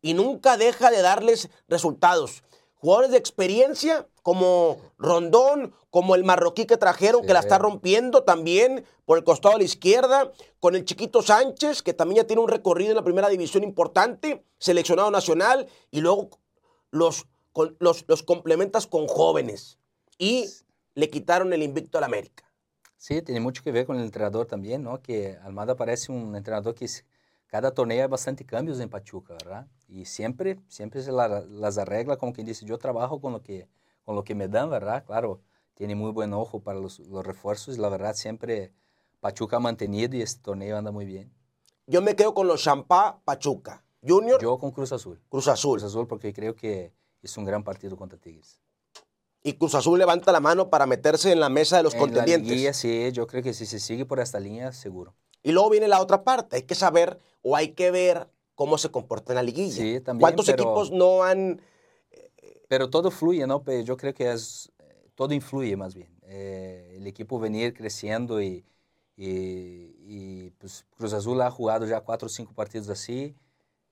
Y 0.00 0.14
nunca 0.14 0.56
deja 0.56 0.90
de 0.90 1.02
darles 1.02 1.50
resultados. 1.68 2.42
Jugadores 2.74 3.10
de 3.10 3.18
experiencia 3.18 4.06
como 4.22 4.78
Rondón, 4.98 5.74
como 5.90 6.14
el 6.14 6.24
marroquí 6.24 6.66
que 6.66 6.76
trajeron, 6.76 7.26
que 7.26 7.32
la 7.32 7.40
está 7.40 7.58
rompiendo 7.58 8.24
también 8.24 8.84
por 9.04 9.18
el 9.18 9.24
costado 9.24 9.54
de 9.54 9.58
la 9.58 9.64
izquierda, 9.64 10.32
con 10.60 10.74
el 10.74 10.84
chiquito 10.84 11.22
Sánchez, 11.22 11.82
que 11.82 11.94
también 11.94 12.22
ya 12.22 12.26
tiene 12.26 12.42
un 12.42 12.48
recorrido 12.48 12.90
en 12.90 12.96
la 12.96 13.04
primera 13.04 13.28
división 13.28 13.64
importante, 13.64 14.44
seleccionado 14.58 15.10
nacional, 15.10 15.66
y 15.90 16.00
luego 16.00 16.30
los, 16.90 17.26
los, 17.78 18.04
los 18.06 18.22
complementas 18.22 18.86
con 18.86 19.06
jóvenes. 19.08 19.78
Y 20.18 20.46
le 20.94 21.10
quitaron 21.10 21.52
el 21.52 21.62
invicto 21.62 21.98
al 21.98 22.04
América. 22.04 22.44
Sí, 23.06 23.20
tiene 23.20 23.38
mucho 23.38 23.62
que 23.62 23.70
ver 23.70 23.84
con 23.84 23.98
el 23.98 24.04
entrenador 24.04 24.46
también, 24.46 24.82
¿no? 24.82 25.02
Que 25.02 25.36
Almada 25.42 25.76
parece 25.76 26.10
un 26.10 26.34
entrenador 26.36 26.74
que 26.74 26.86
cada 27.48 27.70
torneo 27.70 28.02
hay 28.02 28.08
bastante 28.08 28.46
cambios 28.46 28.80
en 28.80 28.88
Pachuca, 28.88 29.34
¿verdad? 29.34 29.66
Y 29.88 30.06
siempre, 30.06 30.58
siempre 30.68 31.02
se 31.02 31.12
las 31.12 31.76
arregla, 31.76 32.16
como 32.16 32.32
quien 32.32 32.46
dice, 32.46 32.64
yo 32.64 32.78
trabajo 32.78 33.20
con 33.20 33.34
lo 33.34 33.42
que, 33.42 33.68
con 34.06 34.16
lo 34.16 34.24
que 34.24 34.34
me 34.34 34.48
dan, 34.48 34.70
¿verdad? 34.70 35.04
Claro, 35.04 35.42
tiene 35.74 35.94
muy 35.94 36.12
buen 36.12 36.32
ojo 36.32 36.62
para 36.62 36.80
los, 36.80 36.98
los 37.00 37.26
refuerzos 37.26 37.76
la 37.76 37.90
verdad 37.90 38.14
siempre 38.14 38.72
Pachuca 39.20 39.58
ha 39.58 39.60
mantenido 39.60 40.16
y 40.16 40.22
este 40.22 40.40
torneo 40.40 40.78
anda 40.78 40.90
muy 40.90 41.04
bien. 41.04 41.30
Yo 41.86 42.00
me 42.00 42.16
quedo 42.16 42.32
con 42.32 42.46
los 42.46 42.62
Champá 42.62 43.20
Pachuca. 43.22 43.84
Junior. 44.02 44.40
Yo 44.40 44.56
con 44.56 44.70
Cruz 44.70 44.92
Azul. 44.92 45.20
Cruz 45.28 45.48
Azul. 45.48 45.78
Cruz 45.78 45.90
Azul 45.90 46.06
porque 46.06 46.32
creo 46.32 46.56
que 46.56 46.94
es 47.20 47.36
un 47.36 47.44
gran 47.44 47.64
partido 47.64 47.98
contra 47.98 48.18
Tigres 48.18 48.63
y 49.46 49.52
Cruz 49.52 49.74
Azul 49.74 49.98
levanta 49.98 50.32
la 50.32 50.40
mano 50.40 50.70
para 50.70 50.86
meterse 50.86 51.30
en 51.30 51.38
la 51.38 51.50
mesa 51.50 51.76
de 51.76 51.82
los 51.82 51.94
contendientes. 51.94 52.76
sí, 52.76 53.12
yo 53.12 53.26
creo 53.26 53.42
que 53.42 53.52
si 53.52 53.66
se 53.66 53.78
sigue 53.78 54.06
por 54.06 54.18
esta 54.18 54.40
línea, 54.40 54.72
seguro. 54.72 55.14
Y 55.42 55.52
luego 55.52 55.68
viene 55.68 55.86
la 55.86 56.00
otra 56.00 56.24
parte, 56.24 56.56
hay 56.56 56.62
que 56.62 56.74
saber 56.74 57.20
o 57.42 57.54
hay 57.54 57.72
que 57.72 57.90
ver 57.90 58.30
cómo 58.54 58.78
se 58.78 58.90
comporta 58.90 59.32
en 59.32 59.36
la 59.36 59.42
liguilla. 59.42 59.76
Sí, 59.76 60.00
también, 60.00 60.22
¿Cuántos 60.22 60.48
equipos 60.48 60.90
no 60.90 61.22
han...? 61.22 61.60
Pero 62.68 62.88
todo 62.88 63.10
fluye, 63.10 63.46
¿no? 63.46 63.62
Yo 63.82 63.98
creo 63.98 64.14
que 64.14 64.32
es, 64.32 64.72
todo 65.14 65.34
influye 65.34 65.76
más 65.76 65.94
bien. 65.94 66.08
Eh, 66.22 66.94
el 66.96 67.06
equipo 67.06 67.38
venir 67.38 67.74
creciendo 67.74 68.40
y, 68.40 68.64
y, 69.14 70.50
pues 70.52 70.86
Cruz 70.96 71.12
Azul 71.12 71.42
ha 71.42 71.50
jugado 71.50 71.84
ya 71.84 72.00
cuatro 72.00 72.26
o 72.26 72.30
cinco 72.30 72.54
partidos 72.54 72.88
así. 72.88 73.36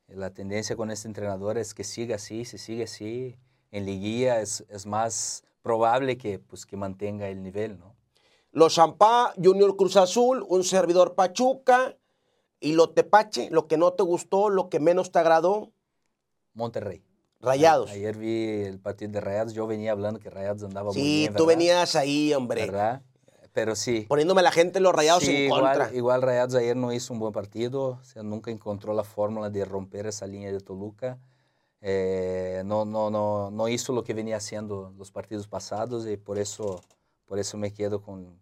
La 0.09 0.31
tendencia 0.31 0.77
con 0.77 0.91
este 0.91 1.09
entrenador 1.09 1.59
es 1.59 1.75
que 1.75 1.85
siga 1.85 2.17
así, 2.17 2.47
se 2.47 2.57
sigue 2.57 2.85
así 2.85 3.37
en 3.73 3.87
liguilla 3.87 4.41
es, 4.41 4.65
es, 4.69 4.87
más 4.87 5.43
probable 5.63 6.17
que, 6.17 6.39
pues, 6.39 6.65
que 6.67 6.77
mantenga 6.77 7.29
el 7.29 7.43
nivel, 7.43 7.79
¿no? 7.79 7.97
Los 8.53 8.75
Champá, 8.75 9.33
Junior 9.43 9.77
Cruz 9.77 9.97
Azul, 9.97 10.45
un 10.47 10.63
servidor 10.63 11.15
Pachuca 11.15 11.97
y 12.61 12.75
lo 12.75 12.91
Tepache, 12.91 13.49
lo 13.51 13.67
que 13.67 13.79
no 13.79 13.95
te 13.95 14.03
gustó, 14.03 14.51
lo 14.51 14.69
que 14.69 14.79
menos 14.79 15.11
te 15.11 15.19
agradó. 15.19 15.73
Monterrey. 16.53 17.03
Rayados. 17.41 17.91
Ayer 17.91 18.17
vi 18.17 18.63
el 18.63 18.79
partido 18.79 19.11
de 19.11 19.21
Rayados. 19.21 19.53
Yo 19.53 19.67
venía 19.67 19.91
hablando 19.91 20.21
que 20.21 20.31
Rayados 20.31 20.63
andaba 20.63 20.93
sí, 20.93 20.99
muy 20.99 21.09
bien. 21.09 21.33
Sí, 21.33 21.37
tú 21.37 21.47
¿verdad? 21.47 21.59
venías 21.59 21.97
ahí, 21.97 22.35
hombre. 22.35 22.67
¿Verdad? 22.67 23.03
Pero 23.53 23.75
sí. 23.75 24.07
Poniéndome 24.09 24.41
a 24.41 24.45
la 24.45 24.53
gente 24.53 24.81
los 24.81 24.95
Rayados 24.95 25.25
sí, 25.25 25.35
en 25.35 25.45
igual, 25.47 25.63
contra. 25.63 25.93
Igual 25.93 26.23
Rayados 26.23 26.55
ayer 26.55 26.77
no 26.77 26.93
hizo 26.93 27.13
un 27.13 27.19
buen 27.19 27.33
partido. 27.33 27.99
O 28.01 28.05
sea, 28.05 28.23
nunca 28.23 28.51
encontró 28.51 28.95
la 28.95 29.03
fórmula 29.03 29.51
de 29.51 29.65
romper 29.65 30.07
esa 30.07 30.27
línea 30.27 30.53
de 30.53 30.61
Toluca. 30.61 31.19
Eh, 31.85 32.63
no, 32.65 32.85
no, 32.85 33.11
no, 33.11 33.51
no 33.51 33.69
hizo 33.69 33.93
lo 33.93 34.05
que 34.05 34.15
venía 34.15 34.37
haciendo 34.37 34.95
los 34.97 35.11
partidos 35.11 35.49
pasados 35.49 36.07
y 36.07 36.17
por 36.17 36.39
eso, 36.39 36.81
por 37.27 37.41
eso 37.41 37.59
me 37.59 37.75
quedo 37.75 38.01
con, 38.01 38.41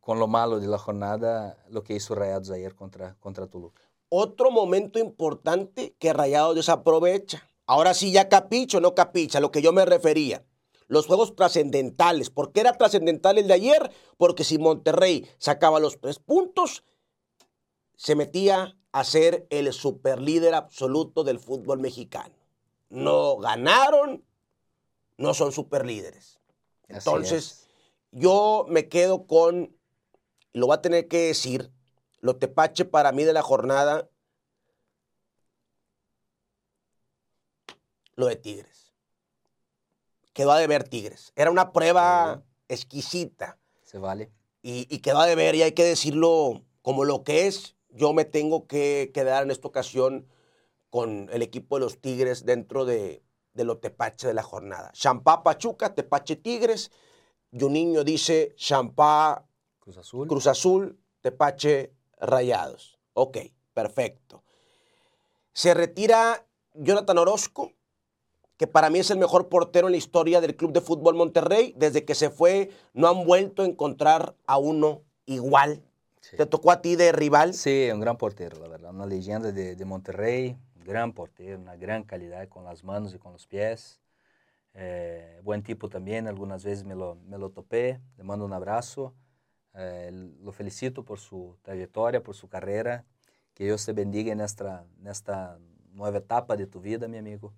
con 0.00 0.18
lo 0.18 0.26
malo 0.26 0.58
de 0.58 0.66
la 0.66 0.78
jornada, 0.78 1.56
lo 1.70 1.84
que 1.84 1.94
hizo 1.94 2.16
Rayados 2.16 2.50
ayer 2.50 2.74
contra, 2.74 3.14
contra 3.20 3.46
Toluca. 3.46 3.82
Otro 4.08 4.50
momento 4.50 4.98
importante 4.98 5.94
que 5.98 6.12
Rayados 6.12 6.56
desaprovecha. 6.56 7.42
Ahora 7.64 7.94
sí, 7.94 8.12
ya 8.12 8.28
capicho, 8.28 8.80
no 8.80 8.94
capicha, 8.94 9.40
lo 9.40 9.50
que 9.50 9.62
yo 9.62 9.72
me 9.72 9.84
refería. 9.84 10.44
Los 10.88 11.06
juegos 11.06 11.34
trascendentales. 11.34 12.30
¿Por 12.30 12.52
qué 12.52 12.60
era 12.60 12.76
trascendental 12.76 13.38
el 13.38 13.48
de 13.48 13.54
ayer? 13.54 13.90
Porque 14.16 14.44
si 14.44 14.58
Monterrey 14.58 15.28
sacaba 15.38 15.80
los 15.80 16.00
tres 16.00 16.20
puntos, 16.20 16.84
se 17.96 18.14
metía 18.14 18.75
a 18.96 19.04
ser 19.04 19.46
el 19.50 19.70
superlíder 19.74 20.54
absoluto 20.54 21.22
del 21.22 21.38
fútbol 21.38 21.80
mexicano. 21.80 22.34
No 22.88 23.36
ganaron, 23.36 24.24
no 25.18 25.34
son 25.34 25.52
superlíderes. 25.52 26.40
Entonces, 26.88 27.68
yo 28.10 28.64
me 28.70 28.88
quedo 28.88 29.26
con, 29.26 29.76
lo 30.54 30.68
voy 30.68 30.76
a 30.76 30.80
tener 30.80 31.08
que 31.08 31.26
decir, 31.26 31.70
lo 32.20 32.36
tepache 32.36 32.86
para 32.86 33.12
mí 33.12 33.24
de 33.24 33.34
la 33.34 33.42
jornada, 33.42 34.08
lo 38.14 38.24
de 38.24 38.36
Tigres. 38.36 38.94
Quedó 40.32 40.52
a 40.52 40.58
deber 40.58 40.88
Tigres. 40.88 41.34
Era 41.36 41.50
una 41.50 41.74
prueba 41.74 42.42
exquisita. 42.68 43.58
Se 43.82 43.98
vale. 43.98 44.32
Y, 44.62 44.86
y 44.88 45.00
quedó 45.00 45.20
a 45.20 45.26
deber, 45.26 45.54
y 45.54 45.64
hay 45.64 45.72
que 45.72 45.84
decirlo 45.84 46.64
como 46.80 47.04
lo 47.04 47.24
que 47.24 47.46
es. 47.46 47.75
Yo 47.96 48.12
me 48.12 48.24
tengo 48.24 48.66
que 48.66 49.10
quedar 49.12 49.42
en 49.42 49.50
esta 49.50 49.68
ocasión 49.68 50.28
con 50.90 51.28
el 51.32 51.42
equipo 51.42 51.76
de 51.76 51.84
los 51.84 52.00
Tigres 52.00 52.44
dentro 52.44 52.84
de, 52.84 53.22
de 53.54 53.64
lo 53.64 53.78
tepache 53.78 54.28
de 54.28 54.34
la 54.34 54.42
jornada. 54.42 54.92
Champá 54.92 55.42
Pachuca, 55.42 55.94
Tepache 55.94 56.36
Tigres. 56.36 56.92
Juninho 57.50 58.04
dice 58.04 58.54
Champá 58.56 59.46
Cruz 59.80 59.96
Azul. 59.96 60.28
Cruz 60.28 60.46
Azul, 60.46 61.00
Tepache 61.22 61.94
Rayados. 62.18 62.98
Ok, 63.14 63.38
perfecto. 63.72 64.42
Se 65.52 65.72
retira 65.72 66.46
Jonathan 66.74 67.16
Orozco, 67.18 67.72
que 68.58 68.66
para 68.66 68.90
mí 68.90 68.98
es 68.98 69.10
el 69.10 69.18
mejor 69.18 69.48
portero 69.48 69.88
en 69.88 69.92
la 69.92 69.98
historia 69.98 70.40
del 70.40 70.56
Club 70.56 70.72
de 70.72 70.82
Fútbol 70.82 71.14
Monterrey. 71.14 71.72
Desde 71.76 72.04
que 72.04 72.14
se 72.14 72.30
fue, 72.30 72.70
no 72.92 73.08
han 73.08 73.24
vuelto 73.24 73.62
a 73.62 73.66
encontrar 73.66 74.36
a 74.46 74.58
uno 74.58 75.02
igual. 75.24 75.82
Sí. 76.28 76.36
¿Te 76.36 76.46
tocó 76.46 76.72
a 76.72 76.82
ti 76.82 76.96
de 76.96 77.12
rival? 77.12 77.54
Sí, 77.54 77.88
un 77.92 78.00
gran 78.00 78.16
portero, 78.16 78.58
la 78.58 78.66
verdad. 78.66 78.92
Una 78.92 79.06
leyenda 79.06 79.52
de, 79.52 79.76
de 79.76 79.84
Monterrey, 79.84 80.58
un 80.74 80.82
gran 80.82 81.12
portero, 81.12 81.56
una 81.56 81.76
gran 81.76 82.02
calidad 82.02 82.48
con 82.48 82.64
las 82.64 82.82
manos 82.82 83.14
y 83.14 83.18
con 83.18 83.32
los 83.32 83.46
pies. 83.46 84.00
Eh, 84.74 85.40
buen 85.44 85.62
tipo 85.62 85.88
también, 85.88 86.26
algunas 86.26 86.64
veces 86.64 86.84
me 86.84 86.96
lo, 86.96 87.14
me 87.14 87.38
lo 87.38 87.50
topé. 87.50 88.00
Le 88.16 88.24
mando 88.24 88.44
un 88.44 88.52
abrazo. 88.52 89.14
Eh, 89.74 90.10
lo 90.40 90.50
felicito 90.50 91.04
por 91.04 91.20
su 91.20 91.56
trayectoria, 91.62 92.24
por 92.24 92.34
su 92.34 92.48
carrera. 92.48 93.04
Que 93.54 93.64
Dios 93.64 93.86
te 93.86 93.92
bendiga 93.92 94.32
en 94.32 94.40
esta, 94.40 94.84
en 94.98 95.06
esta 95.06 95.60
nueva 95.92 96.18
etapa 96.18 96.56
de 96.56 96.66
tu 96.66 96.80
vida, 96.80 97.06
mi 97.06 97.18
amigo. 97.18 97.54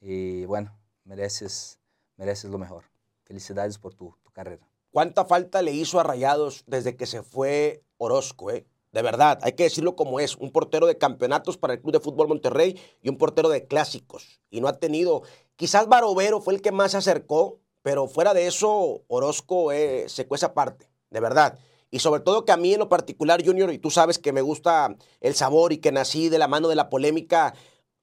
Y 0.00 0.44
bueno, 0.44 0.78
mereces, 1.02 1.80
mereces 2.16 2.48
lo 2.48 2.58
mejor. 2.58 2.84
Felicidades 3.24 3.76
por 3.76 3.92
tu, 3.92 4.16
tu 4.22 4.30
carrera. 4.30 4.68
¿Cuánta 4.92 5.24
falta 5.24 5.62
le 5.62 5.72
hizo 5.72 5.98
a 5.98 6.04
Rayados 6.04 6.62
desde 6.68 6.94
que 6.94 7.06
se 7.06 7.24
fue 7.24 7.82
Orozco? 7.98 8.50
Eh? 8.50 8.66
De 8.92 9.02
verdad, 9.02 9.40
hay 9.42 9.52
que 9.52 9.64
decirlo 9.64 9.96
como 9.96 10.20
es. 10.20 10.36
Un 10.36 10.52
portero 10.52 10.86
de 10.86 10.98
campeonatos 10.98 11.58
para 11.58 11.74
el 11.74 11.80
Club 11.80 11.92
de 11.92 12.00
Fútbol 12.00 12.28
Monterrey 12.28 12.80
y 13.02 13.08
un 13.08 13.18
portero 13.18 13.48
de 13.48 13.66
clásicos. 13.66 14.40
Y 14.50 14.60
no 14.60 14.68
ha 14.68 14.78
tenido. 14.78 15.22
Quizás 15.56 15.88
Barovero 15.88 16.40
fue 16.40 16.54
el 16.54 16.62
que 16.62 16.72
más 16.72 16.92
se 16.92 16.98
acercó, 16.98 17.58
pero 17.82 18.06
fuera 18.06 18.34
de 18.34 18.46
eso, 18.46 19.02
Orozco 19.08 19.72
eh, 19.72 20.04
se 20.08 20.26
cuesta 20.26 20.48
aparte, 20.48 20.88
de 21.10 21.20
verdad. 21.20 21.58
Y 21.90 21.98
sobre 21.98 22.20
todo 22.20 22.44
que 22.44 22.52
a 22.52 22.56
mí 22.56 22.72
en 22.72 22.80
lo 22.80 22.88
particular, 22.88 23.44
Junior, 23.44 23.72
y 23.72 23.78
tú 23.78 23.90
sabes 23.90 24.18
que 24.18 24.32
me 24.32 24.42
gusta 24.42 24.96
el 25.20 25.34
sabor 25.34 25.72
y 25.72 25.78
que 25.78 25.92
nací 25.92 26.28
de 26.28 26.38
la 26.38 26.48
mano 26.48 26.68
de 26.68 26.76
la 26.76 26.88
polémica, 26.88 27.54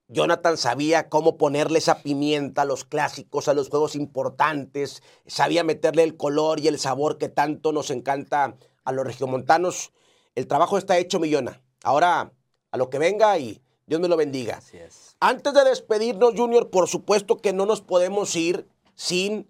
Jonathan 0.08 0.58
sabía 0.58 1.08
cómo 1.08 1.38
ponerle 1.38 1.80
esa 1.80 2.04
pimienta 2.04 2.64
a 2.64 2.66
los 2.66 2.84
clásicos, 2.84 3.48
a 3.48 3.54
los 3.54 3.70
juegos 3.70 3.96
importantes, 3.96 5.02
sabía 5.26 5.64
meterle 5.64 6.04
el 6.04 6.18
color 6.18 6.60
y 6.60 6.68
el 6.68 6.80
sabor 6.80 7.18
que 7.18 7.30
tanto 7.30 7.72
nos 7.72 7.92
encanta 7.92 8.58
a 8.84 8.92
los 8.92 9.06
regiomontanos. 9.06 9.92
El 10.36 10.48
trabajo 10.48 10.78
está 10.78 10.98
hecho, 10.98 11.20
Millona. 11.20 11.62
Ahora, 11.84 12.32
a 12.72 12.78
lo 12.78 12.90
que 12.90 13.00
venga 13.00 13.38
y 13.38 13.62
Dios 13.86 14.00
me 14.00 14.08
lo 14.08 14.18
bendiga. 14.18 14.58
Así 14.58 14.78
es. 14.78 15.16
Antes 15.20 15.54
de 15.54 15.64
despedirnos, 15.64 16.34
Junior, 16.36 16.70
por 16.70 16.88
supuesto 16.88 17.38
que 17.38 17.54
no 17.54 17.66
nos 17.66 17.82
podemos 17.82 18.36
ir 18.36 18.68
sin 18.96 19.50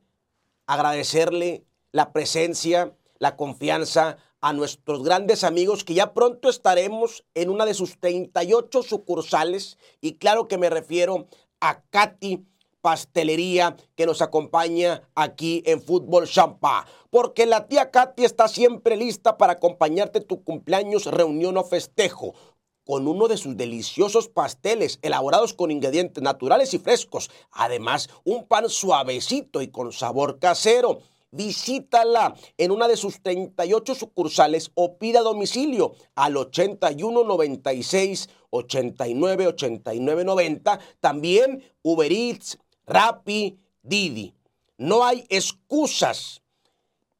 agradecerle 0.65 1.65
la 1.91 2.11
presencia, 2.13 2.95
la 3.19 3.35
confianza 3.35 4.17
a 4.41 4.53
nuestros 4.53 5.03
grandes 5.03 5.43
amigos 5.43 5.83
que 5.83 5.93
ya 5.93 6.13
pronto 6.13 6.49
estaremos 6.49 7.23
en 7.35 7.49
una 7.49 7.65
de 7.65 7.75
sus 7.75 7.99
38 7.99 8.81
sucursales 8.81 9.77
y 10.01 10.15
claro 10.15 10.47
que 10.47 10.57
me 10.57 10.69
refiero 10.69 11.27
a 11.59 11.83
Katy 11.83 12.43
Pastelería 12.81 13.77
que 13.95 14.05
nos 14.05 14.21
acompaña 14.21 15.03
aquí 15.15 15.63
en 15.65 15.81
Fútbol 15.81 16.27
Champa. 16.27 16.85
Porque 17.09 17.45
la 17.45 17.67
tía 17.67 17.91
Katy 17.91 18.25
está 18.25 18.47
siempre 18.47 18.95
lista 18.95 19.37
para 19.37 19.53
acompañarte 19.53 20.21
tu 20.21 20.43
cumpleaños, 20.43 21.05
reunión 21.05 21.57
o 21.57 21.63
festejo 21.63 22.33
con 22.85 23.07
uno 23.07 23.27
de 23.27 23.37
sus 23.37 23.55
deliciosos 23.55 24.27
pasteles 24.27 24.99
elaborados 25.01 25.53
con 25.53 25.71
ingredientes 25.71 26.23
naturales 26.23 26.73
y 26.73 26.79
frescos. 26.79 27.29
Además, 27.51 28.09
un 28.23 28.45
pan 28.47 28.69
suavecito 28.69 29.61
y 29.61 29.67
con 29.67 29.91
sabor 29.91 30.39
casero. 30.39 30.99
Visítala 31.33 32.35
en 32.57 32.71
una 32.71 32.89
de 32.89 32.97
sus 32.97 33.21
38 33.21 33.95
sucursales 33.95 34.71
o 34.73 34.97
pida 34.97 35.21
domicilio 35.21 35.93
al 36.15 36.35
81 36.35 37.23
96 37.23 38.27
89 38.49 39.47
89 39.47 40.25
90. 40.25 40.79
También 40.99 41.63
Uber 41.83 42.11
Eats, 42.11 42.57
Rappi, 42.85 43.59
Didi. 43.81 44.33
No 44.77 45.03
hay 45.03 45.25
excusas. 45.29 46.41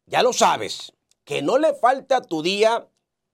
Ya 0.05 0.23
lo 0.23 0.33
sabes. 0.33 0.93
Que 1.23 1.41
no 1.41 1.57
le 1.57 1.73
falte 1.73 2.13
a 2.13 2.21
tu 2.21 2.41
día 2.41 2.88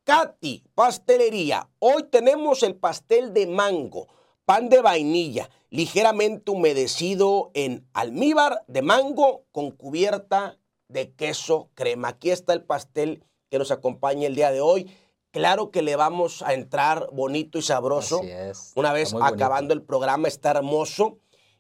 Katy 0.04 0.64
Pastelería. 0.76 1.70
Hoy 1.80 2.04
tenemos 2.04 2.64
el 2.64 2.76
pastel 2.76 3.34
de 3.34 3.48
mango, 3.48 4.08
pan 4.46 4.70
de 4.70 4.82
vainilla, 4.82 5.50
ligeramente 5.70 6.52
humedecido 6.52 7.52
en 7.54 7.86
almíbar 7.94 8.64
de 8.68 8.82
mango 8.82 9.44
con 9.52 9.72
cubierta 9.72 10.58
de 10.88 11.12
queso 11.12 11.70
crema. 11.74 12.10
Aquí 12.10 12.32
está 12.32 12.54
el 12.54 12.64
pastel 12.64 13.24
que 13.50 13.60
nos 13.60 13.72
acompaña 13.72 14.28
el 14.28 14.36
día 14.36 14.52
de 14.52 14.62
hoy. 14.62 14.90
Claro 15.32 15.72
que 15.72 15.82
le 15.82 15.96
vamos 15.96 16.42
a 16.42 16.54
entrar 16.54 17.10
bonito 17.12 17.58
y 17.58 17.62
sabroso. 17.62 18.20
Así 18.20 18.32
es. 18.32 18.72
Una 18.76 18.94
vez 18.94 19.14
acabando 19.14 19.74
el 19.74 19.84
programa, 19.84 20.28
está 20.28 20.52
hermoso. 20.52 21.18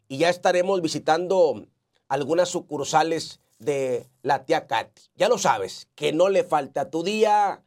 Y 0.07 0.17
ya 0.17 0.29
estaremos 0.29 0.81
visitando 0.81 1.65
algunas 2.07 2.49
sucursales 2.49 3.39
de 3.59 4.07
la 4.21 4.45
tía 4.45 4.67
Katy. 4.67 5.01
Ya 5.15 5.29
lo 5.29 5.37
sabes, 5.37 5.87
que 5.95 6.13
no 6.13 6.29
le 6.29 6.43
falta 6.43 6.81
a 6.81 6.89
tu 6.89 7.03
día 7.03 7.63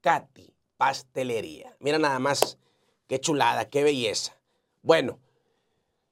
Katy 0.00 0.54
Pastelería. 0.76 1.76
Mira 1.80 1.98
nada 1.98 2.18
más, 2.18 2.58
qué 3.06 3.20
chulada, 3.20 3.68
qué 3.68 3.82
belleza. 3.82 4.36
Bueno, 4.82 5.18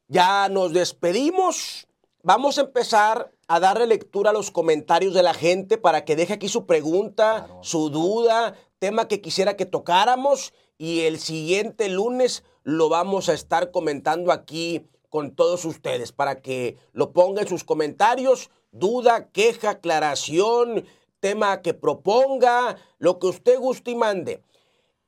ya 0.09 0.49
nos 0.49 0.73
despedimos. 0.73 1.87
Vamos 2.23 2.59
a 2.59 2.63
empezar 2.63 3.33
a 3.49 3.61
darle 3.61 3.87
lectura 3.87 4.31
a 4.31 4.33
los 4.33 4.51
comentarios 4.51 5.15
de 5.15 5.23
la 5.23 5.35
gente 5.35 5.79
para 5.79 6.05
que 6.05 6.17
deje 6.17 6.35
aquí 6.35 6.49
su 6.49 6.67
pregunta, 6.67 7.45
claro. 7.47 7.63
su 7.63 7.91
duda, 7.91 8.55
tema 8.79 9.09
que 9.09 9.21
quisiera 9.21 9.57
que 9.57 9.67
tocáramos 9.67 10.53
y 10.79 11.03
el 11.03 11.19
siguiente 11.21 11.89
lunes 11.89 12.43
lo 12.65 12.89
vamos 12.89 13.29
a 13.29 13.35
estar 13.35 13.71
comentando 13.71 14.33
aquí 14.33 14.85
con 15.17 15.31
todos 15.31 15.65
ustedes 15.65 16.13
para 16.13 16.43
que 16.43 16.77
lo 16.93 17.15
ponga 17.15 17.41
en 17.41 17.49
sus 17.49 17.65
comentarios, 17.65 18.51
duda, 18.71 19.31
queja, 19.31 19.71
aclaración, 19.71 20.85
tema 21.21 21.63
que 21.63 21.73
proponga, 21.73 22.77
lo 22.99 23.19
que 23.19 23.29
usted 23.29 23.59
guste 23.59 23.93
y 23.93 23.95
mande. 23.95 24.43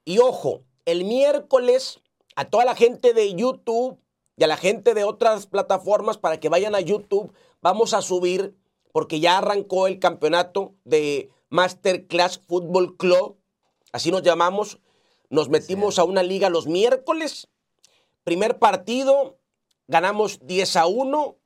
Y 0.07 0.21
ojo, 0.21 0.63
el 0.87 1.05
miércoles 1.05 2.01
a 2.37 2.47
toda 2.47 2.65
la 2.65 2.75
gente 2.75 3.13
de 3.13 3.35
YouTube 3.35 3.99
y 4.39 4.45
a 4.45 4.47
la 4.47 4.57
gente 4.57 4.95
de 4.95 5.05
otras 5.05 5.47
plataformas 5.47 6.17
para 6.17 6.41
que 6.41 6.49
vayan 6.49 6.75
a 6.75 6.81
YouTube, 6.81 7.31
vamos 7.61 7.93
a 7.93 8.01
subir 8.01 8.57
porque 8.93 9.21
ya 9.21 9.37
arrancó 9.37 9.89
el 9.89 9.99
campeonato 9.99 10.73
de 10.85 11.29
Masterclass 11.51 12.39
Football 12.49 12.97
Club, 12.97 13.37
así 13.93 14.11
nos 14.11 14.23
llamamos. 14.23 14.79
Nos 15.29 15.51
metimos 15.51 15.99
a 15.99 16.05
una 16.05 16.23
liga 16.23 16.49
los 16.49 16.67
miércoles. 16.67 17.49
Primer 18.25 18.59
partido, 18.59 19.38
ganamos 19.89 20.47
10 20.47 20.77
a 20.77 20.87
1. 20.87 21.37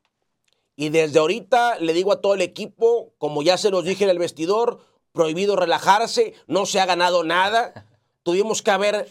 Y 0.76 0.88
desde 0.90 1.18
ahorita 1.18 1.78
le 1.78 1.92
digo 1.92 2.12
a 2.12 2.20
todo 2.20 2.34
el 2.34 2.42
equipo, 2.42 3.14
como 3.18 3.42
ya 3.42 3.56
se 3.56 3.70
los 3.70 3.84
dije 3.84 4.04
en 4.04 4.10
el 4.10 4.18
vestidor, 4.18 4.80
prohibido 5.12 5.56
relajarse, 5.56 6.34
no 6.46 6.66
se 6.66 6.80
ha 6.80 6.86
ganado 6.86 7.24
nada. 7.24 7.86
Tuvimos 8.22 8.62
que 8.62 8.70
haber 8.70 9.08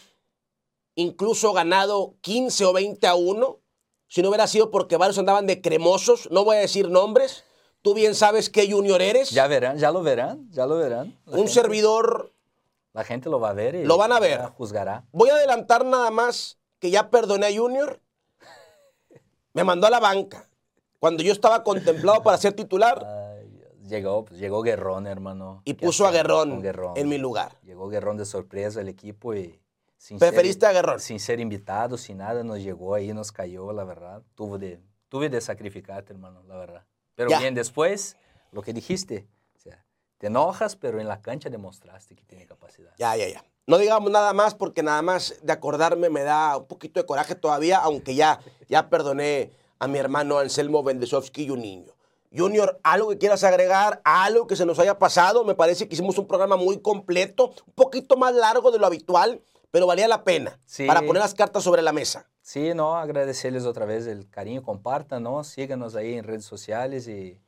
incluso 0.95 1.53
ganado 1.53 2.15
15 2.21 2.65
o 2.65 2.73
20 2.73 3.07
a 3.07 3.15
1, 3.15 3.59
si 4.07 4.21
no 4.21 4.29
hubiera 4.29 4.47
sido 4.47 4.71
porque 4.71 4.97
varios 4.97 5.17
andaban 5.17 5.47
de 5.47 5.61
cremosos, 5.61 6.29
no 6.31 6.43
voy 6.43 6.57
a 6.57 6.59
decir 6.59 6.89
nombres, 6.89 7.45
tú 7.81 7.93
bien 7.93 8.13
sabes 8.13 8.49
qué 8.49 8.69
junior 8.69 9.01
eres. 9.01 9.31
Ya 9.31 9.47
verán, 9.47 9.77
ya 9.77 9.91
lo 9.91 10.03
verán, 10.03 10.49
ya 10.51 10.65
lo 10.65 10.77
verán. 10.77 11.17
La 11.25 11.37
Un 11.37 11.47
servidor... 11.47 12.33
La 12.93 13.05
gente 13.05 13.29
lo 13.29 13.39
va 13.39 13.51
a 13.51 13.53
ver 13.53 13.75
y 13.75 13.85
lo 13.85 13.97
van 13.97 14.11
a 14.11 14.19
ver. 14.19 14.41
juzgará. 14.57 15.05
Voy 15.13 15.29
a 15.29 15.35
adelantar 15.35 15.85
nada 15.85 16.11
más 16.11 16.59
que 16.79 16.91
ya 16.91 17.09
perdoné 17.09 17.45
a 17.47 17.57
Junior. 17.57 18.00
Me 19.53 19.63
mandó 19.63 19.87
a 19.87 19.89
la 19.89 19.99
banca. 19.99 20.47
Cuando 20.99 21.23
yo 21.23 21.31
estaba 21.31 21.63
contemplado 21.63 22.21
para 22.23 22.37
ser 22.37 22.53
titular. 22.53 23.05
llegó, 23.87 24.25
pues, 24.25 24.39
llegó 24.39 24.61
Guerrón, 24.61 25.07
hermano. 25.07 25.61
Y 25.65 25.73
puso 25.73 26.05
a 26.05 26.11
Guerrón, 26.11 26.63
en 26.95 27.09
mi 27.09 27.17
lugar. 27.17 27.57
Llegó 27.63 27.89
Guerrón 27.89 28.17
de 28.17 28.25
sorpresa 28.25 28.79
al 28.79 28.87
equipo 28.87 29.33
y 29.33 29.61
¿Preferiste 30.17 30.65
a 30.65 30.71
Guerrero? 30.71 30.99
Sin 30.99 31.19
ser 31.19 31.39
invitado, 31.39 31.97
sin 31.97 32.17
nada, 32.17 32.43
nos 32.43 32.59
llegó 32.59 32.95
ahí, 32.95 33.13
nos 33.13 33.31
cayó, 33.31 33.71
la 33.71 33.83
verdad. 33.83 34.23
Tuve 34.35 34.57
de, 34.57 34.81
tuve 35.09 35.29
de 35.29 35.39
sacrificarte, 35.41 36.13
hermano, 36.13 36.43
la 36.47 36.57
verdad. 36.57 36.85
Pero 37.15 37.29
bien, 37.37 37.53
después, 37.53 38.17
lo 38.51 38.63
que 38.63 38.73
dijiste, 38.73 39.27
o 39.55 39.59
sea, 39.59 39.85
te 40.17 40.27
enojas, 40.27 40.75
pero 40.75 40.99
en 40.99 41.07
la 41.07 41.21
cancha 41.21 41.49
demostraste 41.49 42.15
que 42.15 42.23
tiene 42.23 42.47
capacidad. 42.47 42.93
Ya, 42.97 43.15
ya, 43.15 43.27
ya. 43.27 43.45
No 43.67 43.77
digamos 43.77 44.09
nada 44.09 44.33
más 44.33 44.55
porque 44.55 44.81
nada 44.81 45.03
más 45.03 45.35
de 45.43 45.53
acordarme 45.53 46.09
me 46.09 46.23
da 46.23 46.57
un 46.57 46.65
poquito 46.65 46.99
de 46.99 47.05
coraje 47.05 47.35
todavía, 47.35 47.77
aunque 47.77 48.15
ya, 48.15 48.39
ya 48.72 48.89
perdoné 48.89 49.52
a 49.77 49.88
mi 49.88 49.99
hermano 49.99 50.39
Anselmo 50.39 50.81
Bendesovsky 50.81 51.43
y 51.43 51.49
un 51.52 51.61
niño. 51.61 51.93
Junior, 52.35 52.80
algo 52.81 53.10
que 53.10 53.19
quieras 53.19 53.43
agregar, 53.43 54.02
algo 54.03 54.48
que 54.48 54.56
se 54.56 54.65
nos 54.65 54.80
haya 54.80 54.98
pasado. 54.98 55.43
Me 55.43 55.53
parece 55.53 55.88
que 55.88 55.93
hicimos 55.93 56.18
un 56.18 56.26
programa 56.26 56.56
muy 56.56 56.80
completo, 56.80 57.53
un 57.68 57.73
poquito 57.73 58.15
más 58.18 58.34
largo 58.34 58.72
de 58.72 58.80
lo 58.80 58.88
habitual 58.88 59.43
pero 59.72 59.88
valía 59.88 60.07
la 60.07 60.23
pena 60.23 60.60
para 60.85 61.02
poner 61.02 61.22
las 61.22 61.34
cartas 61.34 61.64
sobre 61.64 61.81
la 61.81 61.93
mesa. 61.93 62.30
Sí, 62.41 62.73
no, 62.73 62.95
agradecerles 62.98 63.65
otra 63.65 63.85
vez 63.85 64.06
el 64.06 64.30
cariño, 64.30 64.61
compartan, 64.61 65.23
¿no? 65.23 65.43
Síganos 65.43 65.95
ahí 65.95 66.15
en 66.15 66.26
redes 66.26 66.45
sociales 66.45 67.07
y, 67.07 67.39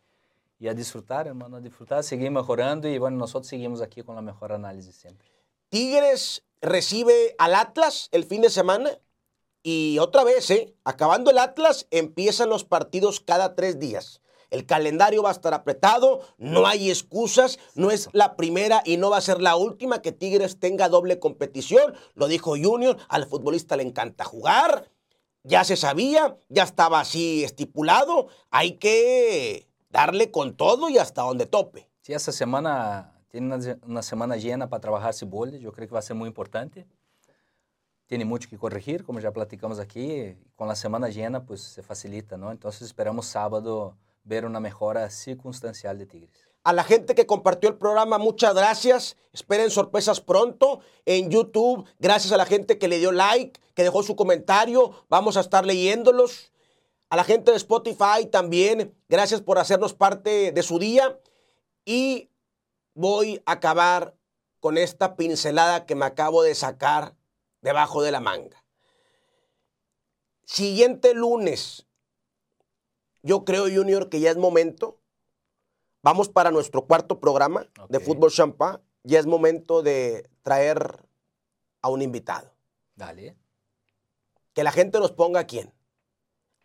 y 0.60 0.68
a 0.70 0.74
disfrutar, 0.74 1.28
hermano, 1.28 1.58
a 1.58 1.60
disfrutar, 1.60 2.04
seguir 2.04 2.32
mejorando 2.32 2.88
y 2.88 2.98
bueno, 2.98 3.18
nosotros 3.18 3.48
seguimos 3.48 3.82
aquí 3.82 4.02
con 4.04 4.16
la 4.16 4.22
mejor 4.22 4.54
análisis 4.54 4.96
siempre. 4.96 5.28
Tigres 5.70 6.44
recibe 6.62 7.36
al 7.38 7.56
Atlas 7.56 8.08
el 8.12 8.24
fin 8.24 8.42
de 8.42 8.50
semana 8.50 8.90
y 9.64 9.98
otra 10.00 10.24
vez, 10.24 10.52
¿eh? 10.52 10.76
Acabando 10.84 11.32
el 11.32 11.38
Atlas, 11.38 11.88
empiezan 11.90 12.50
los 12.50 12.66
partidos 12.66 13.22
cada 13.22 13.56
tres 13.56 13.80
días. 13.80 14.22
El 14.54 14.68
calendario 14.68 15.24
va 15.24 15.30
a 15.30 15.32
estar 15.32 15.54
apretado, 15.56 16.22
no 16.38 16.68
hay 16.68 16.92
excusas, 16.92 17.58
no 17.74 17.90
es 17.90 18.10
la 18.12 18.36
primera 18.36 18.84
y 18.86 18.98
no 18.98 19.10
va 19.10 19.18
a 19.18 19.22
ser 19.22 19.42
la 19.42 19.56
última 19.56 20.04
que 20.04 20.12
Tigres 20.12 20.60
tenga 20.60 20.90
doble 20.90 21.18
competición. 21.18 21.96
Lo 22.14 22.28
dijo 22.28 22.52
Junior, 22.52 22.98
al 23.08 23.26
futbolista 23.26 23.78
le 23.78 23.82
encanta 23.82 24.26
jugar, 24.26 24.92
ya 25.42 25.64
se 25.64 25.76
sabía, 25.76 26.38
ya 26.50 26.64
estaba 26.64 27.00
así 27.00 27.44
estipulado, 27.44 28.28
hay 28.52 28.74
que 28.74 29.68
darle 29.90 30.30
con 30.30 30.56
todo 30.56 30.88
y 30.90 31.00
hasta 31.00 31.24
donde 31.24 31.48
tope. 31.48 31.90
Sí, 32.02 32.14
esta 32.14 32.32
semana 32.32 33.24
tiene 33.30 33.56
una, 33.88 34.04
semana 34.04 34.38
llena 34.38 34.70
para 34.70 34.82
trabajar 34.82 35.16
Ciboldi, 35.16 35.60
yo 35.60 35.72
creo 35.72 35.88
que 35.88 35.94
va 35.94 36.00
a 36.00 36.04
ser 36.04 36.16
muy 36.16 36.28
importante. 36.28 36.86
Tiene 38.06 38.26
mucho 38.26 38.50
que 38.50 38.58
corregir, 38.58 39.04
como 39.04 39.20
ya 39.20 39.32
platicamos 39.32 39.80
aquí, 39.80 40.36
con 40.56 40.68
la 40.68 40.76
semana 40.76 41.10
llena 41.10 41.46
pues 41.46 41.62
se 41.62 41.82
facilita, 41.82 42.38
¿no? 42.38 42.52
Entonces 42.52 42.82
esperamos 42.84 43.26
sábado 43.26 43.98
ver 44.24 44.46
una 44.46 44.60
mejora 44.60 45.10
circunstancial 45.10 45.98
de 45.98 46.06
Tigres. 46.06 46.48
A 46.66 46.72
la 46.72 46.84
gente 46.86 47.14
que 47.14 47.26
compartió 47.26 47.70
el 47.70 47.78
programa, 47.78 48.18
muchas 48.18 48.56
gracias. 48.56 49.18
Esperen 49.34 49.70
sorpresas 49.70 50.22
pronto 50.22 50.80
en 51.06 51.30
YouTube. 51.30 51.86
Gracias 52.00 52.32
a 52.32 52.38
la 52.38 52.46
gente 52.46 52.78
que 52.78 52.88
le 52.88 53.00
dio 53.00 53.12
like, 53.12 53.60
que 53.74 53.84
dejó 53.84 54.02
su 54.02 54.16
comentario. 54.16 54.92
Vamos 55.10 55.36
a 55.36 55.42
estar 55.42 55.66
leyéndolos. 55.66 56.54
A 57.10 57.18
la 57.18 57.26
gente 57.26 57.52
de 57.52 57.58
Spotify 57.58 58.26
también, 58.32 58.96
gracias 59.10 59.42
por 59.42 59.60
hacernos 59.60 59.94
parte 59.94 60.54
de 60.54 60.64
su 60.64 60.80
día. 60.80 61.20
Y 61.84 62.30
voy 62.94 63.42
a 63.46 63.54
acabar 63.54 64.16
con 64.62 64.78
esta 64.78 65.18
pincelada 65.18 65.86
que 65.86 65.96
me 65.96 66.06
acabo 66.06 66.44
de 66.44 66.56
sacar 66.56 67.14
debajo 67.64 68.04
de 68.04 68.12
la 68.12 68.20
manga. 68.20 68.64
Siguiente 70.46 71.16
lunes, 71.16 71.88
yo 73.24 73.46
creo, 73.46 73.64
Junior, 73.64 74.10
que 74.10 74.20
ya 74.20 74.30
es 74.30 74.38
momento. 74.38 75.00
Vamos 76.04 76.28
para 76.28 76.52
nuestro 76.52 76.86
cuarto 76.86 77.20
programa 77.20 77.66
de 77.88 78.00
Fútbol 78.02 78.32
Champán. 78.32 78.82
Ya 79.04 79.20
es 79.20 79.26
momento 79.26 79.82
de 79.82 80.30
traer 80.44 81.08
a 81.82 81.90
un 81.90 82.02
invitado. 82.02 82.54
Dale. 82.96 83.38
Que 84.54 84.64
la 84.64 84.72
gente 84.72 85.00
nos 85.00 85.12
ponga 85.12 85.40
a 85.40 85.48
quién. 85.48 85.74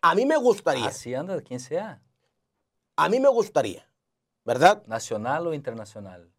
A 0.01 0.13
mí 0.13 0.25
me 0.25 0.37
gustaría. 0.37 0.87
Así 0.87 1.15
anda, 1.15 1.41
quien 1.41 1.61
sea. 1.61 2.01
A 2.97 3.07
mí 3.07 3.21
me 3.21 3.29
gustaría, 3.29 3.89
¿verdad? 4.43 4.85
¿Nacional 4.85 5.47
o 5.47 5.53
internacional? 5.53 6.29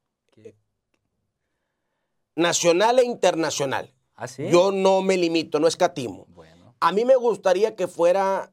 Nacional 2.37 2.99
e 2.99 3.05
internacional. 3.05 3.95
¿Ah, 4.21 4.29
sí? 4.29 4.51
Yo 4.51 4.71
no 4.71 5.01
me 5.01 5.17
limito, 5.17 5.59
no 5.61 5.67
escatimo. 5.67 6.27
Bueno. 6.29 6.75
A 6.79 6.93
mí 6.93 7.07
me 7.07 7.17
gustaría 7.17 7.75
que 7.75 7.89
fuera 7.89 8.53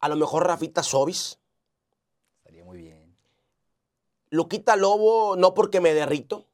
a 0.00 0.08
lo 0.08 0.16
mejor 0.16 0.46
Rafita 0.46 0.82
Sobis. 0.82 1.38
Estaría 2.38 2.64
muy 2.64 2.78
bien. 2.78 3.14
Luquita 4.30 4.74
Lobo, 4.74 5.36
no 5.36 5.52
porque 5.52 5.82
me 5.82 5.92
derrito. 5.92 6.46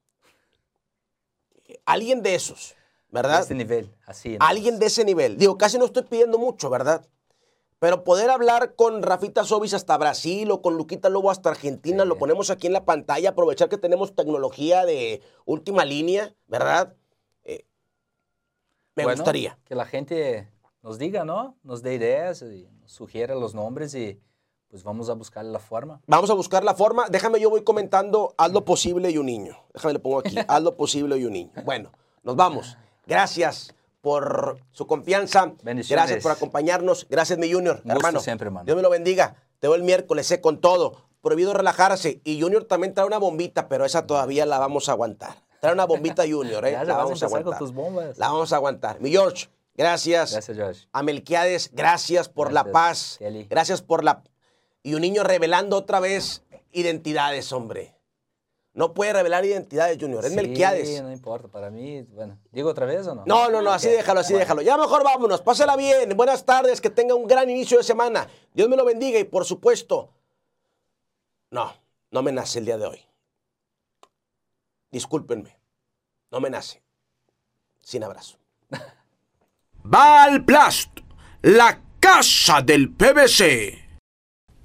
Alguien 1.87 2.21
de 2.21 2.35
esos, 2.35 2.75
¿verdad? 3.11 3.39
De 3.39 3.45
ese 3.45 3.55
nivel, 3.55 3.95
así. 4.07 4.37
Alguien 4.41 4.81
de 4.81 4.87
ese 4.87 5.05
nivel. 5.05 5.39
Digo, 5.39 5.57
casi 5.57 5.79
no 5.79 5.85
estoy 5.85 6.03
pidiendo 6.03 6.37
mucho, 6.37 6.69
¿verdad? 6.69 7.07
Pero 7.79 8.03
poder 8.03 8.29
hablar 8.29 8.75
con 8.75 9.05
Rafita 9.05 9.45
Sobis 9.45 9.73
hasta 9.73 9.97
Brasil 9.97 10.51
o 10.51 10.63
con 10.63 10.77
Luquita 10.77 11.09
Lobo 11.09 11.31
hasta 11.31 11.51
Argentina, 11.51 12.05
lo 12.05 12.19
ponemos 12.19 12.51
aquí 12.51 12.67
en 12.67 12.73
la 12.73 12.85
pantalla, 12.85 13.31
aprovechar 13.31 13.69
que 13.69 13.79
tenemos 13.79 14.17
tecnología 14.17 14.85
de 14.85 15.23
última 15.45 15.85
línea, 15.85 16.35
¿verdad? 16.49 16.97
Eh, 19.03 19.07
me 19.07 19.15
gustaría. 19.15 19.59
Que 19.65 19.75
la 19.75 19.85
gente 19.85 20.49
nos 20.83 20.99
diga, 20.99 21.25
¿no? 21.25 21.57
Nos 21.63 21.83
dé 21.83 21.95
ideas 21.95 22.43
y 22.43 22.69
sugiere 22.87 23.35
los 23.35 23.55
nombres 23.55 23.95
y 23.95 24.21
pues 24.69 24.85
vamos 24.85 25.09
a 25.09 25.15
buscar 25.15 25.45
la 25.45 25.59
forma. 25.59 26.01
Vamos 26.07 26.31
a 26.31 26.35
buscar 26.35 26.63
la 26.63 26.75
forma. 26.75 27.09
Déjame, 27.09 27.41
yo 27.41 27.51
voy 27.51 27.65
comentando, 27.65 28.35
haz 28.37 28.53
lo 28.53 28.65
posible 28.65 29.11
y 29.11 29.19
un 29.19 29.27
niño. 29.27 29.57
Déjame, 29.73 29.95
le 29.95 29.99
pongo 29.99 30.19
aquí, 30.19 30.37
haz 30.49 30.63
lo 30.63 30.77
posible 30.77 31.17
y 31.17 31.25
un 31.25 31.33
niño. 31.33 31.53
Bueno, 31.65 31.93
nos 32.23 32.37
vamos. 32.37 32.77
Gracias 33.07 33.75
por 34.01 34.59
su 34.71 34.87
confianza. 34.87 35.55
Gracias 35.63 36.23
por 36.23 36.33
acompañarnos. 36.33 37.07
Gracias, 37.09 37.39
mi 37.39 37.53
Junior. 37.53 37.83
hermano. 37.87 38.21
siempre, 38.21 38.47
hermano. 38.47 38.67
Dios 38.67 38.77
me 38.77 38.83
lo 38.83 38.91
bendiga. 38.91 39.37
Te 39.59 39.67
veo 39.69 39.75
el 39.75 39.83
miércoles, 39.83 40.27
sé 40.27 40.41
con 40.41 40.61
todo. 40.61 41.09
Prohibido 41.21 41.53
relajarse. 41.53 42.21
Y 42.25 42.41
Junior 42.41 42.65
también 42.65 42.95
trae 42.95 43.07
una 43.07 43.19
bombita, 43.19 43.69
pero 43.69 43.85
esa 43.85 44.07
todavía 44.07 44.47
la 44.47 44.59
vamos 44.59 44.89
a 44.89 44.93
aguantar. 44.93 45.48
Trae 45.61 45.73
una 45.73 45.87
bombita 45.87 46.23
Junior, 46.23 46.65
¿eh? 46.67 46.73
la 46.85 46.97
vamos 46.97 47.23
a 47.23 47.27
aguantar. 47.27 47.59
tus 47.59 47.73
bombas. 47.73 48.19
La 48.19 48.29
vamos 48.29 48.53
a 48.53 48.57
aguantar. 48.57 49.01
Mi 49.01 49.11
George, 49.11 49.49
Gracias. 49.79 50.33
Gracias, 50.33 50.59
Josh. 50.59 50.85
A 50.93 51.05
Melquiades, 51.05 51.71
gracias 51.73 52.29
por 52.29 52.53
la 52.53 52.65
paz. 52.73 53.17
Gracias 53.49 53.81
por 53.81 54.03
la... 54.03 54.25
Y 54.83 54.95
un 54.95 55.03
niño 55.03 55.23
revelando 55.23 55.77
otra 55.77 56.01
vez 56.01 56.43
identidades, 56.73 57.53
hombre. 57.53 57.95
No 58.75 58.93
puede 58.93 59.13
revelar 59.13 59.45
identidades, 59.45 59.97
Junior. 60.01 60.25
Es 60.25 60.33
Melquiades. 60.33 61.01
no 61.01 61.13
importa. 61.13 61.47
Para 61.47 61.71
mí, 61.71 62.03
bueno. 62.03 62.39
¿Digo 62.51 62.71
otra 62.71 62.87
vez 62.87 63.07
o 63.07 63.15
no? 63.15 63.23
No, 63.25 63.51
no, 63.51 63.63
no. 63.63 63.71
Así 63.71 63.89
déjalo, 63.89 64.21
así 64.21 64.35
déjalo. 64.35 64.63
Ya 64.63 64.77
mejor 64.77 65.05
vámonos. 65.05 65.43
Pásala 65.43 65.77
bien. 65.77 66.17
Buenas 66.17 66.45
tardes. 66.45 66.81
Que 66.81 66.91
tenga 66.91 67.15
un 67.15 67.29
gran 67.29 67.49
inicio 67.49 67.79
de 67.79 67.85
semana. 67.85 68.29
Dios 68.55 68.69
me 68.69 68.77
lo 68.77 68.85
bendiga 68.85 69.21
y, 69.21 69.25
por 69.25 69.45
supuesto, 69.45 70.11
no, 71.51 71.73
no 72.11 72.23
me 72.23 72.33
nace 72.33 72.59
el 72.59 72.65
día 72.65 72.79
de 72.79 72.87
hoy. 72.87 73.08
Discúlpenme. 74.91 75.59
No 76.31 76.41
me 76.41 76.51
nace. 76.51 76.83
Sin 77.81 78.05
abrazo. 78.05 78.39
Valplast, 79.83 81.01
la 81.43 81.81
casa 82.01 82.63
del 82.63 82.91
PVC. 82.91 83.87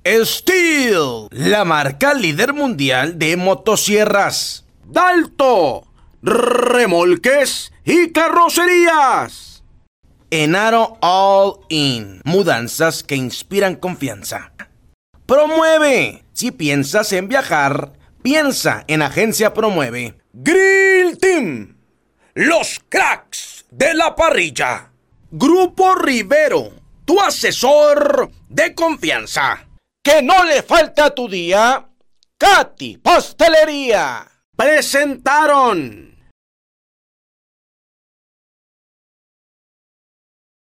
Steel, 0.06 1.28
la 1.32 1.64
marca 1.64 2.14
líder 2.14 2.54
mundial 2.54 3.18
de 3.18 3.38
motosierras. 3.38 4.66
Dalto, 4.86 5.88
remolques 6.22 7.72
y 7.86 8.12
carrocerías. 8.12 9.64
Enaro 10.30 10.98
All 11.02 11.60
In, 11.70 12.22
mudanzas 12.26 13.04
que 13.04 13.16
inspiran 13.16 13.76
confianza. 13.76 14.52
Promueve 15.26 16.26
Si 16.34 16.52
piensas 16.52 17.14
en 17.14 17.28
viajar, 17.28 17.94
piensa 18.24 18.84
en 18.88 19.04
Agencia 19.04 19.54
Promueve. 19.54 20.16
Grill 20.32 21.18
Team, 21.20 21.78
los 22.34 22.82
cracks 22.90 23.66
de 23.70 23.94
la 23.94 24.16
parrilla. 24.16 24.92
Grupo 25.30 25.94
Rivero, 25.94 26.72
tu 27.06 27.22
asesor 27.22 28.32
de 28.50 28.74
confianza. 28.74 29.68
Que 30.02 30.22
no 30.22 30.44
le 30.44 30.64
falta 30.64 31.06
a 31.06 31.10
tu 31.12 31.30
día. 31.30 31.88
Katy 32.38 32.98
Pastelería. 32.98 34.28
Presentaron. 34.56 36.13